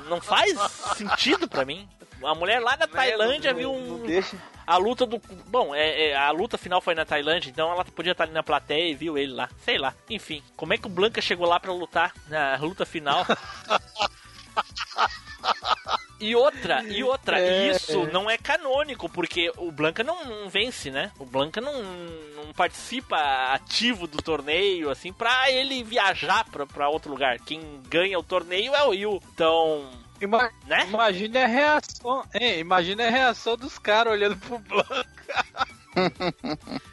não 0.09 0.21
faz 0.21 0.59
sentido 0.99 1.47
pra 1.49 1.65
mim. 1.65 1.89
A 2.23 2.35
mulher 2.35 2.61
lá 2.61 2.77
na 2.77 2.87
Tailândia 2.87 3.53
viu 3.55 3.73
um. 3.73 4.03
A 4.67 4.77
luta 4.77 5.05
do. 5.07 5.21
Bom, 5.49 5.75
é, 5.75 6.11
é, 6.11 6.17
a 6.17 6.31
luta 6.31 6.57
final 6.59 6.81
foi 6.81 6.95
na 6.95 7.05
Tailândia, 7.05 7.51
então 7.51 7.71
ela 7.73 7.85
podia 7.85 8.13
estar 8.13 8.25
ali 8.25 8.33
na 8.33 8.43
plateia 8.43 8.91
e 8.91 8.95
viu 8.95 9.19
ele 9.19 9.33
lá. 9.33 9.49
Sei 9.65 9.79
lá. 9.79 9.95
Enfim, 10.09 10.43
como 10.57 10.73
é 10.73 10.79
que 10.79 10.87
o 10.87 10.91
Blanca 10.91 11.21
chegou 11.21 11.47
lá 11.49 11.59
pra 11.59 11.73
lutar 11.73 12.13
na 12.29 12.57
luta 12.57 12.85
final? 12.87 13.27
E 16.21 16.37
outra, 16.37 16.83
e 16.85 17.03
outra, 17.03 17.41
É, 17.41 17.71
isso 17.71 18.03
é. 18.03 18.13
não 18.13 18.29
é 18.29 18.37
canônico, 18.37 19.09
porque 19.09 19.51
o 19.57 19.73
Blanca 19.73 20.05
não, 20.05 20.23
não 20.23 20.51
vence, 20.51 20.91
né? 20.91 21.11
O 21.19 21.25
Blanca 21.25 21.63
não, 21.63 21.83
não 21.83 22.53
participa 22.53 23.17
ativo 23.55 24.07
do 24.07 24.19
torneio, 24.19 24.91
assim, 24.91 25.15
pra 25.15 25.51
ele 25.51 25.83
viajar 25.83 26.45
pra, 26.51 26.67
pra 26.67 26.91
outro 26.91 27.11
lugar. 27.11 27.39
Quem 27.39 27.81
ganha 27.89 28.19
o 28.19 28.23
torneio 28.23 28.75
é 28.75 28.83
o 28.85 28.93
Yu. 28.93 29.23
Então, 29.33 29.89
Ima 30.21 30.51
né? 30.67 30.87
Imagine 30.89 31.39
a 31.39 31.47
reação. 31.47 32.25
Hein, 32.35 32.59
imagine 32.59 33.03
a 33.03 33.11
reação 33.11 33.57
dos 33.57 33.79
caras 33.79 34.13
olhando 34.13 34.37
pro 34.37 34.59
Blanca. 34.59 35.07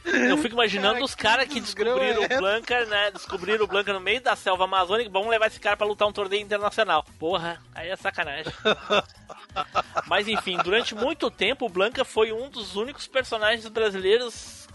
Eu 0.05 0.38
fico 0.38 0.55
imaginando 0.55 0.93
Cara, 0.93 1.05
os 1.05 1.15
caras 1.15 1.47
que 1.47 1.59
descobriram 1.59 2.23
o 2.23 2.28
Blanca, 2.28 2.86
né? 2.86 3.11
Descobriram 3.11 3.63
o 3.65 3.67
Blanca 3.67 3.93
no 3.93 3.99
meio 3.99 4.21
da 4.21 4.36
selva 4.36 4.63
amazônica. 4.63 5.09
Vamos 5.09 5.30
levar 5.30 5.47
esse 5.47 5.59
cara 5.59 5.78
pra 5.78 5.86
lutar 5.86 6.07
um 6.07 6.11
torneio 6.11 6.41
internacional. 6.41 7.05
Porra, 7.19 7.61
aí 7.75 7.89
é 7.89 7.95
sacanagem. 7.95 8.51
Mas 10.07 10.28
enfim, 10.28 10.57
durante 10.63 10.95
muito 10.95 11.30
tempo 11.30 11.65
o 11.65 11.69
Blanca 11.69 12.03
foi 12.03 12.32
um 12.32 12.49
dos 12.49 12.75
únicos 12.75 13.07
personagens 13.07 13.67
brasileiros 13.67 14.66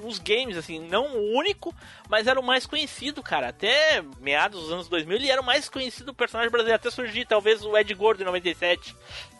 nos 0.00 0.18
games, 0.18 0.56
assim, 0.56 0.78
não 0.80 1.16
o 1.16 1.36
único, 1.36 1.74
mas 2.08 2.26
era 2.26 2.38
o 2.38 2.42
mais 2.42 2.66
conhecido, 2.66 3.22
cara. 3.22 3.48
Até 3.48 4.02
meados 4.20 4.62
dos 4.62 4.72
anos 4.72 4.88
2000 4.88 5.16
ele 5.16 5.30
era 5.30 5.40
o 5.40 5.44
mais 5.44 5.68
conhecido 5.68 6.14
personagem 6.14 6.50
brasileiro, 6.50 6.76
até 6.76 6.90
surgir 6.90 7.26
talvez 7.26 7.64
o 7.64 7.76
Ed 7.76 7.92
Gordo 7.94 8.22
em 8.22 8.26
97, 8.26 8.94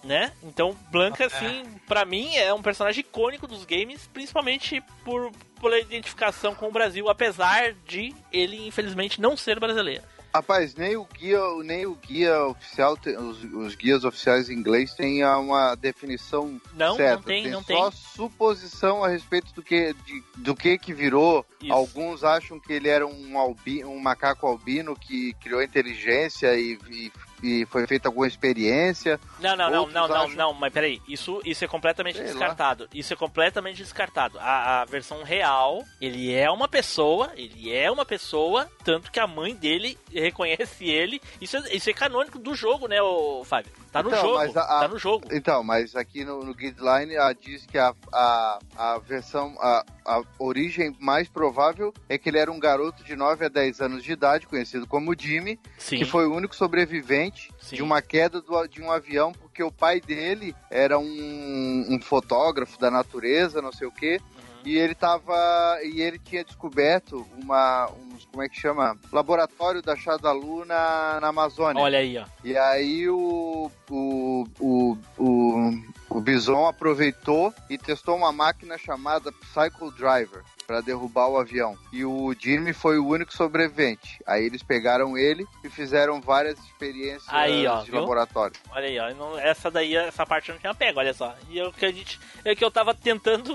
né? 0.05 0.32
Então, 0.42 0.76
Blanca, 0.90 1.26
assim, 1.26 1.64
pra 1.86 2.05
mim 2.05 2.34
é 2.36 2.53
um 2.53 2.62
personagem 2.62 3.01
icônico 3.01 3.47
dos 3.47 3.64
games, 3.64 4.09
principalmente 4.12 4.82
por 5.05 5.30
pela 5.61 5.78
identificação 5.78 6.55
com 6.55 6.68
o 6.68 6.72
Brasil, 6.72 7.09
apesar 7.09 7.72
de 7.86 8.14
ele 8.30 8.66
infelizmente 8.66 9.20
não 9.20 9.36
ser 9.36 9.59
brasileiro. 9.59 10.05
Rapaz, 10.35 10.74
nem 10.74 10.97
o 10.97 11.05
guia, 11.05 11.39
nem 11.64 11.87
o 11.87 11.95
guia 11.95 12.45
oficial, 12.45 12.95
tem- 12.97 13.16
os, 13.16 13.43
os 13.43 13.74
guias 13.74 14.05
oficiais 14.05 14.51
em 14.51 14.55
inglês 14.55 14.93
têm 14.95 15.24
uma 15.24 15.74
definição 15.74 16.61
Não, 16.74 16.89
não 16.91 16.97
certa. 16.97 17.22
tem, 17.22 17.49
não 17.49 17.62
só 17.62 17.91
tem. 17.91 17.99
suposição 17.99 19.03
a 19.03 19.09
respeito 19.09 19.55
do 19.55 19.62
que, 19.62 19.95
de- 20.05 20.22
do 20.37 20.55
que 20.55 20.77
que 20.77 20.93
virou. 20.93 21.45
Isso. 21.62 21.72
Alguns 21.72 22.22
acham 22.22 22.61
que 22.61 22.70
ele 22.72 22.89
era 22.89 23.07
um, 23.07 23.39
albi, 23.39 23.83
um 23.83 23.99
macaco 23.99 24.47
albino 24.47 24.95
que 24.95 25.33
criou 25.41 25.62
inteligência 25.62 26.55
e, 26.55 26.79
e, 26.91 27.11
e 27.43 27.66
foi 27.66 27.87
feita 27.87 28.09
alguma 28.09 28.26
experiência. 28.26 29.20
Não, 29.41 29.57
não, 29.57 29.70
não, 29.70 29.87
não, 29.89 30.09
não, 30.09 30.16
acham- 30.22 30.37
não, 30.37 30.53
mas 30.55 30.72
peraí, 30.72 31.01
isso, 31.09 31.41
isso 31.45 31.64
é 31.64 31.68
completamente 31.68 32.16
Sei 32.16 32.24
lá. 32.26 32.30
descartado. 32.30 32.89
Isso 32.95 33.12
é 33.12 33.16
completamente 33.16 33.76
descartado. 33.78 34.39
A, 34.39 34.82
a 34.82 34.84
versão 34.84 35.22
real, 35.22 35.84
ele 36.01 36.32
é 36.32 36.51
uma 36.51 36.68
pessoa, 36.68 37.30
ele 37.37 37.72
é 37.72 37.91
uma 37.91 38.05
pessoa, 38.05 38.70
tanto 38.84 39.11
que 39.11 39.20
a 39.20 39.26
mãe 39.26 39.55
dele 39.55 39.99
reconhece 40.12 40.84
ele. 40.89 41.20
Isso 41.41 41.57
é, 41.57 41.74
isso 41.74 41.91
é 41.91 41.93
canônico 41.93 42.39
do 42.39 42.55
jogo, 42.55 42.89
né, 42.89 43.01
ô, 43.03 43.43
Fábio? 43.45 43.72
Tá 43.97 44.03
no 44.03 44.09
Então, 44.11 44.20
jogo, 44.22 44.34
mas 44.36 44.57
a- 44.57 44.61
a- 44.62 44.80
tá 44.80 44.88
no 44.88 44.99
jogo. 44.99 45.26
Então, 45.32 45.62
mas 45.64 45.97
aqui 45.97 46.24
no, 46.24 46.40
no 46.44 46.55
guideline 46.55 47.16
ah, 47.16 47.32
diz 47.32 47.64
que 47.66 47.78
a, 47.78 47.94
a, 48.12 48.59
a 48.76 48.99
versão, 48.99 49.55
a, 49.61 49.84
a 50.05 50.22
origem 50.38 50.94
mais 51.01 51.28
provável 51.28 51.92
é 52.09 52.18
que 52.18 52.28
ele 52.28 52.38
era 52.38 52.51
um 52.53 52.59
garoto 52.59 53.03
de 53.05 53.16
9 53.16 53.44
a 53.47 53.49
10 53.49 53.80
anos 53.80 54.03
de 54.05 54.12
idade, 54.12 54.47
conhecido 54.47 54.86
como 54.86 55.14
Jimmy, 55.18 55.59
Sim. 55.78 55.97
que 55.99 56.05
foi 56.05 56.26
o 56.26 56.34
único 56.34 56.55
sobrevivente 56.55 57.51
Sim. 57.59 57.76
de 57.76 57.82
uma 57.82 58.03
queda 58.03 58.40
do- 58.40 58.66
de 58.66 58.82
um 58.82 58.90
avião, 58.90 59.32
porque 59.32 59.62
o 59.62 59.72
pai 59.72 60.01
dele 60.01 60.55
era 60.70 60.99
um, 60.99 61.86
um 61.88 62.01
fotógrafo 62.01 62.78
da 62.78 62.90
natureza, 62.90 63.62
não 63.62 63.72
sei 63.72 63.86
o 63.86 63.92
quê. 63.92 64.20
E 64.67 64.77
ele 64.77 64.95
tava. 64.97 65.79
E 65.85 66.01
ele 66.03 66.19
tinha 66.19 66.45
descoberto 66.45 67.25
uma. 67.41 67.89
Uns, 67.93 68.25
como 68.27 68.43
é 68.43 68.49
que 68.49 68.61
chama? 68.61 68.99
Laboratório 69.12 69.81
da 69.81 69.95
Chadalu 69.95 70.64
na, 70.64 71.19
na 71.21 71.29
Amazônia. 71.29 71.81
Olha 71.83 71.99
aí, 72.01 72.19
ó. 72.19 72.25
E 72.43 72.57
aí 72.59 73.09
o, 73.09 73.71
o, 73.89 74.45
o, 74.59 74.99
o, 75.17 75.83
o 76.11 76.21
Bison 76.21 76.67
aproveitou 76.67 77.55
e 77.71 77.79
testou 77.79 78.17
uma 78.17 78.33
máquina 78.33 78.77
chamada 78.77 79.31
Psycho 79.31 79.93
Driver 79.93 80.43
para 80.67 80.81
derrubar 80.81 81.29
o 81.29 81.39
avião. 81.39 81.79
E 81.93 82.05
o 82.05 82.35
Jimmy 82.37 82.73
foi 82.73 82.99
o 82.99 83.07
único 83.07 83.33
sobrevivente. 83.33 84.19
Aí 84.27 84.45
eles 84.45 84.64
pegaram 84.64 85.17
ele 85.17 85.47
e 85.62 85.71
fizeram 85.71 86.21
várias 86.21 86.59
experiências 86.59 87.29
Aí, 87.29 87.64
ó, 87.69 87.83
de 87.83 87.93
viu? 87.93 88.01
laboratório. 88.01 88.57
Olha 88.73 88.87
aí, 88.87 88.99
ó. 88.99 89.14
não- 89.14 89.39
essa 89.39 89.71
daí, 89.71 89.95
essa 89.95 90.27
parte 90.27 90.49
eu 90.49 90.55
não 90.55 90.61
tinha 90.61 90.75
pego, 90.75 90.99
olha 90.99 91.14
só. 91.14 91.37
E 91.49 91.57
eu 91.57 91.73
que 91.73 91.87
a 91.87 91.93
gente. 91.93 92.19
É 92.45 92.53
que 92.57 92.64
eu 92.64 92.71
tava 92.71 92.93
tentando 92.95 93.55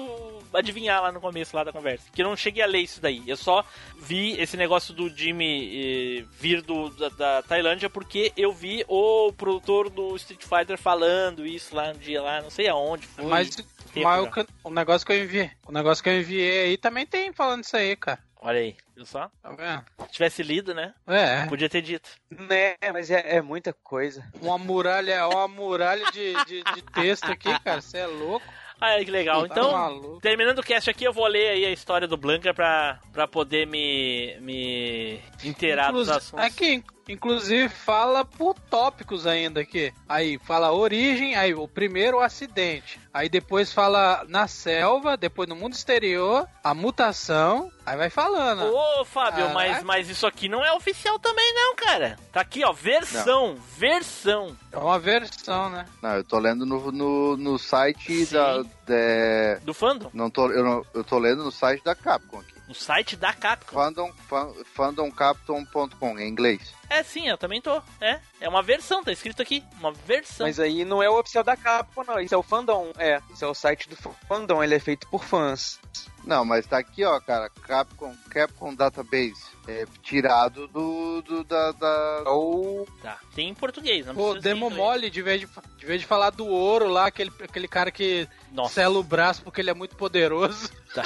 adivinhar 0.53 1.01
lá 1.01 1.11
no 1.11 1.19
começo 1.21 1.55
lá 1.55 1.63
da 1.63 1.71
conversa. 1.71 2.09
Que 2.13 2.21
eu 2.21 2.27
não 2.27 2.35
cheguei 2.35 2.63
a 2.63 2.67
ler 2.67 2.79
isso 2.79 3.01
daí. 3.01 3.23
Eu 3.27 3.37
só 3.37 3.63
vi 3.97 4.39
esse 4.39 4.55
negócio 4.57 4.93
do 4.93 5.09
Jimmy 5.09 6.21
eh, 6.21 6.25
vir 6.31 6.61
do, 6.61 6.89
da, 6.91 7.09
da 7.09 7.41
Tailândia 7.43 7.89
porque 7.89 8.31
eu 8.35 8.51
vi 8.53 8.83
o 8.87 9.31
produtor 9.33 9.89
do 9.89 10.15
Street 10.15 10.43
Fighter 10.43 10.77
falando 10.77 11.45
isso 11.45 11.75
lá 11.75 11.89
um 11.89 11.97
dia 11.97 12.21
lá, 12.21 12.41
não 12.41 12.49
sei 12.49 12.67
aonde 12.67 13.05
foi. 13.07 13.25
Mas, 13.25 13.55
mas 13.95 14.23
o, 14.23 14.31
que- 14.31 14.47
o 14.63 14.69
negócio 14.69 15.05
que 15.05 15.13
eu 15.13 15.23
enviei, 15.23 15.51
o 15.67 15.71
negócio 15.71 16.03
que 16.03 16.09
eu 16.09 16.19
enviei 16.19 16.63
aí 16.65 16.77
também 16.77 17.05
tem 17.05 17.31
falando 17.33 17.63
isso 17.63 17.75
aí, 17.77 17.95
cara. 17.95 18.19
Olha 18.43 18.59
aí, 18.59 18.75
viu 18.95 19.05
só? 19.05 19.29
Tá 19.43 19.51
vendo? 19.51 19.85
Se 20.07 20.13
tivesse 20.13 20.41
lido, 20.41 20.73
né? 20.73 20.95
É. 21.05 21.45
Podia 21.45 21.69
ter 21.69 21.81
dito. 21.83 22.09
Né, 22.31 22.75
mas 22.91 23.11
é, 23.11 23.35
é 23.37 23.41
muita 23.41 23.71
coisa. 23.71 24.25
Uma 24.41 24.57
muralha, 24.57 25.27
uma 25.27 25.47
muralha 25.47 26.11
de, 26.11 26.33
de, 26.45 26.63
de 26.63 26.81
texto 26.91 27.25
aqui, 27.31 27.57
cara. 27.59 27.79
Você 27.81 27.99
é 27.99 28.07
louco. 28.07 28.43
Ah, 28.81 28.97
que 29.05 29.11
legal. 29.11 29.47
Tá 29.47 29.53
Então, 29.53 29.71
maluco. 29.71 30.19
terminando 30.19 30.57
o 30.59 30.63
cast 30.63 30.89
aqui, 30.89 31.03
eu 31.03 31.13
vou 31.13 31.27
ler 31.27 31.49
aí 31.49 31.65
a 31.65 31.71
história 31.71 32.07
do 32.07 32.17
Blanca 32.17 32.51
pra, 32.53 32.99
pra 33.13 33.27
poder 33.27 33.67
me, 33.67 34.35
me 34.41 35.19
inteirar 35.43 35.91
dos 35.91 36.07
Inclusi- 36.07 36.17
assuntos. 36.17 36.45
Aqui, 36.45 36.83
inclusive, 37.11 37.69
fala 37.69 38.23
por 38.25 38.55
tópicos 38.69 39.27
ainda 39.27 39.61
aqui. 39.61 39.93
Aí 40.07 40.37
fala 40.39 40.71
origem, 40.71 41.35
aí 41.35 41.53
o 41.53 41.67
primeiro 41.67 42.17
o 42.17 42.21
acidente. 42.21 42.99
Aí 43.13 43.27
depois 43.27 43.73
fala 43.73 44.23
na 44.29 44.47
selva, 44.47 45.17
depois 45.17 45.47
no 45.49 45.55
mundo 45.55 45.73
exterior, 45.73 46.47
a 46.63 46.73
mutação. 46.73 47.69
Aí 47.85 47.97
vai 47.97 48.09
falando. 48.09 48.63
Ô, 48.73 49.03
Fábio, 49.03 49.47
Caraca. 49.47 49.53
mas, 49.53 49.83
mas 49.83 50.09
isso 50.09 50.25
aqui 50.25 50.47
não 50.47 50.63
é 50.63 50.71
oficial 50.73 51.19
também 51.19 51.53
não, 51.53 51.75
cara. 51.75 52.17
Tá 52.31 52.39
aqui, 52.41 52.63
ó, 52.63 52.71
versão, 52.71 53.57
versão. 53.77 54.55
É 54.71 54.77
uma 54.77 54.97
versão, 54.97 55.69
né? 55.69 55.85
Não, 56.01 56.15
eu 56.15 56.23
tô 56.23 56.39
lendo 56.39 56.65
no, 56.65 56.91
no, 56.91 57.35
no 57.37 57.59
site 57.59 58.25
da. 58.27 58.61
da- 58.61 59.59
Do 59.63 59.73
fandom? 59.73 60.09
Não 60.13 60.29
tô, 60.29 60.49
eu, 60.51 60.63
não, 60.63 60.85
eu 60.93 61.03
tô 61.03 61.17
lendo 61.19 61.43
no 61.43 61.51
site 61.51 61.83
da 61.83 61.93
Capcom 61.95 62.39
aqui. 62.39 62.51
No 62.67 62.75
site 62.75 63.17
da 63.17 63.33
Capcom. 63.33 63.73
Fandom, 63.73 64.13
fan, 64.29 64.53
fandomcapcom.com, 64.73 66.17
em 66.19 66.29
inglês. 66.29 66.73
É, 66.91 67.03
sim, 67.03 67.25
eu 67.25 67.37
também 67.37 67.61
tô. 67.61 67.81
É, 68.01 68.19
é 68.41 68.49
uma 68.49 68.61
versão, 68.61 69.01
tá 69.01 69.13
escrito 69.13 69.41
aqui. 69.41 69.63
Uma 69.79 69.93
versão. 69.93 70.45
Mas 70.45 70.59
aí 70.59 70.83
não 70.83 71.01
é 71.01 71.09
o 71.09 71.17
oficial 71.17 71.41
da 71.41 71.55
Capcom, 71.55 72.03
não. 72.03 72.19
Isso 72.19 72.35
é 72.35 72.37
o 72.37 72.43
fandom. 72.43 72.91
É, 72.97 73.21
isso 73.33 73.45
é 73.45 73.47
o 73.47 73.53
site 73.53 73.87
do 73.87 73.95
fandom. 73.95 74.61
Ele 74.61 74.75
é 74.75 74.79
feito 74.79 75.07
por 75.07 75.23
fãs. 75.23 75.79
Não, 76.25 76.43
mas 76.43 76.67
tá 76.67 76.77
aqui, 76.77 77.05
ó, 77.05 77.17
cara, 77.21 77.49
Capcom, 77.49 78.13
Capcom 78.29 78.75
Database. 78.75 79.41
É 79.69 79.85
tirado 80.03 80.67
do, 80.67 81.21
do 81.21 81.45
da, 81.45 81.71
da... 81.71 82.23
Ou... 82.25 82.85
Tá, 83.01 83.19
tem 83.33 83.47
em 83.47 83.53
português, 83.53 84.05
não 84.05 84.13
Pô, 84.13 84.35
demo 84.35 84.69
mole, 84.69 85.09
de 85.09 85.21
vez 85.21 85.39
de, 85.39 85.47
de 85.77 85.85
vez 85.85 86.01
de 86.01 86.07
falar 86.07 86.31
do 86.31 86.45
ouro 86.45 86.89
lá, 86.89 87.05
aquele, 87.05 87.31
aquele 87.41 87.67
cara 87.69 87.89
que 87.89 88.27
Nossa. 88.51 88.73
sela 88.73 88.99
o 88.99 89.03
braço 89.03 89.41
porque 89.43 89.61
ele 89.61 89.69
é 89.69 89.73
muito 89.73 89.95
poderoso. 89.95 90.69
Tá. 90.93 91.03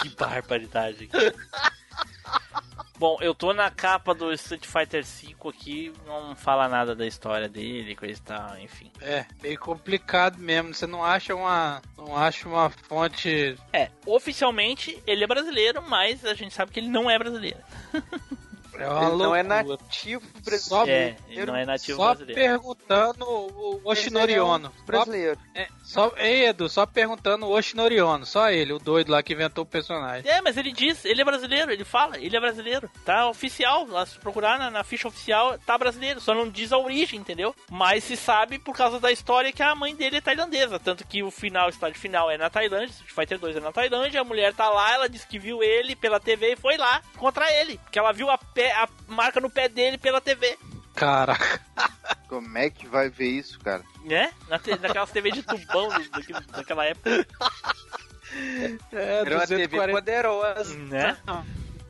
Que 0.00 0.08
barbaridade. 0.16 1.08
Bom, 3.02 3.18
eu 3.20 3.34
tô 3.34 3.52
na 3.52 3.68
capa 3.68 4.14
do 4.14 4.32
Street 4.32 4.64
Fighter 4.64 5.04
V 5.04 5.34
aqui, 5.48 5.92
não 6.06 6.36
fala 6.36 6.68
nada 6.68 6.94
da 6.94 7.04
história 7.04 7.48
dele, 7.48 7.96
coisa 7.96 8.16
e 8.16 8.22
tal, 8.22 8.56
enfim. 8.60 8.92
É, 9.00 9.26
meio 9.42 9.58
complicado 9.58 10.38
mesmo. 10.38 10.72
Você 10.72 10.86
não 10.86 11.04
acha 11.04 11.34
uma, 11.34 11.82
não 11.98 12.16
acha 12.16 12.48
uma 12.48 12.70
fonte. 12.70 13.58
É, 13.72 13.90
oficialmente 14.06 15.02
ele 15.04 15.24
é 15.24 15.26
brasileiro, 15.26 15.82
mas 15.82 16.24
a 16.24 16.34
gente 16.34 16.54
sabe 16.54 16.70
que 16.70 16.78
ele 16.78 16.90
não 16.90 17.10
é 17.10 17.18
brasileiro. 17.18 17.58
É 18.78 19.06
Ele 19.06 19.16
não 19.16 19.34
é 19.34 19.42
nativo 19.42 20.22
Só, 20.58 20.86
É, 20.86 21.16
ele 21.28 21.46
não 21.46 21.56
é 21.56 21.64
nativo 21.64 21.98
só 21.98 22.14
brasileiro. 22.14 22.40
perguntando 22.40 23.24
o 23.28 23.80
Oshinoriano. 23.84 24.72
Só, 24.76 24.84
brasileiro. 24.84 25.38
é, 25.54 25.68
só, 25.82 26.12
ei, 26.16 26.46
Edu, 26.46 26.68
só 26.68 26.86
perguntando 26.86 27.46
o 27.46 27.50
Oshinoriano. 27.50 28.24
Só 28.24 28.50
ele, 28.50 28.72
o 28.72 28.78
doido 28.78 29.10
lá 29.12 29.22
que 29.22 29.32
inventou 29.32 29.64
o 29.64 29.66
personagem. 29.66 30.30
É, 30.30 30.40
mas 30.40 30.56
ele 30.56 30.72
diz, 30.72 31.04
ele 31.04 31.20
é 31.20 31.24
brasileiro, 31.24 31.70
ele 31.72 31.84
fala, 31.84 32.18
ele 32.18 32.36
é 32.36 32.40
brasileiro. 32.40 32.90
Tá 33.04 33.28
oficial, 33.28 33.86
lá 33.86 34.06
se 34.06 34.18
procurar 34.18 34.58
na, 34.58 34.70
na 34.70 34.84
ficha 34.84 35.08
oficial, 35.08 35.58
tá 35.66 35.76
brasileiro, 35.76 36.20
só 36.20 36.34
não 36.34 36.48
diz 36.48 36.72
a 36.72 36.78
origem, 36.78 37.18
entendeu? 37.20 37.54
Mas 37.70 38.04
se 38.04 38.16
sabe 38.16 38.58
por 38.58 38.76
causa 38.76 38.98
da 38.98 39.10
história 39.12 39.52
que 39.52 39.62
a 39.62 39.74
mãe 39.74 39.94
dele 39.94 40.16
é 40.16 40.20
tailandesa. 40.20 40.78
Tanto 40.78 41.06
que 41.06 41.22
o 41.22 41.30
final, 41.30 41.66
o 41.66 41.70
estádio 41.70 42.00
final 42.00 42.30
é 42.30 42.38
na 42.38 42.48
Tailândia, 42.50 42.92
Street 42.92 43.12
Fighter 43.12 43.38
2 43.38 43.56
é 43.56 43.60
na 43.60 43.72
Tailândia, 43.72 44.20
a 44.20 44.24
mulher 44.24 44.54
tá 44.54 44.68
lá, 44.70 44.94
ela 44.94 45.08
disse 45.08 45.26
que 45.26 45.38
viu 45.38 45.62
ele 45.62 45.94
pela 45.96 46.18
TV 46.20 46.52
e 46.52 46.56
foi 46.56 46.76
lá 46.76 47.02
contra 47.18 47.50
ele. 47.52 47.78
Que 47.90 47.98
ela 47.98 48.12
viu 48.12 48.30
a, 48.30 48.38
pé, 48.38 48.61
a 48.70 48.88
marca 49.08 49.40
no 49.40 49.50
pé 49.50 49.68
dele 49.68 49.98
pela 49.98 50.20
TV. 50.20 50.56
Caraca. 50.94 51.60
Como 52.28 52.56
é 52.58 52.70
que 52.70 52.86
vai 52.86 53.08
ver 53.10 53.26
isso, 53.28 53.58
cara? 53.60 53.82
Né? 54.04 54.30
Na 54.48 54.58
te, 54.58 54.70
naquelas 54.78 55.10
TV 55.10 55.30
de 55.32 55.42
tubão 55.42 55.88
do- 55.88 56.08
daquele- 56.10 56.40
daquela 56.46 56.84
época. 56.84 57.26
É, 58.34 59.20
Era 59.26 59.36
uma 59.36 59.46
TV 59.46 59.66
240, 59.68 59.92
poderosa. 59.92 60.74
Né? 60.74 61.14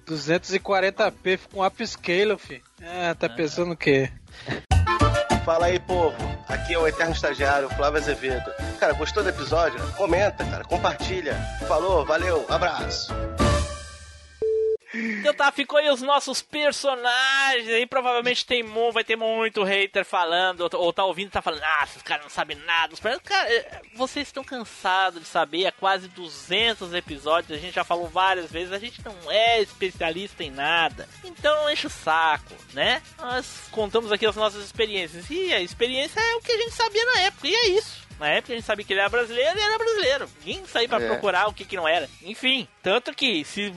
240p 0.05 1.39
com 1.53 1.65
upscale, 1.65 2.37
fi. 2.37 2.61
É, 2.81 3.15
tá 3.15 3.29
pensando 3.29 3.73
o 3.73 3.77
quê? 3.77 4.11
Fala 5.45 5.67
aí, 5.67 5.79
povo. 5.79 6.17
Aqui 6.49 6.75
é 6.75 6.79
o 6.79 6.89
Eterno 6.89 7.13
Estagiário, 7.13 7.69
Flávio 7.71 8.01
Azevedo. 8.01 8.51
Cara, 8.81 8.93
gostou 8.95 9.23
do 9.23 9.29
episódio? 9.29 9.79
Comenta, 9.93 10.45
cara, 10.45 10.65
compartilha. 10.65 11.35
Falou, 11.69 12.05
valeu, 12.05 12.45
abraço. 12.49 13.13
Então 14.95 15.35
tá, 15.35 15.51
ficou 15.51 15.79
aí 15.79 15.91
os 15.91 16.03
nossos 16.03 16.43
personagens 16.43 17.69
aí. 17.69 17.87
Provavelmente 17.87 18.45
tem 18.45 18.63
vai 18.93 19.05
ter 19.05 19.17
muito 19.17 19.63
hater 19.63 20.05
falando, 20.05 20.69
ou, 20.75 20.93
tá 20.93 21.05
ouvindo 21.05 21.29
e 21.29 21.31
tá 21.31 21.43
falando, 21.43 21.63
ah, 21.63 21.85
esses 21.85 22.03
caras 22.03 22.25
não 22.25 22.31
sabem 22.31 22.57
nada. 22.59 22.95
Cara, 23.25 23.53
é, 23.53 23.81
vocês 23.95 24.29
estão 24.29 24.43
cansados 24.43 25.23
de 25.23 25.29
saber, 25.29 25.67
há 25.67 25.73
quase 25.73 26.09
200 26.09 26.93
episódios, 26.95 27.57
a 27.57 27.61
gente 27.61 27.75
já 27.75 27.85
falou 27.85 28.09
várias 28.09 28.51
vezes, 28.51 28.73
a 28.73 28.79
gente 28.79 29.03
não 29.05 29.31
é 29.31 29.61
especialista 29.61 30.43
em 30.43 30.51
nada. 30.51 31.09
Então 31.25 31.71
enche 31.71 31.87
o 31.87 31.91
saco, 31.91 32.55
né? 32.73 33.03
Nós 33.19 33.69
contamos 33.71 34.11
aqui 34.13 34.27
as 34.27 34.37
nossas 34.37 34.65
experiências. 34.65 35.29
E 35.31 35.53
a 35.53 35.61
experiência 35.61 36.21
é 36.21 36.35
o 36.37 36.41
que 36.41 36.53
a 36.53 36.59
gente 36.59 36.75
sabia 36.75 37.05
na 37.05 37.21
época, 37.21 37.49
e 37.49 37.55
é 37.55 37.69
isso. 37.71 38.03
Na 38.21 38.29
época 38.29 38.53
a 38.53 38.57
gente 38.57 38.65
sabia 38.65 38.85
que 38.85 38.93
ele 38.93 39.01
era 39.01 39.09
brasileiro 39.09 39.51
e 39.51 39.53
ele 39.53 39.61
era 39.63 39.79
brasileiro. 39.79 40.29
Ninguém 40.45 40.65
saía 40.67 40.89
pra 40.89 41.01
É. 41.03 41.07
procurar 41.09 41.49
o 41.49 41.53
que, 41.53 41.65
que 41.65 41.77
não 41.77 41.89
era. 41.89 42.09
Enfim, 42.23 42.69
tanto 42.83 43.13
que 43.15 43.45
se, 43.45 43.73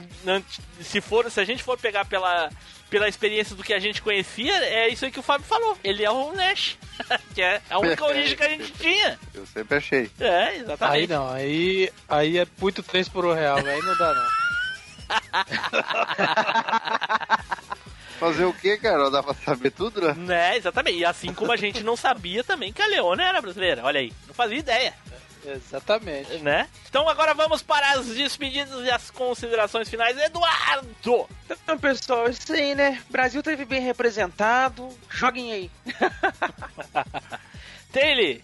se, 0.80 1.00
for, 1.00 1.28
se 1.30 1.40
a 1.40 1.44
gente 1.44 1.62
for 1.62 1.76
pegar 1.78 2.04
pela, 2.04 2.50
pela 2.88 3.08
experiência 3.08 3.56
do 3.56 3.64
que 3.64 3.74
a 3.74 3.78
gente 3.80 4.00
conhecia, 4.02 4.54
é 4.64 4.88
isso 4.88 5.04
aí 5.04 5.10
que 5.10 5.18
o 5.18 5.22
Fábio 5.22 5.46
falou. 5.46 5.76
Ele 5.82 6.04
é 6.04 6.10
o 6.10 6.32
Nash. 6.32 6.76
que 7.34 7.42
é 7.42 7.60
a 7.68 7.78
única 7.78 8.04
origem 8.04 8.36
que 8.36 8.44
a 8.44 8.48
gente 8.48 8.72
tinha. 8.72 9.18
Eu 9.34 9.44
sempre 9.46 9.76
achei. 9.78 10.10
É, 10.20 10.44
Aí 10.44 10.60
exatamente. 10.60 11.12
não, 11.12 11.28
aí, 11.28 11.92
aí 12.08 12.38
é 12.38 12.46
muito 12.58 12.82
3 12.82 13.08
por 13.08 13.24
um 13.26 13.34
real, 13.34 13.58
aí 13.58 13.82
não 13.82 13.96
dá 13.96 14.14
não. 14.14 14.46
Fazer 18.18 18.44
o 18.44 18.52
que, 18.52 18.76
cara? 18.78 19.10
Dá 19.10 19.22
pra 19.22 19.34
saber 19.34 19.70
tudo, 19.70 20.00
né? 20.00 20.14
Né, 20.14 20.56
exatamente. 20.56 20.98
E 20.98 21.04
assim 21.04 21.32
como 21.32 21.52
a 21.52 21.56
gente 21.56 21.82
não 21.82 21.96
sabia 21.96 22.42
também 22.42 22.72
que 22.72 22.82
a 22.82 22.86
Leona 22.86 23.24
era 23.24 23.40
brasileira. 23.40 23.82
Olha 23.84 24.00
aí, 24.00 24.12
não 24.26 24.34
fazia 24.34 24.58
ideia. 24.58 24.94
Exatamente. 25.44 26.38
Né? 26.38 26.68
Então 26.88 27.08
agora 27.08 27.32
vamos 27.32 27.62
para 27.62 27.92
as 27.92 28.06
despedidas 28.06 28.84
e 28.84 28.90
as 28.90 29.10
considerações 29.10 29.88
finais. 29.88 30.18
Eduardo! 30.18 31.28
Então, 31.48 31.78
pessoal, 31.78 32.26
é 32.26 32.30
isso 32.30 32.52
aí, 32.52 32.74
né? 32.74 33.00
Brasil 33.08 33.42
teve 33.42 33.64
bem 33.64 33.80
representado. 33.80 34.88
Joguem 35.08 35.52
aí. 35.52 35.70
Taylor! 37.92 38.40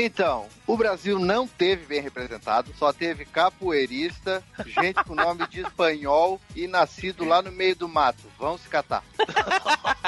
Então, 0.00 0.46
o 0.64 0.76
Brasil 0.76 1.18
não 1.18 1.48
teve 1.48 1.84
bem 1.86 2.00
representado, 2.00 2.72
só 2.78 2.92
teve 2.92 3.24
capoeirista, 3.24 4.44
gente 4.64 5.02
com 5.02 5.12
nome 5.12 5.44
de 5.48 5.62
espanhol 5.62 6.40
e 6.54 6.68
nascido 6.68 7.24
lá 7.24 7.42
no 7.42 7.50
meio 7.50 7.74
do 7.74 7.88
mato. 7.88 8.27
Vão 8.38 8.58
se 8.58 8.68
catar. 8.68 9.02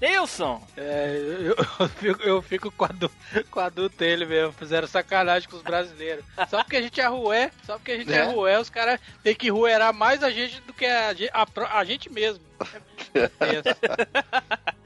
Nilson! 0.00 0.62
É, 0.76 1.16
eu, 1.40 1.54
eu 1.56 1.88
fico, 1.88 2.22
eu 2.22 2.42
fico 2.42 2.70
com 2.70 2.84
a 2.84 2.88
do, 2.88 3.10
com 3.50 3.60
a 3.60 3.68
do 3.68 3.88
Taylor 3.88 4.28
mesmo. 4.28 4.52
Fizeram 4.52 4.86
sacanagem 4.88 5.48
com 5.48 5.56
os 5.56 5.62
brasileiros. 5.62 6.24
Só 6.48 6.62
porque 6.62 6.76
a 6.76 6.82
gente 6.82 7.00
é 7.00 7.06
rué, 7.06 7.50
só 7.64 7.74
porque 7.78 7.92
a 7.92 7.96
gente 7.98 8.12
é, 8.12 8.16
É? 8.18 8.22
rué, 8.24 8.58
os 8.58 8.70
caras 8.70 9.00
têm 9.22 9.34
que 9.34 9.50
ruerar 9.50 9.92
mais 9.92 10.22
a 10.22 10.30
gente 10.30 10.60
do 10.62 10.72
que 10.72 10.84
a, 10.86 11.12
gente- 11.14 11.30
a, 11.32 11.46
a 11.78 11.84
gente 11.84 12.10
mesmo. 12.12 12.44
É. 13.14 13.62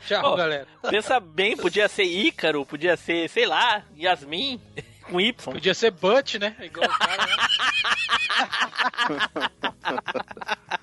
Tchau, 0.06 0.32
Ó, 0.32 0.36
galera. 0.36 0.66
Pensa 0.90 1.18
bem, 1.18 1.56
podia 1.56 1.88
ser 1.88 2.02
Ícaro, 2.04 2.66
podia 2.66 2.94
ser, 2.94 3.26
sei 3.30 3.46
lá, 3.46 3.82
Yasmin, 3.98 4.60
com 5.08 5.20
Y. 5.20 5.52
Podia 5.52 5.74
ser 5.74 5.90
Butch, 5.90 6.34
né? 6.34 6.54
Igual 6.60 6.88
o 6.88 6.98
cara, 6.98 7.26
né? 7.26 7.36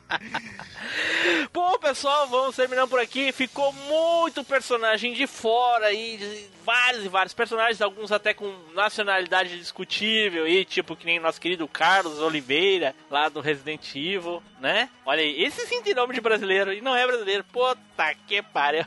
Bom, 1.51 1.77
pessoal, 1.79 2.27
vamos 2.27 2.55
terminando 2.55 2.89
por 2.89 2.99
aqui. 2.99 3.31
Ficou 3.31 3.71
muito 3.73 4.43
personagem 4.43 5.13
de 5.13 5.25
fora 5.27 5.87
aí, 5.87 6.17
de 6.17 6.47
vários 6.63 7.05
e 7.05 7.07
vários 7.07 7.33
personagens, 7.33 7.81
alguns 7.81 8.11
até 8.11 8.33
com 8.33 8.53
nacionalidade 8.73 9.57
discutível 9.57 10.45
aí, 10.45 10.65
tipo 10.65 10.95
que 10.95 11.05
nem 11.05 11.19
nosso 11.19 11.39
querido 11.39 11.67
Carlos 11.67 12.19
Oliveira, 12.19 12.95
lá 13.09 13.29
do 13.29 13.41
Resident 13.41 13.95
Evil, 13.95 14.41
né? 14.59 14.89
Olha 15.05 15.21
aí, 15.21 15.43
esse 15.43 15.65
sim 15.67 15.81
tem 15.81 15.93
nome 15.93 16.13
de 16.13 16.21
brasileiro 16.21 16.73
e 16.73 16.81
não 16.81 16.95
é 16.95 17.05
brasileiro. 17.05 17.43
Puta 17.51 18.15
que 18.27 18.41
pariu. 18.41 18.85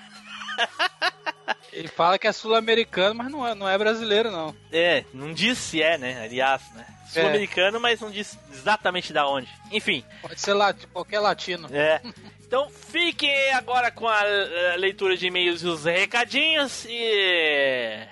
Ele 1.73 1.89
fala 1.89 2.19
que 2.19 2.27
é 2.27 2.33
sul-americano, 2.33 3.15
mas 3.15 3.31
não 3.31 3.47
é, 3.47 3.55
não 3.55 3.69
é 3.69 3.77
brasileiro, 3.79 4.31
não. 4.31 4.55
É, 4.73 5.05
não 5.13 5.33
diz 5.33 5.59
se 5.59 5.83
é, 5.83 5.97
né? 5.99 6.23
Aliás, 6.25 6.63
né? 6.75 6.87
Sul-americano, 7.09 7.79
mas 7.81 8.01
não 8.01 8.11
diz 8.11 8.39
exatamente 8.53 9.13
da 9.13 9.27
onde. 9.27 9.49
Enfim, 9.71 10.05
Pode 10.21 10.41
ser 10.41 10.53
lat 10.55 10.85
qualquer 10.93 11.21
latino. 11.21 11.69
É. 11.73 12.03
Então 12.41 12.69
fiquem 12.71 13.53
agora 13.53 13.91
com 13.91 14.09
a, 14.09 14.23
eh, 14.25 14.77
leitura 14.77 15.17
de 15.17 15.27
e-mails 15.27 15.63
e 15.63 15.67
os 15.67 15.85
recadinhos 15.85 16.85
e. 16.87 18.07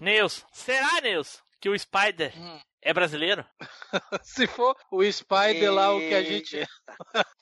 Nils, 0.00 0.44
será, 0.52 1.00
Nils, 1.00 1.40
que 1.60 1.68
o 1.68 1.78
Spider 1.78 2.32
Hum. 2.36 2.60
é 2.82 2.92
brasileiro? 2.92 3.44
Se 4.22 4.46
for 4.46 4.76
o 4.90 5.02
Spider 5.10 5.72
lá, 5.72 5.94
o 5.94 6.00
que 6.00 6.14
a 6.14 6.22
gente. 6.22 6.66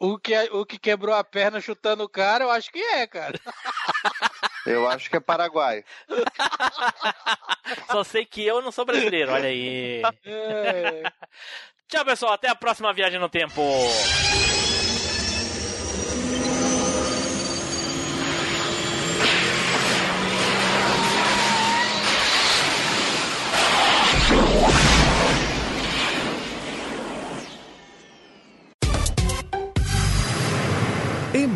o, 0.00 0.18
que, 0.18 0.34
o 0.52 0.64
que 0.64 0.78
quebrou 0.78 1.14
a 1.14 1.24
perna 1.24 1.60
chutando 1.60 2.04
o 2.04 2.08
cara, 2.08 2.44
eu 2.44 2.50
acho 2.50 2.70
que 2.70 2.78
é, 2.78 3.06
cara. 3.06 3.38
Eu 4.66 4.86
acho 4.86 5.08
que 5.08 5.16
é 5.16 5.20
paraguaio. 5.20 5.82
Só 7.90 8.04
sei 8.04 8.26
que 8.26 8.44
eu 8.44 8.60
não 8.60 8.70
sou 8.70 8.84
brasileiro, 8.84 9.32
olha 9.32 9.48
aí. 9.48 10.02
É. 10.26 11.02
Tchau, 11.88 12.04
pessoal, 12.04 12.34
até 12.34 12.48
a 12.50 12.54
próxima 12.54 12.92
viagem 12.92 13.18
no 13.18 13.30
tempo. 13.30 13.62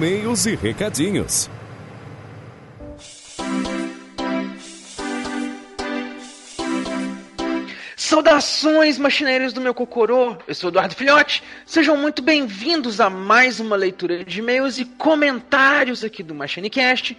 E-mails 0.02 0.46
e 0.46 0.56
recadinhos. 0.56 1.48
Saudações, 7.96 8.98
machineiros 8.98 9.52
do 9.52 9.60
meu 9.60 9.72
cocorô! 9.72 10.36
Eu 10.48 10.56
sou 10.56 10.70
Eduardo 10.70 10.96
Filhote. 10.96 11.44
Sejam 11.64 11.96
muito 11.96 12.20
bem-vindos 12.20 13.00
a 13.00 13.08
mais 13.08 13.60
uma 13.60 13.76
leitura 13.76 14.24
de 14.24 14.40
e-mails 14.40 14.76
e 14.76 14.84
comentários 14.84 16.02
aqui 16.02 16.24
do 16.24 16.34
MachineCast. 16.34 17.16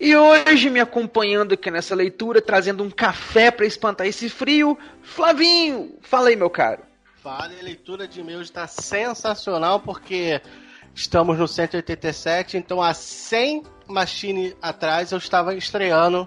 E 0.00 0.16
hoje, 0.16 0.68
me 0.68 0.80
acompanhando 0.80 1.54
aqui 1.54 1.70
nessa 1.70 1.94
leitura, 1.94 2.42
trazendo 2.42 2.82
um 2.82 2.90
café 2.90 3.52
para 3.52 3.66
espantar 3.66 4.04
esse 4.04 4.28
frio, 4.28 4.76
Flavinho! 5.00 5.96
Fala 6.00 6.30
aí, 6.30 6.34
meu 6.34 6.50
caro. 6.50 6.82
Vale, 7.22 7.54
a 7.60 7.62
leitura 7.62 8.08
de 8.08 8.18
e-mails 8.18 8.48
está 8.48 8.66
sensacional 8.66 9.78
porque 9.78 10.40
estamos 10.96 11.38
no 11.38 11.46
187, 11.46 12.56
então 12.56 12.82
há 12.82 12.92
100 12.94 13.62
machine 13.86 14.56
atrás 14.60 15.12
eu 15.12 15.18
estava 15.18 15.54
estreando 15.54 16.26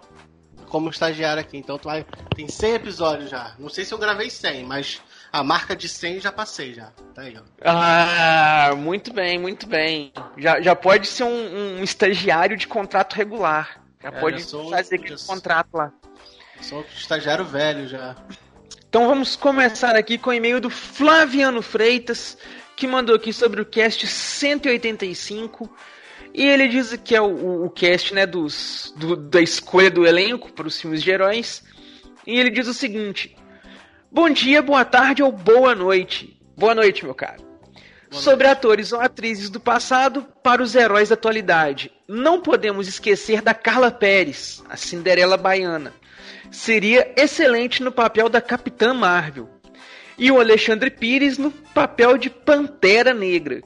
como 0.68 0.90
estagiário 0.90 1.41
aqui. 1.41 1.58
Então 1.58 1.78
tu 1.78 1.86
vai- 1.90 2.06
tem 2.36 2.48
100 2.48 2.76
episódios 2.76 3.30
já. 3.32 3.54
Não 3.60 3.68
sei 3.70 3.84
se 3.84 3.94
eu 3.94 3.98
gravei 3.98 4.30
100, 4.30 4.64
mas 4.66 5.02
a 5.32 5.44
marca 5.44 5.76
de 5.76 5.90
100 5.90 6.20
já 6.22 6.32
passei 6.32 6.74
já. 6.76 6.91
Tá 7.16 7.24
aí, 7.24 7.36
ó. 7.38 7.41
Ah, 7.66 8.74
muito 8.78 9.12
bem, 9.12 9.40
muito 9.40 9.68
bem. 9.68 10.14
Já, 10.38 10.62
já 10.62 10.76
pode 10.76 11.08
ser 11.08 11.24
um, 11.24 11.80
um 11.80 11.84
estagiário 11.84 12.56
de 12.56 12.68
contrato 12.68 13.14
regular. 13.16 13.82
Já 14.02 14.10
É, 14.10 14.12
pode 14.20 14.44
já 14.44 14.64
fazer 14.70 14.96
aquele 14.96 15.18
já- 15.18 15.26
contrato 15.26 15.70
lá. 15.74 15.91
Sou 16.62 16.86
estagiário 16.96 17.44
velho 17.46 17.88
já. 17.88 18.16
Então 18.88 19.08
vamos 19.08 19.36
começar 19.36 19.96
aqui 19.96 20.18
com 20.18 20.30
o 20.30 20.34
e-mail 20.34 20.60
do 20.62 20.70
Flaviano 20.70 21.62
Freitas, 21.62 22.38
que 22.80 22.88
mandou 22.88 23.14
aqui 23.14 23.34
sobre 23.34 23.62
o 23.62 23.66
cast 23.66 24.08
185. 24.08 25.70
E 26.34 26.48
ele 26.48 26.70
diz 26.70 26.96
que 27.04 27.14
é 27.14 27.22
o, 27.22 27.26
o, 27.26 27.66
o 27.66 27.70
cast 27.70 28.14
né, 28.14 28.26
dos, 28.26 28.94
do, 28.96 29.18
da 29.18 29.42
escolha 29.42 29.92
do 29.92 30.08
elenco 30.08 30.54
para 30.54 30.66
os 30.66 30.80
filmes 30.80 31.04
de 31.04 31.12
heróis. 31.12 31.62
E 32.26 32.40
ele 32.40 32.50
diz 32.50 32.68
o 32.68 32.74
seguinte: 32.74 33.36
Bom 34.10 34.30
dia, 34.30 34.62
boa 34.62 34.86
tarde 34.86 35.22
ou 35.22 35.30
boa 35.30 35.76
noite. 35.76 36.40
Boa 36.56 36.74
noite, 36.74 37.04
meu 37.04 37.14
caro. 37.14 37.44
Sobre 38.12 38.48
atores 38.48 38.94
ou 38.94 39.02
atrizes 39.02 39.50
do 39.50 39.60
passado 39.60 40.26
para 40.42 40.64
os 40.64 40.74
heróis 40.74 41.10
da 41.10 41.16
atualidade. 41.16 41.92
Não 42.08 42.42
podemos 42.42 42.88
esquecer 42.88 43.42
da 43.42 43.54
Carla 43.54 43.92
Pérez, 43.92 44.64
a 44.70 44.78
Cinderela 44.78 45.36
Baiana. 45.38 45.94
Seria 46.50 47.14
excelente 47.18 47.84
no 47.84 47.92
papel 47.92 48.30
da 48.30 48.42
Capitã 48.42 48.94
Marvel. 48.94 49.59
E 50.20 50.30
o 50.30 50.40
Alexandre 50.40 50.91
Pires 50.91 51.38
no 51.38 51.50
papel 51.50 52.18
de 52.18 52.30
Pantera 52.30 53.14
Negra. 53.14 53.62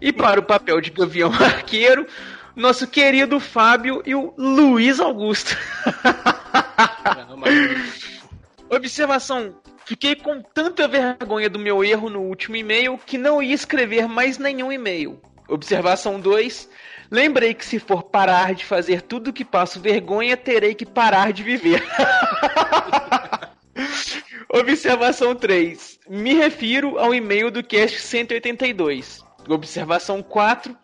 E 0.00 0.12
para 0.12 0.38
o 0.38 0.42
papel 0.42 0.80
de 0.80 0.90
Gavião 0.90 1.32
Arqueiro, 1.42 2.06
nosso 2.54 2.86
querido 2.86 3.40
Fábio 3.40 4.02
e 4.04 4.14
o 4.14 4.34
Luiz 4.36 5.00
Augusto. 5.00 5.56
Observação: 8.68 9.56
Fiquei 9.86 10.14
com 10.14 10.40
tanta 10.40 10.86
vergonha 10.86 11.50
do 11.50 11.58
meu 11.58 11.82
erro 11.82 12.08
no 12.08 12.20
último 12.20 12.56
e-mail 12.56 12.98
que 12.98 13.18
não 13.18 13.42
ia 13.42 13.54
escrever 13.54 14.06
mais 14.06 14.38
nenhum 14.38 14.70
e-mail. 14.70 15.20
Observação 15.48 16.20
2. 16.20 16.68
Lembrei 17.10 17.54
que 17.54 17.64
se 17.64 17.80
for 17.80 18.04
parar 18.04 18.54
de 18.54 18.64
fazer 18.64 19.02
tudo 19.02 19.32
que 19.32 19.44
passo 19.44 19.80
vergonha, 19.80 20.36
terei 20.36 20.76
que 20.76 20.86
parar 20.86 21.32
de 21.32 21.42
viver. 21.42 21.82
Observação 24.52 25.32
3. 25.32 26.00
Me 26.08 26.34
refiro 26.34 26.98
ao 26.98 27.14
e-mail 27.14 27.52
do 27.52 27.62
cast 27.62 28.00
182. 28.00 29.24
Observação 29.48 30.24
4. 30.24 30.76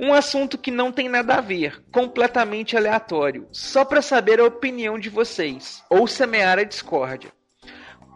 Um 0.00 0.12
assunto 0.12 0.58
que 0.58 0.72
não 0.72 0.90
tem 0.90 1.08
nada 1.08 1.36
a 1.36 1.40
ver, 1.40 1.80
completamente 1.92 2.76
aleatório, 2.76 3.46
só 3.52 3.84
para 3.84 4.02
saber 4.02 4.40
a 4.40 4.44
opinião 4.44 4.98
de 4.98 5.08
vocês, 5.08 5.80
ou 5.88 6.08
semear 6.08 6.58
a 6.58 6.64
discórdia. 6.64 7.30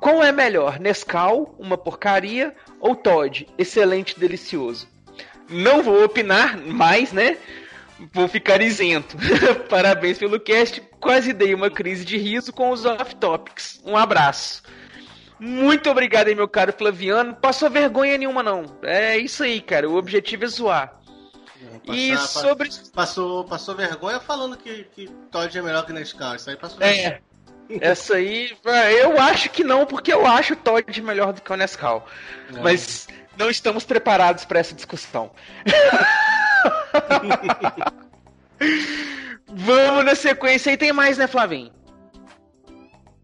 Qual 0.01 0.21
é 0.21 0.33
melhor, 0.33 0.81
Nescau, 0.81 1.55
uma 1.61 1.79
porcaria, 1.79 2.53
ou 2.81 2.97
Todd, 2.97 3.47
excelente, 3.57 4.19
delicioso? 4.19 4.89
Não 5.49 5.81
vou 5.81 6.03
opinar 6.03 6.59
mais, 6.59 7.13
né? 7.13 7.37
Vou 8.13 8.27
ficar 8.27 8.61
isento. 8.61 9.17
Parabéns 9.71 10.19
pelo 10.19 10.41
cast. 10.41 10.81
Quase 10.99 11.33
dei 11.33 11.55
uma 11.55 11.71
crise 11.71 12.05
de 12.05 12.19
riso 12.19 12.53
com 12.53 12.71
os 12.71 12.85
off-topics. 12.85 13.81
Um 13.87 13.97
abraço. 13.97 14.63
Muito 15.39 15.91
obrigado 15.91 16.29
aí, 16.29 16.35
meu 16.35 16.49
caro 16.49 16.73
Flaviano. 16.73 17.35
Passou 17.35 17.71
vergonha 17.71 18.19
nenhuma, 18.19 18.43
não. 18.43 18.65
É 18.83 19.17
isso 19.17 19.43
aí, 19.43 19.61
cara. 19.61 19.89
O 19.89 19.97
objetivo 19.97 20.45
é 20.45 20.49
zoar. 20.49 20.95
Passar, 21.87 21.95
e 21.95 22.17
sobre. 22.19 22.69
Passou, 22.95 23.45
passou 23.45 23.75
vergonha 23.75 24.21
falando 24.21 24.57
que, 24.57 24.85
que 24.95 25.09
Todd 25.31 25.57
é 25.57 25.63
melhor 25.63 25.87
que 25.87 25.93
Nescau. 25.93 26.35
Isso 26.35 26.51
aí 26.51 26.57
passou 26.57 26.83
É. 26.83 27.21
Essa 27.81 28.15
aí, 28.15 28.57
eu 28.99 29.21
acho 29.21 29.51
que 29.51 29.63
não, 29.63 29.85
porque 29.85 30.11
eu 30.11 30.27
acho 30.27 30.55
o 30.55 30.57
Todd 30.57 31.03
melhor 31.03 31.35
do 31.35 31.43
que 31.43 31.53
o 31.53 31.57
Nescau. 31.57 32.09
É. 32.55 32.61
Mas 32.61 33.07
não 33.37 33.51
estamos 33.51 33.85
preparados 33.85 34.47
para 34.47 34.59
essa 34.59 34.75
discussão. 34.75 35.31
Vamos 39.47 40.05
na 40.05 40.15
sequência. 40.15 40.73
E 40.73 40.77
tem 40.77 40.93
mais, 40.93 41.19
né, 41.19 41.27
Flavinho? 41.27 41.73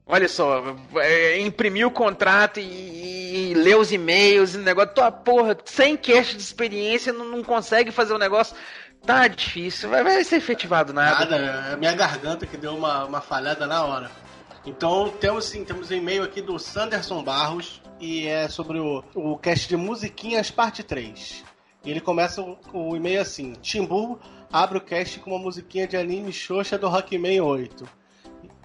Olha 0.06 0.28
só, 0.28 0.76
é, 0.96 1.40
imprimir 1.40 1.86
o 1.86 1.90
contrato 1.90 2.60
e, 2.60 3.50
e 3.50 3.54
ler 3.54 3.76
os 3.76 3.90
e-mails 3.90 4.54
e 4.54 4.58
negócio. 4.58 4.94
Tua 4.94 5.10
porra, 5.10 5.56
sem 5.64 5.96
cast 5.96 6.36
de 6.36 6.42
experiência, 6.42 7.12
não, 7.12 7.24
não 7.24 7.42
consegue 7.42 7.90
fazer 7.90 8.12
o 8.12 8.18
negócio. 8.18 8.54
Tá 9.06 9.26
difícil, 9.28 9.88
vai, 9.90 10.02
vai 10.02 10.24
ser 10.24 10.36
efetivado 10.36 10.92
nada. 10.92 11.24
Nada, 11.24 11.36
é 11.36 11.72
a 11.74 11.76
minha 11.76 11.92
garganta 11.94 12.46
que 12.46 12.56
deu 12.56 12.74
uma, 12.74 13.04
uma 13.04 13.20
falhada 13.20 13.66
na 13.66 13.84
hora. 13.84 14.10
Então 14.66 15.10
temos 15.20 15.46
sim, 15.46 15.64
temos 15.64 15.90
um 15.90 15.94
e-mail 15.94 16.22
aqui 16.22 16.40
do 16.40 16.58
Sanderson 16.58 17.22
Barros 17.22 17.82
e 18.00 18.26
é 18.26 18.48
sobre 18.48 18.78
o, 18.78 19.04
o 19.14 19.36
cast 19.38 19.68
de 19.68 19.76
musiquinhas 19.76 20.50
parte 20.50 20.82
3. 20.82 21.44
E 21.84 21.90
ele 21.90 22.00
começa 22.00 22.40
o, 22.40 22.58
o 22.72 22.96
e-mail 22.96 23.20
assim: 23.20 23.52
Timbu 23.60 24.18
abre 24.50 24.78
o 24.78 24.80
cast 24.80 25.18
com 25.20 25.30
uma 25.30 25.38
musiquinha 25.38 25.86
de 25.86 25.96
anime 25.96 26.32
Xoxa 26.32 26.78
do 26.78 26.88
Rockman 26.88 27.40
8. 27.40 27.86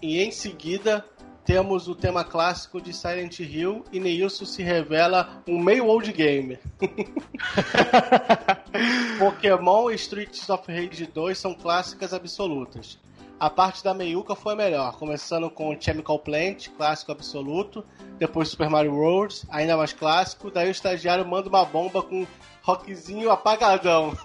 E 0.01 0.21
em 0.21 0.31
seguida 0.31 1.05
temos 1.49 1.87
o 1.87 1.95
tema 1.95 2.23
clássico 2.23 2.79
de 2.79 2.93
Silent 2.93 3.39
Hill 3.39 3.83
e 3.91 3.99
Neilson 3.99 4.45
se 4.45 4.61
revela 4.61 5.41
um 5.47 5.57
meio 5.57 5.87
old 5.87 6.13
gamer. 6.13 6.59
Pokémon 9.17 9.89
e 9.89 9.95
Streets 9.95 10.47
of 10.47 10.71
Rage 10.71 11.07
2 11.07 11.35
são 11.35 11.55
clássicas 11.55 12.13
absolutas. 12.13 12.99
A 13.39 13.49
parte 13.49 13.83
da 13.83 13.95
meiuca 13.95 14.35
foi 14.35 14.53
a 14.53 14.55
melhor, 14.55 14.95
começando 14.99 15.49
com 15.49 15.75
Chemical 15.81 16.19
Plant, 16.19 16.67
clássico 16.77 17.11
absoluto, 17.11 17.83
depois 18.19 18.49
Super 18.49 18.69
Mario 18.69 18.93
World, 18.93 19.41
ainda 19.49 19.75
mais 19.75 19.91
clássico, 19.91 20.51
daí 20.51 20.67
o 20.67 20.71
estagiário 20.71 21.27
manda 21.27 21.49
uma 21.49 21.65
bomba 21.65 22.03
com 22.03 22.27
rockzinho 22.61 23.31
apagadão. 23.31 24.15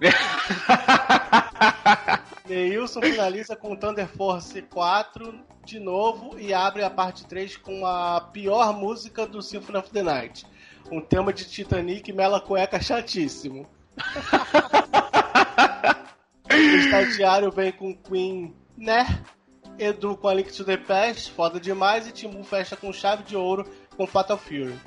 Neilson 2.46 3.00
finaliza 3.00 3.56
com 3.56 3.74
Thunder 3.74 4.06
Force 4.06 4.60
4 4.60 5.40
de 5.64 5.80
novo 5.80 6.38
e 6.38 6.52
abre 6.52 6.84
a 6.84 6.90
parte 6.90 7.24
3 7.24 7.56
com 7.56 7.86
a 7.86 8.20
pior 8.20 8.70
música 8.74 9.26
do 9.26 9.40
Symphony 9.40 9.78
of 9.78 9.90
the 9.90 10.02
Night. 10.02 10.46
Um 10.92 11.00
tema 11.00 11.32
de 11.32 11.46
Titanic 11.46 12.12
mela 12.12 12.38
cueca 12.38 12.78
chatíssimo. 12.82 13.66
o 16.52 16.56
estagiário 16.76 17.50
vem 17.50 17.72
com 17.72 17.96
Queen, 17.96 18.54
né? 18.76 19.06
Edu 19.78 20.14
com 20.14 20.28
a 20.28 20.34
Link 20.34 20.52
to 20.52 20.64
the 20.64 20.76
Past, 20.76 21.30
foda 21.30 21.58
demais, 21.58 22.06
e 22.06 22.12
Timbu 22.12 22.44
fecha 22.44 22.76
com 22.76 22.92
chave 22.92 23.22
de 23.22 23.36
ouro 23.36 23.66
com 23.96 24.06
Fatal 24.06 24.36
Fury. 24.36 24.78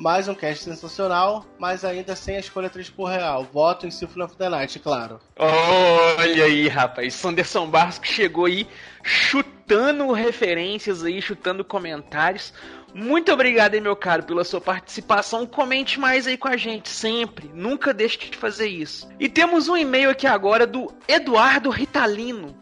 Mais 0.00 0.28
um 0.28 0.34
cast 0.34 0.64
sensacional, 0.64 1.44
mas 1.58 1.84
ainda 1.84 2.16
sem 2.16 2.36
a 2.36 2.40
escolha 2.40 2.70
3 2.70 2.88
por 2.88 3.04
real. 3.04 3.44
Voto 3.44 3.86
em 3.86 3.90
Symphony 3.90 4.24
of 4.24 4.34
the 4.34 4.48
Night, 4.48 4.78
claro. 4.78 5.20
Olha 5.36 6.44
aí, 6.44 6.68
rapaz. 6.68 7.12
Sanderson 7.12 7.66
Barros 7.66 7.98
que 7.98 8.08
chegou 8.08 8.46
aí 8.46 8.66
chutando 9.02 10.10
referências 10.10 11.04
aí, 11.04 11.20
chutando 11.20 11.62
comentários. 11.62 12.54
Muito 12.94 13.30
obrigado 13.30 13.74
aí, 13.74 13.80
meu 13.82 13.94
caro, 13.94 14.22
pela 14.22 14.42
sua 14.42 14.58
participação. 14.58 15.44
Comente 15.44 16.00
mais 16.00 16.26
aí 16.26 16.38
com 16.38 16.48
a 16.48 16.56
gente, 16.56 16.88
sempre. 16.88 17.50
Nunca 17.52 17.92
deixe 17.92 18.16
de 18.16 18.38
fazer 18.38 18.68
isso. 18.68 19.06
E 19.20 19.28
temos 19.28 19.68
um 19.68 19.76
e-mail 19.76 20.08
aqui 20.08 20.26
agora 20.26 20.66
do 20.66 20.90
Eduardo 21.06 21.68
Ritalino, 21.68 22.56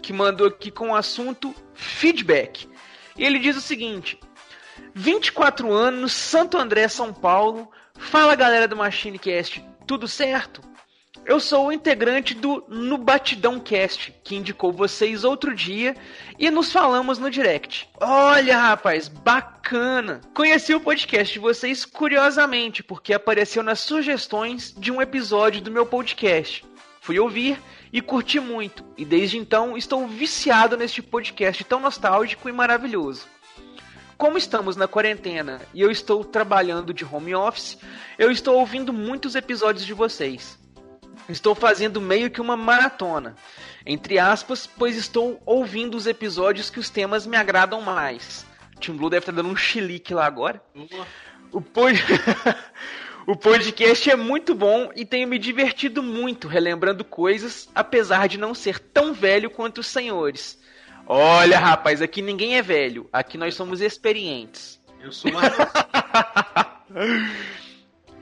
que 0.00 0.12
mandou 0.12 0.46
aqui 0.46 0.70
com 0.70 0.90
o 0.90 0.94
assunto 0.94 1.52
feedback. 1.74 2.68
E 3.16 3.24
ele 3.24 3.40
diz 3.40 3.56
o 3.56 3.60
seguinte: 3.60 4.16
24 4.94 5.72
anos, 5.72 6.12
Santo 6.12 6.56
André, 6.56 6.86
São 6.86 7.12
Paulo. 7.12 7.68
Fala 7.98 8.36
galera 8.36 8.68
do 8.68 8.76
MachineCast, 8.76 9.64
tudo 9.86 10.06
certo? 10.06 10.62
Eu 11.26 11.40
sou 11.40 11.66
o 11.66 11.72
integrante 11.72 12.34
do 12.34 12.62
No 12.68 12.98
Batidão 12.98 13.58
Cast, 13.58 14.14
que 14.22 14.36
indicou 14.36 14.70
vocês 14.70 15.24
outro 15.24 15.54
dia 15.54 15.96
e 16.38 16.50
nos 16.50 16.70
falamos 16.70 17.18
no 17.18 17.30
direct. 17.30 17.88
Olha, 17.98 18.58
rapaz, 18.58 19.08
bacana! 19.08 20.20
Conheci 20.34 20.74
o 20.74 20.80
podcast 20.80 21.32
de 21.32 21.38
vocês 21.38 21.84
curiosamente, 21.84 22.82
porque 22.82 23.14
apareceu 23.14 23.62
nas 23.62 23.80
sugestões 23.80 24.74
de 24.76 24.92
um 24.92 25.00
episódio 25.00 25.62
do 25.62 25.70
meu 25.70 25.86
podcast. 25.86 26.62
Fui 27.00 27.18
ouvir 27.18 27.58
e 27.90 28.02
curti 28.02 28.38
muito, 28.38 28.84
e 28.96 29.04
desde 29.04 29.38
então 29.38 29.78
estou 29.78 30.06
viciado 30.06 30.76
neste 30.76 31.00
podcast 31.00 31.64
tão 31.64 31.80
nostálgico 31.80 32.48
e 32.48 32.52
maravilhoso. 32.52 33.26
Como 34.16 34.38
estamos 34.38 34.76
na 34.76 34.86
quarentena 34.86 35.60
e 35.72 35.80
eu 35.80 35.90
estou 35.90 36.24
trabalhando 36.24 36.94
de 36.94 37.04
home 37.04 37.34
office, 37.34 37.78
eu 38.18 38.30
estou 38.30 38.58
ouvindo 38.58 38.92
muitos 38.92 39.34
episódios 39.34 39.84
de 39.84 39.92
vocês. 39.92 40.58
Estou 41.28 41.54
fazendo 41.54 42.00
meio 42.00 42.30
que 42.30 42.40
uma 42.40 42.56
maratona, 42.56 43.34
entre 43.84 44.18
aspas, 44.18 44.66
pois 44.66 44.96
estou 44.96 45.42
ouvindo 45.44 45.96
os 45.96 46.06
episódios 46.06 46.70
que 46.70 46.78
os 46.78 46.90
temas 46.90 47.26
me 47.26 47.36
agradam 47.36 47.80
mais. 47.80 48.46
Tim 48.78 48.92
Blue 48.92 49.10
deve 49.10 49.22
estar 49.22 49.32
dando 49.32 49.48
um 49.48 49.56
chilique 49.56 50.14
lá 50.14 50.26
agora. 50.26 50.62
O, 51.50 51.60
pod... 51.60 51.98
o 53.26 53.34
podcast 53.34 54.10
é 54.10 54.16
muito 54.16 54.54
bom 54.54 54.90
e 54.94 55.04
tenho 55.04 55.26
me 55.26 55.38
divertido 55.38 56.02
muito 56.02 56.46
relembrando 56.46 57.04
coisas, 57.04 57.68
apesar 57.74 58.28
de 58.28 58.38
não 58.38 58.54
ser 58.54 58.78
tão 58.78 59.12
velho 59.12 59.50
quanto 59.50 59.78
os 59.78 59.86
senhores. 59.86 60.62
Olha, 61.06 61.58
rapaz, 61.58 62.00
aqui 62.00 62.22
ninguém 62.22 62.56
é 62.56 62.62
velho, 62.62 63.08
aqui 63.12 63.36
nós 63.36 63.54
somos 63.54 63.80
experientes. 63.80 64.80
Eu 65.02 65.12
sou 65.12 65.30
mais. 65.32 65.52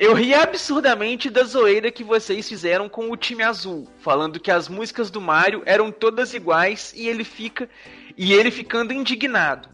Eu 0.00 0.14
ri 0.14 0.34
absurdamente 0.34 1.30
da 1.30 1.44
zoeira 1.44 1.92
que 1.92 2.02
vocês 2.02 2.48
fizeram 2.48 2.88
com 2.88 3.09
o 3.09 3.16
time 3.16 3.44
azul, 3.44 3.86
falando 4.00 4.40
que 4.40 4.50
as 4.50 4.68
músicas 4.68 5.12
do 5.12 5.20
Mario 5.20 5.62
eram 5.64 5.92
todas 5.92 6.34
iguais 6.34 6.92
e 6.96 7.06
ele 7.06 7.22
fica 7.22 7.70
e 8.18 8.32
ele 8.32 8.50
ficando 8.50 8.92
indignado. 8.92 9.68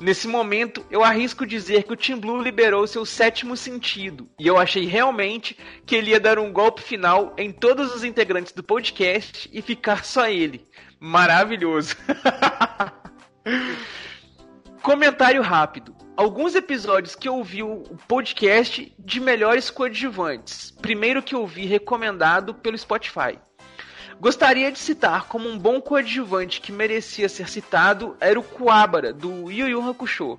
Nesse 0.00 0.28
momento, 0.28 0.84
eu 0.90 1.02
arrisco 1.02 1.46
dizer 1.46 1.82
que 1.82 1.92
o 1.92 1.96
Team 1.96 2.20
Blue 2.20 2.42
liberou 2.42 2.86
seu 2.86 3.04
sétimo 3.04 3.56
sentido, 3.56 4.28
e 4.38 4.46
eu 4.46 4.58
achei 4.58 4.84
realmente 4.84 5.56
que 5.86 5.94
ele 5.94 6.10
ia 6.10 6.20
dar 6.20 6.38
um 6.38 6.52
golpe 6.52 6.82
final 6.82 7.34
em 7.36 7.50
todos 7.50 7.94
os 7.94 8.04
integrantes 8.04 8.52
do 8.52 8.62
podcast 8.62 9.48
e 9.52 9.62
ficar 9.62 10.04
só 10.04 10.28
ele. 10.28 10.66
Maravilhoso. 11.06 11.94
Comentário 14.82 15.40
rápido. 15.40 15.94
Alguns 16.16 16.56
episódios 16.56 17.14
que 17.14 17.28
eu 17.28 17.36
ouvi 17.36 17.62
o 17.62 17.84
podcast 18.08 18.92
de 18.98 19.20
melhores 19.20 19.70
coadjuvantes. 19.70 20.72
Primeiro 20.82 21.22
que 21.22 21.32
eu 21.32 21.46
vi 21.46 21.64
recomendado 21.64 22.54
pelo 22.54 22.76
Spotify. 22.76 23.38
Gostaria 24.18 24.72
de 24.72 24.80
citar 24.80 25.28
como 25.28 25.48
um 25.48 25.56
bom 25.56 25.80
coadjuvante 25.80 26.60
que 26.60 26.72
merecia 26.72 27.28
ser 27.28 27.48
citado 27.48 28.16
era 28.18 28.40
o 28.40 28.42
Kuwabara, 28.42 29.12
do 29.12 29.48
Yu 29.48 29.68
Yu 29.68 29.88
Hakusho, 29.88 30.36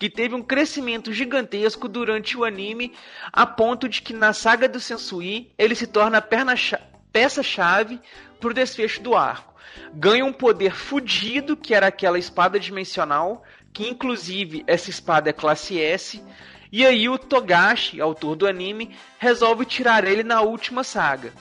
que 0.00 0.10
teve 0.10 0.34
um 0.34 0.42
crescimento 0.42 1.12
gigantesco 1.12 1.86
durante 1.86 2.36
o 2.36 2.42
anime, 2.42 2.92
a 3.32 3.46
ponto 3.46 3.88
de 3.88 4.02
que 4.02 4.12
na 4.12 4.32
saga 4.32 4.68
do 4.68 4.80
Sensui 4.80 5.52
ele 5.56 5.76
se 5.76 5.86
torna 5.86 6.18
a 6.18 6.76
peça-chave 7.12 8.00
para 8.40 8.50
o 8.50 8.54
desfecho 8.54 9.00
do 9.00 9.14
arco. 9.14 9.51
Ganha 9.94 10.24
um 10.24 10.32
poder 10.32 10.74
fudido, 10.74 11.56
que 11.56 11.74
era 11.74 11.86
aquela 11.86 12.18
espada 12.18 12.58
dimensional, 12.58 13.44
que 13.72 13.88
inclusive 13.88 14.64
essa 14.66 14.90
espada 14.90 15.30
é 15.30 15.32
classe 15.32 15.80
S, 15.80 16.22
e 16.70 16.86
aí 16.86 17.08
o 17.08 17.18
Togashi, 17.18 18.00
autor 18.00 18.34
do 18.34 18.46
anime, 18.46 18.96
resolve 19.18 19.66
tirar 19.66 20.04
ele 20.04 20.22
na 20.22 20.40
última 20.40 20.82
saga. 20.82 21.32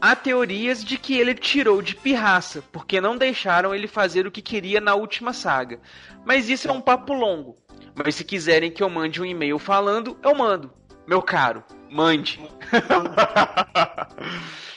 Há 0.00 0.14
teorias 0.14 0.84
de 0.84 0.98
que 0.98 1.16
ele 1.16 1.34
tirou 1.34 1.80
de 1.80 1.94
pirraça, 1.94 2.62
porque 2.70 3.00
não 3.00 3.16
deixaram 3.16 3.74
ele 3.74 3.86
fazer 3.86 4.26
o 4.26 4.30
que 4.30 4.42
queria 4.42 4.80
na 4.80 4.94
última 4.94 5.32
saga. 5.32 5.80
Mas 6.24 6.50
isso 6.50 6.68
é 6.68 6.72
um 6.72 6.80
papo 6.80 7.14
longo. 7.14 7.56
Mas 7.94 8.16
se 8.16 8.24
quiserem 8.24 8.70
que 8.70 8.82
eu 8.82 8.90
mande 8.90 9.22
um 9.22 9.24
e-mail 9.24 9.58
falando, 9.58 10.18
eu 10.22 10.34
mando. 10.34 10.70
Meu 11.06 11.22
caro, 11.22 11.64
mande. 11.88 12.40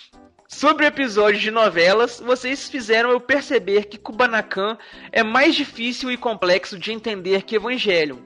Sobre 0.60 0.86
episódios 0.86 1.41
de 1.41 1.52
novelas, 1.52 2.19
vocês 2.19 2.68
fizeram 2.68 3.11
eu 3.11 3.22
perceber 3.22 3.86
que 3.86 3.98
Kubanakan 3.98 4.77
é 5.10 5.23
mais 5.23 5.56
difícil 5.56 6.11
e 6.11 6.18
complexo 6.18 6.77
de 6.77 6.91
entender 6.91 7.44
que 7.44 7.56
Evangelion. 7.56 8.18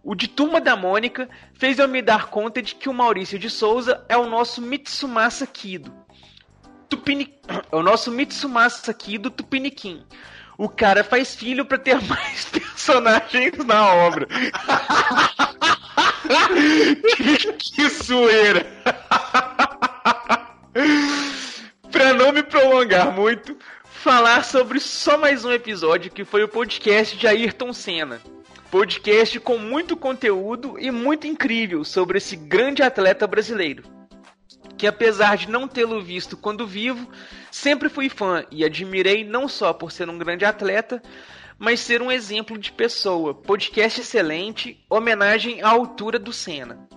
O 0.00 0.14
de 0.14 0.28
Turma 0.28 0.60
da 0.60 0.76
Mônica 0.76 1.28
fez 1.52 1.80
eu 1.80 1.88
me 1.88 2.00
dar 2.00 2.26
conta 2.26 2.62
de 2.62 2.76
que 2.76 2.88
o 2.88 2.94
Maurício 2.94 3.40
de 3.40 3.50
Souza 3.50 4.06
é 4.08 4.16
o 4.16 4.28
nosso 4.30 4.62
Mitsumasa 4.62 5.44
Kido. 5.48 5.92
Tupini... 6.88 7.34
É 7.72 7.74
o 7.74 7.82
nosso 7.82 8.12
Mitsumasa 8.12 8.92
aqui 8.92 9.18
do 9.18 9.28
Tupiniquim. 9.28 10.06
O 10.56 10.68
cara 10.68 11.02
faz 11.02 11.34
filho 11.34 11.64
para 11.64 11.76
ter 11.76 12.00
mais 12.06 12.44
personagens 12.44 13.64
na 13.66 13.94
obra. 13.94 14.28
que, 17.16 17.52
que 17.54 17.88
zoeira. 17.88 18.64
pra 21.90 22.14
não 22.14 22.32
me 22.32 22.42
prolongar 22.42 23.12
muito, 23.12 23.56
falar 23.84 24.44
sobre 24.44 24.78
só 24.80 25.18
mais 25.18 25.44
um 25.44 25.52
episódio 25.52 26.10
que 26.10 26.24
foi 26.24 26.42
o 26.42 26.48
podcast 26.48 27.16
de 27.16 27.26
Ayrton 27.26 27.72
Senna. 27.72 28.20
Podcast 28.70 29.40
com 29.40 29.58
muito 29.58 29.96
conteúdo 29.96 30.78
e 30.78 30.90
muito 30.90 31.26
incrível 31.26 31.84
sobre 31.84 32.18
esse 32.18 32.36
grande 32.36 32.82
atleta 32.82 33.26
brasileiro 33.26 34.00
que 34.80 34.86
apesar 34.86 35.36
de 35.36 35.50
não 35.50 35.68
tê-lo 35.68 36.00
visto 36.00 36.38
quando 36.38 36.66
vivo, 36.66 37.06
sempre 37.50 37.90
fui 37.90 38.08
fã 38.08 38.46
e 38.50 38.64
admirei 38.64 39.24
não 39.24 39.46
só 39.46 39.74
por 39.74 39.92
ser 39.92 40.08
um 40.08 40.16
grande 40.16 40.46
atleta, 40.46 41.02
mas 41.58 41.80
ser 41.80 42.00
um 42.00 42.10
exemplo 42.10 42.56
de 42.56 42.72
pessoa. 42.72 43.34
Podcast 43.34 44.00
excelente, 44.00 44.82
homenagem 44.88 45.60
à 45.60 45.68
altura 45.68 46.18
do 46.18 46.32
Senna. 46.32 46.88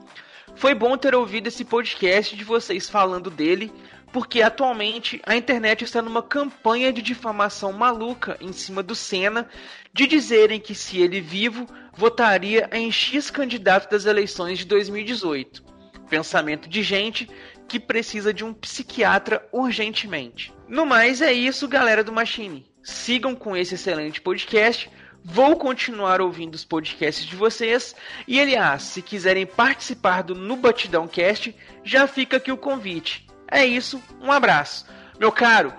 Foi 0.55 0.73
bom 0.73 0.95
ter 0.95 1.13
ouvido 1.13 1.47
esse 1.47 1.65
podcast 1.65 2.37
de 2.37 2.45
vocês 2.45 2.89
falando 2.89 3.29
dele, 3.29 3.69
porque 4.13 4.43
atualmente 4.43 5.19
a 5.25 5.35
internet 5.35 5.83
está 5.83 5.99
numa 5.99 6.21
campanha 6.21 6.93
de 6.93 7.01
difamação 7.01 7.73
maluca 7.73 8.37
em 8.39 8.53
cima 8.53 8.83
do 8.83 8.93
Senna, 8.93 9.49
de 9.91 10.05
dizerem 10.05 10.59
que 10.59 10.75
se 10.75 10.99
ele 10.99 11.19
vivo, 11.19 11.67
votaria 11.91 12.69
em 12.71 12.91
X 12.91 13.31
candidato 13.31 13.89
das 13.89 14.05
eleições 14.05 14.59
de 14.59 14.65
2018. 14.65 15.63
Pensamento 16.07 16.69
de 16.69 16.83
gente 16.83 17.27
que 17.67 17.79
precisa 17.79 18.31
de 18.31 18.45
um 18.45 18.53
psiquiatra 18.53 19.43
urgentemente. 19.51 20.53
No 20.67 20.85
mais, 20.85 21.19
é 21.19 21.33
isso, 21.33 21.67
galera 21.67 22.03
do 22.03 22.11
Machine. 22.13 22.67
Sigam 22.83 23.33
com 23.33 23.57
esse 23.57 23.73
excelente 23.73 24.21
podcast. 24.21 24.91
Vou 25.25 25.55
continuar 25.55 26.21
ouvindo 26.21 26.53
os 26.53 26.63
podcasts 26.63 27.25
de 27.25 27.35
vocês. 27.35 27.95
E, 28.27 28.39
aliás, 28.39 28.83
se 28.83 29.01
quiserem 29.01 29.47
participar 29.47 30.21
do 30.21 30.35
No 30.35 30.55
Batidão 30.55 31.07
Cast, 31.07 31.55
já 31.83 32.05
fica 32.05 32.37
aqui 32.37 32.51
o 32.51 32.57
convite. 32.57 33.25
É 33.53 33.63
isso, 33.63 34.01
um 34.19 34.31
abraço. 34.31 34.85
Meu 35.19 35.31
caro, 35.31 35.71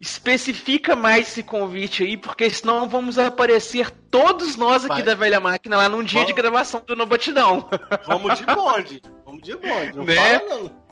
especifica 0.00 0.96
mais 0.96 1.28
esse 1.28 1.42
convite 1.42 2.02
aí, 2.02 2.16
porque 2.16 2.48
senão 2.48 2.88
vamos 2.88 3.18
aparecer 3.18 3.90
todos 4.10 4.56
nós 4.56 4.84
aqui 4.84 4.94
Vai. 4.94 5.02
da 5.02 5.14
velha 5.14 5.38
máquina 5.38 5.76
lá 5.76 5.90
num 5.90 6.02
dia 6.02 6.20
vamos. 6.20 6.34
de 6.34 6.40
gravação 6.40 6.82
do 6.86 6.96
No 6.96 7.04
Batidão. 7.04 7.68
Vamos 8.06 8.38
de 8.38 8.46
bonde. 8.54 9.02
Vamos 9.26 9.42
de 9.42 9.54
bonde. 9.56 9.94
Não 9.94 10.04
né? 10.04 10.14
fala 10.14 10.48
não. 10.48 10.88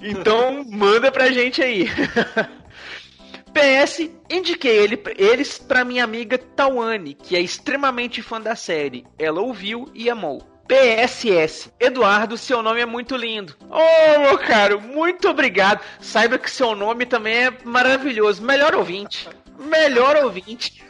Então, 0.00 0.64
manda 0.70 1.12
pra 1.12 1.30
gente 1.30 1.62
aí. 1.62 1.86
PS, 3.52 4.10
indiquei 4.28 4.78
ele, 4.78 5.00
eles 5.16 5.58
pra 5.58 5.84
minha 5.84 6.02
amiga 6.02 6.36
Tawane, 6.36 7.14
que 7.14 7.36
é 7.36 7.40
extremamente 7.40 8.22
fã 8.22 8.40
da 8.40 8.56
série. 8.56 9.06
Ela 9.18 9.40
ouviu 9.42 9.88
e 9.94 10.08
amou. 10.10 10.42
PSS. 10.66 11.70
Eduardo, 11.78 12.36
seu 12.36 12.62
nome 12.62 12.80
é 12.80 12.86
muito 12.86 13.16
lindo. 13.16 13.54
Oh, 13.70 14.20
meu 14.20 14.38
caro, 14.38 14.80
muito 14.80 15.28
obrigado. 15.28 15.80
Saiba 16.00 16.38
que 16.38 16.50
seu 16.50 16.74
nome 16.74 17.06
também 17.06 17.46
é 17.46 17.52
maravilhoso. 17.64 18.42
Melhor 18.42 18.74
ouvinte. 18.74 19.28
Melhor 19.58 20.16
ouvinte. 20.16 20.82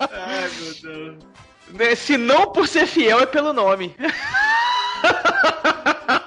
Ai, 0.00 0.48
meu 0.60 1.18
Deus. 1.74 1.98
Se 1.98 2.16
não 2.16 2.52
por 2.52 2.66
ser 2.66 2.86
fiel, 2.86 3.20
é 3.20 3.26
pelo 3.26 3.52
nome. 3.52 3.94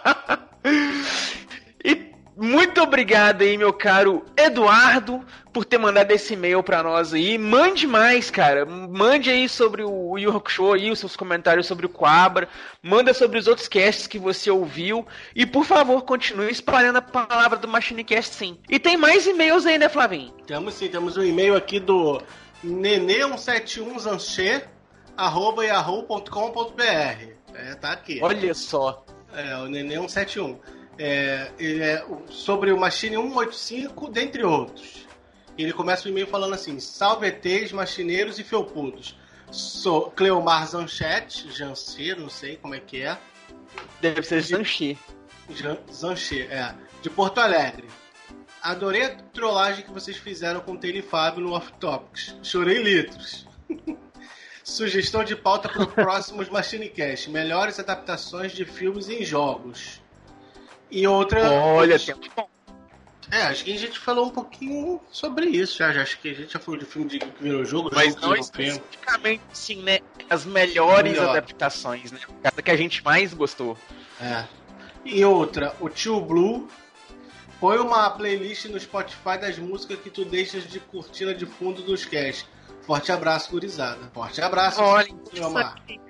Muito 2.42 2.82
obrigado 2.82 3.44
aí, 3.44 3.56
meu 3.56 3.72
caro 3.72 4.26
Eduardo, 4.36 5.24
por 5.54 5.64
ter 5.64 5.78
mandado 5.78 6.10
esse 6.10 6.34
e-mail 6.34 6.64
para 6.64 6.82
nós 6.82 7.14
aí. 7.14 7.38
Mande 7.38 7.86
mais, 7.86 8.32
cara. 8.32 8.66
Mande 8.66 9.30
aí 9.30 9.48
sobre 9.48 9.84
o 9.84 10.18
Yu 10.18 10.42
Show 10.48 10.74
aí, 10.74 10.90
os 10.90 10.98
seus 10.98 11.16
comentários 11.16 11.68
sobre 11.68 11.86
o 11.86 11.90
Quabra. 11.90 12.50
Manda 12.82 13.14
sobre 13.14 13.38
os 13.38 13.46
outros 13.46 13.68
casts 13.68 14.08
que 14.08 14.18
você 14.18 14.50
ouviu. 14.50 15.06
E 15.36 15.46
por 15.46 15.66
favor, 15.66 16.02
continue 16.02 16.50
espalhando 16.52 16.96
a 16.96 17.02
palavra 17.04 17.60
do 17.60 17.68
Machinecast 17.68 18.34
sim. 18.34 18.58
E 18.68 18.80
tem 18.80 18.98
mais 18.98 19.28
e-mails 19.28 19.68
aí, 19.68 19.78
né, 19.78 19.88
Flavinho? 19.88 20.32
Temos 20.48 20.74
sim, 20.74 20.88
temos 20.88 21.18
um 21.18 21.24
e-mail 21.24 21.56
aqui 21.56 21.80
do 21.80 22.24
nenê171zanche, 22.66 24.64
arroba 25.16 25.64
yahoo.com.br. 25.64 26.82
É, 27.54 27.76
tá 27.76 27.92
aqui. 27.92 28.18
Olha 28.20 28.56
só. 28.56 29.06
É, 29.32 29.56
o 29.58 29.68
nenê171. 29.68 30.58
É, 31.04 31.52
é 31.60 32.06
sobre 32.30 32.72
o 32.72 32.80
Machine 32.80 33.16
185, 33.16 34.08
dentre 34.12 34.44
outros. 34.44 35.08
Ele 35.58 35.74
começa 35.74 36.08
o 36.08 36.12
e-mail 36.12 36.28
falando 36.28 36.54
assim: 36.54 36.80
Salve 36.80 37.26
ETs, 37.26 37.72
machineiros 37.72 38.38
e 38.38 38.44
felpudos. 38.44 39.18
Sou 39.50 40.12
Cleomar 40.12 40.68
Zanchete, 40.68 41.52
Jancer, 41.52 42.20
não 42.20 42.30
sei 42.30 42.56
como 42.56 42.76
é 42.76 42.80
que 42.80 43.02
é. 43.02 43.18
Deve 44.00 44.22
ser 44.22 44.42
Zanchi. 44.42 44.96
Zanchi, 45.92 46.44
é. 46.44 46.76
De 47.02 47.10
Porto 47.10 47.40
Alegre. 47.40 47.88
Adorei 48.62 49.04
a 49.04 49.16
trollagem 49.16 49.84
que 49.84 49.92
vocês 49.92 50.18
fizeram 50.18 50.60
com 50.60 50.74
o 50.74 50.78
Taylor 50.78 51.02
Fábio 51.02 51.42
no 51.42 51.54
Off 51.54 51.74
Topics. 51.80 52.36
Chorei 52.44 52.78
litros. 52.78 53.48
Sugestão 54.64 55.24
de 55.24 55.36
pauta 55.36 55.68
para 55.68 55.82
os 55.82 55.94
próximos 55.94 56.48
Machinecast. 56.48 57.28
Melhores 57.32 57.80
adaptações 57.80 58.52
de 58.52 58.66
filmes 58.66 59.10
em 59.10 59.26
jogos. 59.26 60.00
E 60.92 61.08
outra. 61.08 61.50
Olha, 61.50 61.98
tempo 61.98 62.28
bom. 62.36 62.50
É, 63.32 63.44
acho 63.44 63.64
que 63.64 63.74
a 63.74 63.80
gente 63.80 63.98
falou 63.98 64.26
um 64.26 64.30
pouquinho 64.30 65.00
sobre 65.10 65.46
isso 65.46 65.78
já. 65.78 65.94
já 65.94 66.02
acho 66.02 66.20
que 66.20 66.30
a 66.30 66.34
gente 66.34 66.52
já 66.52 66.60
falou 66.60 66.78
de 66.78 66.86
filme 66.86 67.08
de 67.08 67.20
que 67.20 67.32
virou 67.42 67.64
jogo, 67.64 67.90
mas 67.94 68.14
não 68.18 68.36
especificamente, 68.36 69.42
sim, 69.54 69.82
né? 69.82 70.00
As 70.30 70.46
melhores 70.46 71.14
Melhor. 71.14 71.30
adaptações, 71.30 72.12
né? 72.12 72.20
Cada 72.44 72.62
que 72.62 72.70
a 72.70 72.76
gente 72.76 73.02
mais 73.04 73.34
gostou. 73.34 73.78
É. 74.20 74.44
E 75.06 75.24
outra, 75.24 75.74
o 75.80 75.88
Tio 75.88 76.20
Blue 76.20 76.68
põe 77.58 77.78
uma 77.78 78.10
playlist 78.10 78.66
no 78.66 78.78
Spotify 78.78 79.38
das 79.40 79.58
músicas 79.58 80.00
que 80.00 80.10
tu 80.10 80.26
deixas 80.26 80.68
de 80.68 80.82
cortina 80.82 81.34
de 81.34 81.46
fundo 81.46 81.82
dos 81.82 82.04
casts. 82.04 82.46
Forte 82.82 83.12
abraço, 83.14 83.52
gurizada. 83.52 84.12
Forte 84.14 84.42
abraço, 84.42 84.82
Olha, 84.82 85.08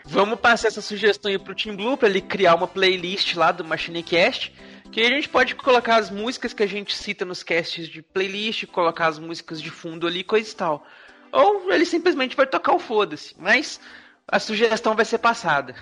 Vamos 0.06 0.40
passar 0.40 0.70
essa 0.70 0.82
sugestão 0.82 1.30
aí 1.30 1.38
pro 1.38 1.54
Team 1.54 1.76
Blue 1.76 1.96
pra 1.96 2.10
ele 2.10 2.22
criar 2.22 2.56
uma 2.56 2.68
playlist 2.68 3.36
lá 3.36 3.52
do 3.52 3.64
Machinecast 3.64 4.52
que 4.92 5.02
a 5.02 5.10
gente 5.10 5.30
pode 5.30 5.56
colocar 5.56 5.96
as 5.96 6.12
músicas 6.12 6.54
que 6.54 6.64
a 6.64 6.68
gente 6.68 6.94
cita 6.96 7.24
nos 7.24 7.44
casts 7.44 7.88
de 7.88 8.02
playlist, 8.02 8.66
colocar 8.68 9.08
as 9.08 9.18
músicas 9.18 9.62
de 9.62 9.72
fundo 9.72 10.06
ali, 10.06 10.24
coisa 10.24 10.52
e 10.52 10.56
tal. 10.56 10.86
Ou 11.32 11.72
ele 11.72 11.86
simplesmente 11.86 12.36
vai 12.36 12.46
tocar 12.46 12.74
o 12.74 12.80
foda-se. 12.80 13.34
Mas 13.40 13.80
a 14.28 14.38
sugestão 14.38 14.94
vai 14.94 15.06
ser 15.06 15.20
passada. 15.20 15.74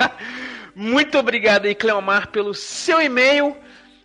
Muito 0.76 1.18
obrigado 1.18 1.64
aí, 1.64 1.74
Cleomar, 1.74 2.28
pelo 2.28 2.52
seu 2.52 3.00
e-mail. 3.00 3.56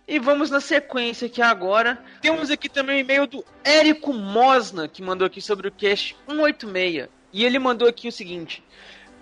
E 0.06 0.18
vamos 0.18 0.50
na 0.50 0.60
sequência 0.60 1.26
aqui 1.26 1.42
agora. 1.42 2.02
Temos 2.22 2.50
aqui 2.50 2.70
também 2.70 2.96
o 2.96 3.00
e-mail 3.00 3.26
do 3.26 3.44
Érico 3.62 4.14
Mosna, 4.14 4.88
que 4.88 5.02
mandou 5.02 5.26
aqui 5.26 5.42
sobre 5.42 5.68
o 5.68 5.72
cast 5.72 6.16
186. 6.26 7.08
E 7.30 7.44
ele 7.44 7.58
mandou 7.58 7.86
aqui 7.86 8.08
o 8.08 8.12
seguinte: 8.12 8.64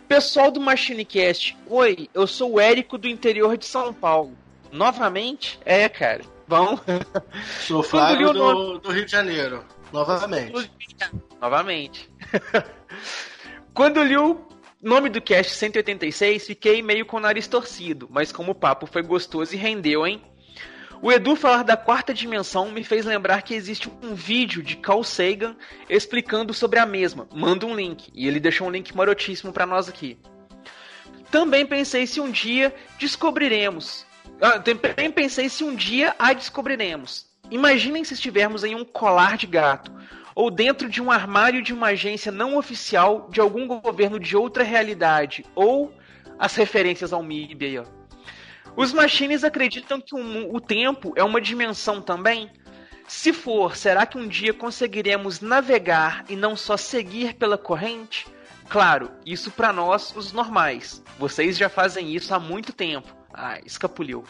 Pessoal 0.06 0.52
do 0.52 0.60
MachineCast, 0.60 1.56
oi, 1.66 2.08
eu 2.14 2.28
sou 2.28 2.52
o 2.52 2.60
Érico 2.60 2.96
do 2.96 3.08
interior 3.08 3.56
de 3.56 3.66
São 3.66 3.92
Paulo. 3.92 4.45
Novamente? 4.72 5.58
É, 5.64 5.88
cara. 5.88 6.22
Bom. 6.48 6.78
Sou 7.60 7.82
Flávio 7.82 8.32
do, 8.32 8.78
do 8.78 8.90
Rio 8.90 9.04
de 9.04 9.12
Janeiro. 9.12 9.64
Novamente. 9.92 10.70
Novamente. 11.40 12.10
Quando 13.74 14.02
li 14.02 14.16
o 14.16 14.46
nome 14.82 15.08
do 15.08 15.20
cast 15.20 15.52
186, 15.52 16.46
fiquei 16.46 16.82
meio 16.82 17.04
com 17.04 17.16
o 17.16 17.20
nariz 17.20 17.46
torcido, 17.46 18.08
mas 18.10 18.32
como 18.32 18.52
o 18.52 18.54
papo 18.54 18.86
foi 18.86 19.02
gostoso 19.02 19.54
e 19.54 19.58
rendeu, 19.58 20.06
hein? 20.06 20.22
O 21.02 21.12
Edu 21.12 21.36
falar 21.36 21.62
da 21.62 21.76
quarta 21.76 22.14
dimensão 22.14 22.70
me 22.70 22.82
fez 22.82 23.04
lembrar 23.04 23.42
que 23.42 23.54
existe 23.54 23.90
um 24.02 24.14
vídeo 24.14 24.62
de 24.62 24.76
Carl 24.76 25.04
Sagan 25.04 25.54
explicando 25.90 26.54
sobre 26.54 26.78
a 26.78 26.86
mesma. 26.86 27.28
Manda 27.34 27.66
um 27.66 27.74
link. 27.76 28.10
E 28.14 28.26
ele 28.26 28.40
deixou 28.40 28.66
um 28.66 28.70
link 28.70 28.96
marotíssimo 28.96 29.52
para 29.52 29.66
nós 29.66 29.88
aqui. 29.88 30.18
Também 31.30 31.66
pensei 31.66 32.06
se 32.06 32.18
um 32.18 32.30
dia 32.30 32.74
descobriremos. 32.98 34.05
Ah, 34.40 34.58
também 34.58 35.10
pensei 35.10 35.48
se 35.48 35.64
um 35.64 35.74
dia 35.74 36.14
a 36.18 36.32
descobriremos. 36.32 37.26
Imaginem 37.50 38.04
se 38.04 38.14
estivermos 38.14 38.64
em 38.64 38.74
um 38.74 38.84
colar 38.84 39.36
de 39.36 39.46
gato 39.46 39.92
ou 40.34 40.50
dentro 40.50 40.88
de 40.90 41.00
um 41.00 41.10
armário 41.10 41.62
de 41.62 41.72
uma 41.72 41.88
agência 41.88 42.30
não 42.30 42.58
oficial 42.58 43.28
de 43.30 43.40
algum 43.40 43.66
governo 43.66 44.20
de 44.20 44.36
outra 44.36 44.62
realidade, 44.62 45.46
ou 45.54 45.94
as 46.38 46.54
referências 46.54 47.10
ao 47.10 47.22
MIB 47.22 47.64
aí, 47.64 47.78
ó. 47.78 47.84
Os 48.76 48.92
machines 48.92 49.42
acreditam 49.42 49.98
que 49.98 50.14
o, 50.14 50.54
o 50.54 50.60
tempo 50.60 51.14
é 51.16 51.24
uma 51.24 51.40
dimensão 51.40 52.02
também? 52.02 52.50
Se 53.08 53.32
for, 53.32 53.76
será 53.76 54.04
que 54.04 54.18
um 54.18 54.28
dia 54.28 54.52
conseguiremos 54.52 55.40
navegar 55.40 56.26
e 56.28 56.36
não 56.36 56.54
só 56.54 56.76
seguir 56.76 57.34
pela 57.34 57.56
corrente? 57.56 58.26
Claro, 58.68 59.10
isso 59.24 59.50
para 59.50 59.72
nós, 59.72 60.14
os 60.14 60.32
normais. 60.32 61.02
Vocês 61.18 61.56
já 61.56 61.70
fazem 61.70 62.14
isso 62.14 62.34
há 62.34 62.38
muito 62.38 62.74
tempo. 62.74 63.16
Ah, 63.38 63.60
escapuliu. 63.66 64.24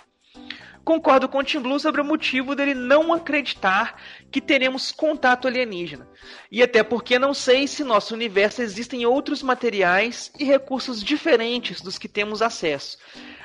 Concordo 0.84 1.28
com 1.28 1.38
o 1.38 1.44
Tim 1.44 1.60
Blue 1.60 1.78
sobre 1.78 2.00
o 2.00 2.04
motivo 2.04 2.56
dele 2.56 2.74
não 2.74 3.12
acreditar 3.12 4.00
que 4.32 4.40
teremos 4.40 4.90
contato 4.90 5.46
alienígena. 5.46 6.08
E 6.50 6.60
até 6.60 6.82
porque 6.82 7.16
não 7.16 7.32
sei 7.32 7.68
se 7.68 7.84
nosso 7.84 8.14
universo 8.14 8.62
existem 8.62 9.06
outros 9.06 9.44
materiais 9.44 10.32
e 10.38 10.44
recursos 10.44 11.02
diferentes 11.02 11.80
dos 11.80 11.98
que 11.98 12.08
temos 12.08 12.42
acesso. 12.42 12.98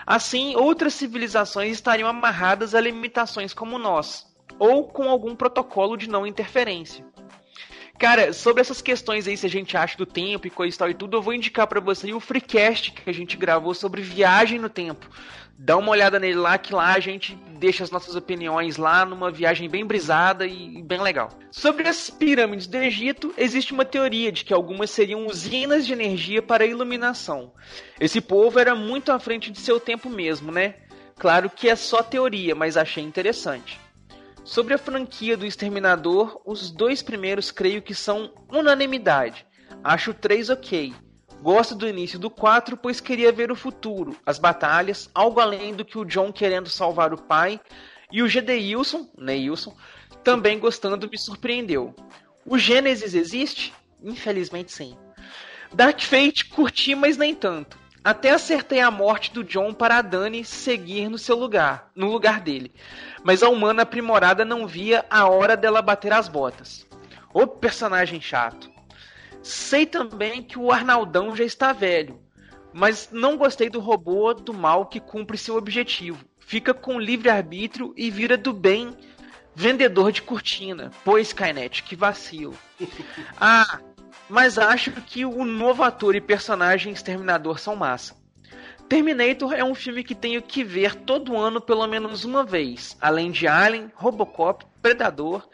Assim, 0.05 0.55
outras 0.55 0.95
civilizações 0.95 1.73
estariam 1.73 2.09
amarradas 2.09 2.73
a 2.73 2.81
limitações 2.81 3.53
como 3.53 3.77
nós, 3.77 4.25
ou 4.57 4.87
com 4.87 5.09
algum 5.09 5.35
protocolo 5.35 5.95
de 5.95 6.09
não 6.09 6.25
interferência. 6.25 7.05
Cara, 8.01 8.33
sobre 8.33 8.61
essas 8.61 8.81
questões 8.81 9.27
aí, 9.27 9.37
se 9.37 9.45
a 9.45 9.49
gente 9.49 9.77
acha 9.77 9.95
do 9.95 10.07
tempo 10.07 10.47
e 10.47 10.49
coisa 10.49 10.75
e 10.75 10.77
tal 10.79 10.89
e 10.89 10.93
tudo, 10.95 11.17
eu 11.17 11.21
vou 11.21 11.35
indicar 11.35 11.67
para 11.67 11.79
você 11.79 12.11
o 12.11 12.19
freecast 12.19 12.93
que 12.93 13.07
a 13.07 13.13
gente 13.13 13.37
gravou 13.37 13.75
sobre 13.75 14.01
viagem 14.01 14.57
no 14.57 14.69
tempo. 14.69 15.07
Dá 15.57 15.77
uma 15.77 15.91
olhada 15.91 16.19
nele 16.19 16.35
lá, 16.35 16.57
que 16.57 16.73
lá 16.73 16.93
a 16.93 16.99
gente 16.99 17.35
deixa 17.59 17.83
as 17.83 17.91
nossas 17.91 18.15
opiniões 18.15 18.77
lá 18.77 19.05
numa 19.05 19.29
viagem 19.29 19.69
bem 19.69 19.85
brisada 19.85 20.47
e 20.47 20.81
bem 20.81 20.99
legal. 20.99 21.29
Sobre 21.51 21.87
as 21.87 22.09
pirâmides 22.09 22.65
do 22.65 22.77
Egito, 22.77 23.31
existe 23.37 23.71
uma 23.71 23.85
teoria 23.85 24.31
de 24.31 24.43
que 24.43 24.53
algumas 24.53 24.89
seriam 24.89 25.27
usinas 25.27 25.85
de 25.85 25.93
energia 25.93 26.41
para 26.41 26.65
iluminação. 26.65 27.53
Esse 27.99 28.19
povo 28.19 28.57
era 28.59 28.73
muito 28.73 29.11
à 29.11 29.19
frente 29.19 29.51
de 29.51 29.59
seu 29.59 29.79
tempo 29.79 30.09
mesmo, 30.09 30.51
né? 30.51 30.75
Claro 31.19 31.51
que 31.51 31.69
é 31.69 31.75
só 31.75 32.01
teoria, 32.01 32.55
mas 32.55 32.75
achei 32.75 33.03
interessante. 33.03 33.79
Sobre 34.43 34.73
a 34.73 34.79
franquia 34.79 35.37
do 35.37 35.45
Exterminador, 35.45 36.41
os 36.43 36.71
dois 36.71 37.03
primeiros 37.03 37.51
creio 37.51 37.81
que 37.81 37.93
são 37.93 38.33
unanimidade. 38.49 39.45
Acho 39.83 40.15
três 40.15 40.49
ok. 40.49 40.93
Gosto 41.41 41.73
do 41.73 41.87
início 41.87 42.19
do 42.19 42.29
4, 42.29 42.77
pois 42.77 43.01
queria 43.01 43.31
ver 43.31 43.51
o 43.51 43.55
futuro, 43.55 44.15
as 44.23 44.37
batalhas, 44.37 45.09
algo 45.13 45.39
além 45.39 45.73
do 45.73 45.83
que 45.83 45.97
o 45.97 46.05
John 46.05 46.31
querendo 46.31 46.69
salvar 46.69 47.13
o 47.13 47.21
pai, 47.21 47.59
e 48.11 48.21
o 48.21 48.29
Gedeilson, 48.29 49.09
Neilson, 49.17 49.75
também 50.23 50.59
gostando 50.59 51.09
me 51.09 51.17
surpreendeu. 51.17 51.95
O 52.45 52.59
Gênesis 52.59 53.15
existe? 53.15 53.73
Infelizmente 54.03 54.71
sim. 54.71 54.95
Dark 55.73 55.99
Fate 56.01 56.45
curti, 56.45 56.93
mas 56.93 57.17
nem 57.17 57.33
tanto. 57.33 57.79
Até 58.03 58.31
acertei 58.31 58.79
a 58.79 58.91
morte 58.91 59.31
do 59.31 59.43
John 59.43 59.73
para 59.73 59.97
a 59.97 60.01
Dani 60.01 60.45
seguir 60.45 61.09
no 61.09 61.17
seu 61.17 61.35
lugar, 61.35 61.91
no 61.95 62.11
lugar 62.11 62.39
dele. 62.39 62.71
Mas 63.23 63.41
a 63.41 63.49
humana 63.49 63.83
aprimorada 63.83 64.45
não 64.45 64.67
via 64.67 65.05
a 65.09 65.27
hora 65.27 65.57
dela 65.57 65.81
bater 65.81 66.13
as 66.13 66.27
botas. 66.27 66.87
O 67.33 67.47
personagem 67.47 68.19
chato. 68.21 68.70
Sei 69.43 69.85
também 69.85 70.43
que 70.43 70.59
o 70.59 70.71
Arnaldão 70.71 71.35
já 71.35 71.43
está 71.43 71.73
velho, 71.73 72.19
mas 72.73 73.09
não 73.11 73.37
gostei 73.37 73.69
do 73.69 73.79
robô 73.79 74.33
do 74.33 74.53
mal 74.53 74.85
que 74.85 74.99
cumpre 74.99 75.37
seu 75.37 75.55
objetivo. 75.55 76.23
Fica 76.39 76.73
com 76.73 76.99
livre-arbítrio 76.99 77.93
e 77.97 78.11
vira 78.11 78.37
do 78.37 78.53
bem 78.53 78.95
vendedor 79.55 80.11
de 80.11 80.21
cortina. 80.21 80.91
Pois, 81.03 81.27
Skynet, 81.27 81.83
que 81.83 81.95
vacilo. 81.95 82.57
Ah, 83.39 83.79
mas 84.29 84.57
acho 84.57 84.91
que 84.91 85.25
o 85.25 85.43
novo 85.43 85.83
ator 85.83 86.15
e 86.15 86.21
personagem 86.21 86.93
Exterminador 86.93 87.59
são 87.59 87.75
massa. 87.75 88.15
Terminator 88.87 89.53
é 89.53 89.63
um 89.63 89.73
filme 89.73 90.03
que 90.03 90.13
tenho 90.13 90.41
que 90.41 90.63
ver 90.63 90.95
todo 90.95 91.37
ano 91.37 91.61
pelo 91.61 91.87
menos 91.87 92.25
uma 92.25 92.43
vez, 92.43 92.97
além 92.99 93.31
de 93.31 93.47
Alien, 93.47 93.91
Robocop, 93.95 94.65
Predador 94.81 95.47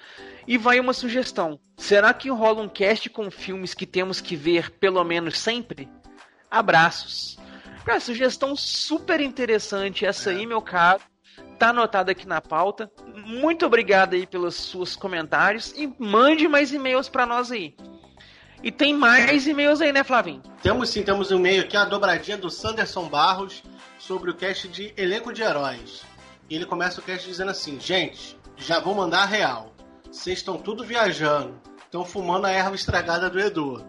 e 0.47 0.57
vai 0.57 0.79
uma 0.79 0.93
sugestão: 0.93 1.59
será 1.75 2.13
que 2.13 2.29
rola 2.29 2.61
um 2.61 2.69
cast 2.69 3.09
com 3.09 3.29
filmes 3.29 3.73
que 3.73 3.85
temos 3.85 4.21
que 4.21 4.35
ver 4.35 4.71
pelo 4.71 5.03
menos 5.03 5.37
sempre? 5.37 5.89
Abraços. 6.49 7.37
Cara, 7.85 7.99
sugestão 7.99 8.55
super 8.55 9.21
interessante 9.21 10.05
essa 10.05 10.29
aí, 10.29 10.45
meu 10.45 10.61
caro. 10.61 11.01
Tá 11.59 11.69
anotado 11.69 12.11
aqui 12.11 12.27
na 12.27 12.41
pauta. 12.41 12.91
Muito 13.25 13.65
obrigado 13.65 14.13
aí 14.13 14.25
pelos 14.25 14.55
seus 14.55 14.95
comentários 14.95 15.73
e 15.75 15.93
mande 15.99 16.47
mais 16.47 16.71
e-mails 16.71 17.09
para 17.09 17.25
nós 17.25 17.51
aí. 17.51 17.75
E 18.63 18.71
tem 18.71 18.93
mais 18.93 19.45
e-mails 19.45 19.81
aí, 19.81 19.91
né, 19.91 20.03
Flavinho? 20.03 20.41
Temos 20.61 20.89
sim, 20.89 21.03
temos 21.03 21.31
um 21.31 21.37
e-mail 21.37 21.63
aqui, 21.63 21.77
a 21.77 21.85
dobradinha 21.85 22.37
do 22.37 22.49
Sanderson 22.49 23.07
Barros 23.07 23.63
sobre 23.99 24.31
o 24.31 24.35
cast 24.35 24.67
de 24.67 24.93
Elenco 24.97 25.31
de 25.31 25.41
Heróis. 25.41 26.03
E 26.49 26.55
ele 26.55 26.65
começa 26.65 26.99
o 26.99 27.03
cast 27.03 27.27
dizendo 27.27 27.51
assim: 27.51 27.79
Gente, 27.79 28.37
já 28.57 28.79
vou 28.79 28.95
mandar 28.95 29.23
a 29.23 29.25
real. 29.25 29.76
Vocês 30.11 30.39
estão 30.39 30.57
tudo 30.57 30.83
viajando. 30.83 31.59
Estão 31.83 32.03
fumando 32.03 32.45
a 32.45 32.51
erva 32.51 32.75
estragada 32.75 33.29
do 33.29 33.39
Edu. 33.39 33.85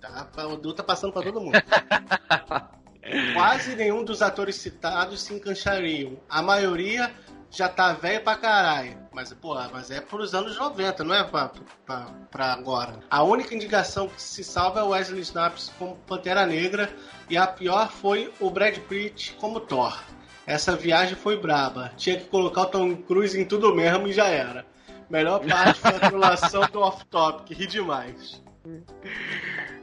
Tá? 0.00 0.28
O 0.46 0.54
Edu 0.54 0.72
tá 0.72 0.82
passando 0.82 1.12
pra 1.12 1.22
todo 1.22 1.40
mundo. 1.40 1.56
Quase 3.34 3.76
nenhum 3.76 4.04
dos 4.04 4.20
atores 4.22 4.56
citados 4.56 5.22
se 5.22 5.34
encaixariam. 5.34 6.18
A 6.28 6.42
maioria 6.42 7.12
já 7.50 7.68
tá 7.68 7.92
velho 7.92 8.22
pra 8.22 8.36
caralho. 8.36 8.98
Mas, 9.12 9.32
pô, 9.32 9.54
mas 9.72 9.90
é 9.90 10.00
pros 10.00 10.34
anos 10.34 10.58
90, 10.58 11.04
não 11.04 11.14
é 11.14 11.24
pra, 11.24 11.50
pra, 11.84 12.06
pra, 12.30 12.52
agora. 12.52 13.00
A 13.10 13.22
única 13.22 13.54
indicação 13.54 14.08
que 14.08 14.20
se 14.20 14.42
salva 14.42 14.80
é 14.80 14.82
o 14.82 14.88
Wesley 14.88 15.20
Snipes 15.20 15.72
como 15.78 15.96
Pantera 16.06 16.44
Negra 16.44 16.94
e 17.30 17.36
a 17.36 17.46
pior 17.46 17.90
foi 17.90 18.32
o 18.40 18.50
Brad 18.50 18.76
Pitt 18.80 19.36
como 19.40 19.60
Thor. 19.60 20.02
Essa 20.46 20.76
viagem 20.76 21.16
foi 21.16 21.36
braba. 21.38 21.92
Tinha 21.96 22.16
que 22.16 22.26
colocar 22.26 22.62
o 22.62 22.66
Tom 22.66 22.96
Cruise 22.96 23.40
em 23.40 23.44
tudo 23.44 23.74
mesmo 23.74 24.06
e 24.06 24.12
já 24.12 24.26
era. 24.28 24.66
Melhor 25.08 25.44
parte 25.46 25.80
foi 25.80 25.90
a 25.90 26.66
do 26.66 26.80
off-topic, 26.80 27.56
ri 27.56 27.66
demais. 27.66 28.42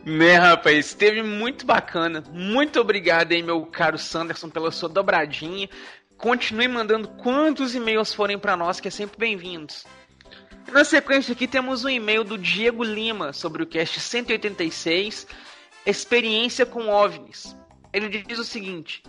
Né, 0.06 0.36
rapaz, 0.36 0.88
esteve 0.88 1.24
muito 1.24 1.66
bacana. 1.66 2.24
Muito 2.32 2.80
obrigado 2.80 3.32
aí, 3.32 3.42
meu 3.42 3.66
caro 3.66 3.98
Sanderson, 3.98 4.50
pela 4.50 4.72
sua 4.72 4.90
dobradinha. 4.90 5.70
Continue 6.18 6.68
mandando 6.68 7.08
quantos 7.08 7.74
e-mails 7.74 8.14
forem 8.14 8.38
para 8.38 8.58
nós, 8.58 8.80
que 8.80 8.90
é 8.90 8.92
sempre 8.92 9.18
bem-vindos. 9.18 9.86
Na 10.72 10.84
sequência 10.84 11.34
aqui 11.34 11.48
temos 11.48 11.84
um 11.86 11.90
e-mail 11.90 12.24
do 12.24 12.38
Diego 12.38 12.84
Lima 12.84 13.32
sobre 13.32 13.64
o 13.64 13.68
cast 13.68 14.00
186, 14.00 15.28
Experiência 15.86 16.66
com 16.66 16.90
OVNIs. 16.90 17.56
Ele 17.92 18.10
diz 18.10 18.40
o 18.40 18.44
seguinte: 18.44 19.04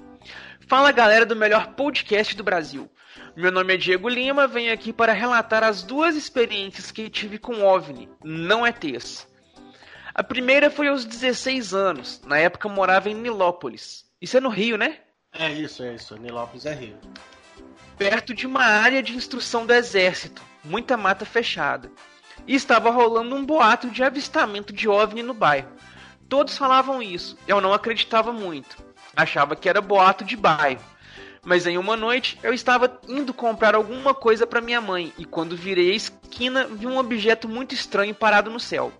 Fala 0.66 0.92
galera 0.92 1.26
do 1.26 1.36
melhor 1.36 1.74
podcast 1.74 2.34
do 2.36 2.42
Brasil. 2.42 2.90
Meu 3.36 3.50
nome 3.50 3.74
é 3.74 3.76
Diego 3.76 4.08
Lima, 4.08 4.46
venho 4.46 4.72
aqui 4.72 4.92
para 4.92 5.12
relatar 5.12 5.64
as 5.64 5.82
duas 5.82 6.14
experiências 6.14 6.92
que 6.92 7.10
tive 7.10 7.36
com 7.36 7.64
OVNI, 7.64 8.08
não 8.22 8.64
ETs. 8.64 9.26
A 10.14 10.22
primeira 10.22 10.70
foi 10.70 10.86
aos 10.86 11.04
16 11.04 11.74
anos, 11.74 12.22
na 12.24 12.38
época 12.38 12.68
morava 12.68 13.10
em 13.10 13.14
Nilópolis. 13.14 14.04
Isso 14.22 14.36
é 14.36 14.40
no 14.40 14.48
Rio, 14.48 14.78
né? 14.78 14.98
É 15.32 15.50
isso, 15.50 15.82
é 15.82 15.96
isso. 15.96 16.16
Nilópolis 16.16 16.64
é 16.64 16.74
Rio. 16.74 16.96
Perto 17.98 18.32
de 18.32 18.46
uma 18.46 18.62
área 18.62 19.02
de 19.02 19.16
instrução 19.16 19.66
do 19.66 19.74
exército, 19.74 20.40
muita 20.62 20.96
mata 20.96 21.24
fechada. 21.24 21.90
E 22.46 22.54
estava 22.54 22.88
rolando 22.90 23.34
um 23.34 23.44
boato 23.44 23.90
de 23.90 24.04
avistamento 24.04 24.72
de 24.72 24.88
OVNI 24.88 25.24
no 25.24 25.34
bairro. 25.34 25.72
Todos 26.28 26.56
falavam 26.56 27.02
isso. 27.02 27.36
Eu 27.48 27.60
não 27.60 27.72
acreditava 27.72 28.32
muito. 28.32 28.76
Achava 29.16 29.56
que 29.56 29.68
era 29.68 29.80
boato 29.80 30.24
de 30.24 30.36
bairro. 30.36 30.93
Mas 31.44 31.66
em 31.66 31.76
uma 31.76 31.96
noite 31.96 32.38
eu 32.42 32.54
estava 32.54 33.00
indo 33.06 33.34
comprar 33.34 33.74
alguma 33.74 34.14
coisa 34.14 34.46
para 34.46 34.60
minha 34.60 34.80
mãe 34.80 35.12
e 35.18 35.24
quando 35.24 35.56
virei 35.56 35.92
a 35.92 35.94
esquina 35.94 36.66
vi 36.66 36.86
um 36.86 36.96
objeto 36.96 37.48
muito 37.48 37.74
estranho 37.74 38.14
parado 38.14 38.50
no 38.50 38.58
céu. 38.58 38.92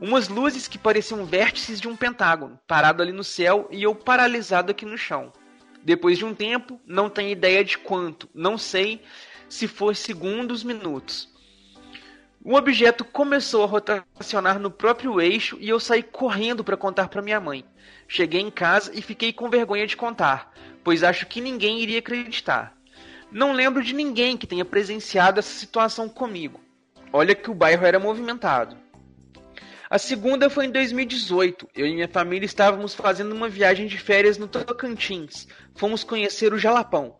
Umas 0.00 0.28
luzes 0.28 0.66
que 0.66 0.78
pareciam 0.78 1.24
vértices 1.24 1.80
de 1.80 1.86
um 1.86 1.94
pentágono, 1.94 2.58
parado 2.66 3.02
ali 3.02 3.12
no 3.12 3.22
céu 3.22 3.68
e 3.70 3.82
eu 3.82 3.94
paralisado 3.94 4.72
aqui 4.72 4.86
no 4.86 4.96
chão. 4.96 5.32
Depois 5.84 6.16
de 6.16 6.24
um 6.24 6.34
tempo, 6.34 6.80
não 6.86 7.10
tenho 7.10 7.30
ideia 7.30 7.62
de 7.62 7.76
quanto, 7.76 8.28
não 8.34 8.56
sei 8.56 9.02
se 9.48 9.68
for 9.68 9.94
segundos, 9.94 10.64
minutos. 10.64 11.30
O 12.44 12.54
objeto 12.54 13.04
começou 13.04 13.62
a 13.62 13.66
rotacionar 13.66 14.58
no 14.58 14.70
próprio 14.70 15.20
eixo 15.20 15.56
e 15.60 15.68
eu 15.68 15.78
saí 15.78 16.02
correndo 16.02 16.64
para 16.64 16.76
contar 16.76 17.08
para 17.08 17.22
minha 17.22 17.40
mãe. 17.40 17.64
Cheguei 18.08 18.40
em 18.40 18.50
casa 18.50 18.90
e 18.94 19.00
fiquei 19.00 19.32
com 19.32 19.48
vergonha 19.48 19.86
de 19.86 19.96
contar, 19.96 20.52
pois 20.84 21.02
acho 21.02 21.26
que 21.26 21.40
ninguém 21.40 21.80
iria 21.80 21.98
acreditar. 21.98 22.76
Não 23.30 23.52
lembro 23.52 23.82
de 23.82 23.94
ninguém 23.94 24.36
que 24.36 24.46
tenha 24.46 24.64
presenciado 24.64 25.38
essa 25.38 25.58
situação 25.58 26.08
comigo. 26.08 26.60
Olha 27.12 27.34
que 27.34 27.50
o 27.50 27.54
bairro 27.54 27.86
era 27.86 27.98
movimentado. 27.98 28.76
A 29.88 29.98
segunda 29.98 30.48
foi 30.48 30.66
em 30.66 30.70
2018. 30.70 31.68
Eu 31.74 31.86
e 31.86 31.94
minha 31.94 32.08
família 32.08 32.46
estávamos 32.46 32.94
fazendo 32.94 33.34
uma 33.34 33.48
viagem 33.48 33.86
de 33.86 33.98
férias 33.98 34.38
no 34.38 34.48
Tocantins. 34.48 35.46
Fomos 35.74 36.02
conhecer 36.02 36.52
o 36.52 36.58
Jalapão. 36.58 37.16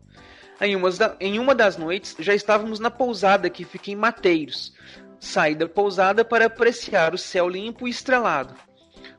Em 0.59 0.75
uma, 0.75 0.89
em 1.19 1.37
uma 1.39 1.53
das 1.53 1.77
noites, 1.77 2.15
já 2.19 2.33
estávamos 2.33 2.79
na 2.79 2.89
pousada 2.89 3.49
que 3.49 3.63
fica 3.63 3.91
em 3.91 3.95
Mateiros. 3.95 4.73
Saí 5.19 5.53
da 5.53 5.67
pousada 5.67 6.25
para 6.25 6.45
apreciar 6.45 7.13
o 7.13 7.17
céu 7.17 7.47
limpo 7.47 7.87
e 7.87 7.91
estrelado. 7.91 8.55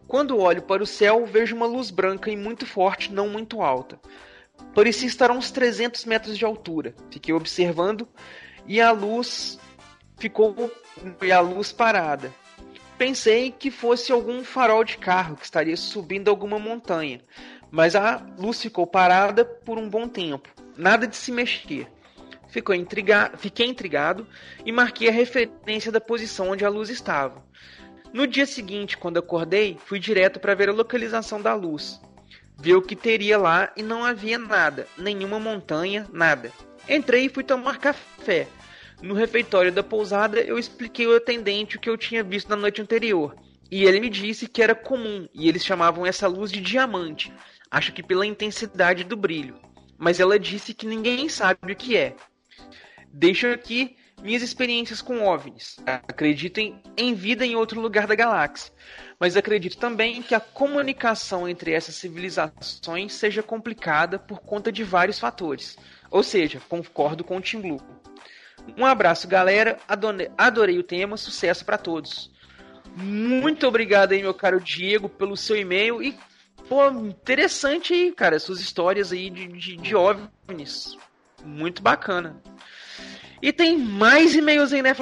Quando 0.07 0.39
olho 0.39 0.62
para 0.62 0.83
o 0.83 0.87
céu, 0.87 1.25
vejo 1.25 1.57
uma 1.57 1.66
luz 1.66 1.91
branca 1.91 2.31
e 2.31 2.37
muito 2.37 2.66
forte, 2.66 3.12
não 3.12 3.29
muito 3.29 3.62
alta. 3.62 3.99
Parecia 4.74 5.06
estar 5.06 5.30
a 5.30 5.34
uns 5.34 5.51
300 5.52 6.05
metros 6.05 6.36
de 6.36 6.44
altura. 6.44 6.94
Fiquei 7.10 7.32
observando 7.32 8.09
e 8.66 8.80
a 8.80 8.90
luz 8.90 9.59
ficou 10.18 10.70
e 11.22 11.30
a 11.30 11.40
luz 11.40 11.72
parada. 11.72 12.34
Pensei 12.98 13.52
que 13.52 13.70
fosse 13.70 14.10
algum 14.10 14.42
farol 14.44 14.84
de 14.84 14.98
carro 14.98 15.36
que 15.36 15.44
estaria 15.44 15.76
subindo 15.76 16.28
alguma 16.28 16.59
montanha, 16.59 17.20
mas 17.70 17.94
a 17.94 18.24
luz 18.38 18.60
ficou 18.60 18.86
parada 18.86 19.44
por 19.44 19.78
um 19.78 19.88
bom 19.88 20.09
tempo. 20.09 20.48
Nada 20.76 21.06
de 21.06 21.16
se 21.16 21.30
mexer. 21.30 21.88
Intriga... 22.76 23.32
Fiquei 23.36 23.66
intrigado 23.66 24.26
e 24.64 24.70
marquei 24.70 25.09
a 25.09 25.12
referência 25.12 25.90
da 25.90 26.01
posição 26.01 26.51
onde 26.51 26.64
a 26.64 26.68
luz 26.68 26.88
estava. 26.88 27.44
No 28.12 28.28
dia 28.28 28.46
seguinte, 28.46 28.96
quando 28.96 29.18
acordei, 29.18 29.76
fui 29.84 29.98
direto 29.98 30.38
para 30.38 30.55
ver 30.55 30.68
a 30.68 30.72
localização 30.72 31.42
da 31.42 31.52
luz. 31.52 32.01
Vi 32.56 32.74
o 32.74 32.82
que 32.82 32.97
teria 32.97 33.36
lá 33.36 33.72
e 33.76 33.82
não 33.82 34.05
havia 34.05 34.39
nada, 34.39 34.86
nenhuma 34.97 35.39
montanha, 35.39 36.06
nada. 36.12 36.52
Entrei 36.89 37.26
e 37.26 37.28
fui 37.28 37.43
tomar 37.43 37.78
café. 37.78 38.47
No 39.02 39.14
refeitório 39.14 39.72
da 39.72 39.82
pousada, 39.82 40.40
eu 40.40 40.59
expliquei 40.59 41.06
ao 41.06 41.16
atendente 41.16 41.76
o 41.76 41.81
que 41.81 41.90
eu 41.90 41.98
tinha 41.98 42.22
visto 42.22 42.48
na 42.48 42.56
noite 42.56 42.81
anterior. 42.81 43.36
E 43.70 43.85
ele 43.85 44.01
me 44.01 44.09
disse 44.09 44.47
que 44.47 44.62
era 44.62 44.74
comum 44.74 45.28
e 45.35 45.48
eles 45.48 45.64
chamavam 45.64 46.06
essa 46.06 46.28
luz 46.28 46.51
de 46.51 46.60
diamante. 46.60 47.32
Acho 47.70 47.93
que 47.93 48.02
pela 48.02 48.26
intensidade 48.26 49.02
do 49.05 49.16
brilho. 49.16 49.56
Mas 49.98 50.20
ela 50.20 50.39
disse 50.39 50.72
que 50.72 50.86
ninguém 50.86 51.28
sabe 51.28 51.72
o 51.72 51.76
que 51.76 51.97
é. 51.97 52.14
Deixo 53.12 53.47
aqui 53.48 53.97
minhas 54.24 54.42
experiências 54.42 55.02
com 55.02 55.22
OVNIs. 55.22 55.76
Acredito 55.84 56.59
em, 56.96 57.14
vida 57.14 57.44
em 57.44 57.55
outro 57.55 57.78
lugar 57.78 58.06
da 58.06 58.14
galáxia. 58.14 58.72
Mas 59.20 59.36
acredito 59.36 59.76
também 59.76 60.22
que 60.22 60.34
a 60.34 60.40
comunicação 60.40 61.46
entre 61.46 61.72
essas 61.72 61.94
civilizações 61.96 63.12
seja 63.12 63.42
complicada 63.42 64.18
por 64.18 64.40
conta 64.40 64.72
de 64.72 64.82
vários 64.82 65.18
fatores. 65.18 65.76
Ou 66.10 66.22
seja, 66.22 66.59
concordo 66.70 67.22
com 67.22 67.36
o 67.36 67.40
Tim 67.40 67.60
Blue. 67.60 67.80
Um 68.78 68.86
abraço, 68.86 69.28
galera. 69.28 69.78
Adorei 70.38 70.78
o 70.78 70.82
tema. 70.82 71.18
Sucesso 71.18 71.62
para 71.62 71.76
todos. 71.76 72.32
Muito 72.96 73.66
obrigado 73.66 74.12
aí, 74.12 74.22
meu 74.22 74.32
caro 74.32 74.59
Diego, 74.59 75.06
pelo 75.06 75.36
seu 75.36 75.55
e-mail. 75.55 76.02
E, 76.02 76.16
pô, 76.66 76.88
interessante 76.88 77.92
aí, 77.92 78.10
cara, 78.10 78.38
suas 78.38 78.60
histórias 78.60 79.12
aí 79.12 79.28
de, 79.28 79.48
de, 79.48 79.76
de 79.76 79.94
OVNIs. 79.94 80.96
Muito 81.44 81.82
bacana. 81.82 82.40
E 83.45 83.53
tem 83.53 83.77
mais 83.77 84.35
e-mails 84.35 84.73
aí, 84.73 84.81
né? 84.81 84.95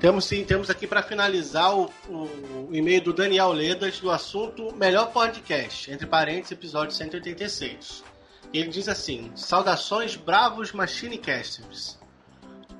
Temos 0.00 0.24
sim, 0.24 0.42
temos 0.42 0.70
aqui 0.70 0.86
para 0.86 1.02
finalizar 1.02 1.78
o, 1.78 1.90
o, 2.08 2.14
o, 2.14 2.68
e-mail 2.72 3.02
do 3.02 3.12
Daniel 3.12 3.52
Ledas 3.52 4.00
do 4.00 4.10
assunto 4.10 4.74
Melhor 4.74 5.12
Podcast, 5.12 5.90
entre 5.90 6.06
parênteses, 6.06 6.52
episódio 6.52 6.96
186. 6.96 8.02
Ele 8.54 8.68
diz 8.68 8.88
assim: 8.88 9.30
Saudações, 9.34 10.16
bravos 10.16 10.72
Machinecasters. 10.72 11.98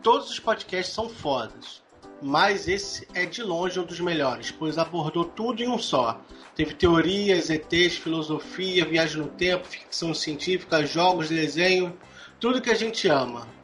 Todos 0.02 0.30
os 0.30 0.40
podcasts 0.40 0.94
são 0.94 1.06
fodas, 1.06 1.82
mas 2.22 2.66
esse 2.66 3.06
é 3.12 3.26
de 3.26 3.42
longe 3.42 3.78
um 3.78 3.84
dos 3.84 4.00
melhores, 4.00 4.50
pois 4.50 4.78
abordou 4.78 5.26
tudo 5.26 5.62
em 5.62 5.68
um 5.68 5.78
só. 5.78 6.18
Teve 6.56 6.72
teorias, 6.72 7.50
ETs, 7.50 7.98
filosofia, 7.98 8.86
viagem 8.86 9.20
no 9.20 9.28
tempo, 9.28 9.66
ficção 9.66 10.14
científica, 10.14 10.86
jogos, 10.86 11.28
desenho, 11.28 11.94
tudo 12.40 12.62
que 12.62 12.70
a 12.70 12.74
gente 12.74 13.06
ama. 13.06 13.57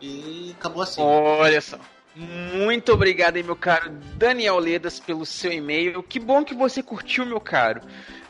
E 0.00 0.54
acabou 0.58 0.82
assim. 0.82 1.00
Olha 1.00 1.60
só. 1.60 1.78
Muito 2.14 2.92
obrigado 2.92 3.36
aí, 3.36 3.42
meu 3.42 3.56
caro 3.56 3.90
Daniel 4.14 4.58
Ledas, 4.58 4.98
pelo 4.98 5.26
seu 5.26 5.52
e-mail. 5.52 6.02
Que 6.02 6.18
bom 6.18 6.42
que 6.42 6.54
você 6.54 6.82
curtiu, 6.82 7.26
meu 7.26 7.40
caro. 7.40 7.82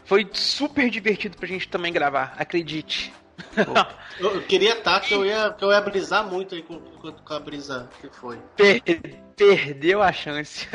Foi 0.04 0.28
super 0.32 0.90
divertido 0.90 1.36
pra 1.36 1.46
gente 1.46 1.68
também 1.68 1.92
gravar, 1.92 2.34
acredite. 2.36 3.12
Eu, 4.18 4.32
eu 4.34 4.42
queria 4.42 4.78
estar, 4.78 5.00
que 5.00 5.14
eu 5.14 5.24
ia, 5.24 5.50
que 5.50 5.64
eu 5.64 5.70
ia 5.70 5.80
brisar 5.80 6.26
muito 6.26 6.54
aí 6.54 6.62
com, 6.62 6.80
com, 6.80 7.12
com 7.12 7.34
a 7.34 7.38
brisa 7.38 7.88
que 8.00 8.08
foi. 8.08 8.38
Per, 8.56 8.82
perdeu 9.36 10.02
a 10.02 10.12
chance. 10.12 10.66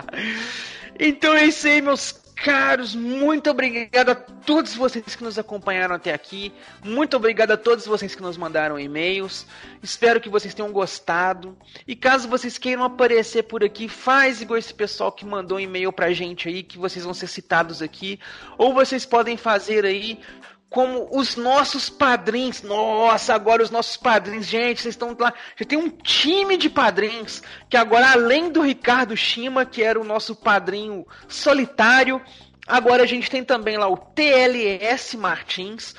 então 0.98 1.34
é 1.34 1.44
isso 1.44 1.66
aí, 1.66 1.80
meus 1.80 2.12
caros, 2.36 2.94
muito 2.94 3.50
obrigado 3.50 4.10
a 4.10 4.14
todos 4.14 4.74
vocês 4.74 5.16
que 5.16 5.24
nos 5.24 5.38
acompanharam 5.38 5.94
até 5.94 6.12
aqui. 6.12 6.52
Muito 6.84 7.16
obrigado 7.16 7.52
a 7.52 7.56
todos 7.56 7.86
vocês 7.86 8.14
que 8.14 8.22
nos 8.22 8.36
mandaram 8.36 8.78
e-mails. 8.78 9.46
Espero 9.82 10.20
que 10.20 10.28
vocês 10.28 10.52
tenham 10.52 10.70
gostado. 10.70 11.56
E 11.88 11.96
caso 11.96 12.28
vocês 12.28 12.58
queiram 12.58 12.84
aparecer 12.84 13.44
por 13.44 13.64
aqui, 13.64 13.88
faz 13.88 14.42
igual 14.42 14.58
esse 14.58 14.72
pessoal 14.72 15.10
que 15.10 15.24
mandou 15.24 15.58
e-mail 15.58 15.90
pra 15.90 16.12
gente 16.12 16.48
aí, 16.48 16.62
que 16.62 16.78
vocês 16.78 17.04
vão 17.04 17.14
ser 17.14 17.26
citados 17.26 17.80
aqui. 17.80 18.20
Ou 18.58 18.74
vocês 18.74 19.06
podem 19.06 19.36
fazer 19.36 19.84
aí 19.84 20.20
como 20.68 21.08
os 21.10 21.36
nossos 21.36 21.88
padrinhos. 21.88 22.62
Nossa, 22.62 23.34
agora 23.34 23.62
os 23.62 23.70
nossos 23.70 23.96
padrinhos, 23.96 24.46
gente, 24.46 24.82
vocês 24.82 24.94
estão 24.94 25.16
lá. 25.18 25.32
Já 25.56 25.64
tem 25.64 25.78
um 25.78 25.88
time 25.88 26.56
de 26.56 26.68
padrinhos 26.68 27.42
que 27.68 27.76
agora, 27.76 28.12
além 28.12 28.50
do 28.50 28.60
Ricardo 28.60 29.16
Shima, 29.16 29.64
que 29.64 29.82
era 29.82 30.00
o 30.00 30.04
nosso 30.04 30.34
padrinho 30.34 31.06
solitário, 31.28 32.20
agora 32.66 33.02
a 33.02 33.06
gente 33.06 33.30
tem 33.30 33.44
também 33.44 33.76
lá 33.76 33.88
o 33.88 33.96
TLS 33.96 35.16
Martins, 35.16 35.94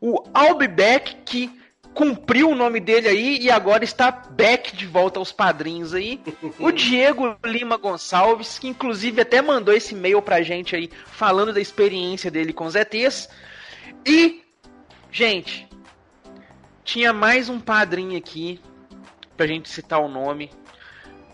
o 0.00 0.24
Albebeck, 0.32 1.16
que 1.24 1.58
cumpriu 1.94 2.50
o 2.50 2.54
nome 2.54 2.78
dele 2.78 3.08
aí 3.08 3.38
e 3.40 3.50
agora 3.50 3.82
está 3.82 4.12
back 4.12 4.76
de 4.76 4.86
volta 4.86 5.18
aos 5.18 5.32
padrinhos 5.32 5.94
aí. 5.94 6.20
O 6.60 6.70
Diego 6.70 7.36
Lima 7.44 7.76
Gonçalves, 7.76 8.58
que 8.58 8.68
inclusive 8.68 9.20
até 9.20 9.42
mandou 9.42 9.74
esse 9.74 9.94
e-mail 9.94 10.22
pra 10.22 10.42
gente 10.42 10.76
aí 10.76 10.90
falando 11.06 11.52
da 11.52 11.60
experiência 11.60 12.30
dele 12.30 12.52
com 12.52 12.66
os 12.66 12.76
ETs. 12.76 13.28
E, 14.08 14.42
gente, 15.12 15.68
tinha 16.82 17.12
mais 17.12 17.50
um 17.50 17.60
padrinho 17.60 18.16
aqui, 18.16 18.58
pra 19.36 19.46
gente 19.46 19.68
citar 19.68 20.00
o 20.00 20.08
nome. 20.08 20.50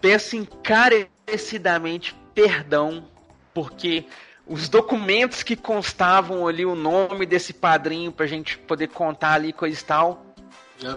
Peço 0.00 0.34
encarecidamente 0.34 2.16
perdão, 2.34 3.08
porque 3.54 4.06
os 4.44 4.68
documentos 4.68 5.44
que 5.44 5.54
constavam 5.54 6.48
ali 6.48 6.66
o 6.66 6.74
nome 6.74 7.24
desse 7.24 7.52
padrinho 7.52 8.10
pra 8.10 8.26
gente 8.26 8.58
poder 8.58 8.88
contar 8.88 9.34
ali 9.34 9.52
coisa 9.52 9.80
e 9.80 9.84
tal, 9.84 10.26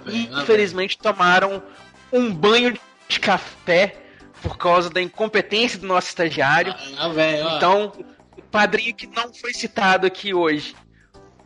vem, 0.04 0.32
infelizmente 0.34 0.98
tomaram 0.98 1.62
um 2.12 2.34
banho 2.34 2.76
de 3.08 3.20
café 3.20 3.96
por 4.42 4.58
causa 4.58 4.90
da 4.90 5.00
incompetência 5.00 5.78
do 5.78 5.86
nosso 5.86 6.08
estagiário. 6.08 6.74
Ah, 6.98 7.10
vem, 7.10 7.40
então, 7.56 7.94
padrinho 8.50 8.96
que 8.96 9.06
não 9.06 9.32
foi 9.32 9.54
citado 9.54 10.08
aqui 10.08 10.34
hoje 10.34 10.76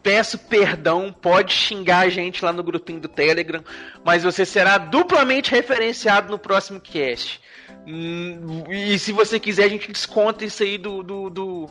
peço 0.02 0.38
perdão, 0.38 1.14
pode 1.14 1.54
xingar 1.54 2.00
a 2.00 2.10
gente 2.10 2.44
lá 2.44 2.52
no 2.52 2.64
grupinho 2.64 3.00
do 3.00 3.08
Telegram, 3.08 3.64
mas 4.04 4.24
você 4.24 4.46
será 4.46 4.78
duplamente 4.78 5.52
referenciado 5.52 6.32
no 6.32 6.40
próximo 6.40 6.80
cast. 6.80 7.42
Hum, 7.88 8.64
e 8.70 8.98
se 9.00 9.12
você 9.12 9.40
quiser, 9.40 9.66
a 9.66 9.70
gente 9.70 9.92
desconta 9.92 10.46
isso 10.46 10.64
aí 10.64 10.78
do, 10.78 11.02
do, 11.02 11.30
do, 11.30 11.70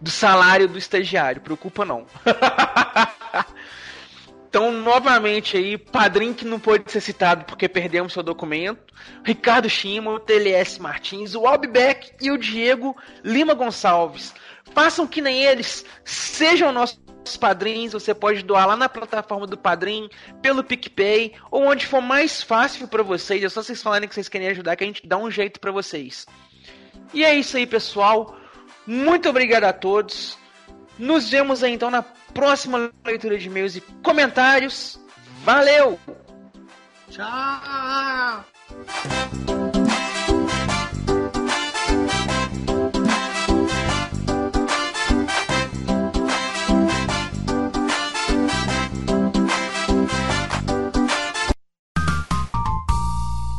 do 0.00 0.10
salário 0.10 0.68
do 0.68 0.78
estagiário, 0.78 1.40
preocupa 1.40 1.84
não. 1.84 2.06
Então, 4.50 4.72
novamente 4.72 5.56
aí, 5.56 5.78
padrinho 5.78 6.34
que 6.34 6.44
não 6.44 6.58
pôde 6.58 6.90
ser 6.90 7.00
citado 7.00 7.44
porque 7.44 7.68
perdemos 7.68 8.12
seu 8.12 8.20
documento, 8.20 8.92
Ricardo 9.24 9.70
Chima, 9.70 10.10
o 10.10 10.18
TLS 10.18 10.80
Martins, 10.80 11.36
o 11.36 11.46
Albeck 11.46 12.10
e 12.20 12.32
o 12.32 12.36
Diego 12.36 12.96
Lima 13.22 13.54
Gonçalves. 13.54 14.34
Façam 14.74 15.06
que 15.06 15.20
nem 15.20 15.44
eles, 15.44 15.86
sejam 16.04 16.72
nossos 16.72 16.98
padrinhos, 17.36 17.92
você 17.92 18.14
pode 18.14 18.42
doar 18.42 18.66
lá 18.66 18.76
na 18.76 18.88
plataforma 18.88 19.46
do 19.46 19.56
Padrim, 19.56 20.08
pelo 20.40 20.64
PicPay, 20.64 21.34
ou 21.50 21.64
onde 21.64 21.86
for 21.86 22.00
mais 22.00 22.42
fácil 22.42 22.88
para 22.88 23.02
vocês, 23.02 23.42
é 23.42 23.48
só 23.48 23.62
vocês 23.62 23.82
falarem 23.82 24.08
que 24.08 24.14
vocês 24.14 24.28
querem 24.28 24.48
ajudar 24.48 24.76
que 24.76 24.84
a 24.84 24.86
gente 24.86 25.06
dá 25.06 25.16
um 25.16 25.30
jeito 25.30 25.60
para 25.60 25.72
vocês. 25.72 26.26
E 27.12 27.24
é 27.24 27.34
isso 27.34 27.56
aí, 27.56 27.66
pessoal. 27.66 28.36
Muito 28.86 29.28
obrigado 29.28 29.64
a 29.64 29.72
todos. 29.72 30.38
Nos 30.98 31.30
vemos 31.30 31.62
aí 31.62 31.72
então 31.72 31.90
na 31.90 32.02
próxima 32.02 32.90
leitura 33.04 33.38
de 33.38 33.46
e-mails 33.46 33.76
e 33.76 33.80
comentários. 34.02 35.00
Valeu! 35.44 35.98
Tchau! 37.10 38.44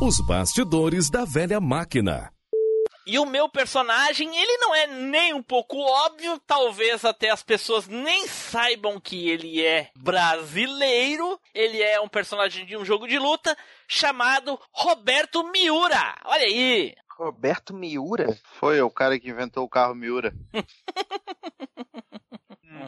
Os 0.04 0.18
bastidores 0.18 1.08
da 1.08 1.24
velha 1.24 1.60
máquina. 1.60 2.32
E 3.06 3.20
o 3.20 3.24
meu 3.24 3.48
personagem, 3.48 4.36
ele 4.36 4.58
não 4.58 4.74
é 4.74 4.88
nem 4.88 5.32
um 5.32 5.40
pouco 5.40 5.78
óbvio, 5.78 6.40
talvez 6.44 7.04
até 7.04 7.30
as 7.30 7.40
pessoas 7.40 7.86
nem 7.86 8.26
saibam 8.26 8.98
que 8.98 9.28
ele 9.28 9.64
é 9.64 9.90
brasileiro. 9.96 11.38
Ele 11.54 11.80
é 11.80 12.00
um 12.00 12.08
personagem 12.08 12.66
de 12.66 12.76
um 12.76 12.84
jogo 12.84 13.06
de 13.06 13.16
luta 13.16 13.56
chamado 13.86 14.58
Roberto 14.72 15.44
Miura. 15.52 16.16
Olha 16.24 16.46
aí! 16.46 16.96
Roberto 17.16 17.72
Miura? 17.72 18.36
Foi 18.58 18.80
o 18.80 18.90
cara 18.90 19.20
que 19.20 19.30
inventou 19.30 19.62
o 19.62 19.68
carro 19.68 19.94
Miura. 19.94 20.34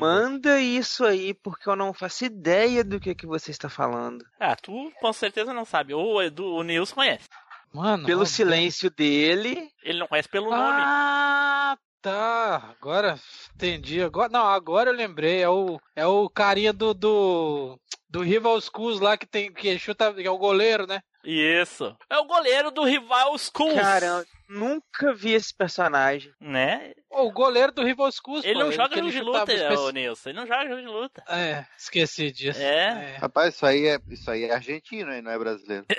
Manda 0.05 0.61
isso 0.61 1.03
aí, 1.03 1.33
porque 1.33 1.67
eu 1.67 1.75
não 1.75 1.95
faço 1.95 2.27
ideia 2.27 2.85
do 2.85 3.01
que, 3.01 3.15
que 3.15 3.27
você 3.27 3.51
está 3.51 3.71
falando. 3.71 4.23
Ah, 4.39 4.55
tu 4.55 4.93
com 5.01 5.13
certeza 5.15 5.55
não 5.55 5.65
sabe. 5.65 5.95
O 5.95 6.21
Edu, 6.21 6.45
o 6.45 6.63
Nilson 6.63 6.95
conhece. 6.95 7.27
Mano, 7.73 8.05
Pelo 8.05 8.27
silêncio 8.27 8.91
dele. 8.91 9.67
Ele 9.83 9.99
não 9.99 10.07
conhece 10.07 10.29
pelo 10.29 10.51
nome. 10.51 10.79
Ah, 10.79 11.79
tá. 12.03 12.75
Agora 12.79 13.19
entendi. 13.55 14.03
Agora, 14.03 14.29
não, 14.29 14.47
agora 14.47 14.91
eu 14.91 14.95
lembrei. 14.95 15.41
É 15.41 15.49
o, 15.49 15.81
é 15.97 16.07
o 16.07 16.29
carinha 16.29 16.75
do, 16.75 16.93
do, 16.93 17.81
do 18.07 18.21
Rival 18.21 18.61
Schools 18.61 19.01
lá 19.01 19.17
que 19.17 19.27
tem 19.27 19.51
que 19.51 19.79
chuta, 19.79 20.13
que 20.13 20.27
é 20.27 20.31
o 20.31 20.37
goleiro, 20.37 20.87
né? 20.87 21.01
Isso. 21.25 21.97
É 22.11 22.19
o 22.19 22.27
goleiro 22.27 22.71
do 22.71 22.85
Rival 22.85 23.39
Schools. 23.39 23.81
Caramba, 23.81 24.27
nunca 24.49 25.13
vi 25.15 25.33
esse 25.33 25.55
personagem. 25.55 26.33
Né? 26.41 26.93
O 27.11 27.31
goleiro 27.31 27.73
do 27.73 27.85
Rival 27.85 28.11
Schools. 28.11 28.45
Ele 28.45 28.55
pô, 28.55 28.61
não 28.61 28.73
joga 28.73 28.89
que 28.91 28.97
jogo 28.97 29.09
ele 29.09 29.17
de 29.17 29.23
luta, 29.23 29.53
os 29.75 29.81
ô 29.81 29.91
Nilson. 29.91 30.31
Ele 30.31 30.39
não 30.39 30.47
joga 30.47 30.69
jogo 30.69 30.81
de 30.81 30.87
luta. 30.87 31.25
É, 31.29 31.67
esqueci 31.77 32.31
disso. 32.31 32.61
É. 32.61 33.17
Rapaz, 33.17 33.55
isso 33.55 33.67
aí 33.67 33.87
é, 33.87 33.99
isso 34.09 34.31
aí 34.31 34.45
é 34.45 34.55
argentino, 34.55 35.13
hein? 35.13 35.23
Não 35.23 35.31
é 35.31 35.39
brasileiro. 35.39 35.87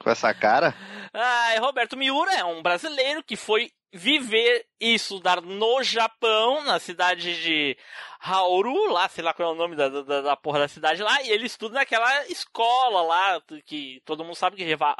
Com 0.00 0.10
essa 0.10 0.32
cara? 0.32 0.74
Ah, 1.12 1.54
Roberto 1.60 1.96
Miura 1.96 2.32
é 2.34 2.44
um 2.44 2.62
brasileiro 2.62 3.22
que 3.22 3.36
foi 3.36 3.70
viver 3.92 4.64
e 4.80 4.94
estudar 4.94 5.40
no 5.42 5.82
Japão, 5.82 6.64
na 6.64 6.78
cidade 6.78 7.42
de 7.42 7.76
Hauru, 8.20 8.92
lá, 8.92 9.08
sei 9.08 9.22
lá 9.22 9.32
qual 9.32 9.50
é 9.50 9.52
o 9.52 9.56
nome 9.56 9.76
da, 9.76 9.88
da, 9.88 10.20
da 10.20 10.36
porra 10.36 10.60
da 10.60 10.68
cidade 10.68 11.02
lá, 11.02 11.22
e 11.22 11.30
ele 11.30 11.46
estuda 11.46 11.74
naquela 11.74 12.26
escola 12.26 13.02
lá, 13.02 13.42
que 13.64 14.00
todo 14.04 14.24
mundo 14.24 14.34
sabe 14.34 14.56
que 14.56 14.64
rival, 14.64 14.94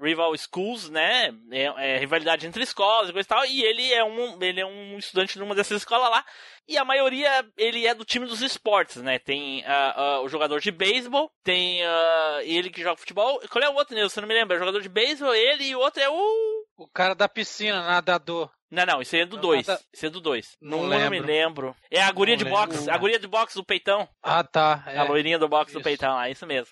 rival 0.00 0.36
schools, 0.36 0.90
né, 0.90 1.32
é, 1.50 1.94
é 1.94 1.98
rivalidade 1.98 2.46
entre 2.46 2.62
escolas 2.62 3.08
e 3.08 3.12
coisa 3.12 3.26
e 3.26 3.28
tal, 3.28 3.46
e 3.46 3.62
ele 3.62 3.92
é 3.92 4.04
um, 4.04 4.42
ele 4.42 4.60
é 4.60 4.66
um 4.66 4.98
estudante 4.98 5.38
numa 5.38 5.54
dessas 5.54 5.78
escolas 5.78 6.10
lá, 6.10 6.24
e 6.66 6.78
a 6.78 6.84
maioria, 6.84 7.46
ele 7.58 7.86
é 7.86 7.94
do 7.94 8.06
time 8.06 8.26
dos 8.26 8.40
esportes, 8.40 8.96
né? 9.02 9.18
Tem 9.18 9.62
ah, 9.66 9.94
ah, 9.96 10.20
o 10.22 10.28
jogador 10.28 10.60
de 10.60 10.70
beisebol, 10.70 11.30
tem 11.42 11.84
ah, 11.84 12.40
ele 12.42 12.70
que 12.70 12.82
joga 12.82 12.96
futebol. 12.96 13.38
Qual 13.50 13.62
é 13.62 13.68
o 13.68 13.74
outro, 13.74 13.94
Nilson? 13.94 14.20
Eu 14.20 14.22
não 14.22 14.28
me 14.28 14.34
lembro. 14.34 14.54
É 14.54 14.56
o 14.56 14.60
jogador 14.60 14.80
de 14.80 14.88
beisebol, 14.88 15.34
ele 15.34 15.64
e 15.64 15.76
o 15.76 15.80
outro 15.80 16.02
é 16.02 16.08
o... 16.08 16.64
O 16.78 16.88
cara 16.88 17.14
da 17.14 17.28
piscina, 17.28 17.82
nadador. 17.82 18.50
Não, 18.70 18.84
não, 18.86 19.00
isso 19.02 19.14
aí 19.14 19.22
é 19.22 19.26
do 19.26 19.36
Não, 19.36 19.42
2. 19.42 19.66
nada- 19.66 19.80
Isso 19.92 20.06
é 20.06 20.10
do 20.10 20.20
2. 20.20 20.56
Não 20.60 20.82
Não, 20.82 20.88
lembro. 20.88 21.10
me 21.10 21.20
lembro. 21.20 21.76
É 21.90 22.02
a 22.02 22.10
guria 22.10 22.34
Não 22.34 22.38
de 22.38 22.44
lembro. 22.44 22.58
boxe. 22.66 22.90
A 22.90 22.96
guria 22.98 23.18
de 23.18 23.26
boxe 23.26 23.54
do 23.54 23.64
peitão. 23.64 24.08
Ah, 24.22 24.42
tá. 24.42 24.82
É. 24.86 24.98
A 24.98 25.04
loirinha 25.04 25.38
do 25.38 25.48
boxe 25.48 25.72
do 25.72 25.78
Isso. 25.78 25.84
peitão 25.84 26.14
lá, 26.14 26.28
isso 26.28 26.46
mesmo. 26.46 26.68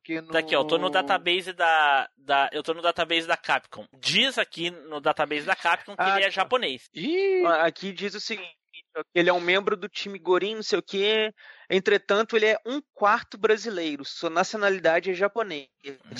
Aqui 0.00 0.20
no... 0.20 0.28
Tá 0.28 0.38
aqui, 0.38 0.56
ó. 0.56 0.60
Eu 0.60 0.64
tô 0.66 0.78
no 0.78 0.88
database 0.90 1.52
da, 1.52 2.08
da. 2.16 2.48
Eu 2.52 2.62
tô 2.62 2.72
no 2.74 2.82
database 2.82 3.26
da 3.26 3.36
Capcom. 3.36 3.86
Diz 3.98 4.38
aqui 4.38 4.70
no 4.70 5.00
database 5.00 5.44
da 5.46 5.54
Capcom 5.56 5.94
que 5.96 6.02
Ah, 6.02 6.16
ele 6.16 6.22
é 6.22 6.28
tá. 6.28 6.30
japonês. 6.30 6.88
Ih, 6.94 7.44
Aqui 7.60 7.92
diz 7.92 8.14
o 8.14 8.20
seguinte: 8.20 8.54
ele 9.14 9.28
é 9.28 9.32
um 9.32 9.40
membro 9.40 9.76
do 9.76 9.88
time 9.88 10.18
Gorin, 10.18 10.54
não 10.56 10.62
sei 10.62 10.78
o 10.78 10.82
quê. 10.82 11.32
Entretanto, 11.68 12.36
ele 12.36 12.46
é 12.46 12.58
um 12.66 12.80
quarto 12.94 13.36
brasileiro. 13.38 14.04
Sua 14.04 14.30
nacionalidade 14.30 15.10
é 15.10 15.14
japonês. 15.14 15.68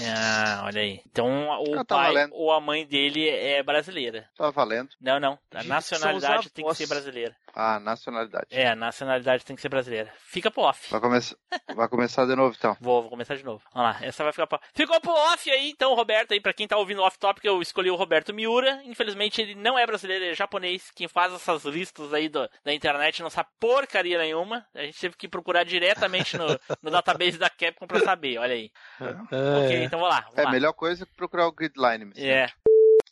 Ah, 0.09 0.63
olha 0.65 0.81
aí. 0.81 1.01
Então 1.07 1.49
o 1.61 1.75
Ah, 1.75 1.85
tá 1.85 1.97
pai 1.97 2.13
valendo. 2.13 2.35
ou 2.35 2.53
a 2.53 2.61
mãe 2.61 2.87
dele 2.87 3.29
é 3.29 3.63
brasileira. 3.63 4.29
Tá 4.37 4.51
valendo. 4.51 4.91
Não, 5.01 5.19
não. 5.19 5.39
A 5.53 5.65
nacionalidade 5.65 6.51
tem 6.51 6.65
que 6.65 6.75
ser 6.75 6.87
brasileira. 6.87 7.35
Ah, 7.55 7.81
nacionalidade. 7.81 8.47
É, 8.51 8.69
a 8.69 8.77
nacionalidade 8.77 9.45
tem 9.45 9.57
que 9.57 9.63
ser 9.63 9.71
brasileira. 9.71 10.13
Fica 10.19 10.51
pro 10.51 10.63
off. 10.63 10.91
Vai, 10.91 11.01
começar... 11.01 11.37
vai 11.75 11.89
começar 11.89 12.27
de 12.27 12.37
novo, 12.37 12.55
então. 12.57 12.77
Vou, 12.81 13.01
vou 13.01 13.11
começar 13.11 13.35
de 13.35 13.43
novo. 13.45 13.63
Vamos 13.73 13.93
lá, 13.93 14.07
essa 14.07 14.23
vai 14.23 14.33
ficar 14.33 14.47
pro... 14.47 14.61
Ficou 14.75 15.01
pro 15.01 15.11
off 15.13 15.51
aí, 15.51 15.71
então, 15.71 15.95
Roberto, 15.95 16.33
aí, 16.33 16.41
pra 16.41 16.53
quem 16.53 16.69
tá 16.69 16.77
ouvindo 16.77 17.01
o 17.01 17.05
off 17.05 17.19
topic, 17.19 17.43
eu 17.45 17.61
escolhi 17.63 17.91
o 17.91 17.97
Roberto 17.97 18.35
Miura. 18.35 18.83
Infelizmente, 18.85 19.41
ele 19.41 19.55
não 19.55 19.79
é 19.79 19.87
brasileiro, 19.87 20.25
ele 20.25 20.33
é 20.33 20.37
japonês. 20.37 20.91
Quem 20.95 21.09
faz 21.09 21.33
essas 21.33 21.65
listas 21.65 22.13
aí 22.13 22.29
do, 22.29 22.47
da 22.63 22.75
internet 22.75 23.23
não 23.23 23.31
sabe 23.31 23.49
porcaria 23.59 24.19
nenhuma. 24.19 24.67
A 24.75 24.83
gente 24.83 25.01
teve 25.01 25.17
que 25.17 25.27
procurar 25.37 25.65
diretamente 25.65 26.37
no, 26.37 26.47
no 26.83 26.91
database 26.91 27.37
da 27.39 27.51
Capcom 27.51 27.87
pra 27.87 28.01
saber, 28.01 28.39
olha 28.39 28.55
aí. 28.55 28.71
Ok, 29.01 29.85
então 29.85 29.99
vamos 30.01 30.15
lá. 30.15 30.23
Vamos 30.23 30.39
É 30.39 30.43
lá. 30.43 30.49
a 30.49 30.53
melhor 30.53 30.73
coisa 30.73 31.05
que 31.05 31.15
procurar 31.15 31.47
o 31.47 31.53
Gridline. 31.53 32.13
senhor. 32.15 32.33
É. 32.35 32.49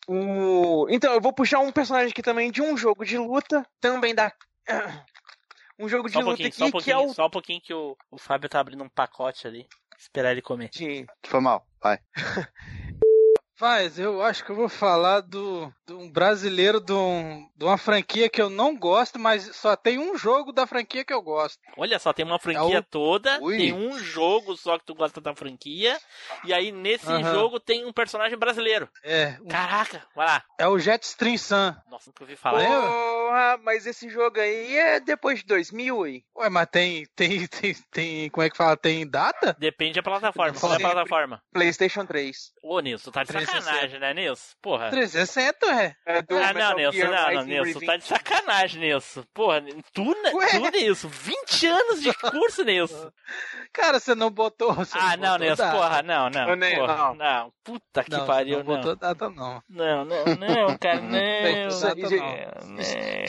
O... 0.09 0.87
Então, 0.91 1.13
eu 1.15 1.21
vou 1.21 1.33
puxar 1.33 1.61
um 1.61 1.73
personagem 1.73 2.11
aqui 2.11 2.23
também 2.23 2.51
de 2.51 2.61
um 2.63 2.77
jogo 2.77 3.05
de 3.05 3.17
luta, 3.19 3.65
também 3.81 4.15
da. 4.15 4.33
Um 5.77 5.89
jogo 5.89 6.07
de 6.07 6.13
Só 6.15 6.21
um 6.21 6.23
luta 6.27 6.41
aqui 6.47 6.53
só 6.53 6.67
um 6.67 6.71
que 6.71 6.77
é 6.89 6.95
pouquinho, 6.95 7.11
o. 7.11 7.15
só 7.15 7.27
um 7.27 7.31
pouquinho 7.31 7.61
que 7.61 7.75
o, 7.75 7.97
o 8.09 8.17
Fábio 8.17 8.49
tá 8.49 8.61
abrindo 8.61 8.85
um 8.85 8.89
pacote 8.89 9.45
ali. 9.49 9.67
Esperar 9.99 10.31
ele 10.31 10.41
comer. 10.41 10.69
de- 10.71 11.05
Foi 11.27 11.41
mal, 11.41 11.67
vai. 11.83 11.99
Faz, 13.57 14.01
eu 14.01 14.21
acho 14.21 14.45
que 14.45 14.51
eu 14.51 14.57
vou 14.57 14.69
falar 14.69 15.21
do, 15.21 15.73
de 15.87 15.93
um 15.93 16.11
brasileiro 16.11 16.81
de, 16.81 16.93
um- 16.93 17.49
de 17.57 17.65
uma 17.65 17.79
franquia 17.79 18.29
que 18.29 18.43
eu 18.43 18.51
não 18.51 18.77
gosto, 18.77 19.17
mas 19.17 19.45
só 19.55 19.77
tem 19.77 19.97
um 19.97 20.19
jogo 20.19 20.53
da 20.53 20.67
franquia 20.67 21.05
que 21.05 21.13
eu 21.15 21.23
gosto. 21.23 21.61
Olha 21.77 22.01
só, 22.01 22.13
tem 22.13 22.25
uma 22.25 22.41
franquia 22.41 22.79
É 22.79 22.81
o- 22.81 22.83
toda, 22.83 23.39
Ui. 23.41 23.57
tem 23.57 23.73
um 23.73 23.97
jogo 23.97 24.57
só 24.57 24.77
que 24.77 24.85
tu 24.85 24.93
gosta 24.93 25.21
da 25.21 25.37
franquia, 25.37 25.97
e 26.45 26.53
aí 26.53 26.73
nesse 26.73 27.07
Aham. 27.07 27.33
jogo 27.33 27.61
tem 27.61 27.87
um 27.87 27.93
personagem 27.93 28.37
brasileiro. 28.37 28.89
É, 29.05 29.39
um- 29.41 29.47
Caraca, 29.47 30.03
vai 30.17 30.27
lá. 30.27 30.43
é 30.59 30.67
o 30.67 30.77
Jetstream 30.77 31.39
Sun. 31.39 31.77
Nossa, 31.89 32.11
nunca 32.11 32.25
ouvi 32.25 32.35
falar. 32.35 32.59
Lembra? 32.59 32.91
Porra, 33.35 33.59
mas 33.65 33.85
esse 33.85 34.09
jogo 34.09 34.39
aí 34.39 34.77
é 34.77 35.01
depois 35.01 35.41
de 35.41 35.47
2000, 35.47 36.05
aí. 36.05 36.23
Ué, 36.39 36.49
mas 36.49 36.69
tem, 36.71 37.05
tem, 37.17 37.47
tem, 37.49 37.75
tem, 37.91 38.31
como 38.31 38.47
é 38.47 38.51
que 38.51 38.57
fala? 38.57 38.77
Tem 38.77 39.05
data? 39.09 39.57
Depende 39.59 39.95
da 39.95 40.03
plataforma. 40.05 40.55
Qual 40.59 40.73
é 40.73 40.77
a 40.77 40.79
plataforma? 40.81 41.43
PlayStation 41.53 42.07
3. 42.07 42.53
Ô, 42.63 42.79
Nilson, 42.79 43.11
tá 43.11 43.25
de 43.25 43.29
360. 43.33 43.65
sacanagem, 43.65 43.99
né, 44.01 44.15
Nilson? 44.15 44.55
Porra. 44.63 44.91
360, 44.91 45.67
é? 45.67 45.97
É 46.07 46.23
do 46.23 46.37
Ah, 46.39 46.53
não, 46.53 46.77
Nilson, 46.77 46.93
Gear 46.97 47.11
não, 47.11 47.35
não, 47.35 47.45
Nilson, 47.45 47.81
tá 47.81 47.97
de 47.97 48.05
sacanagem, 48.05 48.81
Nilson. 48.81 49.25
Porra, 49.35 49.65
tu, 49.93 50.05
né- 50.05 50.33
Ué? 50.33 50.51
tu, 50.51 50.71
Nilson, 50.71 51.09
20 51.09 51.67
anos 51.67 52.03
de 52.03 52.15
curso, 52.15 52.63
Nilson. 52.63 53.11
Cara, 53.73 53.99
você 53.99 54.15
não 54.15 54.31
botou. 54.31 54.73
Você 54.75 54.97
Ah, 54.97 55.17
não, 55.17 55.33
botou 55.33 55.39
Nilson, 55.47 55.63
data. 55.65 55.77
porra, 55.77 56.03
não, 56.03 56.31
não. 56.31 56.49
Eu 56.51 56.57
nem- 56.57 56.77
porra, 56.79 56.97
não. 56.97 57.15
não. 57.17 57.53
Puta 57.65 58.05
que 58.05 58.11
Não, 58.13 58.27
pariu, 58.27 58.59
não 58.63 58.65
não. 58.65 58.77
botou 58.77 58.95
data, 58.97 59.29
não. 59.31 59.61
Não, 59.69 60.05
não, 60.05 60.25
não, 60.37 60.79
cara, 60.79 61.01
não. 61.01 61.11
Não, 61.11 61.71
gente, 61.71 62.17
não. 62.19 63.24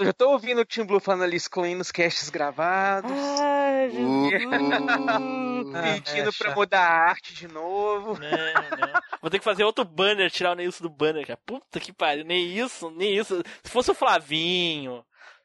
Já 0.00 0.12
tô 0.12 0.30
ouvindo 0.30 0.60
o 0.60 0.64
Tim 0.64 0.84
Blue 0.84 1.00
falando 1.00 1.24
ali, 1.24 1.36
excluindo 1.36 1.80
os 1.80 1.90
casts 1.92 2.28
gravados, 2.30 3.10
Ai, 3.40 3.88
Uh, 3.88 4.30
Jesus. 4.30 4.52
uh, 4.52 5.72
pedindo 6.04 6.28
é, 6.28 6.32
pra 6.38 6.54
mudar 6.54 6.80
a 6.80 7.08
arte 7.10 7.34
de 7.34 7.48
novo. 7.48 8.18
Não, 8.18 8.30
não. 8.30 9.00
Vou 9.20 9.30
ter 9.30 9.38
que 9.38 9.44
fazer 9.44 9.64
outro 9.64 9.84
banner, 9.84 10.30
tirar 10.30 10.52
o 10.52 10.54
Neilson 10.54 10.82
do 10.84 10.90
banner, 10.90 11.26
cara. 11.26 11.38
Puta 11.44 11.80
que 11.80 11.92
pariu. 11.92 12.24
Nem 12.24 12.46
isso, 12.46 12.90
nem 12.90 13.16
isso. 13.16 13.42
Se 13.62 13.70
fosse 13.70 13.90
o 13.90 13.94
Flavinho, 13.94 15.04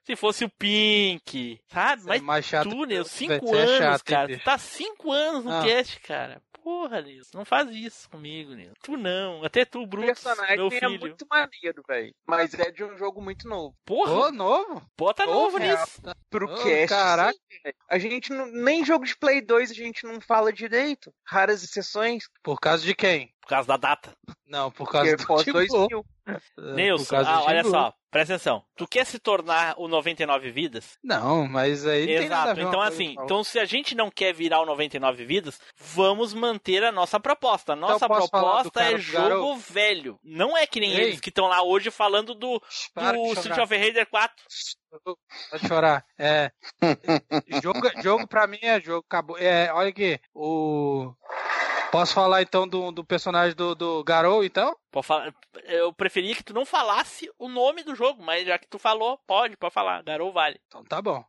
Se 0.09 0.15
fosse 0.15 0.43
o 0.43 0.49
Pink, 0.49 1.61
sabe? 1.67 2.01
Mas 2.05 2.19
mais 2.21 2.43
chato 2.43 2.67
tu, 2.69 2.83
Nilson, 2.83 3.09
que- 3.11 3.15
cinco 3.15 3.45
você 3.47 3.55
é 3.57 3.61
anos, 3.61 3.77
chato, 3.77 4.03
cara. 4.05 4.37
Tu 4.39 4.43
tá 4.43 4.57
cinco 4.57 5.11
anos 5.11 5.45
no 5.45 5.51
Ah. 5.51 5.63
cast, 5.63 5.99
cara. 5.99 6.41
Porra, 6.63 6.99
Nilson, 7.01 7.37
não 7.37 7.45
faz 7.45 7.69
isso 7.69 8.09
comigo, 8.09 8.55
Nilson. 8.55 8.73
Tu 8.81 8.97
não. 8.97 9.43
Até 9.43 9.65
tu, 9.65 9.81
O 9.83 9.87
Brutus, 9.87 10.07
personagem 10.23 10.57
meu 10.57 10.67
é 10.67 10.71
filho. 10.71 10.99
muito 10.99 11.25
maneiro, 11.29 11.83
velho. 11.87 12.13
Mas 12.27 12.53
é 12.55 12.71
de 12.71 12.83
um 12.83 12.97
jogo 12.97 13.21
muito 13.21 13.47
novo. 13.47 13.75
Porra, 13.85 14.11
Ô, 14.11 14.31
novo? 14.31 14.81
bota 14.97 15.27
novo 15.27 15.59
cara, 15.59 15.77
nisso. 15.79 16.01
Pro 16.29 16.47
Ô, 16.51 16.57
cast. 16.63 16.87
caraca. 16.87 17.33
sim, 17.33 17.59
velho. 17.63 17.75
a 17.87 17.99
gente 17.99 18.33
não, 18.33 18.47
nem 18.47 18.83
jogo 18.83 19.05
de 19.05 19.15
Play 19.15 19.41
2 19.41 19.69
a 19.69 19.73
gente 19.75 20.05
não 20.07 20.19
fala 20.19 20.51
direito. 20.51 21.13
Raras 21.23 21.63
exceções. 21.63 22.23
Por 22.43 22.59
causa 22.59 22.83
de 22.83 22.95
quem? 22.95 23.31
Por 23.49 23.55
causa 23.55 23.67
da 23.67 23.77
data. 23.77 24.15
Não, 24.47 24.69
por 24.69 24.91
causa 24.91 25.09
Porque 25.17 25.23
do 25.23 25.27
pós 25.27 25.43
Timbu. 25.43 25.87
2000. 25.87 26.05
É, 26.27 26.37
por 26.55 26.75
Nilson, 26.75 27.05
causa 27.05 27.29
ah, 27.31 27.37
do 27.37 27.43
olha 27.45 27.63
Timbu. 27.63 27.71
só, 27.71 27.93
presta 28.11 28.35
atenção. 28.35 28.63
Tu 28.77 28.87
quer 28.87 29.05
se 29.07 29.17
tornar 29.17 29.73
o 29.79 29.87
99 29.87 30.51
vidas? 30.51 30.99
Não, 31.03 31.47
mas 31.47 31.83
aí 31.87 32.01
não 32.01 32.19
tem 32.19 32.29
nada 32.29 32.51
a 32.51 32.53
Exato. 32.53 32.67
Então, 32.67 32.81
assim, 32.81 33.15
então 33.19 33.43
se 33.43 33.57
a 33.57 33.65
gente 33.65 33.95
não 33.95 34.11
quer 34.11 34.35
virar 34.35 34.61
o 34.61 34.67
99 34.67 35.25
vidas, 35.25 35.59
vamos 35.79 36.31
manter 36.31 36.83
a 36.83 36.91
nossa 36.91 37.19
proposta. 37.19 37.73
A 37.73 37.75
nossa 37.75 38.05
Então, 38.05 38.07
falar 38.07 38.19
do 38.21 38.29
proposta 38.29 38.83
é 38.83 38.97
jogo 38.99 39.23
garoto? 39.29 39.57
velho. 39.71 40.19
Não 40.23 40.55
é 40.55 40.67
que 40.67 40.79
nem 40.79 40.91
Ei. 40.91 41.01
eles 41.05 41.19
que 41.19 41.29
estão 41.29 41.47
lá 41.47 41.63
hoje 41.63 41.89
falando 41.89 42.35
do, 42.35 42.61
Para 42.93 43.17
do. 43.17 43.33
Street 43.33 43.57
of 43.57 43.75
Raider 43.75 44.07
4. 44.07 44.35
Pode 45.49 45.67
chorar. 45.67 46.05
É. 46.19 46.51
jogo, 47.63 47.81
jogo 48.03 48.27
pra 48.27 48.45
mim 48.45 48.59
é 48.61 48.79
jogo. 48.79 49.03
Acabou. 49.07 49.39
É, 49.39 49.73
olha 49.73 49.89
aqui. 49.89 50.19
O. 50.35 51.15
Posso 51.91 52.13
falar 52.13 52.41
então 52.41 52.67
do, 52.67 52.91
do 52.91 53.03
personagem 53.03 53.55
do, 53.55 53.73
do 53.73 54.03
Garou, 54.03 54.43
então? 54.43 54.75
Pode 54.91 55.07
falar- 55.07 55.33
Eu 55.65 55.91
preferia 55.91 56.35
que 56.35 56.43
tu 56.43 56.53
não 56.53 56.65
falasse 56.65 57.29
o 57.39 57.47
nome 57.49 57.83
do 57.83 57.95
jogo, 57.95 58.21
mas 58.21 58.45
já 58.45 58.57
que 58.59 58.67
tu 58.67 58.77
falou, 58.77 59.17
pode, 59.25 59.57
pode 59.57 59.73
falar. 59.73 60.03
Garou 60.03 60.31
vale. 60.31 60.59
Então 60.67 60.83
tá 60.83 61.01
bom. 61.01 61.23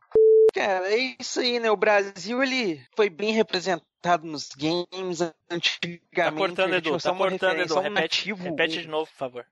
Cara, 0.53 0.93
é 0.93 1.15
isso 1.19 1.39
aí, 1.39 1.59
né? 1.59 1.71
O 1.71 1.77
Brasil, 1.77 2.43
ele 2.43 2.85
foi 2.95 3.09
bem 3.09 3.31
representado 3.31 4.27
nos 4.27 4.49
games 4.49 5.21
antigamente. 5.49 6.11
Tá 6.13 6.31
cortando, 6.31 6.73
gente 6.73 6.87
Edu. 6.87 6.99
Tá 7.01 7.13
cortando, 7.15 7.59
Edu. 7.59 7.77
um 7.77 7.81
Repete, 7.81 8.33
repete 8.33 8.81
de 8.81 8.87
novo, 8.87 9.09
por 9.11 9.17
favor. 9.17 9.45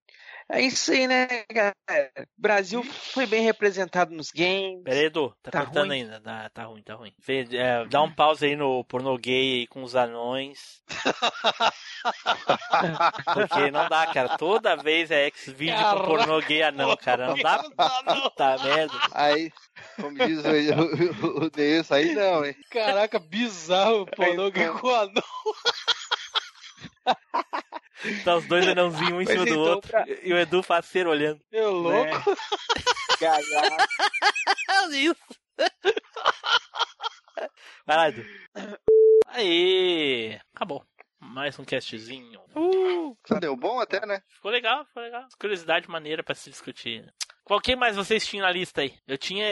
É 0.51 0.61
isso 0.61 0.91
aí, 0.91 1.07
né, 1.07 1.27
cara? 1.53 1.75
O 2.17 2.41
Brasil 2.41 2.83
foi 2.83 3.27
bem 3.27 3.43
representado 3.43 4.11
nos 4.13 4.31
games. 4.31 4.81
Pera 4.83 4.97
aí, 4.99 5.05
Edu. 5.05 5.33
Tá, 5.43 5.51
Tá 5.51 5.63
cortando 5.65 5.89
ruim? 5.89 6.01
ainda. 6.01 6.19
Tá, 6.19 6.49
tá 6.49 6.63
ruim, 6.63 6.81
tá 6.81 6.95
ruim. 6.95 7.13
Vê, 7.19 7.47
é, 7.51 7.85
dá 7.85 8.01
um 8.01 8.11
pause 8.11 8.47
aí 8.47 8.55
no 8.55 8.83
pornô 8.85 9.15
gay 9.17 9.59
aí 9.59 9.67
com 9.67 9.83
os 9.83 9.95
anões. 9.95 10.81
Porque 13.33 13.69
não 13.71 13.87
dá, 13.87 14.07
cara. 14.07 14.37
Toda 14.37 14.75
vez 14.75 15.11
é 15.11 15.27
X-Video 15.27 15.77
com 15.77 16.05
pornô 16.05 16.39
gay 16.41 16.63
anão, 16.63 16.97
cara. 16.97 17.27
Não 17.27 17.37
dá. 17.37 17.63
Puta 18.23 18.57
merda. 18.63 18.93
Aí, 19.13 19.51
como 19.97 20.17
diz 20.17 20.39
o, 20.43 21.27
o, 21.27 21.43
o 21.45 21.49
Deus, 21.51 21.91
aí 21.91 22.15
não, 22.15 22.43
hein? 22.43 22.55
Caraca, 22.71 23.19
bizarro. 23.19 24.07
Pornô 24.15 24.49
gay 24.49 24.69
com 24.69 24.89
anão. 24.89 25.13
Tá 28.23 28.37
os 28.37 28.45
dois 28.47 28.65
anãozinhos 28.65 29.11
um 29.11 29.21
em 29.21 29.25
cima 29.25 29.43
do 29.45 29.49
então, 29.51 29.59
outro. 29.61 29.91
pra- 29.91 30.05
E 30.23 30.31
o 30.31 30.37
Edu 30.37 30.63
faceiro 30.63 31.09
olhando. 31.09 31.41
Eu 31.51 31.71
louco. 31.73 32.33
Galhar. 33.19 33.87
Isso. 34.93 35.19
Vai 37.85 37.97
lá, 37.97 38.09
Edu. 38.09 38.25
Aí. 39.27 40.39
Acabou. 40.55 40.85
Mais 41.19 41.59
um 41.59 41.65
castzinho. 41.65 42.39
Uh, 42.55 43.17
Deu 43.41 43.55
bom 43.57 43.79
até, 43.81 44.05
né? 44.05 44.21
ficou 44.29 44.49
legal, 44.51 44.85
ficou 44.85 45.03
legal. 45.03 45.25
Curiosidade 45.39 45.89
maneira 45.89 46.23
pra 46.23 46.33
se 46.33 46.49
discutir. 46.49 47.05
Qual 47.49 47.59
que 47.59 47.75
mais 47.75 47.95
vocês 47.95 48.27
tinham 48.27 48.45
na 48.45 48.51
lista 48.51 48.81
aí? 48.81 48.93
Eu 49.07 49.17
tinha. 49.17 49.43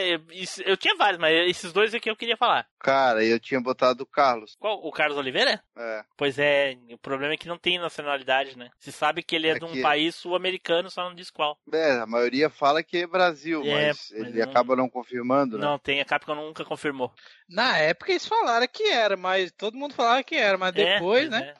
Eu 0.64 0.76
tinha 0.76 0.94
vários, 0.94 1.18
mas 1.20 1.34
esses 1.50 1.72
dois 1.72 1.92
aqui 1.92 2.08
eu 2.08 2.14
queria 2.14 2.36
falar. 2.36 2.64
Cara, 2.78 3.24
eu 3.24 3.40
tinha 3.40 3.60
botado 3.60 4.04
o 4.04 4.06
Carlos. 4.06 4.54
Qual? 4.60 4.78
O 4.86 4.92
Carlos 4.92 5.18
Oliveira? 5.18 5.60
É. 5.76 6.04
Pois 6.16 6.38
é, 6.38 6.76
o 6.92 6.98
problema 6.98 7.34
é 7.34 7.36
que 7.36 7.48
não 7.48 7.58
tem 7.58 7.76
nacionalidade, 7.76 8.56
né? 8.56 8.70
Se 8.78 8.92
sabe 8.92 9.20
que 9.20 9.34
ele 9.34 9.48
é, 9.48 9.50
É 9.50 9.58
de 9.58 9.64
um 9.64 9.72
que- 9.72 9.82
país 9.82 10.14
sul-americano, 10.14 10.88
só 10.88 11.02
não 11.08 11.12
diz 11.12 11.28
qual. 11.28 11.58
É, 11.74 11.98
a 11.98 12.06
maioria 12.06 12.48
fala 12.48 12.84
que 12.84 12.98
é 12.98 13.06
Brasil, 13.08 13.62
É, 13.64 13.88
mas 13.88 14.10
mas 14.12 14.28
ele 14.28 14.38
não- 14.44 14.48
acaba 14.48 14.76
não 14.76 14.88
confirmando, 14.88 15.58
né? 15.58 15.66
Não 15.66 15.76
tem, 15.76 16.00
a 16.00 16.04
Capcom 16.04 16.36
nunca 16.36 16.64
confirmou. 16.64 17.12
Na 17.48 17.78
época 17.78 18.12
eles 18.12 18.28
falaram 18.28 18.68
que 18.72 18.84
era, 18.84 19.16
mas 19.16 19.50
todo 19.50 19.76
mundo 19.76 19.92
falava 19.94 20.22
que 20.22 20.36
era, 20.36 20.56
mas 20.56 20.72
É, 20.76 20.94
depois, 20.94 21.28
pois 21.28 21.30
né? 21.30 21.52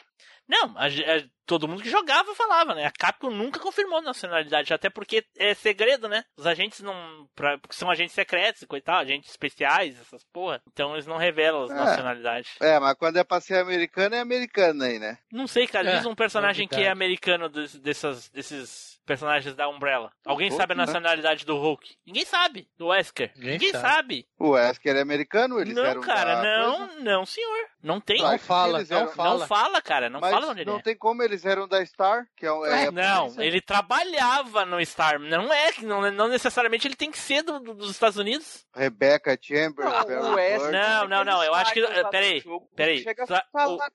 É. 0.50 0.56
Não, 0.56 0.74
a 0.76 0.86
a- 0.86 1.24
todo 1.46 1.66
mundo 1.66 1.82
que 1.82 1.88
jogava 1.90 2.34
falava, 2.34 2.74
né? 2.74 2.84
A 2.84 2.90
Capcom 2.90 3.30
nunca 3.30 3.58
confirmou 3.58 4.02
nacionalidade, 4.02 4.72
até 4.74 4.90
porque 4.90 5.24
é 5.38 5.54
segredo, 5.54 6.08
né? 6.08 6.24
Os 6.36 6.46
agentes 6.46 6.80
não. 6.80 7.28
Pra, 7.34 7.56
porque 7.58 7.74
são 7.76 7.90
agentes 7.90 8.14
secretos, 8.14 8.64
coitado, 8.68 9.00
agentes 9.00 9.30
especiais, 9.30 9.98
essas 10.00 10.24
porra. 10.32 10.60
Então 10.72 10.92
eles 10.94 11.06
não 11.06 11.16
revelam 11.16 11.64
as 11.64 11.70
É. 11.70 11.74
nacionalidades. 11.74 12.50
É, 12.60 12.78
mas 12.78 12.94
quando 12.94 13.16
é 13.18 13.24
pra 13.24 13.40
ser 13.40 13.58
americano, 13.58 14.14
é 14.14 14.20
americano 14.20 14.84
aí, 14.84 14.98
né? 14.98 15.18
Não 15.32 15.46
sei, 15.46 15.66
cara, 15.66 15.90
É, 15.90 15.96
diz 15.96 16.06
um 16.06 16.14
personagem 16.14 16.66
que 16.68 16.80
é 16.82 16.88
americano 16.90 17.48
des- 17.48 17.78
dessas, 17.78 18.28
desses 18.30 18.97
personagens 19.08 19.54
da 19.56 19.68
Umbrella. 19.68 20.12
Alguém 20.24 20.48
Hulk, 20.50 20.60
sabe 20.62 20.72
a 20.74 20.76
né? 20.76 20.86
nacionalidade 20.86 21.44
do 21.44 21.56
Hulk? 21.58 21.96
Ninguém 22.06 22.24
sabe. 22.24 22.68
Do 22.78 22.88
Wesker. 22.88 23.32
Ninguém 23.34 23.52
Ninguém 23.54 23.72
sabe. 23.72 23.82
sabe. 23.88 24.28
O 24.38 24.50
Wesker 24.50 24.94
é 24.96 25.00
americano, 25.00 25.58
eles 25.58 25.74
Não, 25.74 25.84
eram 25.84 26.00
cara, 26.02 26.42
não, 26.42 26.86
coisa? 26.88 27.00
não, 27.00 27.26
senhor. 27.26 27.66
Não 27.82 28.00
tem. 28.00 28.20
Não 28.22 28.38
fala, 28.38 28.84
não 28.84 28.96
eram- 28.98 29.08
fala. 29.08 29.38
Não 29.40 29.46
fala, 29.46 29.82
cara. 29.82 30.10
Não 30.10 30.20
Mas 30.20 30.30
fala 30.30 30.48
onde 30.48 30.60
ele 30.60 30.70
não 30.70 30.78
é. 30.78 30.82
tem 30.82 30.96
como, 30.96 31.22
eles 31.22 31.44
eram 31.46 31.66
da 31.66 31.84
Star, 31.86 32.26
que 32.36 32.44
é, 32.46 32.48
é 32.48 32.90
não, 32.90 33.22
polícia. 33.22 33.42
ele 33.42 33.60
trabalhava 33.60 34.64
no 34.66 34.84
Star. 34.84 35.18
Não 35.18 35.52
é, 35.52 35.72
que- 35.72 35.84
não, 35.86 36.10
não 36.12 36.28
necessariamente 36.28 36.86
ele 36.86 36.96
tem 36.96 37.10
que 37.10 37.18
ser 37.18 37.42
do- 37.42 37.58
do- 37.60 37.74
dos 37.74 37.90
Estados 37.90 38.18
Unidos. 38.18 38.66
Rebecca 38.74 39.36
Chambers, 39.40 39.88
Não, 40.08 40.32
o 40.32 40.34
Wesker- 40.34 40.58
Burton. 40.58 40.72
Não, 40.72 41.08
não, 41.08 41.24
não. 41.24 41.42
Eu 41.42 41.54
acho 41.54 41.72
que. 41.72 41.82
Peraí, 42.10 42.42
peraí. 42.76 43.02
Chega 43.02 43.26
Tá- 43.26 43.38
a 43.38 43.50
falar 43.50 43.74
o- 43.74 43.76
da 43.78 43.88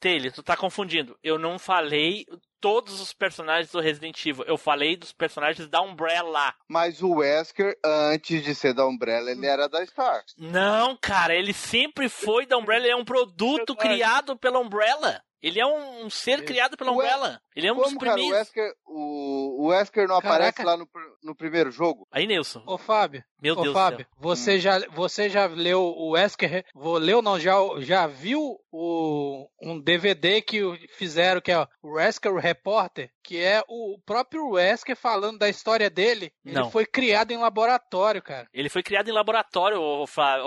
Taylor, 0.00 0.32
tu 0.32 0.42
tá 0.42 0.56
confundindo. 0.56 1.16
Eu 1.22 1.38
não 1.38 1.58
falei 1.58 2.26
todos 2.60 3.00
os 3.00 3.12
personagens 3.12 3.70
do 3.70 3.80
Resident 3.80 4.24
Evil. 4.24 4.44
Eu 4.46 4.56
falei 4.56 4.96
dos 4.96 5.12
personagens 5.12 5.68
da 5.68 5.80
Umbrella. 5.80 6.54
Mas 6.68 7.02
o 7.02 7.16
Wesker, 7.16 7.78
antes 7.84 8.42
de 8.42 8.54
ser 8.54 8.74
da 8.74 8.86
Umbrella, 8.86 9.30
ele 9.30 9.46
era 9.46 9.68
da 9.68 9.84
Star. 9.86 10.22
Não, 10.36 10.96
cara, 10.96 11.34
ele 11.34 11.52
sempre 11.52 12.08
foi 12.08 12.46
da 12.46 12.56
Umbrella. 12.56 12.84
Ele 12.84 12.92
é 12.92 12.96
um 12.96 13.04
produto 13.04 13.74
criado 13.76 14.36
pela 14.36 14.58
Umbrella. 14.58 15.22
Ele 15.40 15.60
é 15.60 15.66
um, 15.66 16.06
um 16.06 16.10
ser 16.10 16.44
criado 16.44 16.76
pela 16.76 16.90
Umbrella. 16.90 17.40
Ele 17.54 17.68
é 17.68 17.72
um 17.72 17.76
dos 17.76 17.84
Como, 17.86 18.00
cara, 18.00 18.12
o 18.12 18.14
primeiros. 18.16 18.38
Wesker, 18.40 18.74
o, 18.84 19.64
o 19.64 19.66
Wesker 19.68 20.08
não 20.08 20.16
aparece 20.16 20.52
Caraca. 20.54 20.64
lá 20.64 20.76
no, 20.76 20.88
no 21.22 21.34
primeiro 21.34 21.70
jogo? 21.70 22.08
Aí, 22.10 22.26
Nilson. 22.26 22.62
Ô, 22.66 22.76
Fábio. 22.76 23.22
Meu 23.40 23.54
Ô, 23.56 23.62
Deus 23.62 23.72
Fábio, 23.74 23.98
do 23.98 24.02
céu. 24.04 24.08
você, 24.18 24.56
Hum. 24.56 24.60
já, 24.60 24.78
você 24.90 25.28
já 25.28 25.46
leu 25.46 25.80
o 25.82 26.10
Wesker? 26.10 26.64
Vou 26.74 26.98
leu 26.98 27.22
não, 27.22 27.38
já, 27.38 27.54
já 27.78 28.06
viu 28.06 28.58
o, 28.72 29.48
um 29.62 29.80
DVD 29.80 30.40
que 30.42 30.62
o- 30.62 30.76
fizeram, 30.96 31.40
que 31.40 31.52
é 31.52 31.58
o 31.82 31.92
Wesker 31.94 32.34
Reporter, 32.34 33.10
que 33.22 33.38
é 33.38 33.62
o 33.68 33.98
próprio 34.04 34.50
Wesker 34.50 34.96
falando 34.96 35.38
da 35.38 35.48
história 35.48 35.88
dele. 35.88 36.32
Não. 36.44 36.62
Ele 36.62 36.70
foi 36.72 36.84
criado 36.86 37.30
em 37.30 37.36
laboratório, 37.38 38.22
cara. 38.22 38.48
Ele 38.52 38.68
foi 38.68 38.82
criado 38.82 39.08
em 39.08 39.12
laboratório, 39.12 39.80
ô, 39.80 40.06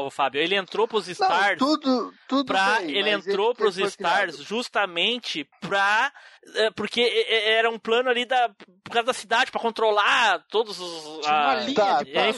Fábio. 0.09 0.41
Ele 0.41 0.55
entrou 0.55 0.87
pros 0.87 1.07
Não, 1.07 1.13
Stars. 1.13 1.57
tudo, 1.59 2.13
tudo 2.27 2.45
pra, 2.47 2.79
bem, 2.79 2.91
ele 2.97 3.09
entrou 3.09 3.49
ele 3.51 3.55
pros 3.57 3.77
Stars 3.77 4.35
criado. 4.35 4.43
justamente 4.43 5.47
pra. 5.61 6.11
eh, 6.55 6.71
Porque 6.75 7.01
eh, 7.01 7.25
eh, 7.29 7.53
era 7.53 7.69
um 7.69 7.77
plano 7.79 8.09
ali 8.09 8.25
da, 8.25 8.49
por 8.83 8.91
causa 8.91 9.05
da 9.07 9.13
cidade, 9.13 9.51
pra 9.51 9.61
controlar 9.61 10.43
todos 10.49 10.79
os. 10.79 11.19
Tinha 11.21 11.33
uma 11.33 11.51
a- 11.51 11.55
linha 11.55 11.75
Tá, 11.75 12.03
de 12.03 12.09
Ele 12.09 12.17
é 12.19 12.33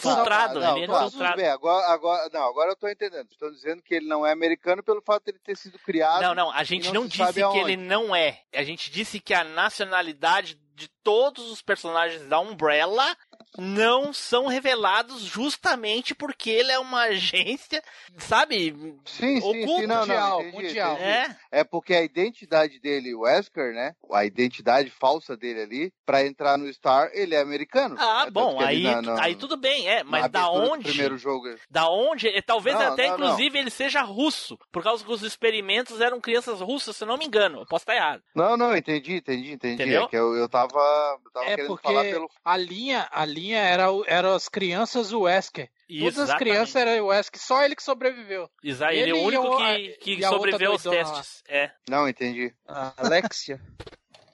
infiltrado, 0.45 0.59
tá, 0.59 0.67
não, 0.67 0.77
ele 0.77 0.85
é 0.85 0.87
tudo 0.87 1.07
infiltrado. 1.07 1.37
bem, 1.37 1.47
agora, 1.47 1.87
agora, 1.87 2.29
não, 2.31 2.43
agora 2.43 2.71
eu 2.71 2.75
tô 2.75 2.87
entendendo. 2.87 3.27
Estou 3.29 3.51
dizendo 3.51 3.81
que 3.81 3.95
ele 3.95 4.07
não 4.07 4.25
é 4.25 4.31
americano 4.31 4.83
pelo 4.83 5.01
fato 5.01 5.25
de 5.25 5.31
ele 5.31 5.39
ter 5.39 5.55
sido 5.57 5.77
criado. 5.79 6.21
Não, 6.21 6.35
não, 6.35 6.51
a 6.51 6.63
gente 6.63 6.91
não, 6.91 7.03
se 7.03 7.17
disse 7.17 7.33
que 7.33 7.41
aonde. 7.41 7.59
ele 7.59 7.77
não 7.77 8.15
é. 8.15 8.41
A 8.53 8.63
gente 8.63 8.91
disse 8.91 9.19
que 9.19 9.33
a 9.33 9.43
nacionalidade 9.43 10.57
de 10.75 10.89
todos 11.03 11.51
os 11.51 11.61
personagens 11.61 12.21
da 12.27 12.39
Umbrella 12.39 13.15
não 13.57 14.11
são 14.11 14.47
revelados 14.47 15.21
justamente 15.21 16.15
porque 16.15 16.49
ele 16.49 16.71
é 16.71 16.79
uma 16.79 17.03
agência, 17.13 17.81
sabe? 18.17 18.71
Sim, 19.05 19.39
sim, 19.39 19.39
Oculto. 19.39 19.81
sim, 19.81 19.87
não, 19.87 19.99
mundial, 19.99 20.29
não, 20.29 20.41
entendi, 20.47 20.63
mundial. 20.67 20.93
entendi. 20.93 21.09
É, 21.09 21.35
É 21.51 21.63
porque 21.63 21.93
a 21.93 22.01
identidade 22.03 22.79
dele, 22.79 23.13
o 23.13 23.21
Wesker, 23.21 23.73
né? 23.73 23.93
A 24.11 24.25
identidade 24.25 24.89
falsa 24.89 25.37
dele 25.37 25.61
ali, 25.61 25.93
pra 26.05 26.25
entrar 26.25 26.57
no 26.57 26.71
Star, 26.73 27.09
ele 27.13 27.35
é 27.35 27.41
americano. 27.41 27.95
ah, 27.99 28.23
É 28.27 28.31
bom, 28.31 28.59
aí, 28.59 28.81
na- 28.83 29.01
na- 29.01 29.23
aí 29.23 29.35
tudo 29.35 29.55
bem, 29.57 29.87
é, 29.87 30.03
mas 30.03 30.31
da 30.31 30.49
onde? 30.49 30.83
primeiro 30.85 31.17
jogo. 31.17 31.43
Da 31.69 31.89
onde? 31.89 32.27
eh, 32.29 32.41
Talvez 32.41 32.75
Não, 32.77 32.93
até, 32.93 33.09
não, 33.09 33.17
não. 33.17 33.25
inclusive, 33.25 33.57
ele 33.59 33.69
seja 33.69 34.01
russo. 34.01 34.57
Por 34.71 34.81
causa 34.83 35.03
que 35.03 35.11
os 35.11 35.21
experimentos 35.21 36.01
eram 36.01 36.19
crianças 36.19 36.59
russas, 36.59 36.95
se 36.95 37.03
eu 37.03 37.07
não 37.07 37.17
me 37.17 37.25
engano. 37.25 37.59
Eu 37.61 37.65
posso 37.65 37.83
estar 37.83 37.95
errado. 37.95 38.23
Não, 38.35 38.55
não, 38.57 38.75
entendi, 38.75 39.15
entendi, 39.15 39.51
entendi. 39.51 39.73
Entendeu? 39.83 40.03
É 40.03 40.07
que 40.07 40.15
eu, 40.17 40.35
eu 40.35 40.47
tava, 40.49 40.62
eu 40.65 41.31
tava 41.31 41.45
É 41.45 41.49
querendo 41.55 41.67
porque 41.67 41.87
falar 41.87 42.03
pelo. 42.03 42.29
a 42.43 42.57
linha, 42.57 43.07
a 43.11 43.25
linha 43.25 43.59
era, 43.59 43.85
era 44.07 44.35
as 44.35 44.47
crianças 44.49 45.11
Wesker. 45.13 45.69
Todas 45.87 46.17
as 46.17 46.23
Exatamente. 46.23 46.37
crianças 46.39 46.75
eram 46.75 47.05
Wesker, 47.07 47.41
só 47.41 47.63
ele 47.63 47.75
que 47.75 47.83
sobreviveu. 47.83 48.49
Exa- 48.63 48.93
ele, 48.93 49.11
é 49.11 49.13
o 49.13 49.17
Ele 49.17 49.37
único 49.37 49.57
que, 49.57 49.97
que 50.17 50.23
sobreviveu 50.23 50.71
aos 50.71 50.83
lá. 50.85 50.91
testes. 50.91 51.43
É. 51.47 51.71
Não, 51.89 52.07
entendi. 52.09 52.53
A 52.67 52.93
Alexia. 52.97 53.59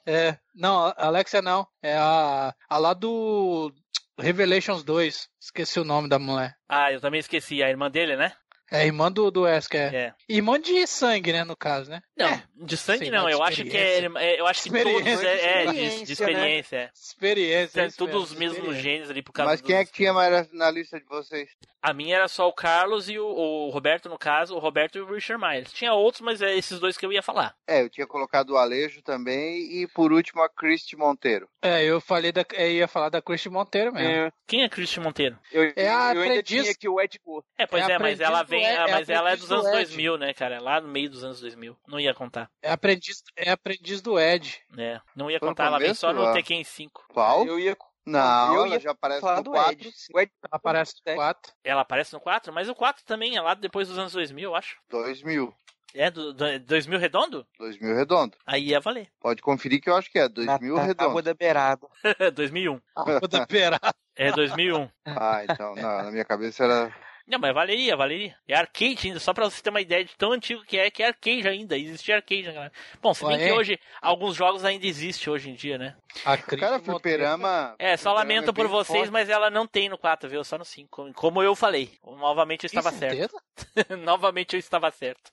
É, 0.06 0.36
não, 0.54 0.86
a 0.86 0.94
Alexia 1.06 1.42
não. 1.42 1.66
É 1.82 1.96
a, 1.96 2.54
a 2.68 2.78
lá 2.78 2.94
do. 2.94 3.72
Revelations 4.18 4.82
2. 4.82 5.28
Esqueci 5.40 5.80
o 5.80 5.84
nome 5.84 6.08
da 6.08 6.18
mulher. 6.18 6.54
Ah, 6.68 6.92
eu 6.92 7.00
também 7.00 7.20
esqueci. 7.20 7.62
A 7.62 7.70
irmã 7.70 7.90
dele, 7.90 8.16
né? 8.16 8.32
É 8.70 8.86
irmã 8.86 9.10
do, 9.10 9.30
do 9.30 9.42
Wesker. 9.42 9.94
É. 9.94 10.14
Irmã 10.28 10.60
de 10.60 10.86
sangue, 10.86 11.32
né, 11.32 11.44
no 11.44 11.56
caso, 11.56 11.90
né? 11.90 12.00
Não, 12.16 12.42
de 12.66 12.76
sangue 12.76 13.06
Sim, 13.06 13.10
não. 13.10 13.24
mas 13.24 13.32
Eu 13.32 13.38
de 13.38 13.44
acho 13.44 13.64
que 13.64 13.76
é, 13.76 14.04
é- 14.04 14.40
Eu 14.40 14.46
acho 14.46 14.62
que 14.62 14.70
todos 14.70 14.86
Experiência. 14.86 15.26
é, 15.28 15.62
é, 15.64 15.66
de, 15.66 15.72
de 15.72 16.12
Experiência, 16.12 16.12
experiência. 16.12 16.76
é. 16.76 16.90
Experiência. 16.94 17.86
Isso 17.86 17.96
todos 17.98 18.30
os 18.30 18.36
mesmos 18.36 18.76
genes 18.76 19.10
ali 19.10 19.22
por 19.22 19.32
causa 19.32 19.50
Mas 19.52 19.60
quem 19.60 19.76
é 19.76 19.84
que 19.84 19.92
tinha 19.92 20.12
mais 20.12 20.50
na 20.52 20.70
lista 20.70 20.98
de 21.00 21.06
vocês? 21.06 21.48
A 21.82 21.94
minha 21.94 22.16
era 22.16 22.28
só 22.28 22.46
o 22.46 22.52
Carlos 22.52 23.08
e 23.08 23.18
o, 23.18 23.24
o 23.26 23.70
Roberto, 23.70 24.08
no 24.10 24.18
caso, 24.18 24.54
o 24.54 24.58
Roberto 24.58 24.98
e 24.98 25.00
o 25.00 25.06
Richard 25.14 25.42
Miles. 25.42 25.72
Tinha 25.72 25.94
outros, 25.94 26.20
mas 26.20 26.42
é 26.42 26.54
esses 26.54 26.78
dois 26.78 26.96
que 26.98 27.06
eu 27.06 27.12
ia 27.12 27.22
falar. 27.22 27.54
É, 27.66 27.80
eu 27.80 27.88
tinha 27.88 28.06
colocado 28.06 28.50
o 28.50 28.56
Alejo 28.58 29.00
também 29.02 29.80
e 29.80 29.86
por 29.88 30.12
último 30.12 30.42
a 30.42 30.48
Christy 30.48 30.94
Monteiro. 30.94 31.48
É, 31.62 31.82
eu 31.82 31.98
falei 32.00 32.32
da, 32.32 32.44
eu 32.52 32.70
ia 32.70 32.86
falar 32.88 33.08
da 33.08 33.22
Christy 33.22 33.48
Monteiro 33.48 33.92
mesmo. 33.94 34.08
É, 34.10 34.30
Quem 34.46 34.62
é 34.62 34.68
Christian 34.68 35.02
Monteiro? 35.02 35.38
eu, 35.50 35.72
É 35.74 35.88
a 35.88 36.14
eu 36.14 36.20
ainda 36.20 36.20
aprendiz- 36.20 36.62
tinha 36.62 36.70
aqui 36.72 36.86
o 36.88 37.00
Ed. 37.00 37.18
É, 37.58 37.66
pois 37.66 37.88
É 37.88 37.92
é, 37.92 37.98
mas 37.98 38.20
ela 38.20 38.42
vem, 38.42 38.59
Ed- 38.64 38.78
ah, 38.78 38.88
é 38.88 38.92
mas 38.92 39.08
ela 39.08 39.30
é 39.32 39.36
dos 39.36 39.48
do 39.48 39.54
anos 39.54 39.66
Ed. 39.66 39.74
2000, 39.76 40.18
né, 40.18 40.32
cara? 40.34 40.56
É 40.56 40.60
Lá 40.60 40.80
no 40.80 40.88
meio 40.88 41.10
dos 41.10 41.22
anos 41.24 41.40
2000. 41.40 41.76
Não 41.88 41.98
ia 42.00 42.14
contar, 42.14 42.50
É 42.62 42.70
aprendiz, 42.70 43.22
é 43.36 43.50
aprendiz 43.50 44.00
do 44.00 44.18
Ed. 44.18 44.60
né? 44.70 45.00
Não 45.14 45.30
ia 45.30 45.38
Foi 45.38 45.48
contar, 45.48 45.66
ela 45.66 45.78
vem 45.78 45.94
só 45.94 46.12
no. 46.12 46.32
Tekken 46.32 46.62
5. 46.64 47.04
Qual? 47.12 47.46
Eu 47.46 47.58
ia 47.58 47.76
Não, 48.06 48.54
eu 48.54 48.64
ela 48.66 48.74
ia 48.74 48.80
já 48.80 48.90
aparece 48.92 49.20
falar 49.20 49.36
no 49.38 49.42
do 49.44 49.50
4. 49.52 49.72
Ed. 49.72 49.92
O 50.14 50.20
Ed 50.20 50.30
Ela 50.42 50.50
aparece 50.52 50.94
no 51.06 51.14
4. 51.14 51.52
Ela 51.64 51.80
aparece 51.82 52.12
no 52.12 52.20
4, 52.20 52.52
mas 52.52 52.68
o 52.68 52.74
4 52.74 53.04
também 53.04 53.36
é 53.36 53.40
lá 53.40 53.54
depois 53.54 53.88
dos 53.88 53.98
anos 53.98 54.12
2000, 54.12 54.50
eu 54.50 54.54
acho. 54.56 54.76
2000. 54.88 55.54
É, 55.92 56.08
do, 56.08 56.32
do, 56.32 56.58
2000 56.60 57.00
redondo? 57.00 57.44
2000 57.58 57.96
redondo. 57.96 58.36
Aí 58.46 58.68
ia 58.68 58.78
valer. 58.78 59.08
Pode 59.20 59.42
conferir 59.42 59.80
que 59.80 59.90
eu 59.90 59.96
acho 59.96 60.08
que 60.08 60.20
é 60.20 60.22
na 60.22 60.28
2000 60.28 60.74
tábua 60.76 60.86
redondo. 60.86 61.22
da 61.22 61.34
beirada. 61.34 61.88
2001. 62.34 62.80
Água 62.94 63.20
da 63.28 63.44
Pera. 63.46 63.80
É 64.14 64.30
2001. 64.30 64.88
Ah, 65.04 65.42
então, 65.44 65.74
não, 65.74 66.02
na 66.04 66.10
minha 66.12 66.24
cabeça 66.24 66.62
era. 66.62 66.94
Não, 67.30 67.38
mas 67.38 67.54
valeria, 67.54 67.96
valeria. 67.96 68.36
É 68.48 68.54
arcade 68.56 69.06
ainda, 69.06 69.20
só 69.20 69.32
pra 69.32 69.48
você 69.48 69.62
ter 69.62 69.70
uma 69.70 69.80
ideia 69.80 70.04
de 70.04 70.16
tão 70.16 70.32
antigo 70.32 70.64
que 70.64 70.76
é, 70.76 70.90
que 70.90 71.02
é 71.02 71.06
arcade 71.06 71.46
ainda. 71.46 71.78
Existe 71.78 72.12
arcade 72.12 72.42
naquela. 72.42 72.72
Bom, 73.00 73.14
se 73.14 73.24
bem 73.24 73.36
Ué, 73.36 73.44
que 73.44 73.48
é? 73.50 73.54
hoje 73.54 73.80
alguns 74.02 74.34
jogos 74.34 74.64
ainda 74.64 74.84
existem 74.86 75.32
hoje 75.32 75.48
em 75.48 75.54
dia, 75.54 75.78
né? 75.78 75.96
A 76.24 76.36
Cara, 76.36 76.80
fliperama. 76.80 77.76
É, 77.78 77.96
só 77.96 78.10
fliperama 78.10 78.18
lamento 78.18 78.50
é 78.50 78.52
por 78.52 78.66
vocês, 78.66 78.98
forte. 78.98 79.12
mas 79.12 79.28
ela 79.28 79.48
não 79.48 79.66
tem 79.66 79.88
no 79.88 79.96
4, 79.96 80.28
viu? 80.28 80.42
Só 80.42 80.58
no 80.58 80.64
5. 80.64 81.12
Como 81.14 81.42
eu 81.42 81.54
falei. 81.54 81.92
Novamente 82.04 82.64
eu 82.64 82.66
estava 82.66 82.90
Tem 82.90 82.98
certo. 82.98 83.40
certeza? 83.56 83.96
Novamente 84.02 84.56
eu 84.56 84.58
estava 84.58 84.90
certo. 84.90 85.30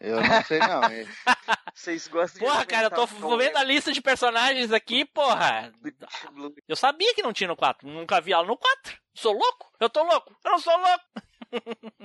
Eu 0.00 0.20
não 0.22 0.42
sei 0.44 0.58
não. 0.58 0.80
Vocês 1.74 2.06
gostam 2.08 2.40
de 2.40 2.46
Porra, 2.46 2.66
cara, 2.66 2.86
eu 2.86 2.90
tô 2.90 3.06
vendo 3.36 3.56
a 3.56 3.64
lista 3.64 3.92
de 3.92 4.00
personagens 4.00 4.72
aqui, 4.72 5.04
porra. 5.04 5.72
Eu 6.68 6.76
sabia 6.76 7.14
que 7.14 7.22
não 7.22 7.32
tinha 7.32 7.48
no 7.48 7.56
4. 7.56 7.88
Nunca 7.88 8.20
vi 8.20 8.32
ela 8.32 8.44
no 8.44 8.56
4. 8.56 8.98
Sou 9.14 9.32
louco? 9.32 9.70
Eu 9.78 9.90
tô 9.90 10.02
louco. 10.02 10.34
Eu 10.44 10.50
não 10.52 10.58
sou 10.58 10.76
louco. 10.76 11.04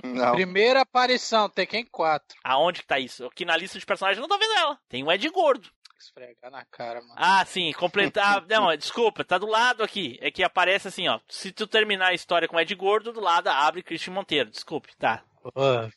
Não. 0.03 0.33
Primeira 0.33 0.81
aparição, 0.81 1.49
Tekken 1.49 1.85
4. 1.85 2.37
Aonde 2.43 2.81
que 2.81 2.87
tá 2.87 2.99
isso? 2.99 3.25
Aqui 3.25 3.45
na 3.45 3.55
lista 3.55 3.79
de 3.79 3.85
personagens 3.85 4.17
eu 4.17 4.27
não 4.27 4.27
tô 4.27 4.37
vendo 4.37 4.57
ela. 4.57 4.77
Tem 4.89 5.03
o 5.03 5.11
Ed 5.11 5.29
Gordo. 5.29 5.69
Esfregar 5.99 6.51
na 6.51 6.63
cara, 6.65 7.01
mano. 7.01 7.13
Ah, 7.15 7.43
sim, 7.45 7.71
completar. 7.73 8.45
não, 8.47 8.73
desculpa, 8.77 9.23
tá 9.23 9.37
do 9.37 9.47
lado 9.47 9.83
aqui. 9.83 10.17
É 10.21 10.29
que 10.29 10.43
aparece 10.43 10.89
assim, 10.89 11.07
ó. 11.07 11.19
Se 11.27 11.51
tu 11.51 11.65
terminar 11.65 12.07
a 12.07 12.13
história 12.13 12.47
com 12.47 12.59
Ed 12.59 12.73
Gordo, 12.75 13.11
do 13.11 13.21
lado 13.21 13.47
abre 13.47 13.81
Christian 13.81 14.13
Monteiro. 14.13 14.49
Desculpe, 14.49 14.95
tá. 14.97 15.23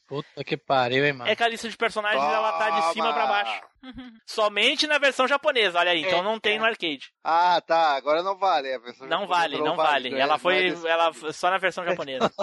Puta 0.07 0.45
que 0.45 0.57
pariu, 0.57 1.05
hein, 1.05 1.13
mano. 1.13 1.31
É 1.31 1.37
que 1.37 1.43
a 1.43 1.49
lista 1.49 1.69
de 1.69 1.77
personagens 1.77 2.23
ela 2.23 2.53
tá 2.59 2.71
de 2.71 2.93
cima 2.93 3.13
pra 3.13 3.27
baixo. 3.27 3.63
Somente 4.27 4.87
na 4.87 4.99
versão 4.99 5.27
japonesa, 5.27 5.79
olha 5.79 5.93
aí. 5.93 6.03
Então 6.03 6.23
não 6.23 6.39
tem 6.39 6.59
no 6.59 6.65
arcade. 6.65 7.11
Ah, 7.25 7.61
tá. 7.67 7.97
Agora 7.97 8.23
não 8.23 8.37
vale. 8.37 8.73
A 8.73 8.79
versão 8.79 9.07
Não 9.07 9.21
japonesa 9.23 9.41
vale, 9.41 9.59
não 9.59 9.77
vale. 9.77 10.11
né? 10.11 10.21
Ela 10.21 10.39
foi, 10.39 10.75
ela 10.87 11.13
só 11.33 11.51
na 11.51 11.59
versão 11.59 11.85
japonesa. 11.85 12.31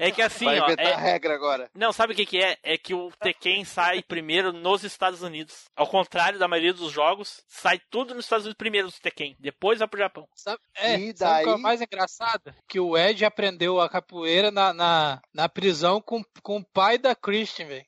é 0.00 0.10
que 0.10 0.22
assim, 0.22 0.44
Vai 0.46 0.60
ó. 0.60 0.68
é- 0.78 0.94
regra 0.96 1.34
agora. 1.34 1.70
Não, 1.74 1.92
sabe 1.92 2.12
o 2.12 2.16
que, 2.16 2.26
que 2.26 2.42
é? 2.42 2.56
É 2.62 2.76
que 2.78 2.94
o 2.94 3.10
Tekken 3.20 3.64
sai 3.64 4.02
primeiro 4.02 4.52
nos 4.52 4.84
Estados 4.84 5.22
Unidos. 5.22 5.64
Ao 5.76 5.86
contrário 5.86 6.38
da 6.38 6.48
maioria 6.48 6.72
dos 6.74 6.90
jogos, 6.92 7.42
sai 7.48 7.80
tudo 7.90 8.14
nos 8.14 8.24
Estados 8.24 8.44
Unidos 8.46 8.58
primeiro 8.58 8.88
do 8.88 8.94
Tekken, 9.00 9.36
depois 9.38 9.78
vai 9.78 9.88
pro 9.88 9.98
Japão. 10.00 10.26
Sabe, 10.34 10.58
é, 10.76 10.96
E 10.98 11.16
sabe 11.16 11.32
o 11.32 11.36
que 11.36 11.42
é 11.42 11.44
daí- 11.52 11.54
o 11.54 11.58
mais 11.58 11.80
engraçado? 11.80 12.54
Que 12.68 12.80
o 12.80 12.96
Ed 12.96 13.24
aprendeu 13.24 13.80
a 13.80 13.88
capoeira 13.88 14.50
na, 14.50 14.72
na, 14.72 15.22
na 15.32 15.48
prisão 15.48 16.00
com, 16.00 16.22
com 16.42 16.58
o 16.58 16.64
pai 16.64 16.98
da 16.98 17.14
Christian, 17.14 17.66
velho. 17.66 17.84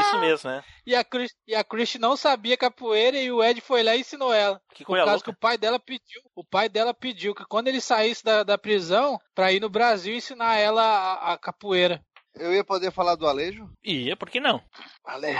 Isso 0.00 0.18
mesmo, 0.20 0.50
né? 0.50 0.62
E 0.86 0.94
a, 0.94 1.02
Chris, 1.04 1.34
e 1.46 1.54
a 1.54 1.64
Christian 1.64 2.00
não 2.00 2.16
sabia 2.16 2.56
capoeira 2.56 3.16
e 3.18 3.30
o 3.30 3.42
Ed 3.42 3.60
foi 3.60 3.82
lá 3.82 3.96
e 3.96 4.00
ensinou 4.00 4.32
ela. 4.32 4.60
Que 4.74 4.84
Por 4.84 4.96
causa 4.96 5.12
louca. 5.12 5.24
que 5.24 5.30
o 5.30 5.36
pai 5.40 5.56
dela 5.58 5.78
pediu. 5.78 6.20
O 6.34 6.44
pai 6.44 6.68
dela 6.68 6.92
pediu 6.92 7.34
que 7.34 7.44
quando 7.46 7.68
ele 7.68 7.80
saísse 7.80 8.22
da, 8.24 8.42
da 8.42 8.58
prisão, 8.58 9.18
pra 9.40 9.52
ir 9.52 9.60
no 9.60 9.70
Brasil 9.70 10.14
ensinar 10.14 10.58
ela 10.58 10.82
a, 10.82 11.32
a 11.32 11.38
capoeira. 11.38 12.04
Eu 12.34 12.52
ia 12.52 12.62
poder 12.62 12.92
falar 12.92 13.14
do 13.14 13.26
Alejo? 13.26 13.70
Ia, 13.82 14.14
por 14.14 14.28
que 14.28 14.38
não? 14.38 14.62
Valeu. 15.02 15.32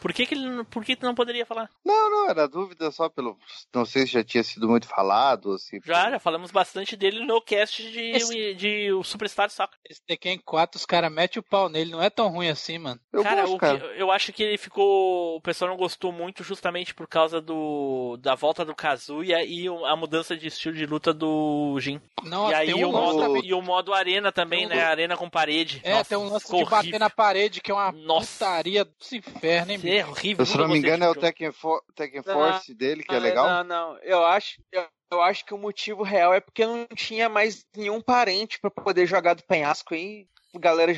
Por 0.00 0.12
que, 0.12 0.26
que 0.26 0.34
ele 0.34 0.48
não- 0.48 0.64
por 0.64 0.84
que 0.84 0.94
tu 0.94 1.04
não 1.04 1.14
poderia 1.14 1.44
falar? 1.44 1.68
Não, 1.84 2.10
não, 2.10 2.30
era 2.30 2.46
dúvida 2.46 2.90
só 2.92 3.08
pelo. 3.08 3.36
Não 3.74 3.84
sei 3.84 4.06
se 4.06 4.12
já 4.12 4.22
tinha 4.24 4.44
sido 4.44 4.68
muito 4.68 4.86
falado, 4.86 5.46
ou 5.50 5.58
se. 5.58 5.80
Já, 5.84 6.10
já 6.10 6.18
falamos 6.18 6.50
bastante 6.50 6.96
dele 6.96 7.24
no 7.24 7.40
cast 7.40 7.82
de, 7.90 8.00
Esse- 8.12 8.54
de 8.54 8.92
o 8.92 9.02
Superstar 9.02 9.50
Soccer. 9.50 9.78
Esse 9.88 10.00
Tekken 10.06 10.38
4, 10.44 10.78
os 10.78 10.86
caras 10.86 11.10
metem 11.12 11.40
o 11.40 11.42
pau 11.42 11.68
nele. 11.68 11.90
Não 11.90 12.02
é 12.02 12.08
tão 12.10 12.28
ruim 12.28 12.48
assim, 12.48 12.78
mano. 12.78 13.00
Eu 13.12 13.22
cara, 13.22 13.40
gosto, 13.42 13.54
o 13.54 13.58
cara. 13.58 13.78
que- 13.80 14.00
eu 14.00 14.10
acho 14.12 14.32
que 14.32 14.42
ele 14.42 14.56
ficou. 14.58 15.36
O 15.36 15.40
pessoal 15.40 15.70
não 15.70 15.76
gostou 15.76 16.12
muito 16.12 16.44
justamente 16.44 16.94
por 16.94 17.08
causa 17.08 17.40
do 17.40 18.16
da 18.20 18.34
volta 18.34 18.64
do 18.64 18.74
Kazuya 18.74 19.44
e 19.44 19.66
a 19.68 19.96
mudança 19.96 20.36
de 20.36 20.46
estilo 20.46 20.74
de 20.76 20.86
luta 20.86 21.12
do 21.12 21.76
Jin. 21.80 22.00
Não, 22.22 22.50
e 22.50 22.54
aí 22.54 22.66
tem 22.72 22.84
um 22.84 22.88
o 22.90 22.92
modo, 22.92 23.18
também. 23.20 23.44
e 23.44 23.52
o 23.54 23.60
modo 23.62 23.92
arena 23.92 24.30
também, 24.30 24.66
um- 24.66 24.68
né? 24.68 24.82
Arena 24.84 25.16
com 25.16 25.28
parede. 25.28 25.80
É, 25.82 25.92
Nossa, 25.92 26.04
tem 26.08 26.18
um 26.18 26.28
lance 26.28 26.46
de 26.46 26.64
bater 26.64 26.76
horrível. 26.76 26.98
na 27.00 27.10
parede, 27.10 27.60
que 27.60 27.70
é 27.70 27.74
uma 27.74 27.90
Nossa. 27.92 28.44
putaria 28.44 28.84
dos 28.84 29.12
infernos, 29.12 29.70
hein, 29.70 29.78
bicho? 29.78 29.87
É 29.88 30.06
horrível. 30.06 30.42
Eu, 30.42 30.46
se 30.46 30.56
não 30.58 30.68
me 30.68 30.78
engano, 30.78 31.04
é 31.04 31.08
o. 31.10 31.14
Tekken, 31.14 31.52
For- 31.52 31.82
Tekken 31.94 32.22
Não, 32.26 32.34
Force 32.34 32.74
dele, 32.74 33.02
que 33.02 33.14
é 33.14 33.16
Ah, 33.16 33.20
legal. 33.20 33.46
Não, 33.46 33.64
não. 33.64 33.98
Eu 34.02 34.24
acho, 34.24 34.60
eu, 34.70 34.86
eu 35.10 35.22
acho 35.22 35.44
que 35.44 35.54
o 35.54 35.58
motivo 35.58 36.02
real 36.02 36.34
é 36.34 36.40
porque 36.40 36.66
não 36.66 36.86
tinha 36.94 37.28
mais 37.28 37.64
nenhum 37.74 38.00
parente 38.00 38.60
pra 38.60 38.70
poder 38.70 39.06
jogar 39.06 39.34
do 39.34 39.42
penhasco 39.44 39.94
aí. 39.94 40.26
Galera. 40.54 40.92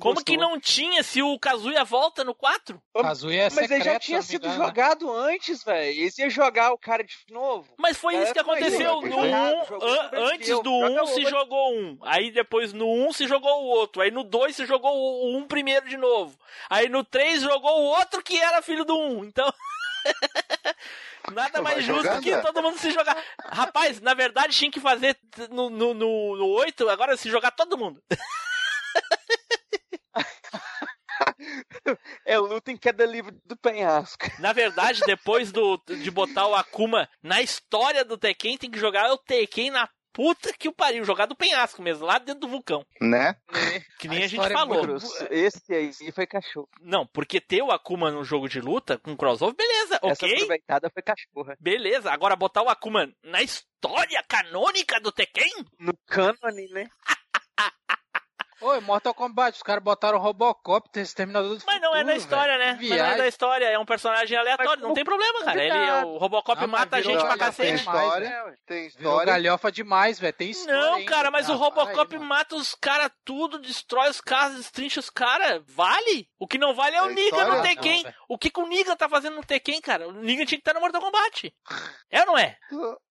Como 0.00 0.24
que 0.24 0.36
não 0.36 0.58
tinha 0.58 1.02
se 1.02 1.22
o 1.22 1.38
Kazuya 1.38 1.84
volta 1.84 2.24
no 2.24 2.34
4? 2.34 2.82
Kazuya 3.00 3.42
é 3.44 3.50
Mas 3.50 3.70
ele 3.70 3.84
já 3.84 3.98
tinha 4.00 4.22
sido 4.22 4.46
engano, 4.46 4.60
né? 4.60 4.66
jogado 4.66 5.12
antes, 5.12 5.62
velho. 5.62 6.00
Eles 6.00 6.18
iam 6.18 6.30
jogar 6.30 6.72
o 6.72 6.78
cara 6.78 7.04
de 7.04 7.14
novo. 7.30 7.72
Mas 7.78 7.96
foi 7.98 8.14
isso 8.16 8.32
que 8.32 8.42
foi 8.42 8.54
aconteceu. 8.58 9.00
isso, 9.00 9.08
No 9.16 9.24
errado, 9.26 9.54
um, 9.54 9.64
jogou 9.66 9.88
an- 9.88 10.10
antes 10.32 10.48
do 10.48 10.80
joga 10.80 11.02
1 11.02 11.06
se 11.06 11.12
outro. 11.20 11.30
jogou 11.30 11.74
um. 11.74 11.98
Aí 12.02 12.30
depois 12.30 12.72
no 12.72 12.86
1 13.06 13.12
se 13.12 13.26
jogou 13.28 13.62
o 13.62 13.66
outro. 13.66 14.00
Aí 14.02 14.10
no 14.10 14.24
2 14.24 14.56
se 14.56 14.64
jogou 14.66 14.92
o 14.96 15.36
1 15.38 15.46
primeiro 15.46 15.88
de 15.88 15.96
novo. 15.96 16.36
Aí 16.70 16.88
no 16.88 17.04
3 17.04 17.42
jogou 17.42 17.80
o 17.82 17.84
outro 17.84 18.22
que 18.22 18.40
era 18.40 18.62
filho 18.62 18.84
do 18.84 18.96
1. 18.98 19.24
Então. 19.26 19.52
Nada 21.32 21.62
mais 21.62 21.82
justo 21.84 22.02
jogando, 22.02 22.22
que 22.22 22.30
é. 22.30 22.40
todo 22.40 22.62
mundo 22.62 22.78
se 22.78 22.90
jogar. 22.90 23.16
Rapaz, 23.46 24.00
na 24.00 24.12
verdade 24.14 24.54
tinha 24.56 24.70
que 24.70 24.78
fazer 24.80 25.16
no, 25.50 25.70
no, 25.70 25.94
no, 25.94 26.36
no 26.36 26.46
8, 26.48 26.86
agora 26.90 27.16
se 27.16 27.30
jogar 27.30 27.50
todo 27.50 27.78
mundo. 27.78 28.02
É 32.24 32.38
luta 32.38 32.70
em 32.72 32.76
queda 32.76 33.04
livre 33.04 33.36
do 33.44 33.56
penhasco. 33.56 34.26
Na 34.38 34.52
verdade, 34.52 35.00
depois 35.06 35.52
do, 35.52 35.80
de 35.86 36.10
botar 36.10 36.46
o 36.46 36.54
Akuma 36.54 37.08
na 37.22 37.42
história 37.42 38.04
do 38.04 38.16
Tekken, 38.18 38.58
tem 38.58 38.70
que 38.70 38.78
jogar 38.78 39.10
o 39.12 39.18
Tekken 39.18 39.70
na 39.70 39.88
puta 40.12 40.52
que 40.52 40.68
o 40.68 40.72
pariu. 40.72 41.04
Jogar 41.04 41.26
do 41.26 41.34
penhasco 41.36 41.82
mesmo, 41.82 42.06
lá 42.06 42.18
dentro 42.18 42.40
do 42.42 42.48
vulcão. 42.48 42.86
Né? 43.00 43.34
Que 43.98 44.08
nem 44.08 44.22
A 44.22 44.24
a, 44.24 44.28
gente 44.28 44.40
história 44.40 44.54
é 44.54 44.56
falou. 44.56 44.86
muito 44.86 45.06
Esse 45.30 45.74
aí 45.74 46.12
foi 46.12 46.26
cachorro. 46.26 46.68
Não, 46.80 47.06
porque 47.06 47.40
ter 47.40 47.62
o 47.62 47.70
Akuma 47.72 48.10
no 48.10 48.24
jogo 48.24 48.48
de 48.48 48.60
luta 48.60 48.96
com 48.98 49.16
crossover, 49.16 49.56
beleza, 49.56 49.98
Essa 50.02 50.24
ok? 50.24 50.34
aproveitada 50.34 50.90
foi 50.90 51.02
cachorra. 51.02 51.56
Beleza, 51.60 52.10
agora 52.12 52.36
botar 52.36 52.62
o 52.62 52.68
Akuma 52.68 53.12
na 53.22 53.42
história 53.42 54.22
canônica 54.28 55.00
do 55.00 55.10
Tekken? 55.12 55.52
No 55.78 55.92
cânone, 56.06 56.68
né? 56.70 56.88
Oi, 58.66 58.80
Mortal 58.80 59.12
Kombat, 59.12 59.56
os 59.56 59.62
caras 59.62 59.82
botaram 59.84 60.16
o 60.16 60.20
Robocop, 60.20 60.88
tem 60.88 61.02
Exterminador 61.02 61.56
do 61.58 61.64
Mas 61.66 61.80
não 61.82 61.94
é 61.94 62.02
na 62.02 62.16
história, 62.16 62.56
velho. 62.56 62.72
né? 62.72 62.78
Mas 62.80 62.98
não 62.98 63.06
é 63.06 63.16
da 63.18 63.28
história, 63.28 63.64
é 63.66 63.78
um 63.78 63.84
personagem 63.84 64.38
aleatório, 64.38 64.82
não 64.82 64.94
tem 64.94 65.04
problema, 65.04 65.44
cara. 65.44 65.62
Ele, 65.62 66.06
o 66.06 66.16
Robocop 66.16 66.58
Não, 66.60 66.68
mas 66.68 66.80
mata 66.80 66.96
a 66.96 67.00
gente 67.02 67.18
pra 67.20 67.28
Tem 67.30 67.38
cacete. 67.38 67.76
demais, 67.78 68.02
história, 68.04 68.28
né, 68.30 68.54
tem 68.66 68.86
história. 68.86 69.32
galhofa 69.32 69.70
demais, 69.70 70.18
velho. 70.18 70.32
Tem 70.32 70.50
história 70.50 70.80
Não, 70.80 70.94
ainda. 70.94 71.10
cara, 71.10 71.30
mas 71.30 71.48
o 71.48 71.52
Ah, 71.52 71.58
para 71.70 71.82
Robocop 71.84 72.18
mata 72.18 72.56
os 72.56 72.74
caras 72.74 73.10
tudo, 73.22 73.58
destrói 73.58 74.08
os 74.08 74.20
caras, 74.22 74.56
destrincha 74.56 74.98
os 74.98 75.10
caras. 75.10 75.62
Vale? 75.66 76.26
O 76.38 76.46
que 76.46 76.56
não 76.56 76.74
vale 76.74 76.96
é 76.96 77.02
o 77.02 77.10
É 77.10 77.14
Niga 77.14 77.44
no 77.44 77.54
Não, 77.56 77.62
Tekken. 77.62 78.02
velho. 78.02 78.14
o 78.28 78.38
que, 78.38 78.48
que 78.50 78.60
o 78.60 78.66
Niga 78.66 78.96
tá 78.96 79.08
fazendo 79.10 79.36
no 79.36 79.44
Tekken, 79.44 79.80
cara? 79.82 80.08
O 80.08 80.12
Niga 80.12 80.46
tinha 80.46 80.58
que 80.58 80.62
estar 80.62 80.72
no 80.72 80.80
Mortal 80.80 81.02
Kombat. 81.02 81.54
É 82.10 82.20
ou 82.20 82.26
não 82.26 82.38
é? 82.38 82.56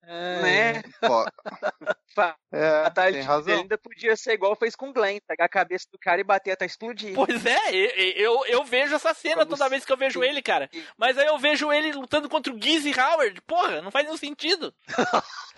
Né? 0.06 0.82
Pô, 1.02 1.26
Fa- 2.14 2.36
é, 2.52 2.90
Tá, 2.90 3.12
tem 3.12 3.22
razão. 3.22 3.54
Ele 3.54 3.62
ainda 3.64 3.78
podia 3.78 4.16
ser 4.16 4.34
igual 4.34 4.56
fez 4.56 4.76
com 4.76 4.90
o 4.90 4.94
Glenn, 4.94 5.20
pegar 5.28 5.46
a 5.46 5.50
cabeça 5.50 5.88
do 5.92 5.98
cara 5.98 6.20
e 6.22 6.24
bater 6.24 6.52
até 6.52 6.66
explodir. 6.66 7.16
Pois 7.16 7.46
é, 7.46 7.74
eu, 8.18 8.46
eu 8.46 8.64
vejo 8.66 8.94
essa 8.96 9.14
cena 9.14 9.46
toda 9.46 9.70
vez 9.70 9.84
que 9.86 9.92
eu 9.92 9.98
vejo 9.98 10.24
ele, 10.24 10.42
cara. 10.42 10.70
Mas 10.98 11.18
aí 11.18 11.26
eu 11.26 11.38
vejo 11.40 11.72
ele 11.72 11.94
lutando 11.94 12.30
contra 12.30 12.54
o 12.54 12.62
Gizzy 12.62 12.94
Howard. 13.00 13.42
Porra, 13.42 13.82
não 13.82 13.90
faz 13.92 14.06
nenhum 14.06 14.18
sentido. 14.18 14.74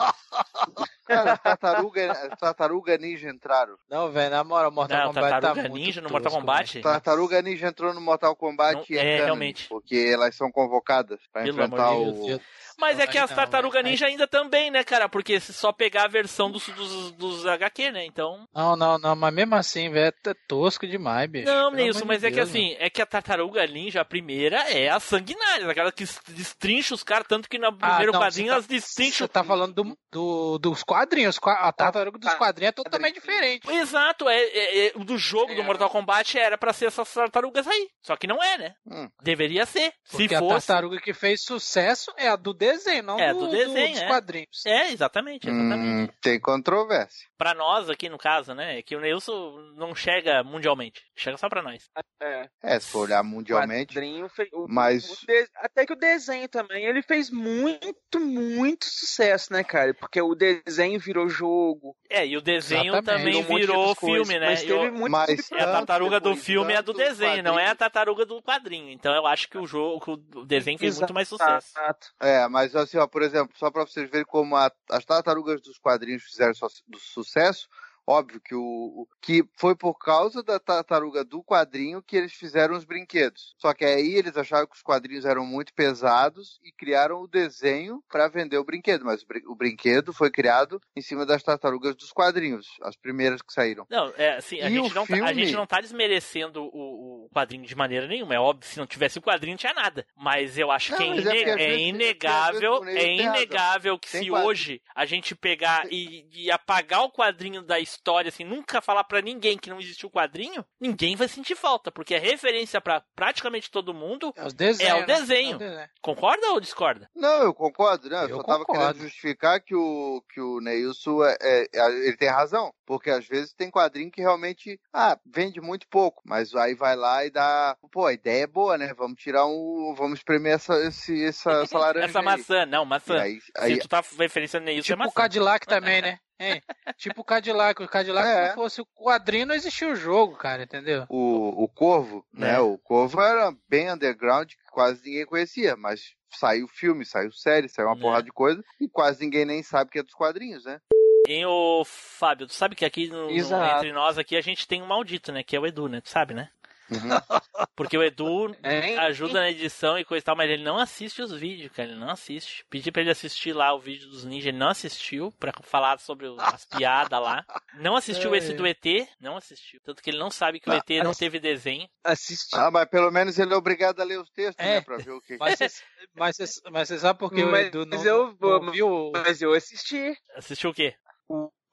Cara, 1.06 1.38
tartaruga, 1.38 2.36
tartaruga 2.40 2.98
ninja 2.98 3.30
entraram. 3.30 3.76
Não, 3.90 4.12
velho, 4.12 4.32
na 4.32 4.44
moral, 4.44 4.72
Mortal 4.72 4.98
Não, 4.98 5.08
Kombat 5.14 5.24
tá 5.30 5.40
Tartaruga 5.40 5.70
muito 5.70 5.86
Ninja 5.86 6.02
no 6.02 6.10
Mortal 6.10 6.32
Kombat. 6.32 6.82
Tartaruga 6.82 7.42
Ninja 7.42 7.68
entrou 7.68 7.94
no 7.94 8.02
Mortal 8.02 8.36
Kombat 8.36 8.76
Não, 8.76 8.86
e 8.90 8.98
é, 8.98 9.14
canon, 9.18 9.26
realmente. 9.26 9.68
Porque 9.70 10.10
elas 10.12 10.36
são 10.36 10.52
convocadas 10.52 11.20
pra 11.32 11.44
Pelo 11.44 11.64
enfrentar 11.64 11.88
amor 11.90 12.14
de 12.14 12.20
o. 12.22 12.26
Deus. 12.28 12.42
Mas 12.78 13.00
é 13.00 13.08
que 13.08 13.18
as 13.18 13.30
Tartaruga 13.34 13.82
Ninja 13.82 14.06
ainda 14.08 14.28
também, 14.28 14.70
né, 14.72 14.84
cara? 14.84 15.08
Porque 15.10 15.40
se 15.40 15.54
só 15.54 15.72
pegar 15.72 16.06
a 16.06 16.08
versão 16.08 16.50
dos, 16.52 16.68
dos, 16.70 17.12
dos 17.14 17.46
HQ, 17.46 17.92
né? 17.92 18.06
Então. 18.06 18.46
Não, 18.54 18.76
não, 18.76 18.98
não, 18.98 19.16
mas 19.16 19.34
mesmo 19.34 19.56
assim, 19.56 19.90
velho, 19.90 20.14
é 20.28 20.34
tosco 20.48 20.86
demais, 20.88 21.30
bicho. 21.30 21.46
Não, 21.46 21.72
Nilson, 21.72 22.00
amor 22.00 22.08
mas 22.08 22.24
é 22.24 22.32
que 22.32 22.40
assim, 22.40 22.76
é 22.80 22.90
que 22.90 23.02
a 23.02 23.06
Tartaruga 23.06 23.66
Ninja, 23.68 24.02
a 24.02 24.06
primeira, 24.06 24.58
é 24.72 24.90
a 24.90 25.00
sanguinária, 25.00 25.70
aquela 25.70 25.92
que 25.92 26.06
destrincha 26.30 26.94
os 26.94 27.04
caras, 27.04 27.28
tanto 27.28 27.50
que 27.50 27.58
no 27.58 27.76
primeiro 27.76 28.12
não, 28.12 28.20
quadrinho 28.20 28.48
você 28.48 28.50
tá- 28.50 28.54
elas 28.56 28.68
destrincham. 28.68 29.28
Você 29.28 29.34
tá 29.34 29.44
falando 29.44 29.74
do, 29.74 29.98
do- 30.12 30.60
dos 30.60 30.84
quadrinhos. 30.84 31.40
A 31.44 31.72
tartaruga 31.72 32.18
dos 32.20 32.34
quadrinhos 32.36 32.70
é 32.70 32.74
totalmente 32.74 33.16
diferente. 33.16 33.70
Exato, 33.70 34.28
é, 34.30 34.38
é- 34.42 34.88
é- 34.88 34.92
o 34.96 35.04
do 35.04 35.18
jogo 35.18 35.52
É. 35.52 35.56
do 35.56 35.64
Mortal 35.64 35.90
Kombat 35.90 36.38
era 36.38 36.58
pra 36.58 36.74
ser 36.74 36.86
essas 36.88 37.12
tartarugas 37.14 37.68
aí. 37.68 37.88
Só 38.04 38.16
que 38.16 38.28
não 38.28 38.42
é, 38.44 38.58
né? 38.58 38.74
Hum. 38.90 39.10
Deveria 39.24 39.66
ser. 39.66 39.94
Porque 40.10 40.28
Se 40.30 40.36
a 40.36 40.40
fosse. 40.40 40.68
tartaruga 40.68 41.00
que 41.02 41.14
fez 41.14 41.42
sucesso 41.44 42.12
é 42.18 42.28
a 42.28 42.36
do 42.36 42.54
desenho, 42.72 43.04
não 43.04 43.20
É, 43.20 43.34
do, 43.34 43.42
do 43.42 43.52
desenho, 43.52 43.92
dos 43.94 44.02
é. 44.02 44.08
quadrinhos. 44.08 44.66
É, 44.66 44.92
exatamente, 44.92 45.48
exatamente. 45.50 45.76
Hum, 45.80 46.08
tem 46.22 46.40
controvérsia. 46.40 47.28
Pra 47.38 47.54
nós 47.54 47.90
aqui, 47.90 48.08
no 48.10 48.18
caso, 48.18 48.54
né? 48.54 48.80
É 48.80 48.82
que 48.82 48.96
o 48.96 49.02
Nilson 49.02 49.74
não 49.76 49.94
chega 49.94 50.44
mundialmente. 50.44 51.04
Chega 51.16 51.38
só 51.38 51.50
pra 51.50 51.62
nós. 51.62 51.90
É. 52.22 52.50
É, 52.64 52.80
se 52.80 52.90
for 52.90 53.00
olhar 53.08 53.24
mundialmente. 53.24 53.94
Quadrinho 53.94 54.30
fe- 54.30 54.50
o- 54.54 54.66
Mas- 54.70 55.10
o 55.24 55.26
de- 55.26 55.48
Até 55.58 55.86
que 55.86 55.94
o 55.94 55.98
desenho 55.98 56.48
também, 56.48 56.86
ele 56.86 57.02
fez 57.02 57.30
muito, 57.30 58.20
muito 58.20 58.86
sucesso, 58.86 59.52
né, 59.52 59.64
cara? 59.64 59.94
Porque 59.94 60.22
o 60.22 60.34
desenho 60.36 61.00
virou 61.00 61.28
jogo. 61.30 61.96
É, 62.10 62.26
e 62.26 62.38
o 62.38 62.42
desenho 62.42 62.94
Exatamente. 62.94 63.06
também 63.24 63.42
Virou 63.44 63.52
um 63.56 63.60
virou 63.60 63.78
outras 63.78 64.00
coisas, 64.00 64.28
filme, 64.28 64.40
né? 64.40 64.50
Mas 64.52 64.64
teve 64.64 64.92
muito 64.92 65.12
Mas- 65.12 65.52
É 65.52 65.62
a 65.62 65.72
tartaruga 65.72 66.20
do 66.20 66.36
filme 66.36 66.74
é 66.74 66.78
a 66.78 66.82
do 66.82 66.94
desenho, 66.94 67.44
não 67.44 67.60
é 67.60 67.68
a 67.68 67.76
tartaruga 67.76 68.26
do 68.26 68.42
quadrinho. 68.42 68.90
Então 68.92 69.14
eu 69.14 69.26
acho 69.28 69.50
que 69.50 69.58
o 69.58 69.66
jogo, 69.68 70.20
o 70.36 70.46
desenho 70.46 70.78
fez 70.78 70.98
muito 71.00 71.14
mais 71.14 71.28
sucesso. 71.28 71.74
Exato. 71.78 72.08
É, 72.22 72.48
mas 72.56 72.74
assim, 72.74 72.98
ó, 72.98 73.06
por 73.06 73.22
exemplo, 73.22 73.54
só 73.58 73.70
pra 73.70 73.86
vocês 73.86 74.10
verem 74.10 74.26
como 74.26 74.56
a- 74.56 74.72
as 74.90 75.04
tartarugas 75.04 75.60
dos 75.60 75.78
quadrinhos 75.78 76.24
fizeram 76.24 76.54
do 76.88 76.98
sucesso, 76.98 77.68
óbvio 78.08 78.40
que 78.40 78.54
o, 78.56 79.08
que 79.22 79.44
foi 79.58 79.76
por 79.76 79.96
causa 79.98 80.44
da 80.44 80.60
tartaruga 80.60 81.24
do 81.24 81.44
quadrinho 81.44 82.02
que 82.04 82.16
eles 82.16 82.34
fizeram 82.34 82.76
os 82.76 82.86
brinquedos. 82.86 83.56
Só 83.58 83.74
que 83.74 83.84
aí 83.84 84.14
eles 84.16 84.38
acharam 84.38 84.68
que 84.68 84.76
os 84.76 84.82
quadrinhos 84.82 85.26
eram 85.26 85.46
muito 85.46 85.74
pesados 85.74 86.60
e 86.64 86.72
criaram 86.72 87.22
o 87.22 87.28
desenho 87.28 88.04
para 88.10 88.28
vender 88.28 88.58
o 88.58 88.64
brinquedo, 88.64 89.04
mas 89.06 89.24
o, 89.24 89.28
brin- 89.28 89.46
o 89.48 89.56
brinquedo 89.56 90.14
foi 90.14 90.30
criado 90.30 90.80
em 90.96 91.02
cima 91.02 91.26
das 91.26 91.42
tartarugas 91.42 91.96
dos 91.96 92.12
quadrinhos, 92.12 92.68
as 92.84 92.96
primeiras 92.96 93.42
que 93.42 93.52
saíram. 93.54 93.86
Não, 93.90 94.14
é 94.18 94.38
assim, 94.38 94.60
a 94.62 94.70
gente, 94.70 94.94
não, 94.94 95.06
tá- 95.06 95.14
a 95.14 95.18
filme? 95.18 95.34
gente 95.46 95.54
não 95.56 95.66
tá 95.66 95.82
desmerecendo 95.82 96.64
o, 96.64 97.26
o 97.26 97.30
quadrinho 97.34 97.66
de 97.66 97.76
maneira 97.76 98.08
nenhuma. 98.08 98.36
É 98.36 98.40
óbvio, 98.40 98.70
se 98.70 98.78
não 98.78 98.86
tivesse 98.88 99.18
o 99.18 99.22
quadrinho, 99.22 99.54
não 99.54 99.58
tinha 99.60 99.74
nada. 99.74 100.06
Mas 100.16 100.58
eu 100.58 100.70
acho 100.72 100.92
Não, 100.92 100.98
que 100.98 101.04
é, 101.04 101.08
é 101.08 101.12
ine- 101.12 101.30
é 101.50 101.64
é 101.66 101.80
inegável, 101.80 102.84
é 102.86 103.14
inegável 103.16 103.98
que 104.00 104.12
Tem 104.12 104.24
se 104.24 104.30
quadrinho. 104.30 104.50
hoje 104.50 104.82
a 104.94 105.06
gente 105.06 105.36
pegar 105.36 105.88
e, 105.92 106.26
e 106.32 106.52
apagar 106.52 107.04
o 107.04 107.12
quadrinho 107.12 107.62
da 107.64 107.80
história, 107.80 107.95
assim, 108.28 108.44
nunca 108.44 108.82
falar 108.82 109.04
pra 109.04 109.22
ninguém 109.22 109.58
que 109.58 109.70
não 109.70 109.80
existiu 109.80 110.08
o 110.08 110.12
quadrinho, 110.12 110.66
ninguém 110.80 111.16
vai 111.16 111.28
sentir 111.28 111.56
falta, 111.56 111.92
porque 111.92 112.16
é 112.16 112.20
referência 112.20 112.80
pra 112.82 113.02
praticamente 113.16 113.70
todo 113.72 113.94
mundo. 113.94 114.34
É 114.36 114.46
os 114.46 114.54
desenhos. 114.54 114.92
É 114.92 114.96
o 114.96 115.00
né? 115.02 115.06
desenho. 115.06 115.52
É 115.54 115.56
o 115.56 115.60
desenho. 115.60 115.90
Concorda 116.02 116.48
ou 116.52 116.60
discorda? 116.60 117.10
Não, 117.16 117.44
eu 117.44 117.54
concordo, 117.54 118.10
né? 118.10 118.24
Eu, 118.26 118.30
Eu 118.30 118.38
só 118.38 118.44
tava 118.44 118.66
concordo. 118.66 118.94
querendo 118.94 119.04
justificar 119.04 119.60
que 119.62 119.76
o, 119.76 120.24
que 120.34 120.40
o 120.42 120.60
Neilson, 120.62 121.24
é, 121.24 121.38
é- 121.42 121.68
é- 121.74 122.08
ele 122.08 122.18
tem 122.18 122.30
razão. 122.30 122.74
Porque 122.88 123.10
às 123.10 123.26
vezes 123.28 123.52
tem 123.52 123.72
quadrinho 123.72 124.12
que 124.12 124.22
realmente, 124.22 124.80
ah, 124.94 125.18
vende 125.26 125.60
muito 125.60 125.88
pouco. 125.88 126.22
Mas 126.24 126.54
aí 126.54 126.76
vai 126.76 126.96
lá 126.96 127.26
e 127.26 127.32
dá, 127.32 127.76
pô, 127.92 128.06
a 128.06 128.14
ideia 128.14 128.44
é 128.44 128.48
boa, 128.48 128.78
né? 128.78 128.94
Vamos 128.96 129.20
tirar 129.20 129.48
um, 129.48 129.96
vamos 129.98 130.20
espremer 130.20 130.54
essa, 130.54 130.76
esse, 130.86 131.26
essa, 131.26 131.52
essa 131.64 131.78
laranja 131.80 132.06
Essa 132.06 132.20
aí. 132.20 132.26
maçã, 132.26 132.66
não, 132.68 132.84
E 132.84 132.88
maçã. 132.88 133.20
aí, 133.20 133.40
aí, 133.58 133.74
Se 133.74 133.80
tu 133.80 133.88
tá 133.88 134.04
referenciando 134.20 134.70
isso, 134.70 134.82
é 134.82 134.84
Tipo 134.84 134.96
o 134.98 135.00
maçã. 135.00 135.14
Cadillac 135.16 135.66
também, 135.66 136.02
né? 136.02 136.20
Hein? 136.40 136.62
Tipo 136.98 137.22
o 137.22 137.24
Cadillac. 137.24 137.82
O 137.82 137.88
Cadillac, 137.88 138.28
É. 138.28 138.42
se 138.44 138.48
não 138.50 138.56
fosse 138.56 138.82
o 138.82 138.86
quadrinho, 138.86 139.46
não 139.46 139.56
existia 139.56 139.88
o 139.88 139.96
jogo, 139.96 140.36
cara, 140.36 140.64
entendeu? 140.64 141.06
o, 141.10 141.64
o 141.64 141.68
Corvo, 141.68 142.26
né? 142.34 142.56
É. 142.56 142.60
O 142.60 142.78
Corvo 142.78 143.22
era 143.22 143.54
bem 143.70 143.92
underground, 143.92 144.50
que 144.50 144.72
quase 144.72 145.02
ninguém 145.06 145.26
conhecia, 145.26 145.76
mas 145.76 146.14
saiu 146.30 146.68
filme, 146.68 147.06
saiu 147.06 147.32
série, 147.32 147.70
saiu 147.70 147.88
uma 147.88 147.96
É. 147.98 148.00
porrada 148.02 148.24
de 148.24 148.32
coisa, 148.32 148.62
e 148.82 148.88
quase 148.90 149.24
ninguém 149.24 149.46
nem 149.46 149.64
sabe 149.64 149.90
que 149.92 150.00
é 150.00 150.04
dos 150.04 150.14
quadrinhos, 150.14 150.66
né? 150.66 150.82
Hein, 151.28 151.46
ô 151.46 151.84
Fábio, 151.86 152.46
tu 152.46 152.54
sabe 152.54 152.76
que 152.76 152.86
aqui 152.86 153.08
no- 153.08 153.28
no- 153.28 153.32
entre 153.32 153.92
nós 153.94 154.18
aqui 154.18 154.36
a 154.36 154.42
gente 154.42 154.68
tem 154.68 154.82
um 154.84 154.86
maldito, 154.88 155.32
né? 155.32 155.42
Que 155.42 155.56
é 155.56 155.60
o 155.60 155.66
Edu, 155.66 155.88
né? 155.88 156.00
Tu 156.02 156.10
sabe, 156.10 156.34
né? 156.36 156.50
Uhum. 156.90 157.10
Porque 157.76 157.98
o 157.98 158.04
Edu 158.04 158.56
ajuda 159.00 159.40
na 159.42 159.50
edição 159.50 159.98
e 159.98 160.06
coisa 160.06 160.22
e 160.22 160.26
tal, 160.26 160.36
mas 160.36 160.50
ele 160.50 160.64
não 160.64 160.78
assiste 160.78 161.22
os 161.22 161.32
vídeos, 161.34 161.72
cara. 161.72 161.90
Ele 161.90 162.00
não 162.00 162.10
assiste. 162.10 162.66
Pedi 162.70 162.92
pra 162.92 163.02
ele 163.02 163.12
assistir 163.12 163.54
lá 163.54 163.74
o 163.74 163.80
vídeo 163.80 164.08
dos 164.10 164.24
ninjas, 164.24 164.48
ele 164.48 164.58
não 164.58 164.70
assistiu 164.70 165.32
pra 165.40 165.52
falar 165.64 166.00
sobre 166.00 166.28
o- 166.28 166.40
as 166.40 166.66
piadas 166.66 167.20
lá. 167.22 167.46
Não 167.76 167.96
assistiu 167.96 168.34
É. 168.34 168.38
esse 168.38 168.54
do 168.54 168.66
ET, 168.66 169.08
não 169.20 169.36
assistiu. 169.38 169.80
Tanto 169.84 170.02
que 170.02 170.10
ele 170.10 170.20
não 170.20 170.30
sabe 170.32 170.60
que 170.60 170.70
o 170.70 170.74
Ah, 170.74 170.78
ET 170.78 171.04
não 171.04 171.14
teve 171.14 171.40
desenho. 171.40 171.88
Assisti. 172.04 172.56
Ah, 172.56 172.72
mas 172.72 172.88
pelo 172.90 173.12
menos 173.12 173.38
ele 173.40 173.54
é 173.54 173.58
obrigado 173.58 174.00
a 174.00 174.04
ler 174.06 174.20
os 174.20 174.30
textos, 174.32 174.64
É. 174.66 174.76
né? 174.76 174.82
Pra 174.82 174.98
ver 174.98 175.12
o 175.12 175.22
que. 175.22 175.38
Mas 175.38 175.58
você 175.58 175.68
mas 176.14 176.36
cê- 176.38 176.62
mas 176.72 176.88
você 176.88 177.00
sabe 177.00 177.20
por 177.20 177.32
que 177.32 177.44
o 177.44 177.52
Mas 177.52 177.68
Edu 177.68 177.86
não, 177.86 178.04
eu 178.06 178.36
vou- 178.36 178.62
não 178.64 178.72
viu? 178.72 179.12
Mas 179.14 179.42
eu 179.42 179.54
assisti 179.54 180.16
Assistiu 180.36 180.70
o 180.70 180.74
quê? 180.74 180.96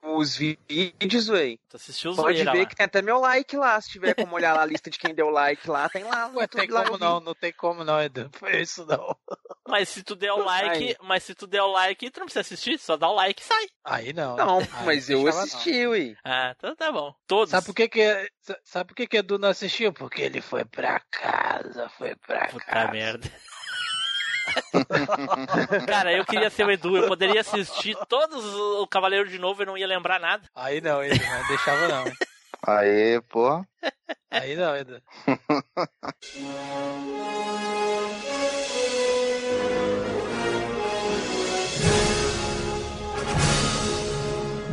Os 0.03 0.35
vídeos, 0.35 1.27
véi. 1.27 1.59
Tu 1.69 1.75
assistiu 1.77 2.11
os 2.11 2.17
Pode 2.17 2.37
ver 2.43 2.45
lá. 2.45 2.65
que 2.65 2.75
tem 2.75 2.85
até 2.85 3.01
meu 3.01 3.19
like 3.19 3.55
lá. 3.55 3.79
Se 3.79 3.89
tiver 3.89 4.13
como 4.15 4.35
olhar 4.35 4.53
lá 4.53 4.61
a 4.63 4.65
lista 4.65 4.89
de 4.89 4.97
quem 4.99 5.13
deu 5.13 5.29
like 5.29 5.67
lá, 5.69 5.87
tem 5.89 6.03
lá. 6.03 6.29
Ué, 6.35 6.47
tem 6.47 6.67
lá, 6.69 6.83
como 6.85 6.97
não, 6.97 7.19
não 7.19 7.33
tem 7.35 7.51
como 7.53 7.83
não, 7.83 8.01
Edu. 8.01 8.29
Foi 8.33 8.61
isso 8.61 8.85
não. 8.85 9.15
Mas 9.67 9.89
se 9.89 10.03
tu 10.03 10.15
der 10.15 10.31
o 10.33 10.43
like, 10.43 10.83
Aí. 10.89 10.95
mas 11.01 11.23
se 11.23 11.33
tu 11.33 11.47
der 11.47 11.61
o 11.61 11.71
like, 11.71 12.09
tu 12.11 12.19
não 12.19 12.25
precisa 12.25 12.41
assistir, 12.41 12.77
só 12.77 12.97
dá 12.97 13.07
o 13.09 13.13
like 13.13 13.41
e 13.41 13.45
sai. 13.45 13.65
Aí 13.85 14.13
não. 14.13 14.35
Não, 14.35 14.59
Aí 14.59 14.67
mas 14.85 15.09
eu 15.09 15.25
assisti, 15.27 15.87
ui. 15.87 16.15
Ah, 16.23 16.53
então 16.57 16.75
tá 16.75 16.91
bom. 16.91 17.13
Todos. 17.25 17.49
Sabe 17.51 17.65
por 17.65 17.73
que 17.75 17.87
que, 17.87 18.31
sa- 18.41 18.59
sabe 18.63 18.89
por 18.89 18.95
que 18.95 19.07
que 19.07 19.17
Edu 19.17 19.39
não 19.39 19.49
assistiu? 19.49 19.93
Porque 19.93 20.21
ele 20.21 20.41
foi 20.41 20.65
pra 20.65 20.99
casa, 21.09 21.87
foi 21.97 22.15
pra 22.17 22.47
Puta 22.47 22.65
casa. 22.65 22.91
merda. 22.91 23.31
Cara, 25.87 26.11
eu 26.13 26.25
queria 26.25 26.49
ser 26.49 26.65
o 26.65 26.71
Edu, 26.71 26.97
eu 26.97 27.07
poderia 27.07 27.41
assistir 27.41 27.95
todos 28.07 28.43
o 28.45 28.87
Cavaleiro 28.87 29.29
de 29.29 29.39
novo 29.39 29.63
e 29.63 29.65
não 29.65 29.77
ia 29.77 29.87
lembrar 29.87 30.19
nada. 30.19 30.43
Aí 30.55 30.81
não, 30.81 31.03
Edu, 31.03 31.23
não 31.23 31.47
deixava 31.47 31.87
não. 31.87 32.05
Aê, 32.65 33.21
porra. 33.21 33.67
Aí 34.31 34.55
não, 34.55 34.75
Edu. 34.75 35.01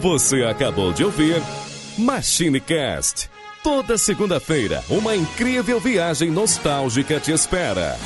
Você 0.00 0.44
acabou 0.44 0.92
de 0.92 1.04
ouvir 1.04 1.42
MachineCast. 1.98 3.28
Toda 3.62 3.98
segunda-feira, 3.98 4.82
uma 4.88 5.14
incrível 5.14 5.78
viagem 5.78 6.30
nostálgica 6.30 7.20
te 7.20 7.30
espera. 7.32 7.98